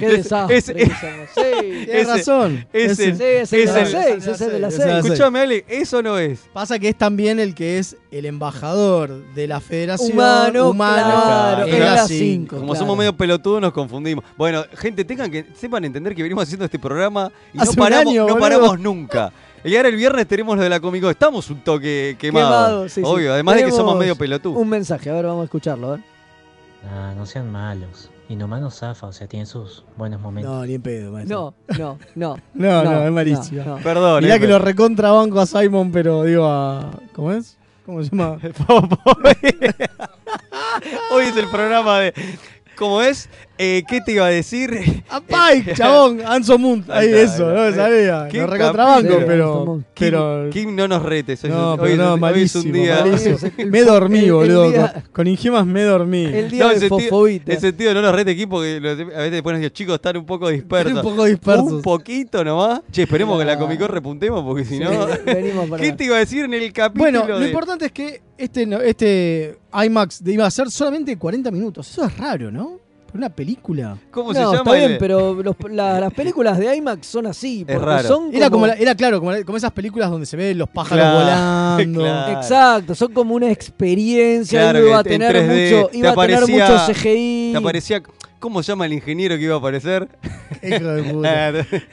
Qué 0.00 0.08
desastre. 0.08 0.60
Sí. 0.62 0.72
Tienes 1.84 2.06
razón. 2.06 2.66
Es 2.72 2.98
el, 3.00 3.20
es 3.20 3.52
el 3.52 3.66
de 3.66 3.72
las 3.72 3.90
seis, 3.90 4.26
es 4.26 4.40
el 4.40 4.52
de 4.52 4.58
las 4.60 4.74
seis. 4.74 5.04
Escuchame, 5.04 5.40
Ale, 5.40 5.64
eso 5.68 6.02
no 6.02 6.18
es. 6.18 6.48
Pasa 6.52 6.78
que 6.78 6.88
es 6.88 6.96
también 6.96 7.38
el 7.40 7.54
que 7.54 7.78
es 7.78 7.96
el 8.10 8.26
embajador 8.26 9.24
de 9.34 9.46
la 9.46 9.60
federación 9.60 10.12
Humano, 10.12 10.70
humano 10.70 11.22
claro, 11.24 11.66
en 11.66 11.74
en 11.74 11.80
la 11.80 11.94
la 11.96 12.06
cinco. 12.06 12.56
Como 12.56 12.68
claro. 12.68 12.78
somos 12.80 12.98
medio 12.98 13.16
pelotudos, 13.16 13.60
nos 13.60 13.72
confundimos. 13.72 14.24
Bueno, 14.36 14.64
gente, 14.76 15.04
tengan 15.04 15.30
que 15.30 15.44
sepan 15.54 15.84
entender 15.84 16.14
que 16.14 16.22
venimos 16.22 16.44
haciendo 16.44 16.64
este 16.64 16.78
programa 16.78 17.30
y 17.52 17.58
Hace 17.58 17.66
no 17.66 17.70
un 17.70 17.76
paramos, 17.76 18.12
año, 18.12 18.20
no 18.22 18.34
boludo. 18.34 18.40
paramos 18.40 18.80
nunca. 18.80 19.32
Y 19.64 19.76
ahora 19.76 19.88
el 19.88 19.96
viernes 19.96 20.28
tenemos 20.28 20.56
lo 20.56 20.62
de 20.62 20.68
la 20.68 20.78
Comic 20.78 21.00
Con. 21.02 21.10
Estamos 21.10 21.48
un 21.48 21.64
toque 21.64 22.16
quemados. 22.18 22.50
Quemado, 22.50 22.88
sí, 22.88 22.94
sí. 22.96 23.02
Obvio, 23.04 23.32
además 23.32 23.56
de 23.56 23.64
que 23.64 23.72
somos 23.72 23.96
medio 23.96 24.14
pelotudos. 24.14 24.60
Un 24.60 24.68
mensaje, 24.68 25.08
a 25.08 25.14
ver, 25.14 25.24
vamos 25.24 25.42
a 25.42 25.44
escucharlo. 25.44 25.92
Ver. 25.92 26.00
Ah, 26.92 27.14
no 27.16 27.24
sean 27.24 27.50
malos. 27.50 28.10
Inhumano 28.28 28.70
zafa, 28.70 29.06
o 29.06 29.12
sea, 29.12 29.26
tiene 29.26 29.46
sus 29.46 29.84
buenos 29.96 30.20
momentos. 30.20 30.52
No, 30.52 30.66
ni 30.66 30.74
en 30.74 30.82
pedo, 30.82 31.12
maestro. 31.12 31.54
No, 31.68 31.76
no, 31.78 31.98
no. 32.14 32.36
No, 32.54 32.84
no, 32.84 33.04
es 33.04 33.12
malísimo. 33.12 33.64
no, 33.64 33.76
no. 33.76 33.82
Perdón, 33.82 34.22
Mirá 34.22 34.36
eh, 34.36 34.40
que 34.40 34.46
pero- 34.46 34.58
lo 34.58 34.64
recontrabanco 34.64 35.40
a 35.40 35.46
Simon, 35.46 35.90
pero 35.92 36.24
digo 36.24 36.46
a. 36.46 36.90
¿Cómo 37.14 37.32
es? 37.32 37.56
¿Cómo 37.86 38.02
se 38.02 38.10
llama? 38.10 38.38
Hoy 41.12 41.24
es 41.24 41.36
el 41.36 41.48
programa 41.48 42.00
de. 42.00 42.14
¿Cómo 42.76 43.02
es? 43.02 43.28
Eh, 43.56 43.84
¿Qué 43.88 44.00
te 44.00 44.12
iba 44.12 44.26
a 44.26 44.30
decir? 44.30 45.04
A 45.10 45.20
Pike, 45.20 45.74
chabón, 45.74 46.20
Anson 46.26 46.60
Moon. 46.60 46.84
Ahí 46.88 47.08
eso, 47.12 47.48
no 47.52 47.66
está. 47.66 47.84
sabía. 47.84 48.26
Qué 48.28 48.38
Lo 48.38 48.46
recontrabanco, 48.48 49.16
pero. 49.26 49.64
Kim, 49.64 49.84
pero 49.94 50.50
Kim, 50.50 50.74
no 50.74 50.88
nos 50.88 51.02
retes. 51.04 51.44
Hoy, 51.44 51.50
no, 51.50 51.72
hoy 51.74 51.78
pero 51.78 51.90
es- 51.92 51.98
no, 51.98 52.14
hoy 52.14 52.20
malísimo, 52.20 52.60
es 52.60 52.66
un 52.66 52.72
día. 52.72 52.98
malísimo. 53.04 53.36
El- 53.58 53.70
Me 53.70 53.82
dormí, 53.82 54.18
el- 54.18 54.24
el 54.24 54.32
boludo. 54.32 54.70
día- 54.70 55.04
Con, 55.12 55.26
Ingemas 55.28 55.66
me 55.66 55.82
dormí. 55.82 56.24
El 56.24 56.50
día 56.50 56.64
No, 56.64 56.70
sentido, 56.70 56.88
fosfobita. 56.98 57.52
en 57.52 57.60
sentido 57.60 57.94
no 57.94 58.02
nos 58.02 58.12
rete 58.14 58.34
Kim 58.36 58.48
porque 58.48 58.76
a 58.76 58.94
veces 59.18 59.30
después 59.30 59.60
los 59.60 59.72
chicos 59.72 59.94
están 59.94 60.16
un 60.16 60.26
poco 60.26 60.48
dispersos. 60.48 60.88
Están 60.90 61.06
un 61.06 61.12
poco 61.12 61.24
dispersos. 61.26 61.72
Un 61.74 61.82
poquito 61.82 62.42
nomás. 62.42 62.80
Che, 62.90 63.02
esperemos 63.02 63.38
que 63.38 63.44
la 63.44 63.56
Comic 63.58 63.78
Con 63.78 63.88
repuntemos 63.88 64.42
porque 64.42 64.64
si 64.64 64.80
no. 64.80 64.90
Venimos 65.26 65.68
para 65.68 65.80
¿Qué 65.82 65.92
te 65.92 66.04
iba 66.04 66.16
a 66.16 66.18
decir 66.18 66.44
en 66.44 66.54
el 66.54 66.72
capítulo? 66.72 67.04
Bueno, 67.10 67.28
lo 67.28 67.38
de- 67.38 67.46
importante 67.46 67.86
es 67.86 67.92
que 67.92 68.20
este, 68.36 68.66
no- 68.66 68.80
este 68.80 69.56
IMAX 69.72 70.24
de- 70.24 70.32
iba 70.32 70.44
a 70.44 70.50
ser 70.50 70.70
solamente 70.72 71.16
40 71.16 71.52
minutos. 71.52 71.88
Eso 71.88 72.04
es 72.04 72.16
raro, 72.18 72.50
¿no? 72.50 72.82
Por 73.14 73.20
una 73.20 73.28
película. 73.30 73.96
¿Cómo 74.10 74.32
no, 74.32 74.34
se 74.34 74.40
llama? 74.40 74.56
está 74.56 74.72
bien, 74.72 74.90
el- 74.90 74.98
pero 74.98 75.40
los- 75.40 75.54
la- 75.70 76.00
las 76.00 76.12
películas 76.12 76.58
de 76.58 76.74
IMAX 76.74 77.06
son 77.06 77.28
así. 77.28 77.64
porque 77.64 77.78
raro. 77.78 78.08
Son 78.08 78.34
Era 78.34 78.46
como, 78.50 78.62
como 78.62 78.66
la- 78.66 78.74
era 78.74 78.92
claro, 78.96 79.20
como, 79.20 79.30
la- 79.30 79.44
como 79.44 79.56
esas 79.56 79.70
películas 79.70 80.10
donde 80.10 80.26
se 80.26 80.36
ven 80.36 80.58
los 80.58 80.68
pájaros 80.68 80.98
Claro, 81.04 81.18
volando. 81.76 82.00
claro. 82.00 82.32
Exacto, 82.40 82.94
son 82.96 83.12
como 83.12 83.36
una 83.36 83.52
experiencia. 83.52 84.60
Claro, 84.62 84.84
iba 84.84 84.98
a 84.98 85.04
tener 85.04 85.30
3D 85.32 85.46
mucho, 85.76 85.88
te 85.92 85.98
iba 85.98 86.10
a 86.10 86.14
tener 86.16 86.38
aparecía- 86.42 86.68
mucho 86.70 86.92
CGI. 86.92 87.50
Te 87.52 87.58
aparecía. 87.58 88.02
¿Cómo 88.40 88.62
se 88.64 88.72
llama 88.72 88.84
el 88.84 88.92
ingeniero 88.94 89.36
que 89.36 89.42
iba 89.44 89.54
a 89.54 89.58
aparecer? 89.58 90.06
Hijo 90.62 90.84
de 90.88 91.02
puta. 91.04 91.52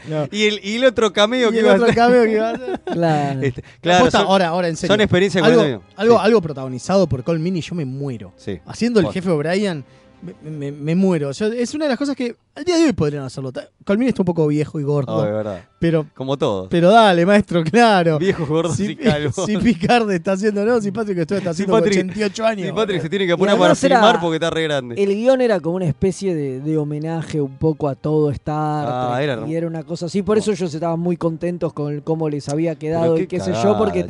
No. 0.09 0.27
y, 0.31 0.45
el, 0.47 0.59
y 0.63 0.75
el 0.77 0.85
otro 0.85 1.13
cameo 1.13 1.49
Y 1.49 1.51
que 1.53 1.59
el 1.59 1.65
iba 1.65 1.71
a 1.71 1.75
otro 1.75 1.85
hacer. 1.85 1.95
cameo 1.95 2.23
que 2.23 2.31
iba 2.31 2.49
a 2.49 2.53
hacer. 2.53 2.81
Claro. 2.91 3.41
Este, 3.41 3.63
claro, 3.79 4.09
son, 4.11 4.21
ahora, 4.25 4.47
ahora, 4.47 4.67
en 4.67 4.75
serio. 4.75 4.91
son 4.93 5.01
experiencias 5.01 5.43
algo, 5.45 5.57
40 5.59 5.77
minutos. 5.77 5.93
algo, 5.97 6.15
Sí. 6.17 6.21
algo 6.25 6.41
protagonizado 6.41 7.07
por 7.07 7.23
Cole 7.23 7.39
Mini, 7.39 7.61
yo 7.61 7.75
me 7.75 7.85
muero. 7.85 8.33
Sí. 8.37 8.59
Haciendo 8.65 8.99
el 8.99 9.05
Posta. 9.05 9.21
jefe 9.21 9.29
O'Brien, 9.29 9.85
me, 10.21 10.51
me- 10.51 10.71
me 10.71 10.95
muero. 10.95 11.29
Es 11.31 11.73
una 11.73 11.85
de 11.85 11.89
las 11.89 11.97
cosas 11.97 12.15
que 12.15 12.35
al 12.53 12.63
día 12.65 12.75
de 12.77 12.85
hoy 12.85 12.93
podrían 12.93 13.23
hacerlo. 13.23 13.51
Mini 13.89 14.07
está 14.07 14.21
un 14.21 14.25
poco 14.25 14.45
viejo 14.47 14.79
y 14.79 14.83
gordo. 14.83 15.15
Oh, 15.15 15.23
de 15.23 15.31
verdad. 15.31 15.63
pero, 15.79 16.05
Como 16.13 16.37
todos. 16.37 16.67
pero 16.69 16.91
dale, 16.91 17.25
maestro, 17.25 17.63
claro. 17.63 18.19
Viejos 18.19 18.47
gordos 18.47 18.75
si, 18.75 18.91
y 18.91 18.95
calvos. 18.95 19.35
si 19.45 19.57
Picard 19.57 20.09
está 20.11 20.33
haciendo, 20.33 20.63
no, 20.65 20.79
si 20.81 20.91
Patrick 20.91 21.23
Stewart 21.23 21.39
está 21.41 21.53
Si 21.53 21.63
haciendo 21.63 21.73
Patrick- 21.73 21.99
88 22.11 22.45
años. 22.45 22.67
Sí, 22.67 22.73
Patrick 22.73 23.01
se 23.01 23.09
tiene 23.09 23.25
que 23.27 23.35
poner 23.37 23.55
para 23.57 23.65
era- 23.67 23.75
filmar 23.75 24.19
porque 24.21 24.35
está 24.35 24.49
re 24.49 24.63
grande. 24.63 24.95
El 25.01 25.09
guion 25.15 25.41
era 25.41 25.59
como 25.59 25.77
una 25.77 25.85
especie 25.87 26.35
de, 26.35 26.59
de 26.59 26.77
homenaje 26.77 27.41
un 27.41 27.57
poco 27.57 27.87
a 27.89 27.95
todo 27.95 28.29
Star 28.31 28.85
Ah, 28.87 29.13
Trek, 29.15 29.23
era- 29.29 29.47
y 29.47 29.55
era 29.55 29.67
una 29.67 29.83
cosa 29.83 30.05
así. 30.07 30.21
Por 30.21 30.37
eso 30.37 30.51
ellos 30.51 30.73
estaban 30.73 30.99
muy 30.99 31.17
contentos 31.17 31.73
con 31.73 32.01
cómo 32.01 32.29
les 32.29 32.47
había 32.49 32.75
quedado 32.75 33.15
y 33.17 33.21
qué 33.21 33.27
qué 33.27 33.39
sé 33.39 33.53
yo, 33.63 33.77
porque 33.77 34.01
che. 34.01 34.07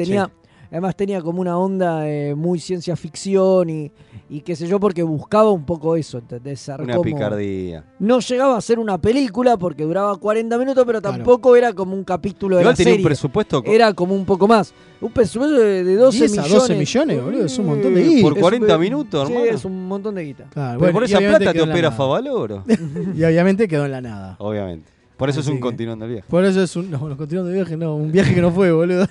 Además 0.71 0.95
tenía 0.95 1.21
como 1.21 1.41
una 1.41 1.57
onda 1.57 2.07
eh, 2.09 2.33
muy 2.33 2.59
ciencia 2.59 2.95
ficción 2.95 3.69
y, 3.69 3.91
y 4.29 4.41
qué 4.41 4.55
sé 4.55 4.65
yo, 4.67 4.79
porque 4.79 5.03
buscaba 5.03 5.51
un 5.51 5.65
poco 5.65 5.95
eso, 5.95 6.17
¿entendés? 6.17 6.61
Ser 6.61 6.81
Una 6.81 6.93
como- 6.93 7.03
picardía. 7.03 7.83
No 7.99 8.19
llegaba 8.19 8.57
a 8.57 8.61
ser 8.61 8.79
una 8.79 8.97
película 8.99 9.57
porque 9.57 9.83
duraba 9.83 10.15
40 10.17 10.57
minutos, 10.57 10.83
pero 10.85 11.01
Claro. 11.01 11.17
tampoco 11.17 11.55
era 11.55 11.73
como 11.73 11.93
un 11.93 12.03
capítulo 12.03 12.55
de 12.55 12.61
Igual 12.63 12.73
la 12.73 12.77
tenía 12.77 12.95
un 12.95 13.03
presupuesto. 13.03 13.61
Era 13.65 13.93
como 13.93 14.15
un 14.15 14.25
poco 14.25 14.47
más. 14.47 14.73
Un 15.01 15.11
presupuesto 15.11 15.55
de, 15.57 15.83
de 15.83 15.95
12 15.95 16.17
10 16.17 16.31
a 16.37 16.41
millones. 16.43 16.53
12 16.61 16.75
millones, 16.75 17.23
boludo, 17.23 17.45
es 17.45 17.57
un 17.59 17.65
montón 17.65 17.93
de 17.93 18.03
guita. 18.03 18.21
Por 18.21 18.31
es 18.31 18.37
un- 18.37 18.41
40 18.41 18.77
minutos, 18.77 19.27
sí, 19.27 19.33
hermano. 19.33 19.51
es 19.51 19.65
un 19.65 19.87
montón 19.87 20.15
de 20.15 20.23
guita. 20.23 20.43
Claro, 20.51 20.79
Pero 20.79 20.79
bueno, 20.79 20.93
por 20.93 21.03
esa 21.03 21.17
plata 21.19 21.53
te 21.53 21.61
opera. 21.61 21.91
Favaloro. 21.91 22.63
Y 23.15 23.23
obviamente 23.23 23.67
quedó 23.67 23.85
en 23.85 23.91
la 23.91 24.01
nada. 24.01 24.35
Obviamente. 24.39 24.89
Por 25.21 25.29
eso 25.29 25.39
es 25.41 25.47
un 25.47 25.53
que- 25.57 25.59
continuando 25.59 26.05
el 26.05 26.11
viaje. 26.13 26.25
Por 26.27 26.43
eso 26.43 26.63
es 26.63 26.75
un. 26.75 26.89
No, 26.89 26.97
nos 27.07 27.15
continuamos 27.15 27.51
de 27.51 27.55
viaje, 27.59 27.77
no. 27.77 27.95
Un 27.95 28.11
viaje 28.11 28.33
que 28.33 28.41
no 28.41 28.49
fue, 28.51 28.71
boludo. 28.71 29.07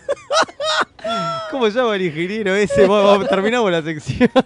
¿Cómo 1.52 1.66
se 1.70 1.78
llama 1.78 1.94
el 1.94 2.02
ingeniero 2.02 2.52
ese? 2.56 2.88
Terminamos 3.28 3.70
la 3.70 3.80
sección. 3.82 4.28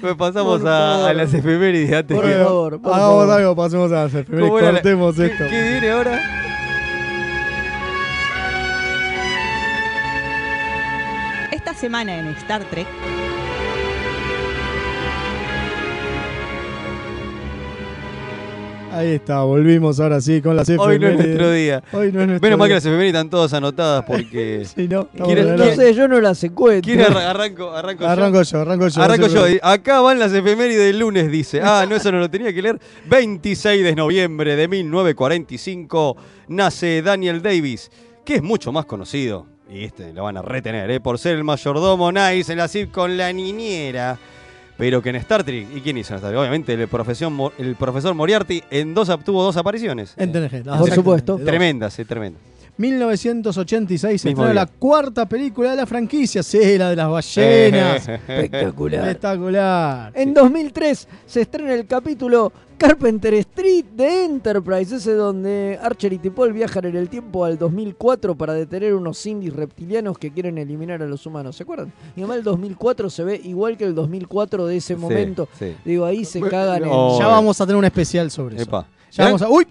Pues 0.00 0.16
pasamos 0.16 0.60
Por 0.60 0.68
a, 0.70 0.94
favor. 0.94 1.10
a 1.10 1.14
las 1.14 1.32
efemérides 1.34 1.92
antes 1.92 2.16
Por 2.16 2.26
que- 2.26 2.34
favor, 2.34 2.80
por 2.82 2.92
Hagamos 2.94 3.18
favor. 3.26 3.38
algo, 3.38 3.54
pasemos 3.56 3.92
a 3.92 4.04
hacer. 4.04 4.24
Primero 4.24 4.46
¿Cómo 4.48 4.58
era 4.58 4.68
la- 4.72 4.78
cortemos 4.80 5.14
¿Qué- 5.14 5.26
esto. 5.26 5.44
¿Qué 5.48 5.62
viene 5.70 5.90
ahora? 5.92 6.20
Esta 11.52 11.74
semana 11.74 12.18
en 12.18 12.28
Star 12.28 12.64
Trek, 12.70 12.86
Ahí 18.92 19.12
está, 19.12 19.42
volvimos 19.42 19.98
ahora 20.00 20.20
sí 20.20 20.40
con 20.42 20.54
las 20.56 20.68
Hoy 20.68 20.76
no 20.76 20.84
es 20.84 20.90
efemérides. 20.96 21.26
nuestro 21.26 21.50
día. 21.52 21.82
Hoy 21.92 22.12
no 22.12 22.20
es 22.20 22.26
nuestro 22.28 22.46
Menos 22.46 22.58
mal 22.58 22.68
que 22.68 22.74
las 22.74 22.84
efemérides 22.84 23.14
están 23.14 23.30
todas 23.30 23.52
anotadas 23.54 24.04
porque. 24.04 24.64
Sí, 24.74 24.88
no, 24.88 25.02
estamos 25.02 25.26
¿Quiere- 25.32 25.56
re 25.56 25.56
No 25.56 25.74
sé, 25.74 25.94
yo 25.94 26.08
no 26.08 26.20
las 26.20 26.42
encuentro. 26.44 26.92
¿Quién 26.92 27.00
arra- 27.04 27.30
arranco, 27.30 27.70
arranco, 27.70 28.02
yo? 28.04 28.08
Arranco 28.08 28.42
yo, 28.42 28.60
arranco 28.60 28.88
yo. 28.88 29.02
Arranco 29.02 29.26
yo. 29.28 29.44
Acá 29.62 30.00
van 30.00 30.18
las 30.18 30.32
efemérides 30.32 30.86
del 30.86 30.98
lunes, 30.98 31.30
dice. 31.30 31.60
Ah, 31.62 31.84
no, 31.88 31.96
eso 31.96 32.12
no 32.12 32.18
lo 32.18 32.30
tenía 32.30 32.52
que 32.52 32.62
leer. 32.62 32.78
26 33.08 33.82
de 33.84 33.94
noviembre 33.94 34.56
de 34.56 34.68
1945 34.68 36.16
nace 36.48 37.02
Daniel 37.02 37.42
Davis, 37.42 37.90
que 38.24 38.36
es 38.36 38.42
mucho 38.42 38.72
más 38.72 38.84
conocido. 38.86 39.46
Y 39.70 39.84
este 39.84 40.12
lo 40.12 40.24
van 40.24 40.36
a 40.36 40.42
retener, 40.42 40.90
¿eh? 40.90 41.00
por 41.00 41.18
ser 41.18 41.36
el 41.36 41.44
mayordomo 41.44 42.12
Nice 42.12 42.52
en 42.52 42.58
la 42.58 42.68
con 42.90 43.16
la 43.16 43.32
niñera. 43.32 44.18
Pero 44.82 45.00
que 45.00 45.10
en 45.10 45.14
Star 45.16 45.44
Trek. 45.44 45.68
¿Y 45.76 45.80
quién 45.80 45.96
hizo 45.96 46.12
en 46.12 46.16
Star 46.16 46.30
Trek? 46.32 46.40
Obviamente 46.40 46.72
el 46.72 46.88
profesor, 46.88 47.30
Mo- 47.30 47.52
el 47.56 47.76
profesor 47.76 48.14
Moriarty 48.14 48.64
en 48.68 48.94
dos, 48.94 49.08
tuvo 49.24 49.44
dos 49.44 49.56
apariciones. 49.56 50.12
En 50.16 50.32
TNG, 50.32 50.64
Por 50.76 50.90
supuesto. 50.90 51.36
Tremendas, 51.38 51.94
sí, 51.94 52.04
tremendas. 52.04 52.42
1986 52.78 54.20
se 54.22 54.28
estrena 54.30 54.54
la 54.54 54.66
cuarta 54.66 55.26
película 55.28 55.70
de 55.70 55.76
la 55.76 55.86
franquicia, 55.86 56.42
sí, 56.42 56.78
la 56.78 56.90
de 56.90 56.96
las 56.96 57.08
ballenas. 57.10 58.08
Espectacular. 58.28 59.00
Espectacular. 59.08 60.12
En 60.14 60.34
2003 60.34 61.08
se 61.26 61.40
estrena 61.42 61.74
el 61.74 61.86
capítulo 61.86 62.52
Carpenter 62.78 63.34
Street 63.34 63.84
de 63.94 64.24
Enterprise, 64.24 64.96
ese 64.96 65.14
donde 65.14 65.78
Archer 65.80 66.12
y 66.12 66.18
Tipol 66.18 66.52
viajan 66.52 66.86
en 66.86 66.96
el 66.96 67.08
tiempo 67.08 67.44
al 67.44 67.56
2004 67.56 68.34
para 68.34 68.54
detener 68.54 68.94
unos 68.94 69.24
indies 69.24 69.54
reptilianos 69.54 70.18
que 70.18 70.32
quieren 70.32 70.58
eliminar 70.58 71.00
a 71.02 71.06
los 71.06 71.24
humanos. 71.24 71.54
¿Se 71.54 71.62
acuerdan? 71.62 71.92
Y 72.16 72.20
además 72.20 72.38
el 72.38 72.42
2004 72.44 73.10
se 73.10 73.22
ve 73.22 73.40
igual 73.44 73.76
que 73.76 73.84
el 73.84 73.94
2004 73.94 74.66
de 74.66 74.76
ese 74.76 74.96
momento. 74.96 75.48
sí. 75.58 75.76
Digo, 75.84 76.04
ahí 76.04 76.24
se 76.24 76.40
cagan 76.40 76.82
en... 76.82 76.88
Oh, 76.90 77.18
Ya 77.20 77.28
vamos 77.28 77.60
a 77.60 77.66
tener 77.66 77.76
un 77.78 77.84
especial 77.84 78.30
sobre 78.30 78.56
eso. 78.56 78.84
Ya 79.12 79.26
vamos 79.26 79.42
a. 79.42 79.48
¡Uy! 79.48 79.66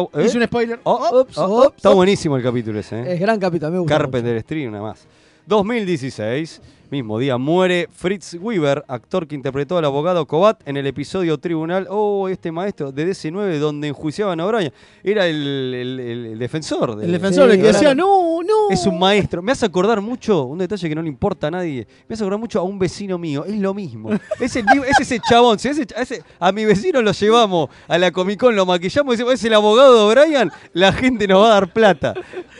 ¿Eh? 0.00 0.24
Hice 0.24 0.38
un 0.38 0.44
spoiler. 0.44 0.80
Oh, 0.84 1.20
Ops, 1.20 1.38
oh, 1.38 1.44
oh, 1.44 1.66
ops, 1.66 1.76
está 1.76 1.90
buenísimo 1.90 2.36
el 2.36 2.42
capítulo 2.42 2.78
ese. 2.78 3.00
¿eh? 3.00 3.14
Es 3.14 3.20
gran 3.20 3.38
capítulo, 3.38 3.70
me 3.72 3.78
gusta 3.78 3.96
Carpenter 3.98 4.36
Street, 4.36 4.68
una 4.68 4.80
más. 4.80 5.06
2016, 5.46 6.60
mismo 6.92 7.18
día, 7.18 7.38
muere 7.38 7.88
Fritz 7.90 8.34
Weaver, 8.38 8.84
actor 8.86 9.26
que 9.26 9.34
interpretó 9.34 9.78
al 9.78 9.84
abogado 9.86 10.26
Cobat 10.26 10.60
en 10.68 10.76
el 10.76 10.86
episodio 10.86 11.38
Tribunal, 11.38 11.86
oh, 11.88 12.28
este 12.28 12.52
maestro 12.52 12.92
de 12.92 13.08
DC9, 13.08 13.56
donde 13.58 13.88
enjuiciaban 13.88 14.38
a 14.40 14.46
O'Brien. 14.46 14.70
Era 15.02 15.26
el, 15.26 15.36
el- 15.74 15.98
el- 16.00 16.26
el 16.26 16.38
defensor. 16.38 16.96
de- 16.96 17.06
El 17.06 17.12
defensor, 17.12 17.48
Sí, 17.48 17.56
el 17.56 17.62
que 17.62 17.66
decía, 17.68 17.94
no, 17.94 18.42
no. 18.42 18.68
Es 18.70 18.84
un 18.86 18.98
maestro. 18.98 19.40
Me 19.40 19.52
hace 19.52 19.64
acordar 19.64 20.02
mucho, 20.02 20.42
un 20.44 20.58
detalle 20.58 20.86
que 20.86 20.94
no 20.94 21.00
le 21.00 21.08
importa 21.08 21.46
a 21.46 21.50
nadie, 21.50 21.86
me 22.06 22.12
hace 22.12 22.22
acordar 22.24 22.38
mucho 22.38 22.60
a 22.60 22.62
un 22.62 22.78
vecino 22.78 23.16
mío. 23.16 23.46
Es 23.46 23.56
lo 23.58 23.72
mismo. 23.72 24.10
Es, 24.38 24.54
el 24.56 24.66
mismo- 24.66 24.84
es 24.84 25.00
ese 25.00 25.18
chabón. 25.26 25.58
Si 25.58 25.68
ese, 25.68 25.86
a, 25.96 26.02
ese- 26.02 26.22
a 26.38 26.52
mi 26.52 26.66
vecino 26.66 27.00
lo 27.00 27.12
llevamos 27.12 27.70
a 27.88 27.96
la 27.96 28.10
Comic 28.12 28.38
Con, 28.38 28.54
lo 28.54 28.66
maquillamos 28.66 29.14
y 29.14 29.16
decimos, 29.16 29.32
es 29.34 29.44
el 29.44 29.54
abogado 29.54 29.94
de 30.10 30.20
O'Brien, 30.20 30.50
la 30.74 30.92
gente 30.92 31.26
nos 31.26 31.42
va 31.42 31.46
a 31.46 31.54
dar 31.54 31.72
plata. 31.72 32.12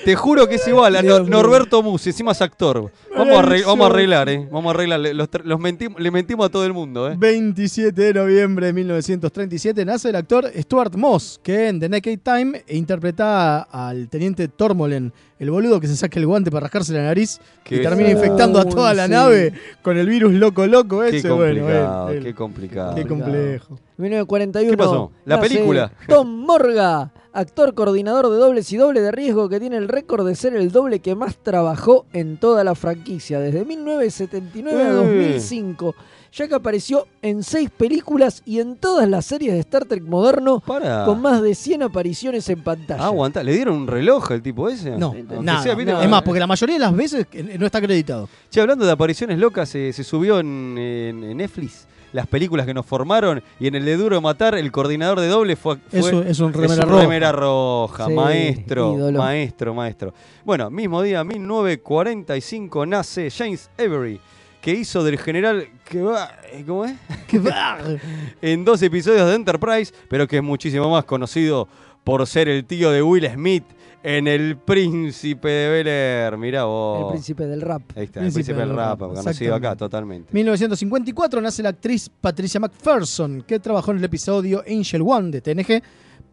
Te 0.07 0.17
juro 0.17 0.49
que 0.49 0.55
es 0.55 0.67
igual 0.67 0.97
a. 0.97 1.03
Norberto 1.03 1.83
Musi, 1.83 2.09
encima 2.11 2.33
es 2.33 2.41
actor. 2.41 2.91
Vamos 3.15 3.37
a, 3.37 3.43
arregl- 3.43 3.67
vamos 3.67 3.87
a 3.87 3.91
arreglar. 3.91 4.22
Arreglar, 4.23 4.45
¿eh? 4.45 4.49
Vamos 4.53 4.71
a 4.73 4.75
arreglar. 4.75 5.01
Le, 5.01 5.15
los 5.15 5.29
los 5.45 5.61
mentim- 5.61 5.97
le 5.99 6.11
mentimos 6.11 6.47
a 6.47 6.49
todo 6.49 6.65
el 6.67 6.73
mundo, 6.73 7.11
¿eh? 7.11 7.15
27 7.19 8.01
de 8.01 8.15
noviembre 8.15 8.67
de 8.67 8.73
1937 8.73 9.85
nace 9.85 10.09
el 10.11 10.17
actor 10.17 10.51
Stuart 10.57 10.95
Moss, 10.97 11.41
que 11.43 11.69
en 11.69 11.81
The 11.81 11.89
Naked 11.89 12.19
Time 12.23 12.63
interpreta 12.69 13.63
al 13.63 14.09
teniente 14.09 14.49
Tormolen, 14.49 15.13
el 15.39 15.51
boludo 15.51 15.81
que 15.81 15.87
se 15.89 15.97
saca 15.97 16.19
el 16.21 16.27
guante 16.27 16.51
para 16.51 16.63
rascarse 16.65 16.93
la 16.93 17.03
nariz 17.03 17.41
Qué- 17.65 17.77
y 17.77 17.83
termina 17.83 18.11
infectando 18.11 18.61
a 18.61 18.65
toda 18.65 18.95
la 18.95 19.07
sí. 19.07 19.11
nave 19.13 19.53
con 19.83 19.97
el 19.99 20.07
virus 20.09 20.33
loco 20.35 20.67
loco 20.67 21.01
Qué 21.01 21.17
ese. 21.19 21.31
bueno, 21.31 21.61
complicado, 21.63 22.09
él- 22.11 22.17
él- 22.19 22.23
qué 22.25 22.35
complicado. 22.35 22.95
qué 22.95 23.07
complejo. 23.07 23.79
1941. 23.99 24.71
¿Qué 24.71 24.77
pasó? 24.77 25.13
La 25.25 25.41
película. 25.41 25.93
Tom 26.09 26.29
Morga, 26.45 27.13
actor 27.33 27.75
coordinador 27.75 28.29
de 28.31 28.37
dobles 28.37 28.73
y 28.73 28.77
doble 28.77 29.01
de 29.01 29.11
riesgo 29.11 29.49
que 29.49 29.59
tiene 29.61 29.77
el 29.77 29.89
récord 29.89 30.27
de 30.27 30.35
ser 30.35 30.55
el 30.55 30.71
doble 30.71 31.01
que 31.01 31.15
más 31.15 31.37
trabajó 31.37 32.05
en 32.13 32.37
toda 32.37 32.63
la 32.65 32.75
franquicia, 32.75 33.41
desde 33.41 33.65
1979 33.65 34.83
a 34.83 34.89
Eh. 34.89 34.93
2005, 34.93 35.95
ya 36.33 36.49
que 36.49 36.55
apareció 36.55 37.07
en 37.23 37.43
seis 37.43 37.71
películas 37.71 38.43
y 38.47 38.61
en 38.61 38.77
todas 38.77 39.09
las 39.09 39.27
series 39.27 39.53
de 39.55 39.61
Star 39.61 39.85
Trek 39.85 40.03
moderno, 40.03 40.61
Para. 40.61 41.05
con 41.05 41.21
más 41.21 41.43
de 41.43 41.55
100 41.55 41.83
apariciones 41.85 42.49
en 42.49 42.63
pantalla. 42.63 43.03
Ah, 43.03 43.07
aguanta. 43.07 43.43
¿Le 43.43 43.53
dieron 43.55 43.77
un 43.77 43.87
reloj 43.87 44.31
al 44.33 44.43
tipo 44.43 44.69
ese? 44.69 44.97
No, 44.99 45.07
Aunque 45.09 45.37
nada. 45.41 46.03
Es 46.03 46.09
más, 46.09 46.23
porque 46.23 46.41
la 46.41 46.47
mayoría 46.47 46.77
de 46.77 46.81
las 46.81 46.95
veces 46.97 47.27
eh, 47.33 47.57
no 47.59 47.67
está 47.67 47.79
acreditado. 47.79 48.29
Che, 48.51 48.61
hablando 48.61 48.85
de 48.87 48.93
apariciones 48.93 49.39
locas, 49.39 49.69
se, 49.69 49.93
se 49.93 50.05
subió 50.05 50.39
en, 50.41 50.77
en- 50.79 51.25
en 51.25 51.37
Netflix 51.37 51.87
las 52.13 52.27
películas 52.27 52.67
que 52.67 52.75
nos 52.75 52.85
formaron 52.87 53.43
y 53.59 53.67
en 53.69 53.75
el 53.75 53.85
de 53.85 53.97
Duro 53.97 54.17
de 54.17 54.21
Matar 54.23 54.55
el 54.55 54.71
coordinador 54.71 55.19
de 55.21 55.29
doble 55.29 55.57
fue, 55.57 55.77
fue- 55.89 55.99
Es 56.01 56.13
un- 56.13 56.27
es 56.27 56.41
un 56.41 56.53
remera 56.53 56.83
roja. 56.85 57.01
remera 57.03 57.33
roja, 57.33 58.07
Sí, 58.07 58.13
maestro, 58.15 58.95
ídolo. 58.97 59.19
maestro, 59.19 59.75
maestro. 59.75 60.15
Bueno, 60.45 60.71
mismo 60.71 61.01
día, 61.03 61.25
1945, 61.25 62.87
nace 62.87 63.31
James 63.31 63.71
Avery, 63.79 64.21
que 64.61 64.73
hizo 64.73 65.03
del 65.05 65.19
general 65.19 65.69
que 65.89 66.01
va, 66.03 66.31
eh, 66.53 66.65
¿cómo 66.67 66.85
es? 66.85 66.95
en 68.43 68.65
dos 68.65 68.83
episodios 68.83 69.27
de 69.29 69.35
Enterprise, 69.35 69.93
pero 70.09 70.27
que 70.27 70.37
es 70.37 70.43
muchísimo 70.43 70.89
más 70.91 71.05
conocido 71.05 71.69
por 72.05 72.27
ser 72.27 72.49
el 72.49 72.65
tío 72.65 72.91
de 72.91 73.03
Will 73.03 73.29
Smith 73.33 73.65
en 74.03 74.27
El 74.27 74.57
Príncipe 74.57 75.49
de 75.49 75.71
Bel 75.71 75.87
Air. 75.87 76.37
Mirá 76.37 76.65
vos. 76.65 77.07
El 77.07 77.13
príncipe 77.13 77.47
del 77.47 77.61
rap. 77.61 77.83
Ahí 77.95 78.05
está, 78.05 78.21
el 78.25 78.33
príncipe 78.33 78.59
del 78.59 78.75
rap, 78.75 78.99
conocido 78.99 79.31
exactamente. 79.31 79.55
acá 79.55 79.77
totalmente. 79.77 80.33
1954 80.33 81.41
nace 81.41 81.63
la 81.63 81.71
actriz 81.71 82.11
Patricia 82.21 82.61
McPherson, 82.61 83.43
que 83.47 83.59
trabajó 83.61 83.93
en 83.93 83.99
el 83.99 84.05
episodio 84.05 84.63
Angel 84.69 85.03
One 85.03 85.31
de 85.31 85.41
TNG, 85.41 85.83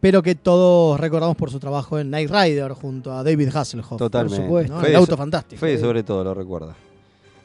pero 0.00 0.22
que 0.22 0.34
todos 0.34 0.98
recordamos 0.98 1.36
por 1.36 1.50
su 1.50 1.60
trabajo 1.60 1.98
en 1.98 2.08
Knight 2.08 2.30
Rider 2.30 2.72
junto 2.72 3.12
a 3.12 3.22
David 3.22 3.54
Hasselhoff. 3.54 3.98
Totalmente. 3.98 4.68
¿no? 4.68 4.80
Fede 4.80 4.90
El 4.90 4.96
auto 4.96 5.16
fantástico. 5.16 5.60
Fede 5.60 5.78
sobre 5.78 6.02
todo 6.02 6.24
lo 6.24 6.34
recuerda. 6.34 6.74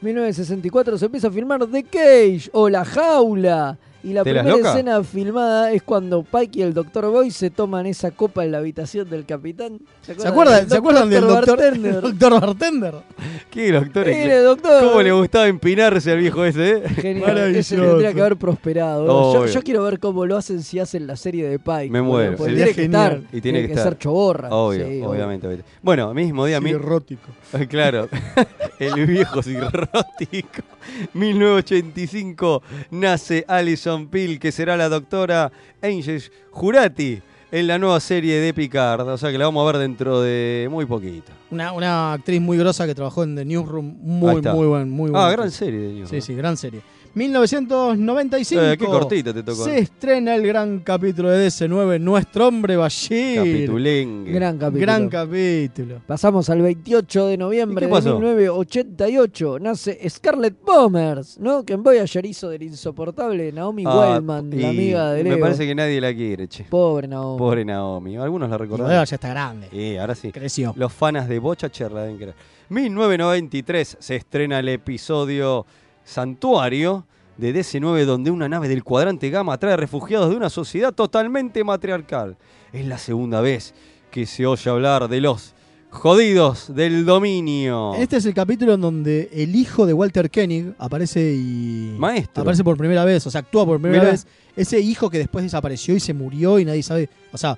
1964 0.02 0.98
se 0.98 1.06
empieza 1.06 1.28
a 1.28 1.32
filmar 1.32 1.66
The 1.68 1.84
Cage 1.84 2.50
o 2.54 2.70
La 2.70 2.86
Jaula. 2.86 3.78
Y 4.06 4.14
la 4.14 4.24
¿Te 4.24 4.34
las 4.34 4.44
primera 4.44 4.58
loca? 4.58 4.70
escena 4.74 5.04
filmada 5.04 5.72
es 5.72 5.82
cuando 5.82 6.22
Pike 6.24 6.60
y 6.60 6.62
el 6.62 6.74
Dr. 6.76 7.08
Boy 7.10 7.32
se 7.32 7.50
toman 7.50 7.88
esa 7.88 8.12
copa 8.12 8.46
en 8.46 8.52
la 8.52 8.60
habitación 8.60 9.10
del 9.10 9.26
capitán. 9.26 9.80
¿Se 10.02 10.28
acuerdan, 10.28 10.70
¿se 10.70 10.78
acuerdan 10.78 11.10
del 11.10 11.22
doctor, 11.22 11.58
Bartender? 11.58 12.02
doctor 12.02 12.40
Bartender? 12.40 12.94
¿Qué 13.50 13.72
doctor? 13.72 14.06
Mire, 14.06 14.40
doctor. 14.42 14.84
¿Cómo 14.88 15.02
le 15.02 15.12
gustaba 15.12 15.48
empinarse 15.48 16.12
al 16.12 16.20
viejo 16.20 16.46
ese? 16.46 16.78
eh? 16.78 16.90
Genial, 17.02 17.56
ese 17.56 17.78
tendría 17.78 18.14
que 18.14 18.22
haber 18.22 18.38
prosperado. 18.38 19.08
Yo, 19.08 19.42
Obvio. 19.42 19.52
yo 19.52 19.62
quiero 19.64 19.84
ver 19.84 20.00
cómo 20.00 20.26
lo 20.28 20.38
hacen 20.38 20.62
si 20.62 20.78
hacen 20.80 21.08
la 21.08 21.16
serie 21.16 21.50
de 21.50 21.58
Pike. 21.58 21.90
Me 21.90 22.02
muero. 22.04 22.38
Sería 22.38 22.66
tiene 22.66 22.74
que 22.76 22.84
estar. 22.86 23.22
Y 23.34 23.42
tiene, 23.42 23.62
que, 23.66 23.74
estar. 23.74 23.84
ser 23.86 23.98
choborra. 23.98 24.50
Obvio, 24.52 24.86
sí, 24.86 24.98
obvio. 25.00 25.10
obviamente, 25.10 25.48
obviamente. 25.48 25.72
Bueno, 25.82 26.14
mismo 26.14 26.46
día. 26.46 26.60
Sí, 26.60 26.64
mil- 26.64 26.76
erótico. 26.76 27.30
claro. 27.70 28.08
el 28.78 29.06
viejo 29.08 29.42
cirrótico. 29.42 30.62
1985 31.14 32.62
nace 32.92 33.44
Alison 33.96 34.08
Peel, 34.10 34.40
que 34.40 34.52
será 34.52 34.76
la 34.78 34.90
doctora 34.90 35.52
Angel 35.82 36.22
Jurati 36.52 37.22
en 37.52 37.68
la 37.68 37.78
nueva 37.78 38.00
serie 38.00 38.40
de 38.40 38.54
Picard. 38.54 39.08
O 39.08 39.18
sea 39.18 39.32
que 39.32 39.38
la 39.38 39.46
vamos 39.46 39.64
a 39.68 39.72
ver 39.72 39.82
dentro 39.82 40.22
de 40.22 40.68
muy 40.70 40.86
poquito. 40.86 41.32
Una, 41.52 41.72
una 41.72 42.14
actriz 42.14 42.42
muy 42.42 42.58
grosa 42.58 42.86
que 42.86 42.94
trabajó 42.96 43.24
en 43.24 43.36
The 43.36 43.46
Newsroom. 43.46 43.96
Muy, 44.02 44.42
muy 44.42 44.68
buen, 44.68 44.90
muy 44.90 45.12
Ah, 45.14 45.26
buen. 45.28 45.32
gran 45.38 45.52
serie 45.52 45.80
de 45.80 45.88
Newsroom. 45.94 46.22
Sí, 46.22 46.22
sí, 46.22 46.36
gran 46.36 46.58
serie. 46.58 46.82
1995. 47.16 48.62
Eh, 48.62 48.78
qué 48.78 48.86
cortita 48.86 49.34
te 49.34 49.42
tocó, 49.42 49.64
Se 49.64 49.80
estrena 49.80 50.36
el 50.36 50.46
gran 50.46 50.80
capítulo 50.80 51.30
de 51.30 51.48
DC9, 51.48 52.00
Nuestro 52.00 52.48
Hombre 52.48 52.76
Bashir. 52.76 53.38
Capitulengue. 53.38 54.32
Gran 54.34 54.58
capítulo. 54.58 54.82
Gran 54.82 55.10
capítulo. 55.10 56.02
Pasamos 56.06 56.50
al 56.50 56.62
28 56.62 57.28
de 57.28 57.38
noviembre 57.38 57.86
¿Y 57.86 57.90
de 57.90 57.94
qué 57.96 58.02
pasó? 58.02 58.20
1988. 58.20 59.60
Nace 59.60 60.10
Scarlett 60.10 60.56
Bombers, 60.64 61.40
¿no? 61.40 61.64
Que 61.64 61.74
en 61.74 61.84
Voyager 61.84 62.26
hizo 62.26 62.50
del 62.50 62.64
insoportable 62.64 63.52
Naomi 63.52 63.84
Ah, 63.86 64.14
Wellman, 64.16 64.50
la 64.60 64.70
amiga 64.70 65.12
de 65.14 65.24
Me 65.24 65.30
Leo. 65.32 65.40
parece 65.40 65.66
que 65.66 65.74
nadie 65.76 66.02
la 66.02 66.14
quiere, 66.14 66.48
che. 66.48 66.66
Pobre 66.66 67.08
Naomi. 67.08 67.40
Pobre 67.40 67.64
Naomi. 67.66 68.18
Algunos 68.18 68.50
la 68.50 68.58
recordaron. 68.58 68.92
ahora 68.92 69.06
ya 69.06 69.16
está 69.16 69.30
grande. 69.30 69.68
Sí, 69.72 69.96
ahora 69.98 70.16
sí. 70.16 70.32
Creció. 70.32 70.74
Los 70.76 70.92
fanas 70.92 71.30
de 71.30 71.40
Bocha 71.40 71.70
Cher 71.70 71.92
la 71.92 72.02
deben 72.04 72.18
querer. 72.18 72.36
1993 72.70 73.98
se 74.00 74.16
estrena 74.16 74.60
el 74.60 74.70
episodio 74.70 75.66
Santuario 76.06 77.06
de 77.38 77.54
DC9 77.54 78.06
donde 78.06 78.32
una 78.32 78.48
nave 78.48 78.70
del 78.70 78.84
cuadrante 78.84 79.30
Gamma 79.30 79.58
trae 79.58 79.76
refugiados 79.76 80.30
de 80.30 80.38
una 80.38 80.50
sociedad 80.50 80.94
totalmente 80.94 81.64
matriarcal. 81.64 82.38
Es 82.72 82.86
la 82.86 82.98
segunda 82.98 83.42
vez 83.42 83.74
que 84.12 84.26
se 84.26 84.46
oye 84.46 84.70
hablar 84.70 85.10
de 85.10 85.20
los 85.20 85.54
jodidos 85.90 86.74
del 86.74 87.06
dominio. 87.06 87.96
Este 87.96 88.18
es 88.18 88.26
el 88.26 88.34
capítulo 88.34 88.74
en 88.74 88.82
donde 88.82 89.30
el 89.34 89.56
hijo 89.56 89.86
de 89.86 89.94
Walter 89.94 90.30
Koenig 90.30 90.74
aparece 90.78 91.34
y. 91.34 91.96
Maestro. 91.98 92.44
Aparece 92.44 92.64
por 92.64 92.78
primera 92.78 93.04
vez, 93.04 93.26
o 93.28 93.32
sea, 93.32 93.40
actúa 93.42 93.66
por 93.66 93.82
primera 93.82 94.04
Mirá. 94.04 94.12
vez. 94.12 94.28
Ese 94.56 94.80
hijo 94.80 95.10
que 95.10 95.18
después 95.18 95.44
desapareció 95.44 95.96
y 95.96 96.00
se 96.00 96.14
murió 96.14 96.60
y 96.60 96.66
nadie 96.66 96.84
sabe. 96.84 97.10
O 97.34 97.38
sea, 97.38 97.58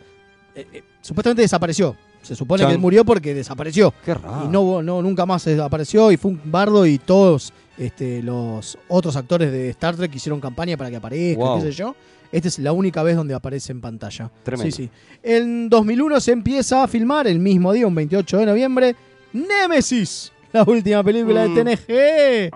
eh, 0.55 0.65
eh, 0.71 0.83
supuestamente 1.01 1.41
desapareció. 1.41 1.95
Se 2.21 2.35
supone 2.35 2.63
Chan. 2.63 2.71
que 2.71 2.77
murió 2.77 3.05
porque 3.05 3.33
desapareció. 3.33 3.93
Qué 4.03 4.13
raro. 4.13 4.45
Y 4.45 4.47
no, 4.47 4.81
no, 4.81 5.01
nunca 5.01 5.25
más 5.25 5.47
apareció 5.47 6.11
y 6.11 6.17
fue 6.17 6.31
un 6.31 6.41
bardo 6.45 6.85
y 6.85 6.97
todos 6.97 7.53
este, 7.77 8.21
los 8.23 8.77
otros 8.87 9.15
actores 9.15 9.51
de 9.51 9.69
Star 9.69 9.95
Trek 9.95 10.13
hicieron 10.15 10.39
campaña 10.41 10.75
para 10.77 10.89
que 10.89 10.95
aparezca, 10.95 11.43
Wow. 11.43 11.55
qué 11.57 11.61
sé 11.67 11.71
yo. 11.71 11.95
Esta 12.31 12.47
es 12.49 12.59
la 12.59 12.73
única 12.73 13.03
vez 13.03 13.15
donde 13.15 13.33
aparece 13.33 13.71
en 13.71 13.79
pantalla. 13.81 14.29
Tremendo. 14.43 14.75
Sí, 14.75 14.83
sí. 14.83 14.89
En 15.23 15.69
2001 15.69 16.19
se 16.19 16.31
empieza 16.33 16.83
a 16.83 16.87
filmar 16.87 17.25
el 17.27 17.39
mismo 17.39 17.71
día, 17.71 17.87
un 17.87 17.95
28 17.95 18.37
de 18.39 18.45
noviembre, 18.45 18.95
Nemesis, 19.31 20.31
la 20.51 20.63
última 20.63 21.03
película 21.03 21.47
Mm. 21.47 21.53
de 21.55 21.63
TNG. 21.63 22.51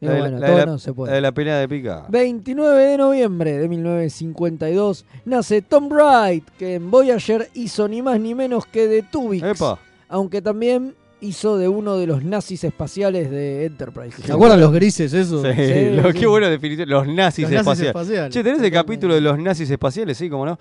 Y 0.00 0.06
La 0.06 0.12
de 0.12 0.20
bueno, 0.20 0.38
la 0.38 0.46
todo 0.46 0.58
la- 0.58 0.66
no 0.66 0.78
se 0.78 0.92
puede. 0.92 1.10
la 1.10 1.14
de 1.16 1.20
la 1.22 1.32
pelea 1.32 1.58
de 1.58 1.68
pica. 1.68 2.04
29 2.10 2.84
de 2.84 2.98
noviembre 2.98 3.58
de 3.58 3.68
1952 3.68 5.04
nace 5.24 5.62
Tom 5.62 5.88
Wright, 5.88 6.44
que 6.58 6.74
en 6.74 6.90
Voyager 6.90 7.48
hizo 7.54 7.88
ni 7.88 8.02
más 8.02 8.20
ni 8.20 8.34
menos 8.34 8.66
que 8.66 8.86
de 8.86 9.02
Tubix. 9.02 9.42
Epa. 9.42 9.78
Aunque 10.08 10.42
también 10.42 10.94
hizo 11.24 11.56
de 11.58 11.66
uno 11.68 11.96
de 11.96 12.06
los 12.06 12.22
nazis 12.24 12.62
espaciales 12.64 13.30
de 13.30 13.64
Enterprise. 13.66 14.22
¿Se 14.22 14.32
acuerdan 14.32 14.60
los 14.60 14.72
grises 14.72 15.12
esos? 15.12 15.42
Sí, 15.42 15.48
Sí, 15.54 15.90
lo- 15.96 16.12
sí. 16.12 16.18
qué 16.18 16.26
buena 16.26 16.48
definición. 16.48 16.88
Los 16.88 17.06
nazis, 17.08 17.44
Los 17.44 17.52
nazis 17.52 17.86
espaciales. 17.86 17.88
espaciales. 17.88 18.34
Che, 18.34 18.42
¿tenés 18.44 18.62
el 18.62 18.70
capítulo 18.72 19.14
de 19.14 19.20
los 19.20 19.38
nazis 19.38 19.70
espaciales? 19.70 20.16
Sí, 20.18 20.28
cómo 20.28 20.46
no. 20.46 20.58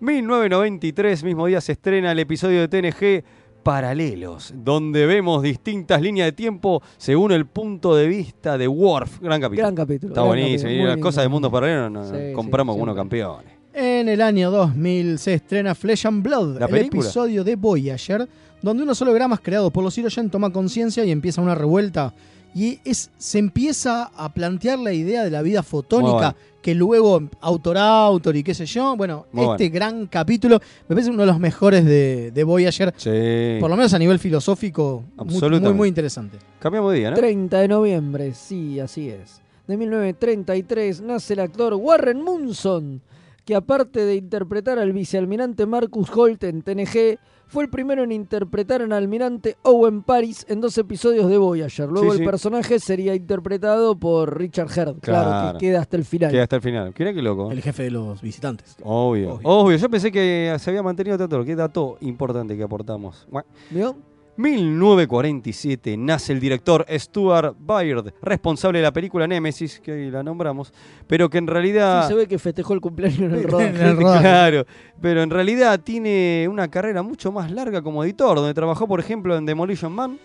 1993, 0.00 1.24
mismo 1.24 1.46
día 1.46 1.60
se 1.60 1.72
estrena 1.72 2.12
el 2.12 2.18
episodio 2.18 2.60
de 2.60 2.68
TNG 2.68 3.24
Paralelos, 3.62 4.52
donde 4.56 5.06
vemos 5.06 5.42
distintas 5.42 6.00
líneas 6.00 6.26
de 6.28 6.32
tiempo 6.32 6.82
según 6.98 7.32
el 7.32 7.46
punto 7.46 7.96
de 7.96 8.06
vista 8.06 8.56
de 8.58 8.68
Worf. 8.68 9.20
Gran 9.20 9.40
capítulo. 9.40 9.62
Gran 9.66 9.74
capítulo, 9.74 10.12
Está 10.12 10.20
gran 10.20 10.28
buenísimo. 10.28 10.62
capítulo, 10.70 10.84
y 10.84 10.86
las 10.94 10.98
cosas 10.98 11.24
de 11.24 11.28
mundos 11.28 11.50
paralelos 11.50 11.90
no, 11.90 12.04
Sí, 12.04 12.32
compramos 12.34 12.76
sí, 12.76 12.82
unos 12.82 12.94
campeones. 12.94 13.52
En 13.74 14.08
el 14.08 14.22
año 14.22 14.50
2000 14.50 15.18
se 15.18 15.34
estrena 15.34 15.74
Flesh 15.74 16.06
and 16.06 16.22
Blood, 16.22 16.58
¿La 16.60 16.66
el 16.66 16.76
episodio 16.76 17.42
de 17.44 17.56
Voyager, 17.56 18.26
donde 18.66 18.82
unos 18.82 19.00
hologramas 19.00 19.40
creados 19.40 19.72
por 19.72 19.82
los 19.84 19.96
Hirogen 19.96 20.28
toma 20.28 20.50
conciencia 20.50 21.04
y 21.04 21.10
empieza 21.10 21.40
una 21.40 21.54
revuelta. 21.54 22.12
Y 22.54 22.80
es, 22.84 23.10
se 23.18 23.38
empieza 23.38 24.04
a 24.16 24.32
plantear 24.32 24.78
la 24.78 24.92
idea 24.92 25.22
de 25.24 25.30
la 25.30 25.42
vida 25.42 25.62
fotónica, 25.62 26.12
bueno. 26.14 26.34
que 26.62 26.74
luego 26.74 27.22
autor 27.42 27.76
autor 27.78 28.34
y 28.34 28.42
qué 28.42 28.54
sé 28.54 28.64
yo. 28.66 28.96
Bueno, 28.96 29.26
Muy 29.30 29.44
este 29.44 29.64
bueno. 29.64 29.74
gran 29.74 30.06
capítulo 30.06 30.58
me 30.88 30.96
parece 30.96 31.10
uno 31.10 31.20
de 31.20 31.26
los 31.26 31.38
mejores 31.38 31.84
de, 31.84 32.30
de 32.32 32.44
Voyager, 32.44 32.94
Sí. 32.96 33.58
por 33.60 33.68
lo 33.70 33.76
menos 33.76 33.92
a 33.92 33.98
nivel 33.98 34.18
filosófico, 34.18 35.04
muy, 35.16 35.26
Absolutamente. 35.26 35.68
muy, 35.68 35.76
muy 35.76 35.88
interesante. 35.88 36.38
Cambiamos 36.58 36.92
de 36.92 36.98
día, 36.98 37.10
¿no? 37.10 37.16
30 37.16 37.58
de 37.60 37.68
noviembre, 37.68 38.32
sí, 38.34 38.80
así 38.80 39.10
es. 39.10 39.40
De 39.68 39.76
1933 39.76 41.02
nace 41.02 41.34
el 41.34 41.40
actor 41.40 41.74
Warren 41.74 42.22
Munson, 42.22 43.02
que 43.46 43.54
aparte 43.54 44.04
de 44.04 44.16
interpretar 44.16 44.78
al 44.78 44.92
vicealmirante 44.92 45.64
Marcus 45.64 46.10
Holt 46.14 46.42
en 46.44 46.60
TNG, 46.62 47.18
fue 47.46 47.62
el 47.62 47.70
primero 47.70 48.02
en 48.02 48.10
interpretar 48.10 48.82
al 48.82 48.92
almirante 48.92 49.56
Owen 49.62 50.02
Paris 50.02 50.44
en 50.48 50.60
dos 50.60 50.76
episodios 50.78 51.30
de 51.30 51.38
Voyager. 51.38 51.88
Luego 51.88 52.08
Sí, 52.10 52.16
el 52.16 52.18
sí. 52.18 52.24
personaje 52.24 52.80
sería 52.80 53.14
interpretado 53.14 53.96
por 53.96 54.36
Richard 54.36 54.66
Herd, 54.76 54.96
claro, 54.98 55.28
Claro. 55.30 55.58
que 55.58 55.66
queda 55.66 55.80
hasta 55.80 55.96
el 55.96 56.04
final. 56.04 56.32
Queda 56.32 56.42
hasta 56.42 56.56
el 56.56 56.62
final. 56.62 56.92
Mira 56.98 57.14
qué 57.14 57.22
loco. 57.22 57.52
El 57.52 57.62
jefe 57.62 57.84
de 57.84 57.92
los 57.92 58.20
visitantes. 58.20 58.76
Obvio. 58.82 59.38
Obvio. 59.44 59.76
Yo 59.76 59.88
pensé 59.88 60.10
que 60.10 60.54
se 60.58 60.70
había 60.70 60.82
mantenido 60.82 61.16
tanto. 61.16 61.44
Qué 61.44 61.54
dato 61.54 61.98
importante 62.00 62.56
que 62.56 62.64
aportamos. 62.64 63.28
¿Vio? 63.70 63.94
1947 64.36 65.96
nace 65.96 66.32
el 66.32 66.40
director 66.40 66.84
Stuart 66.88 67.56
Baird, 67.58 68.12
responsable 68.22 68.78
de 68.78 68.84
la 68.84 68.92
película 68.92 69.26
Nemesis, 69.26 69.80
que 69.80 69.92
hoy 69.92 70.10
la 70.10 70.22
nombramos, 70.22 70.72
pero 71.06 71.30
que 71.30 71.38
en 71.38 71.46
realidad... 71.46 72.02
Sí, 72.02 72.08
se 72.08 72.14
ve 72.14 72.26
que 72.26 72.38
festejó 72.38 72.74
el 72.74 72.80
cumpleaños 72.80 73.20
en 73.20 73.34
el 73.34 73.42
rodaje. 73.50 73.68
En 73.68 73.86
el 73.86 73.96
rodaje. 73.96 74.20
Claro, 74.20 74.66
pero 75.00 75.22
en 75.22 75.30
realidad 75.30 75.80
tiene 75.80 76.46
una 76.50 76.68
carrera 76.68 77.02
mucho 77.02 77.32
más 77.32 77.50
larga 77.50 77.82
como 77.82 78.04
editor, 78.04 78.36
donde 78.36 78.54
trabajó, 78.54 78.86
por 78.86 79.00
ejemplo, 79.00 79.36
en 79.36 79.46
Demolition 79.46 79.92
Man, 79.92 80.18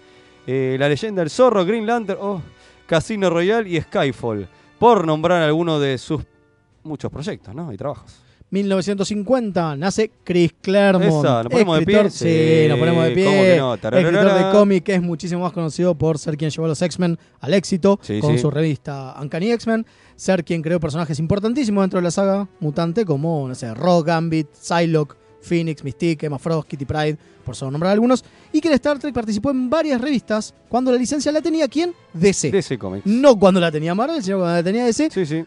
eh, 0.48 0.76
La 0.80 0.90
leyenda 0.90 1.22
del 1.22 1.30
zorro, 1.30 1.66
Green 1.66 1.86
Lantern, 1.86 2.20
oh, 2.22 2.42
Casino 2.86 3.30
Royale 3.30 3.70
y 3.70 3.80
Skyfall, 3.80 4.48
por 4.78 5.06
nombrar 5.06 5.42
algunos 5.44 5.80
de 5.82 5.98
sus 5.98 6.22
muchos 6.84 7.12
proyectos 7.12 7.54
¿no? 7.54 7.72
y 7.72 7.78
trabajos. 7.78 8.31
1950 8.52 9.76
nace 9.78 10.12
Chris 10.24 10.52
Claremont. 10.62 11.24
Esa, 11.26 11.44
¿nos 11.44 11.52
ponemos 11.52 11.80
de 11.80 11.86
pie? 11.86 11.96
escritor- 11.96 12.12
Sí, 12.12 12.62
Sí, 12.64 12.68
nos 12.70 12.80
ponemos 12.80 13.04
de 13.06 13.12
pie. 13.12 13.26
¿cómo 13.26 13.42
que 13.42 13.58
no? 13.58 13.74
Escritor 14.00 14.34
de 14.46 14.52
cómic 14.52 14.84
que 14.84 14.96
es 14.96 15.02
muchísimo 15.02 15.42
más 15.42 15.52
conocido 15.54 15.96
por 15.96 16.18
ser 16.20 16.38
quien 16.38 16.52
llevó 16.52 16.66
a 16.66 16.70
los 16.70 16.82
X-Men 16.82 17.18
al 17.40 17.54
éxito 17.54 18.00
Sí, 18.02 18.20
con 18.20 18.34
sí. 18.36 18.40
su 18.40 18.52
revista 18.52 19.16
Uncanny 19.22 19.52
X-Men, 19.52 19.86
ser 20.16 20.44
quien 20.44 20.62
creó 20.62 20.80
personajes 20.80 21.18
importantísimos 21.20 21.82
dentro 21.84 22.00
de 22.00 22.04
la 22.04 22.12
saga 22.12 22.48
mutante 22.60 23.06
como, 23.06 23.48
no 23.48 23.56
sé, 23.56 23.74
Rock, 23.74 24.08
Gambit, 24.08 24.48
Psylocke, 24.54 25.16
Phoenix, 25.42 25.84
Mystique, 25.84 26.26
Emma 26.28 26.38
Frost, 26.38 26.68
Kitty 26.68 26.86
Pryde, 26.86 27.18
por 27.44 27.56
solo 27.56 27.72
nombrar 27.72 27.94
algunos, 27.94 28.24
y 28.54 28.62
que 28.62 28.68
en 28.68 28.76
Star 28.76 29.00
Trek 29.00 29.12
participó 29.14 29.50
en 29.50 29.68
varias 29.72 30.00
revistas 30.00 30.54
cuando 30.70 30.92
la 30.92 30.98
licencia 31.00 31.32
la 31.32 31.42
tenía 31.42 31.68
quién? 31.68 31.94
DC. 32.14 32.52
DC 32.52 32.78
Comics. 32.78 33.08
No 33.08 33.36
cuando 33.40 33.60
la 33.60 33.72
tenía 33.72 33.96
Marvel, 33.96 34.22
sino 34.22 34.38
cuando 34.38 34.56
la 34.58 34.64
tenía 34.64 34.86
DC. 34.86 35.10
Sí, 35.10 35.26
sí. 35.26 35.44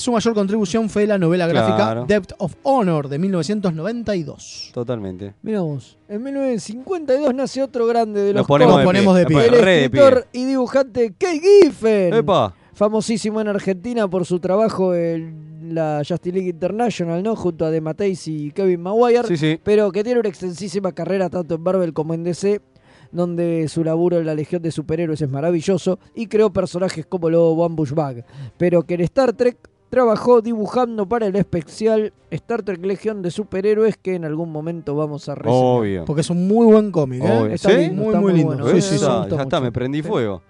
Su 0.00 0.12
mayor 0.12 0.34
contribución 0.34 0.88
fue 0.88 1.06
la 1.06 1.18
novela 1.18 1.46
gráfica 1.46 1.76
Claro. 1.76 2.04
Depth 2.06 2.32
of 2.38 2.54
Honor 2.62 3.08
de 3.08 3.18
1992. 3.18 4.70
Totalmente. 4.72 5.34
Mirá 5.42 5.60
vos, 5.60 5.98
en 6.08 6.22
1952 6.22 7.34
nace 7.34 7.62
otro 7.62 7.86
grande 7.86 8.20
de 8.22 8.32
los 8.32 8.40
Nos 8.40 8.46
ponemos 8.46 8.72
Nos 8.72 8.80
de 8.80 8.84
ponemos 8.86 9.14
pie. 9.14 9.20
de 9.20 9.26
pie. 9.26 9.36
El 9.38 9.44
ponemos 9.46 9.64
re 9.64 9.72
de 9.80 9.90
pie. 9.90 10.00
escritor 10.00 10.26
y 10.32 10.44
dibujante 10.44 11.14
Kay 11.18 11.40
Giffen. 11.40 12.14
Epa. 12.14 12.54
Famosísimo 12.74 13.40
en 13.40 13.48
Argentina 13.48 14.06
por 14.08 14.24
su 14.24 14.38
trabajo 14.38 14.94
en 14.94 15.74
la 15.74 16.00
Justice 16.08 16.32
League 16.32 16.48
International, 16.50 17.20
¿no? 17.22 17.34
Junto 17.34 17.64
a 17.66 17.70
DeMatteis 17.70 18.28
y 18.28 18.52
Kevin 18.52 18.80
Maguire. 18.80 19.26
Sí, 19.26 19.36
sí. 19.36 19.60
Pero 19.64 19.90
que 19.90 20.04
tiene 20.04 20.20
una 20.20 20.28
extensísima 20.28 20.92
carrera 20.92 21.28
tanto 21.28 21.56
en 21.56 21.60
Marvel 21.62 21.92
como 21.92 22.14
en 22.14 22.22
DC, 22.22 22.60
donde 23.12 23.66
su 23.68 23.84
laburo 23.84 24.18
en 24.18 24.26
la 24.26 24.34
Legión 24.34 24.62
de 24.62 24.70
Superhéroes 24.70 25.20
es 25.20 25.30
maravilloso 25.30 25.98
y 26.14 26.26
creó 26.26 26.52
personajes 26.52 27.06
como 27.06 27.30
Lobo 27.30 27.64
Ambushbag. 27.64 28.24
Pero 28.56 28.82
que 28.84 28.94
en 28.94 29.00
Star 29.02 29.32
Trek 29.32 29.56
trabajó 29.90 30.42
dibujando 30.42 31.08
para 31.08 31.26
el 31.26 31.36
especial 31.36 32.12
Star 32.30 32.62
Trek 32.62 32.84
Legión 32.84 33.22
de 33.22 33.30
Superhéroes 33.30 33.96
que 33.96 34.14
en 34.14 34.24
algún 34.24 34.52
momento 34.52 34.94
vamos 34.94 35.28
a 35.28 35.34
reseñar. 35.34 35.62
Obvio. 35.64 36.04
Porque 36.04 36.20
es 36.20 36.30
un 36.30 36.46
muy 36.46 36.66
buen 36.66 36.90
cómic, 36.90 37.22
¿eh? 37.24 37.54
Está 37.54 37.70
¿Sí? 37.70 37.76
lindo, 37.76 37.94
Muy, 38.02 38.06
está 38.08 38.20
muy 38.20 38.32
lindo. 38.34 38.56
bueno. 38.58 38.68
Sí, 38.68 38.82
sí, 38.82 38.98
ya 38.98 39.26
está, 39.42 39.60
me 39.60 39.72
prendí 39.72 40.02
fuego. 40.02 40.42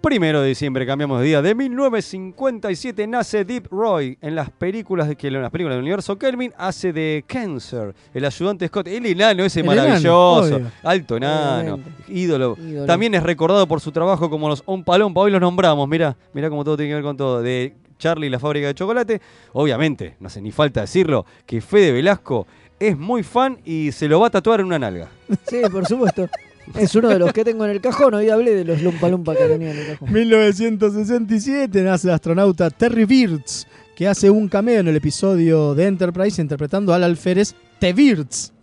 Primero 0.00 0.40
de 0.40 0.48
diciembre 0.48 0.86
cambiamos 0.86 1.18
de 1.20 1.26
día. 1.26 1.42
De 1.42 1.56
1957 1.56 3.06
nace 3.08 3.44
Deep 3.44 3.66
Roy 3.68 4.16
en 4.20 4.36
las 4.36 4.48
películas 4.48 5.08
de 5.08 5.16
que 5.16 5.26
en 5.26 5.42
las 5.42 5.50
películas 5.50 5.74
del 5.74 5.82
universo 5.82 6.16
Kelvin 6.16 6.52
hace 6.56 6.92
de 6.92 7.24
Cancer, 7.26 7.92
el 8.14 8.24
ayudante 8.24 8.68
Scott, 8.68 8.86
el 8.86 9.04
enano 9.06 9.44
ese 9.44 9.60
El 9.60 9.66
maravilloso, 9.66 10.46
enano, 10.46 10.70
alto 10.84 11.16
enano, 11.16 11.80
ídolo. 12.06 12.56
Ídolo. 12.56 12.86
También 12.86 13.12
es 13.14 13.24
recordado 13.24 13.66
por 13.66 13.80
su 13.80 13.90
trabajo 13.90 14.30
como 14.30 14.48
los 14.48 14.62
Un 14.66 14.84
Palompa, 14.84 15.20
hoy 15.20 15.32
los 15.32 15.40
nombramos, 15.40 15.88
mirá, 15.88 16.16
mirá 16.32 16.48
cómo 16.48 16.62
todo 16.62 16.76
tiene 16.76 16.90
que 16.90 16.94
ver 16.94 17.04
con 17.04 17.16
todo, 17.16 17.42
de 17.42 17.74
Charlie 17.98 18.28
y 18.28 18.30
la 18.30 18.38
fábrica 18.38 18.68
de 18.68 18.74
chocolate. 18.74 19.20
Obviamente, 19.52 20.14
no 20.20 20.28
hace 20.28 20.40
ni 20.40 20.52
falta 20.52 20.82
decirlo, 20.82 21.26
que 21.44 21.60
Fede 21.60 21.90
Velasco 21.90 22.46
es 22.78 22.96
muy 22.96 23.24
fan 23.24 23.58
y 23.64 23.90
se 23.90 24.06
lo 24.06 24.20
va 24.20 24.28
a 24.28 24.30
tatuar 24.30 24.60
en 24.60 24.66
una 24.66 24.78
nalga. 24.78 25.08
Sí, 25.48 25.60
por 25.72 25.84
supuesto. 25.86 26.28
Es 26.76 26.94
uno 26.94 27.08
de 27.08 27.18
los 27.18 27.32
que 27.32 27.44
tengo 27.44 27.64
en 27.64 27.70
el 27.70 27.80
cajón. 27.80 28.14
Hoy 28.14 28.28
hablé 28.30 28.54
de 28.54 28.64
los 28.64 28.82
Lumpa 28.82 29.08
Lumpa 29.08 29.34
que 29.34 29.44
tenía 29.44 29.70
en 29.72 29.78
el 29.78 29.86
cajón. 29.88 30.12
1967 30.12 31.82
nace 31.82 32.08
el 32.08 32.14
astronauta 32.14 32.70
Terry 32.70 33.04
Virts, 33.04 33.66
que 33.96 34.08
hace 34.08 34.30
un 34.30 34.48
cameo 34.48 34.80
en 34.80 34.88
el 34.88 34.96
episodio 34.96 35.74
de 35.74 35.86
Enterprise 35.86 36.40
interpretando 36.40 36.92
al 36.94 37.04
alférez 37.04 37.54
T. 37.78 37.92
Virts. 37.92 38.52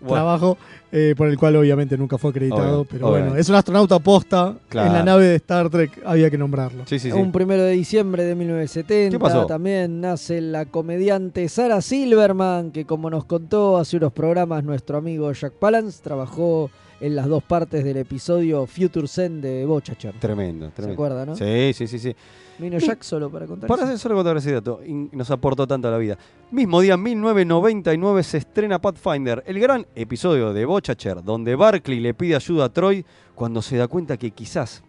Bueno. 0.00 0.14
Trabajo 0.14 0.58
eh, 0.92 1.14
por 1.16 1.26
el 1.28 1.36
cual 1.36 1.56
obviamente 1.56 1.98
nunca 1.98 2.18
fue 2.18 2.30
acreditado, 2.30 2.82
Obvio, 2.82 2.88
pero 2.88 3.08
bueno, 3.10 3.34
es 3.34 3.48
un 3.48 3.56
astronauta 3.56 3.98
posta 3.98 4.54
Claro. 4.68 4.86
en 4.86 4.92
la 4.92 5.02
nave 5.02 5.26
de 5.26 5.34
Star 5.34 5.68
Trek, 5.70 6.00
había 6.06 6.30
que 6.30 6.38
nombrarlo. 6.38 6.84
Sí, 6.86 7.00
sí, 7.00 7.10
sí. 7.10 7.16
Un 7.18 7.32
primero 7.32 7.64
de 7.64 7.72
diciembre 7.72 8.22
de 8.22 8.36
1970 8.36 9.10
¿Qué 9.10 9.18
pasó? 9.18 9.44
también 9.46 10.00
nace 10.00 10.40
la 10.40 10.66
comediante 10.66 11.48
Sarah 11.48 11.82
Silverman, 11.82 12.70
que 12.70 12.84
como 12.84 13.10
nos 13.10 13.24
contó 13.24 13.76
hace 13.76 13.96
unos 13.96 14.12
programas 14.12 14.62
nuestro 14.62 14.98
amigo 14.98 15.32
Jack 15.32 15.54
Palance, 15.54 16.00
trabajó 16.00 16.70
en 17.00 17.16
las 17.16 17.26
dos 17.26 17.42
partes 17.42 17.84
del 17.84 17.96
episodio 17.96 18.66
Future 18.66 19.06
Zen 19.06 19.40
de 19.40 19.64
Bochacher. 19.64 20.14
Tremendo, 20.18 20.70
tremendo. 20.70 20.94
acuerda, 20.94 21.26
no? 21.26 21.36
Sí, 21.36 21.72
sí, 21.74 21.86
sí, 21.86 21.98
sí. 21.98 22.14
Vino 22.58 22.78
Jack 22.78 23.02
solo 23.02 23.30
para 23.30 23.46
contar 23.46 23.68
Para 23.68 23.84
hacer 23.84 23.98
solo 23.98 24.16
contar 24.16 24.36
ese 24.36 24.52
dato, 24.52 24.80
y 24.84 24.92
nos 24.92 25.30
aportó 25.30 25.66
tanto 25.66 25.88
a 25.88 25.92
la 25.92 25.98
vida. 25.98 26.18
Mismo 26.50 26.80
día, 26.80 26.96
1999, 26.96 28.22
se 28.24 28.38
estrena 28.38 28.80
Pathfinder, 28.80 29.44
el 29.46 29.60
gran 29.60 29.86
episodio 29.94 30.52
de 30.52 30.64
Bochacher, 30.64 31.22
donde 31.22 31.54
Barclay 31.54 32.00
le 32.00 32.14
pide 32.14 32.34
ayuda 32.34 32.64
a 32.64 32.68
Troy 32.68 33.04
cuando 33.34 33.62
se 33.62 33.76
da 33.76 33.86
cuenta 33.86 34.16
que 34.16 34.32
quizás, 34.32 34.82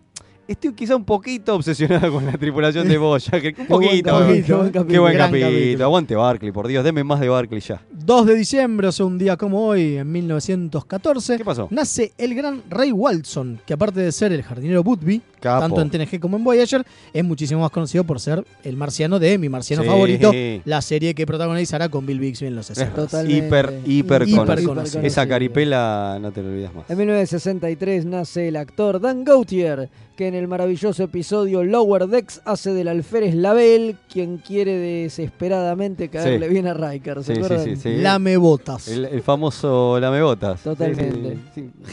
estoy 0.51 0.73
quizá 0.73 0.95
un 0.95 1.05
poquito 1.05 1.55
obsesionado 1.55 2.11
con 2.11 2.25
la 2.25 2.33
tripulación 2.33 2.87
de 2.87 2.97
Bojack. 2.99 3.43
Un 3.59 3.67
buen 3.67 3.67
poquito. 3.67 4.19
capítulo, 4.19 4.57
buen 4.71 4.87
Qué 4.87 4.99
buen 4.99 5.17
capítulo. 5.17 5.45
capítulo. 5.51 5.85
Aguante 5.85 6.15
Barclay, 6.15 6.51
por 6.51 6.67
Dios, 6.67 6.83
deme 6.83 7.03
más 7.03 7.19
de 7.19 7.29
Barclay 7.29 7.61
ya. 7.61 7.81
2 7.91 8.25
de 8.25 8.35
diciembre, 8.35 8.87
o 8.87 8.91
sea, 8.91 9.05
un 9.05 9.17
día 9.17 9.37
como 9.37 9.65
hoy, 9.67 9.97
en 9.97 10.11
1914, 10.11 11.37
¿Qué 11.37 11.45
pasó? 11.45 11.67
nace 11.71 12.11
el 12.17 12.33
gran 12.35 12.63
Ray 12.69 12.91
Walson, 12.91 13.59
que 13.65 13.73
aparte 13.73 13.99
de 13.99 14.11
ser 14.11 14.31
el 14.33 14.41
jardinero 14.43 14.83
Butby, 14.83 15.21
Capo. 15.39 15.61
tanto 15.61 15.81
en 15.81 15.89
TNG 15.89 16.19
como 16.19 16.37
en 16.37 16.43
Voyager, 16.43 16.83
es 17.13 17.23
muchísimo 17.23 17.61
más 17.61 17.71
conocido 17.71 18.03
por 18.03 18.19
ser 18.19 18.43
el 18.63 18.75
marciano 18.77 19.19
de 19.19 19.37
mi 19.37 19.47
marciano 19.49 19.83
Sí. 19.83 19.89
favorito, 19.89 20.31
la 20.65 20.81
serie 20.81 21.13
que 21.13 21.25
protagonizará 21.25 21.89
con 21.89 22.05
Bill 22.05 22.19
Bixby 22.19 22.47
en 22.47 22.55
los 22.55 22.65
60. 22.67 22.95
Totalmente. 22.95 23.37
Hiper, 23.47 23.73
hiper, 23.85 24.23
Hiper 24.27 24.37
conocido. 24.45 24.69
conocido. 24.69 25.01
Esa 25.03 25.27
caripela 25.27 26.17
no 26.21 26.31
te 26.31 26.41
lo 26.41 26.49
olvidas 26.49 26.73
más. 26.73 26.89
En 26.89 26.97
1963 26.97 28.05
nace 28.05 28.47
el 28.47 28.55
actor 28.55 28.99
Dan 28.99 29.23
Gautier, 29.23 29.89
que 30.19 30.27
en 30.27 30.35
el 30.35 30.49
maravilloso 30.49 31.01
episodio 31.01 31.63
Lower 31.63 32.05
Decks 32.07 32.41
hace 32.43 32.73
del 32.73 32.89
alférez 32.89 33.33
Label, 33.35 33.95
quien 34.11 34.35
quiere 34.39 34.75
desesperadamente 34.77 36.09
caerle 36.09 36.47
Sí. 36.47 36.53
bien 36.53 36.67
a 36.67 36.73
Riker. 36.73 37.23
¿se 37.23 37.23
Sí, 37.23 37.35
sí, 37.39 37.45
acuerdan? 37.45 37.63
sí, 37.65 37.75
sí. 37.77 37.95
Lame 38.01 38.35
botas. 38.35 38.89
El, 38.89 39.05
el 39.05 39.21
famoso 39.21 39.97
Lamebotas. 39.97 40.61
Totalmente. 40.61 41.37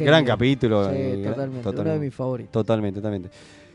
Gran 0.01 0.24
capítulo. 0.24 0.87
Sí, 0.91 0.97
eh, 0.97 1.20
gran- 1.22 1.35
totalmente, 1.62 1.68
uno 1.83 1.91
de 1.93 1.99
mis 2.01 2.12
favoritos. 2.16 2.51
Totalmente, 2.51 2.99
totalmente. 2.99 3.31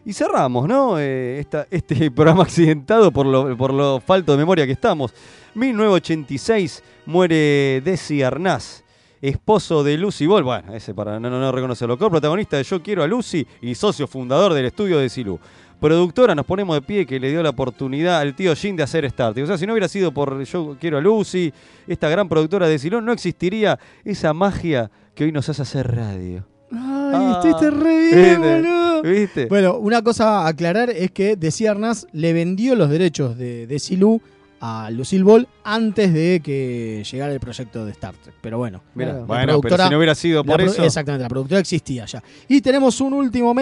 Y 0.05 0.11
cerramos, 0.11 0.67
¿no? 0.67 0.99
Eh, 0.99 1.39
esta- 1.39 1.65
este 1.71 2.11
programa 2.11 2.43
accidentado 2.43 3.09
por 3.09 3.25
lo, 3.27 3.55
por 3.55 3.73
lo 3.73 4.01
falto 4.01 4.33
de 4.33 4.37
memoria 4.37 4.65
que 4.65 4.73
estamos. 4.73 5.13
1986 5.55 6.83
muere 7.05 7.81
Desi 7.85 8.21
Arnaz, 8.21 8.83
esposo 9.21 9.83
de 9.83 9.97
Lucy 9.97 10.25
Ball. 10.25 10.43
Bueno, 10.43 10.73
ese 10.73 10.93
para 10.93 11.19
no, 11.19 11.29
no, 11.29 11.39
no 11.39 11.51
reconocerlo. 11.51 11.97
Co-protagonista 11.97 12.57
de 12.57 12.63
Yo 12.63 12.81
Quiero 12.81 13.03
a 13.03 13.07
Lucy 13.07 13.45
y 13.61 13.75
socio 13.75 14.07
fundador 14.07 14.53
del 14.53 14.65
estudio 14.65 14.97
de 14.99 15.09
Silú. 15.09 15.39
Productora, 15.79 16.35
nos 16.35 16.45
ponemos 16.45 16.75
de 16.75 16.81
pie, 16.83 17.07
que 17.07 17.19
le 17.19 17.31
dio 17.31 17.41
la 17.41 17.49
oportunidad 17.49 18.19
al 18.19 18.35
tío 18.35 18.55
Jim 18.55 18.75
de 18.75 18.83
hacer 18.83 19.03
Star. 19.05 19.37
O 19.39 19.47
sea, 19.47 19.57
si 19.57 19.65
no 19.65 19.73
hubiera 19.73 19.87
sido 19.87 20.11
por 20.11 20.43
Yo 20.43 20.77
Quiero 20.79 20.99
a 20.99 21.01
Lucy, 21.01 21.51
esta 21.87 22.07
gran 22.07 22.29
productora 22.29 22.67
de 22.67 22.77
Silú, 22.77 23.01
no 23.01 23.11
existiría 23.11 23.79
esa 24.05 24.31
magia 24.33 24.91
que 25.15 25.23
hoy 25.23 25.31
nos 25.31 25.49
hace 25.49 25.63
hacer 25.63 25.95
radio. 25.95 26.45
Ay, 26.71 27.31
estuviste 27.31 27.71
re 27.71 27.99
bien, 27.99 28.41
¿viste? 28.41 28.61
boludo. 28.61 29.01
¿Viste? 29.01 29.45
Bueno, 29.47 29.77
una 29.77 30.03
cosa 30.03 30.41
a 30.41 30.47
aclarar 30.49 30.91
es 30.91 31.09
que 31.09 31.35
Decía 31.35 31.71
Arnaz 31.71 32.05
le 32.11 32.31
vendió 32.33 32.75
los 32.75 32.89
derechos 32.89 33.35
de, 33.35 33.65
de 33.65 33.79
Silú 33.79 34.21
a 34.63 34.89
Lucille 34.91 35.23
Ball 35.23 35.47
antes 35.63 36.13
de 36.13 36.39
que 36.43 37.03
llegara 37.11 37.33
el 37.33 37.39
proyecto 37.39 37.83
de 37.83 37.91
Star 37.93 38.13
Trek. 38.15 38.35
Pero 38.41 38.59
bueno, 38.59 38.81
la 39.19 39.23
bueno, 39.25 39.59
pero 39.61 39.75
si 39.85 39.89
no 39.91 39.97
hubiera 39.97 40.13
sido 40.15 40.43
por 40.43 40.61
eso. 40.61 40.83
Exactamente, 40.85 41.23
la 41.23 41.29
productora 41.29 41.59
existía 41.59 42.05
ya. 42.05 42.21
Y 42.47 42.61
tenemos 42.61 43.01
un 43.01 43.13
último 43.13 43.53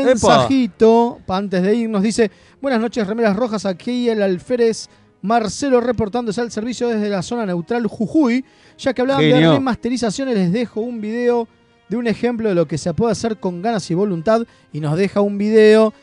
mensajito 0.43 1.19
pa- 1.25 1.37
antes 1.37 1.61
de 1.63 1.73
irnos. 1.75 2.03
Dice, 2.03 2.29
buenas 2.61 2.81
noches, 2.81 3.07
remeras 3.07 3.35
rojas, 3.35 3.65
aquí 3.65 4.09
el 4.09 4.21
alférez 4.21 4.87
Marcelo 5.21 5.81
reportándose 5.81 6.39
al 6.41 6.51
servicio 6.51 6.87
desde 6.89 7.09
la 7.09 7.21
zona 7.21 7.45
neutral 7.45 7.87
Jujuy. 7.87 8.43
Ya 8.77 8.93
que 8.93 9.01
hablaban 9.01 9.21
de 9.35 9.39
remasterizaciones, 9.53 10.35
les 10.35 10.51
dejo 10.51 10.81
un 10.81 11.01
video 11.01 11.47
de 11.89 11.97
un 11.97 12.07
ejemplo 12.07 12.49
de 12.49 12.55
lo 12.55 12.67
que 12.67 12.77
se 12.77 12.93
puede 12.93 13.11
hacer 13.13 13.37
con 13.37 13.61
ganas 13.61 13.89
y 13.89 13.93
voluntad. 13.95 14.43
Y 14.71 14.79
nos 14.79 14.97
deja 14.97 15.21
un 15.21 15.37
video 15.37 15.93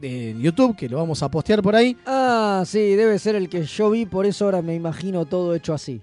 de 0.00 0.36
YouTube 0.38 0.76
que 0.76 0.88
lo 0.88 0.98
vamos 0.98 1.22
a 1.22 1.30
postear 1.30 1.62
por 1.62 1.74
ahí. 1.76 1.96
Ah, 2.06 2.62
sí, 2.66 2.94
debe 2.94 3.18
ser 3.18 3.34
el 3.34 3.48
que 3.48 3.64
yo 3.64 3.90
vi, 3.90 4.06
por 4.06 4.26
eso 4.26 4.44
ahora 4.44 4.62
me 4.62 4.74
imagino 4.74 5.24
todo 5.26 5.54
hecho 5.54 5.74
así. 5.74 6.00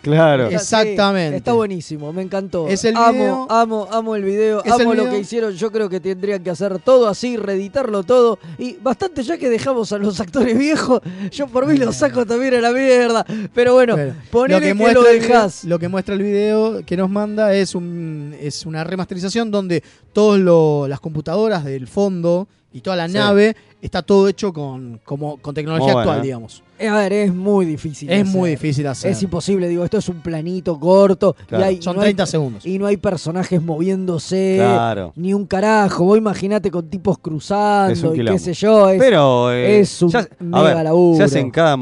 Claro. 0.00 0.48
Sí, 0.48 0.54
Exactamente. 0.54 1.36
está 1.38 1.52
buenísimo, 1.52 2.12
me 2.12 2.22
encantó. 2.22 2.68
Es 2.68 2.84
el 2.84 2.96
amo, 2.96 3.12
video- 3.12 3.46
amo, 3.50 3.88
amo 3.90 4.14
el 4.14 4.22
video, 4.22 4.60
Es 4.64 4.66
el 4.72 4.82
amo 4.82 4.94
lo 4.94 5.10
que 5.10 5.18
hicieron. 5.18 5.52
Yo 5.54 5.72
creo 5.72 5.88
que 5.88 5.98
tendrían 5.98 6.42
que 6.42 6.50
hacer 6.50 6.78
todo 6.78 7.08
así, 7.08 7.36
reeditarlo 7.36 8.04
todo. 8.04 8.38
Y 8.58 8.74
bastante 8.80 9.24
ya 9.24 9.36
que 9.36 9.50
dejamos 9.50 9.92
a 9.92 9.98
los 9.98 10.20
actores 10.20 10.56
viejos, 10.56 11.00
yo 11.32 11.48
por 11.48 11.66
mí 11.66 11.76
los 11.76 11.96
saco 11.96 12.24
también 12.24 12.54
a 12.54 12.60
la 12.60 12.70
mierda. 12.70 13.26
Pero 13.52 13.74
bueno, 13.74 13.96
Bueno, 13.96 14.14
ponele 14.30 14.68
que, 14.68 14.74
lo 14.74 15.02
video- 15.02 15.02
dejás. 15.02 15.64
lo 15.64 15.78
que 15.80 15.88
muestra 15.88 16.14
el 16.14 16.22
video 16.22 16.80
que 16.86 16.96
nos 16.96 17.10
manda 17.10 17.52
es 17.52 17.74
un 17.74 18.36
es 18.40 18.64
una 18.66 18.84
remasterización 18.84 19.50
donde 19.50 19.82
todas 20.12 20.88
las 20.88 21.00
computadoras 21.00 21.64
del 21.64 21.88
fondo 21.88 22.46
y 22.72 22.80
toda 22.80 22.96
la 22.96 23.08
Sí. 23.08 23.14
nave 23.14 23.56
está 23.80 24.02
todo 24.02 24.28
hecho 24.28 24.52
con 24.52 25.00
como 25.04 25.36
con 25.38 25.54
tecnología 25.54 25.92
bueno, 25.92 26.00
actual, 26.00 26.18
¿eh? 26.18 26.22
digamos. 26.22 26.62
Eh, 26.80 26.86
A 26.86 26.96
ver, 26.96 27.12
es 27.12 27.34
muy 27.34 27.66
difícil. 27.66 28.06
de 28.08 28.20
Es 28.20 28.26
muy 28.26 28.50
difícil 28.50 28.84
de 28.84 28.90
hacer. 28.90 29.10
Es 29.10 29.20
imposible, 29.22 29.66
digo, 29.68 29.84
esto 29.84 29.98
es 29.98 30.08
un 30.08 30.20
planito 30.20 30.78
corto. 30.78 31.34
Claro. 31.48 31.64
Y 31.64 31.66
hay, 31.68 31.82
Son 31.82 31.96
no 31.96 32.02
hay- 32.02 32.06
30 32.14 32.26
segundos. 32.26 32.64
Y 32.66 32.78
no 32.78 32.86
hay 32.86 32.96
personajes 32.96 33.60
moviéndose. 33.60 34.56
Claro. 34.58 35.12
Ni 35.16 35.34
un 35.34 35.44
carajo. 35.46 36.04
Vos 36.04 36.18
imaginate 36.18 36.70
con 36.70 36.88
tipos 36.88 37.18
cruzando 37.18 38.14
y 38.14 38.24
qué 38.24 38.38
sé 38.38 38.52
yo. 38.54 38.88
Es, 38.90 38.98
Pero 39.00 39.52
eh, 39.52 39.80
es 39.80 40.02
un 40.02 40.10
ya- 40.10 40.28
mega 40.38 40.62
ver, 40.62 40.84
laburo. 40.84 41.16
se 41.16 41.24
hacen 41.24 41.50
cada 41.50 41.76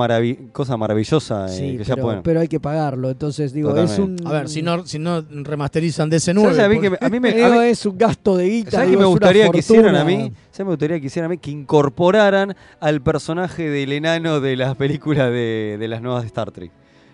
cosa 0.52 0.76
maravillosa 0.78 1.46
eh, 1.46 1.48
Sí, 1.50 1.76
que 1.78 1.84
ya 1.84 1.94
pero, 1.94 2.02
pueden. 2.06 2.22
pero 2.22 2.40
hay 2.40 2.48
que 2.48 2.60
pagarlo. 2.60 3.10
Entonces, 3.10 3.52
digo, 3.52 3.76
es 3.76 3.98
un. 3.98 4.16
A 4.24 4.32
ver, 4.32 4.48
si 4.48 4.62
no 4.62 4.86
si 4.86 4.98
no 4.98 5.22
remasterizan 5.30 6.10
DC9. 6.10 6.42
¿Sabes 6.42 6.58
a 6.60 6.68
mí 6.70 6.80
que 6.80 6.90
porque- 6.90 7.04
a 7.04 7.08
mí 7.10 7.20
me, 7.20 7.28
a 7.44 7.48
Digo, 7.50 7.60
mí- 7.60 7.66
es 7.68 7.84
un 7.84 7.98
gasto 7.98 8.36
de 8.36 8.48
guita. 8.48 8.70
¿sabes 8.70 8.90
qué 8.90 8.96
me 8.96 9.04
gustaría 9.04 9.48
que 9.50 9.58
hicieran 9.58 9.94
a 9.96 10.04
mí? 10.04 10.32
¿Sabes 10.56 10.68
me 10.68 10.72
gustaría 10.72 10.98
que 10.98 11.06
hicieran 11.08 11.30
a 11.30 11.34
mí? 11.34 11.38
Que 11.38 11.50
incorporaran 11.50 12.56
al 12.80 13.02
personaje 13.02 13.68
del 13.68 13.92
enano 13.92 14.40
de 14.40 14.56
las 14.56 14.74
películas 14.76 15.30
de, 15.30 15.76
de 15.78 15.86
las 15.88 16.00
nuevas 16.00 16.22
de 16.22 16.28
Star 16.28 16.50
Trek. 16.50 16.70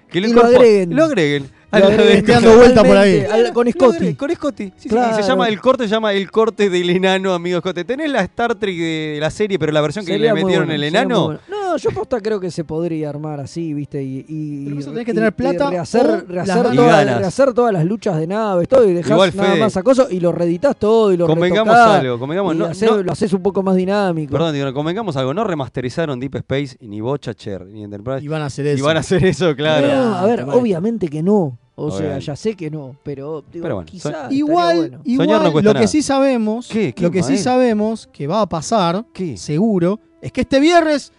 Que 0.09 0.19
Y 0.19 0.33
lo 0.33 0.45
agreguen. 0.45 0.95
Lo 0.95 1.05
agreguen. 1.07 1.51
Lo 1.73 1.89
dando 2.23 2.57
vuelta 2.57 2.85
por 2.85 2.97
ahí. 2.99 3.25
al- 3.29 3.53
con 3.53 3.67
Scotty. 3.69 3.95
agreguen, 3.97 4.15
Con 4.17 4.31
Scotty. 4.31 4.73
Sí, 4.77 4.89
Claro. 4.91 5.17
se 5.17 5.23
llama, 5.23 5.49
el 5.49 5.59
corte 5.61 5.85
se 5.85 5.91
llama 5.91 6.13
el 6.13 6.31
corte 6.31 6.69
del 6.71 6.91
enano, 6.91 7.33
amigo 7.35 7.59
Scotty. 7.61 7.83
¿Tenés 7.85 8.11
la 8.11 8.21
Star 8.21 8.55
Trek 8.55 8.77
de 8.77 9.17
la 9.21 9.31
serie, 9.31 9.59
pero 9.59 9.73
la 9.73 9.81
versión 9.81 10.05
que 10.05 10.13
Sería 10.13 10.35
le 10.35 10.43
metieron 10.45 10.67
bueno, 10.67 10.75
el 10.75 10.85
enano? 10.85 11.25
bueno. 11.25 11.41
No, 11.49 11.62
yo 11.77 11.91
posta 11.91 12.21
creo 12.21 12.39
que 12.41 12.51
se 12.51 12.65
podría 12.65 13.09
armar 13.11 13.41
así, 13.41 13.73
¿viste? 13.75 14.03
Y, 14.03 14.25
y, 14.29 14.65
Pero 14.67 14.79
eso 14.81 14.91
y- 14.91 14.93
tenés 14.93 15.05
que 15.07 15.13
y- 15.13 15.15
tener 15.15 15.29
y 15.31 15.33
plata 15.37 15.71
rehacer, 15.71 16.25
rehacer, 16.29 16.65
las 16.67 16.75
todas, 16.77 16.97
ganas. 16.97 17.19
rehacer 17.19 17.53
todas 17.55 17.73
las 17.73 17.85
luchas 17.85 18.17
de 18.19 18.27
naves, 18.27 18.69
todo, 18.69 18.89
y 18.89 18.93
dejás 18.93 19.11
Igual, 19.13 19.33
nada 19.37 19.51
Fede, 19.51 19.61
más 19.61 19.77
acoso 19.77 20.09
y 20.11 20.21
lo 20.21 20.33
reeditas 20.33 20.77
todo 20.77 21.13
y 21.13 21.17
lo 21.17 21.27
convengamos 21.27 21.75
retocás, 21.75 22.01
algo, 22.01 22.19
convengamos, 22.19 22.55
y 22.55 22.59
no- 22.59 22.67
hacés- 22.67 22.91
no- 22.91 23.03
lo 23.03 23.13
haces 23.13 23.33
un 23.33 23.43
poco 23.43 23.63
más 23.63 23.77
dinámico. 23.77 24.33
Perdón, 24.33 24.55
digo, 24.55 24.73
convengamos 24.73 25.17
algo. 25.17 25.35
No 25.35 25.45
remasterizaron 25.45 26.19
Deep 26.21 26.37
Space, 26.37 26.77
ni 26.81 27.01
Voyager, 27.01 27.67
ni 27.67 27.85
Enterprise. 27.85 28.25
Y 28.25 28.29
van 28.29 28.43
a 28.43 28.47
hacer 28.47 28.67
eso. 28.67 28.79
Y 28.79 28.83
van 28.83 28.97
a 28.97 29.01
hacer 29.01 29.25
eso, 29.25 29.55
claro. 29.57 29.87
No, 29.89 30.15
a 30.17 30.25
ver, 30.27 30.43
obviamente 30.45 31.09
que 31.09 31.23
no. 31.23 31.59
O 31.75 31.91
sea, 31.91 32.19
ya 32.19 32.37
sé 32.37 32.55
que 32.55 32.71
no, 32.71 32.95
pero, 33.03 33.43
digo, 33.51 33.63
Pero 33.63 33.75
bueno, 33.77 33.87
quizá 33.91 34.29
Igual, 34.31 34.77
bueno. 34.77 35.01
igual 35.05 35.29
no 35.29 35.43
lo 35.51 35.53
que 35.55 35.63
nada. 35.63 35.87
sí 35.87 36.03
sabemos, 36.03 36.69
¿Qué? 36.69 36.93
¿Qué, 36.93 37.03
lo 37.03 37.11
que 37.11 37.23
sí 37.23 37.39
sabemos 37.39 38.09
que 38.13 38.27
va 38.27 38.43
a 38.43 38.47
pasar, 38.49 39.07
¿Qué? 39.15 39.39
seguro, 39.39 39.99
es 40.21 40.31
que 40.33 40.43
este 40.43 40.61
viernes 40.61 41.13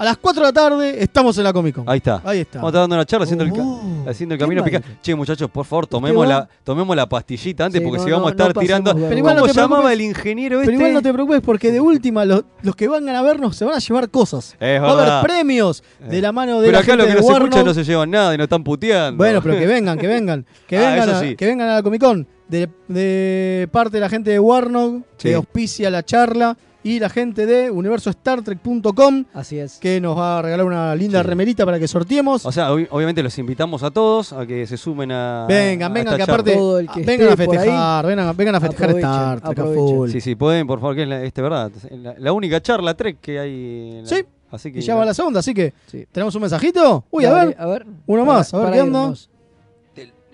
a 0.00 0.04
las 0.04 0.16
4 0.16 0.40
de 0.42 0.48
la 0.48 0.52
tarde 0.52 1.02
estamos 1.02 1.36
en 1.38 1.44
la 1.44 1.52
Comic 1.52 1.74
Con. 1.74 1.88
Ahí 1.88 1.98
está. 1.98 2.20
Ahí 2.24 2.40
está. 2.40 2.58
Vamos 2.58 2.68
a 2.68 2.70
estar 2.70 2.80
dando 2.82 2.96
una 2.96 3.04
charla 3.06 3.24
haciendo, 3.24 3.44
el, 3.44 3.52
Oh, 3.52 4.02
ca- 4.04 4.10
haciendo 4.10 4.34
el 4.34 4.38
qué 4.38 4.44
camino 4.44 4.64
picante. 4.64 4.88
Che, 5.02 5.14
muchachos, 5.14 5.50
por 5.50 5.64
favor, 5.66 5.86
tomemos 5.86 6.26
la, 6.26 6.48
tomemos 6.64 6.96
la 6.96 7.06
pastillita 7.08 7.66
antes 7.66 7.80
Sí, 7.80 7.84
porque 7.86 7.98
no, 7.98 8.04
si 8.04 8.10
vamos 8.10 8.22
no, 8.24 8.28
a 8.28 8.30
estar 8.30 8.46
pasemos 8.48 8.64
tirando. 8.64 8.90
vergüenza. 8.94 9.08
Pero 9.10 9.18
igual 9.18 9.34
no 9.36 9.40
¿Cómo 9.42 9.52
te 9.52 9.60
llamaba 9.60 9.82
preocupes. 9.82 9.92
el 9.92 10.00
ingeniero 10.00 10.60
este? 10.60 10.66
Pero 10.66 10.78
igual 10.78 10.94
no 10.94 11.02
te 11.02 11.12
preocupes 11.12 11.40
porque 11.42 11.72
de 11.72 11.80
última 11.80 12.24
los, 12.24 12.44
los 12.62 12.74
que 12.76 12.88
vengan 12.88 13.14
a 13.16 13.22
vernos 13.22 13.56
se 13.56 13.64
van 13.64 13.74
a 13.76 13.78
llevar 13.78 14.08
cosas. 14.10 14.56
Es 14.58 14.82
Va 14.82 14.90
a 14.90 14.94
verdad. 14.94 15.18
haber 15.18 15.30
premios 15.30 15.82
de 16.08 16.20
la 16.22 16.32
mano 16.32 16.60
de 16.60 16.66
Pero 16.68 16.72
la 16.72 16.78
acá 16.78 16.86
gente 16.92 16.96
los 16.96 17.06
que 17.06 17.12
de 17.14 17.20
no 17.20 17.26
se 17.26 17.32
escuchan 17.44 17.64
no 17.66 17.74
se 17.74 17.84
llevan 17.84 18.10
nada 18.10 18.34
y 18.34 18.38
no 18.38 18.44
están 18.44 18.64
puteando. 18.64 19.16
Bueno, 19.18 19.40
pero 19.42 19.58
que 19.58 19.66
vengan, 19.68 19.98
que 19.98 20.06
vengan. 20.06 20.46
Que, 20.66 20.78
Ah, 20.78 20.90
vengan, 20.92 21.08
eso 21.10 21.18
a, 21.18 21.20
sí. 21.20 21.36
que 21.36 21.46
vengan 21.46 21.68
a 21.68 21.74
la 21.74 21.82
Comic 21.82 22.00
Con. 22.00 22.26
De, 22.48 22.68
de 22.88 23.68
parte 23.70 23.98
de 23.98 24.00
la 24.00 24.08
gente 24.08 24.30
de 24.30 24.40
Warnog, 24.40 25.02
Sí. 25.18 25.28
que 25.28 25.34
auspicia 25.34 25.88
la 25.90 26.02
charla. 26.04 26.56
Y 26.82 26.98
la 26.98 27.10
gente 27.10 27.44
de 27.44 27.70
universostartrek.com, 27.70 29.24
Así 29.34 29.58
es. 29.58 29.78
que 29.78 30.00
nos 30.00 30.16
va 30.16 30.38
a 30.38 30.42
regalar 30.42 30.64
una 30.64 30.94
linda 30.94 31.20
Sí. 31.22 31.28
remerita 31.28 31.64
para 31.66 31.78
que 31.78 31.86
sorteemos. 31.86 32.46
O 32.46 32.52
sea, 32.52 32.70
ob- 32.72 32.88
obviamente 32.90 33.22
los 33.22 33.36
invitamos 33.38 33.82
a 33.82 33.90
todos 33.90 34.32
a 34.32 34.46
que 34.46 34.66
se 34.66 34.76
sumen 34.78 35.12
a. 35.12 35.44
vengan, 35.46 35.92
vengan, 35.92 36.16
que 36.16 36.22
aparte 36.22 36.54
Todo 36.54 36.78
el 36.78 36.88
que 36.88 37.02
vengan 37.02 37.28
a 37.28 37.30
ahí, 37.32 37.36
festejar, 37.36 38.06
vengan, 38.06 38.36
vengan 38.36 38.54
a 38.54 38.60
festejar 38.60 39.40
Trek 39.42 39.58
a 39.58 39.64
full. 39.74 40.10
Sí, 40.10 40.20
sí, 40.22 40.34
pueden, 40.36 40.66
por 40.66 40.80
favor, 40.80 40.96
que 40.96 41.02
es 41.02 41.08
la, 41.08 41.22
este, 41.22 41.42
verdad. 41.42 41.70
La, 41.90 42.14
la 42.18 42.32
única 42.32 42.60
charla 42.62 42.94
Trek 42.94 43.18
que 43.20 43.38
hay. 43.38 43.90
en 43.98 44.02
la- 44.04 44.08
Sí. 44.08 44.24
Así 44.50 44.72
que. 44.72 44.78
Y 44.78 44.82
ya 44.82 44.94
va 44.96 45.04
la 45.04 45.14
segunda, 45.14 45.40
así 45.40 45.52
que 45.54 45.72
Sí. 45.86 46.06
tenemos 46.10 46.34
un 46.34 46.40
mensajito. 46.40 47.04
Uy, 47.10 47.24
a 47.26 47.32
ver, 47.32 47.56
a 47.58 47.66
ver. 47.66 47.86
uno 48.06 48.24
Para- 48.24 48.38
más, 48.38 48.54
a 48.54 48.58
ver 48.58 48.72
qué 48.72 48.80
onda. 48.80 49.12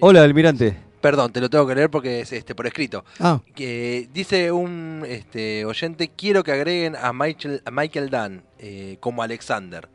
Hola, 0.01 0.23
almirante. 0.23 0.86
Perdón, 1.07 1.31
te 1.33 1.41
lo 1.41 1.49
tengo 1.49 1.65
que 1.69 1.75
leer 1.77 1.89
porque 1.89 2.23
es 2.23 2.33
este 2.33 2.57
por 2.57 2.67
escrito. 2.67 3.05
Ah, 3.21 3.39
Que 3.55 4.09
dice 4.13 4.51
un 4.51 5.05
este, 5.07 5.65
oyente, 5.65 6.11
quiero 6.17 6.43
que 6.43 6.51
agreguen 6.51 6.97
a 6.97 7.13
Michael, 7.13 7.63
a 7.65 7.71
Michael 7.71 8.11
Dunn 8.11 8.43
eh, 8.59 8.97
como 8.99 9.23
Alexander. 9.23 9.89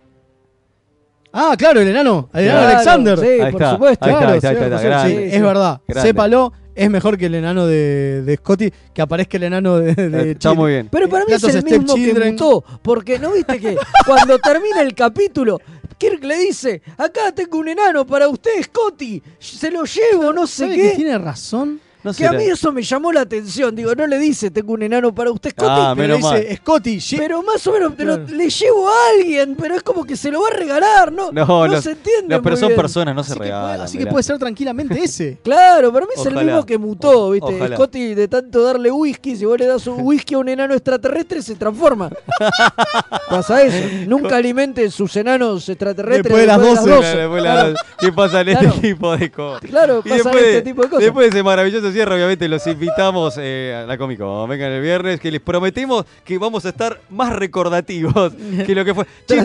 ah, 1.33 1.53
claro, 1.57 1.81
el 1.81 1.89
enano, 1.89 2.29
el 2.33 2.45
enano 2.45 2.59
Claro, 2.59 2.73
Alexander. 2.75 3.19
Sí, 3.19 3.25
Ahí 3.27 3.51
por 3.51 3.61
está, 3.61 3.71
supuesto. 3.71 4.05
ahí 4.05 4.11
está, 4.13 4.19
Claro, 4.19 4.31
ahí 4.31 4.37
está, 4.37 4.49
ahí 4.51 4.55
sí, 4.55 4.63
está, 4.63 4.77
sí, 4.79 4.85
grande. 4.85 5.09
sí, 5.25 5.29
Sí, 5.31 5.35
es 5.35 5.41
verdad. 5.41 5.81
Grande. 5.85 6.07
Sépalo, 6.09 6.53
es 6.83 6.89
mejor 6.89 7.17
que 7.17 7.27
el 7.27 7.35
enano 7.35 7.65
de, 7.67 8.23
de 8.23 8.35
Scotty, 8.37 8.71
que 8.93 9.01
aparezca 9.01 9.37
el 9.37 9.43
enano 9.43 9.77
de, 9.77 9.93
de 9.95 10.31
Está 10.31 10.53
muy 10.53 10.71
bien. 10.71 10.89
Pero 10.91 11.07
para 11.09 11.25
mí 11.25 11.33
es 11.33 11.41
Platos 11.41 11.55
el 11.57 11.63
mismo 11.63 11.95
que 11.95 12.01
Stepchildren. 12.01 12.31
mutó, 12.33 12.63
porque 12.81 13.19
no 13.19 13.31
viste 13.33 13.59
que 13.59 13.77
cuando 14.05 14.39
termina 14.39 14.81
el 14.81 14.93
capítulo, 14.95 15.59
Kirk 15.97 16.23
le 16.23 16.37
dice, 16.39 16.81
acá 16.97 17.31
tengo 17.31 17.59
un 17.59 17.67
enano 17.69 18.05
para 18.07 18.27
usted, 18.27 18.51
Scotty, 18.63 19.21
se 19.39 19.69
lo 19.69 19.83
llevo, 19.83 20.33
no 20.33 20.47
sé 20.47 20.63
¿Sabe 20.63 20.75
qué. 20.75 20.89
que 20.91 20.95
tiene 20.95 21.17
razón? 21.17 21.79
No 22.03 22.13
Que 22.13 22.25
a 22.25 22.31
mí 22.31 22.43
eso 22.45 22.71
me 22.71 22.81
llamó 22.81 23.11
la 23.11 23.21
atención. 23.21 23.75
Digo, 23.75 23.93
no 23.93 24.07
le 24.07 24.17
dice, 24.17 24.49
tengo 24.49 24.73
un 24.73 24.81
enano 24.81 25.13
para 25.13 25.31
usted, 25.31 25.51
Scotty. 25.51 25.69
Ah, 25.71 25.93
Pero 25.95 26.15
menos 26.15 26.31
dice, 26.33 26.47
mal. 26.47 26.57
Scotty, 26.57 26.99
pero 27.17 27.43
más 27.43 27.67
o 27.67 27.71
menos 27.73 27.93
Claro. 27.95 28.25
le 28.27 28.49
llevo 28.49 28.87
a 28.89 28.91
alguien, 29.17 29.55
pero 29.59 29.75
es 29.75 29.83
como 29.83 30.03
que 30.03 30.15
se 30.17 30.31
lo 30.31 30.41
va 30.41 30.47
a 30.47 30.51
regalar, 30.57 31.11
¿no? 31.11 31.31
No, 31.31 31.45
No, 31.45 31.67
los- 31.67 31.83
se 31.83 31.91
entiende. 31.91 32.35
No, 32.35 32.41
pero 32.41 32.55
muy 32.55 32.59
son 32.59 32.69
bien. 32.69 32.81
personas, 32.81 33.15
no 33.15 33.23
se 33.23 33.35
puede, 33.35 33.49
regalan. 33.51 33.81
así 33.81 33.97
que 33.99 34.07
puede 34.07 34.23
ser 34.23 34.37
tranquilamente 34.39 35.03
ese. 35.03 35.37
Claro, 35.43 35.93
para 35.93 36.05
mí 36.07 36.11
es 36.15 36.25
el 36.25 36.33
Ojalá. 36.33 36.43
mismo 36.51 36.65
que 36.65 36.77
mutó, 36.77 37.27
O- 37.27 37.31
¿viste? 37.31 37.53
ojalá. 37.55 37.75
Scotty, 37.75 38.15
de 38.15 38.27
tanto 38.27 38.63
darle 38.63 38.89
whisky, 38.91 39.35
si 39.35 39.45
vos 39.45 39.59
le 39.59 39.67
das 39.67 39.85
un 39.87 39.97
whisky 40.01 40.33
a 40.33 40.39
un 40.39 40.49
enano 40.49 40.73
extraterrestre, 40.73 41.41
se 41.41 41.55
transforma. 41.55 42.09
Pasa 43.29 43.61
eso. 43.63 43.87
Nunca 44.07 44.37
alimenten 44.37 44.91
sus 44.91 45.15
enanos 45.15 45.67
extraterrestres 45.69 46.23
Después 46.23 46.41
de 46.41 46.47
las 46.47 46.61
12. 46.61 46.83
Claro, 46.83 47.67
después. 47.69 47.75
¿Qué 47.99 48.11
pasa 48.11 48.41
en 48.41 48.47
Claro. 48.47 48.67
este 48.69 48.81
tipo 48.81 49.17
de 49.17 49.31
cosas? 49.31 49.69
Claro, 49.69 50.01
después, 50.03 50.25
este 50.25 50.51
de- 50.51 50.61
tipo 50.61 50.81
de 50.83 50.89
cosas. 50.89 51.03
después 51.03 51.25
de 51.25 51.37
ese 51.37 51.43
maravilloso 51.43 51.90
obviamente 52.15 52.47
los 52.47 52.65
invitamos 52.67 53.35
eh, 53.37 53.81
a 53.83 53.87
la 53.87 53.97
Comic 53.97 54.19
Con. 54.19 54.49
Vengan 54.49 54.71
el 54.71 54.81
viernes, 54.81 55.19
que 55.19 55.31
les 55.31 55.41
prometemos 55.41 56.05
que 56.23 56.37
vamos 56.37 56.65
a 56.65 56.69
estar 56.69 56.99
más 57.09 57.33
recordativos 57.35 58.33
que 58.65 58.73
lo 58.75 58.85
que 58.85 58.93
fue. 58.95 59.05
Che, 59.27 59.43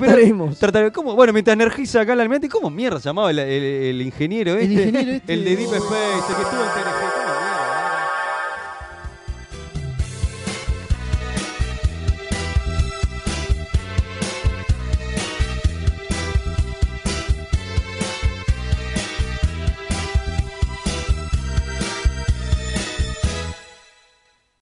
Trataremos. 0.59 1.15
Bueno, 1.15 1.33
mientras 1.33 1.53
energiza 1.55 2.01
acá 2.03 2.15
la 2.15 2.23
almirante, 2.23 2.49
¿cómo 2.49 2.71
mierda 2.71 3.01
se 3.01 3.09
llamaba 3.09 3.31
el, 3.31 3.39
el- 3.39 3.63
el 3.63 4.03
ingeniero 4.03 4.55
este? 4.55 4.65
ingeniero 4.73 5.13
este. 5.13 5.33
El 5.35 5.45
de 5.45 5.57
Deep 5.57 5.75
Space, 5.75 6.31
el 6.31 6.37
que 6.37 6.43
estuvo 6.43 6.63
en 6.63 6.69
TNG. 6.71 7.16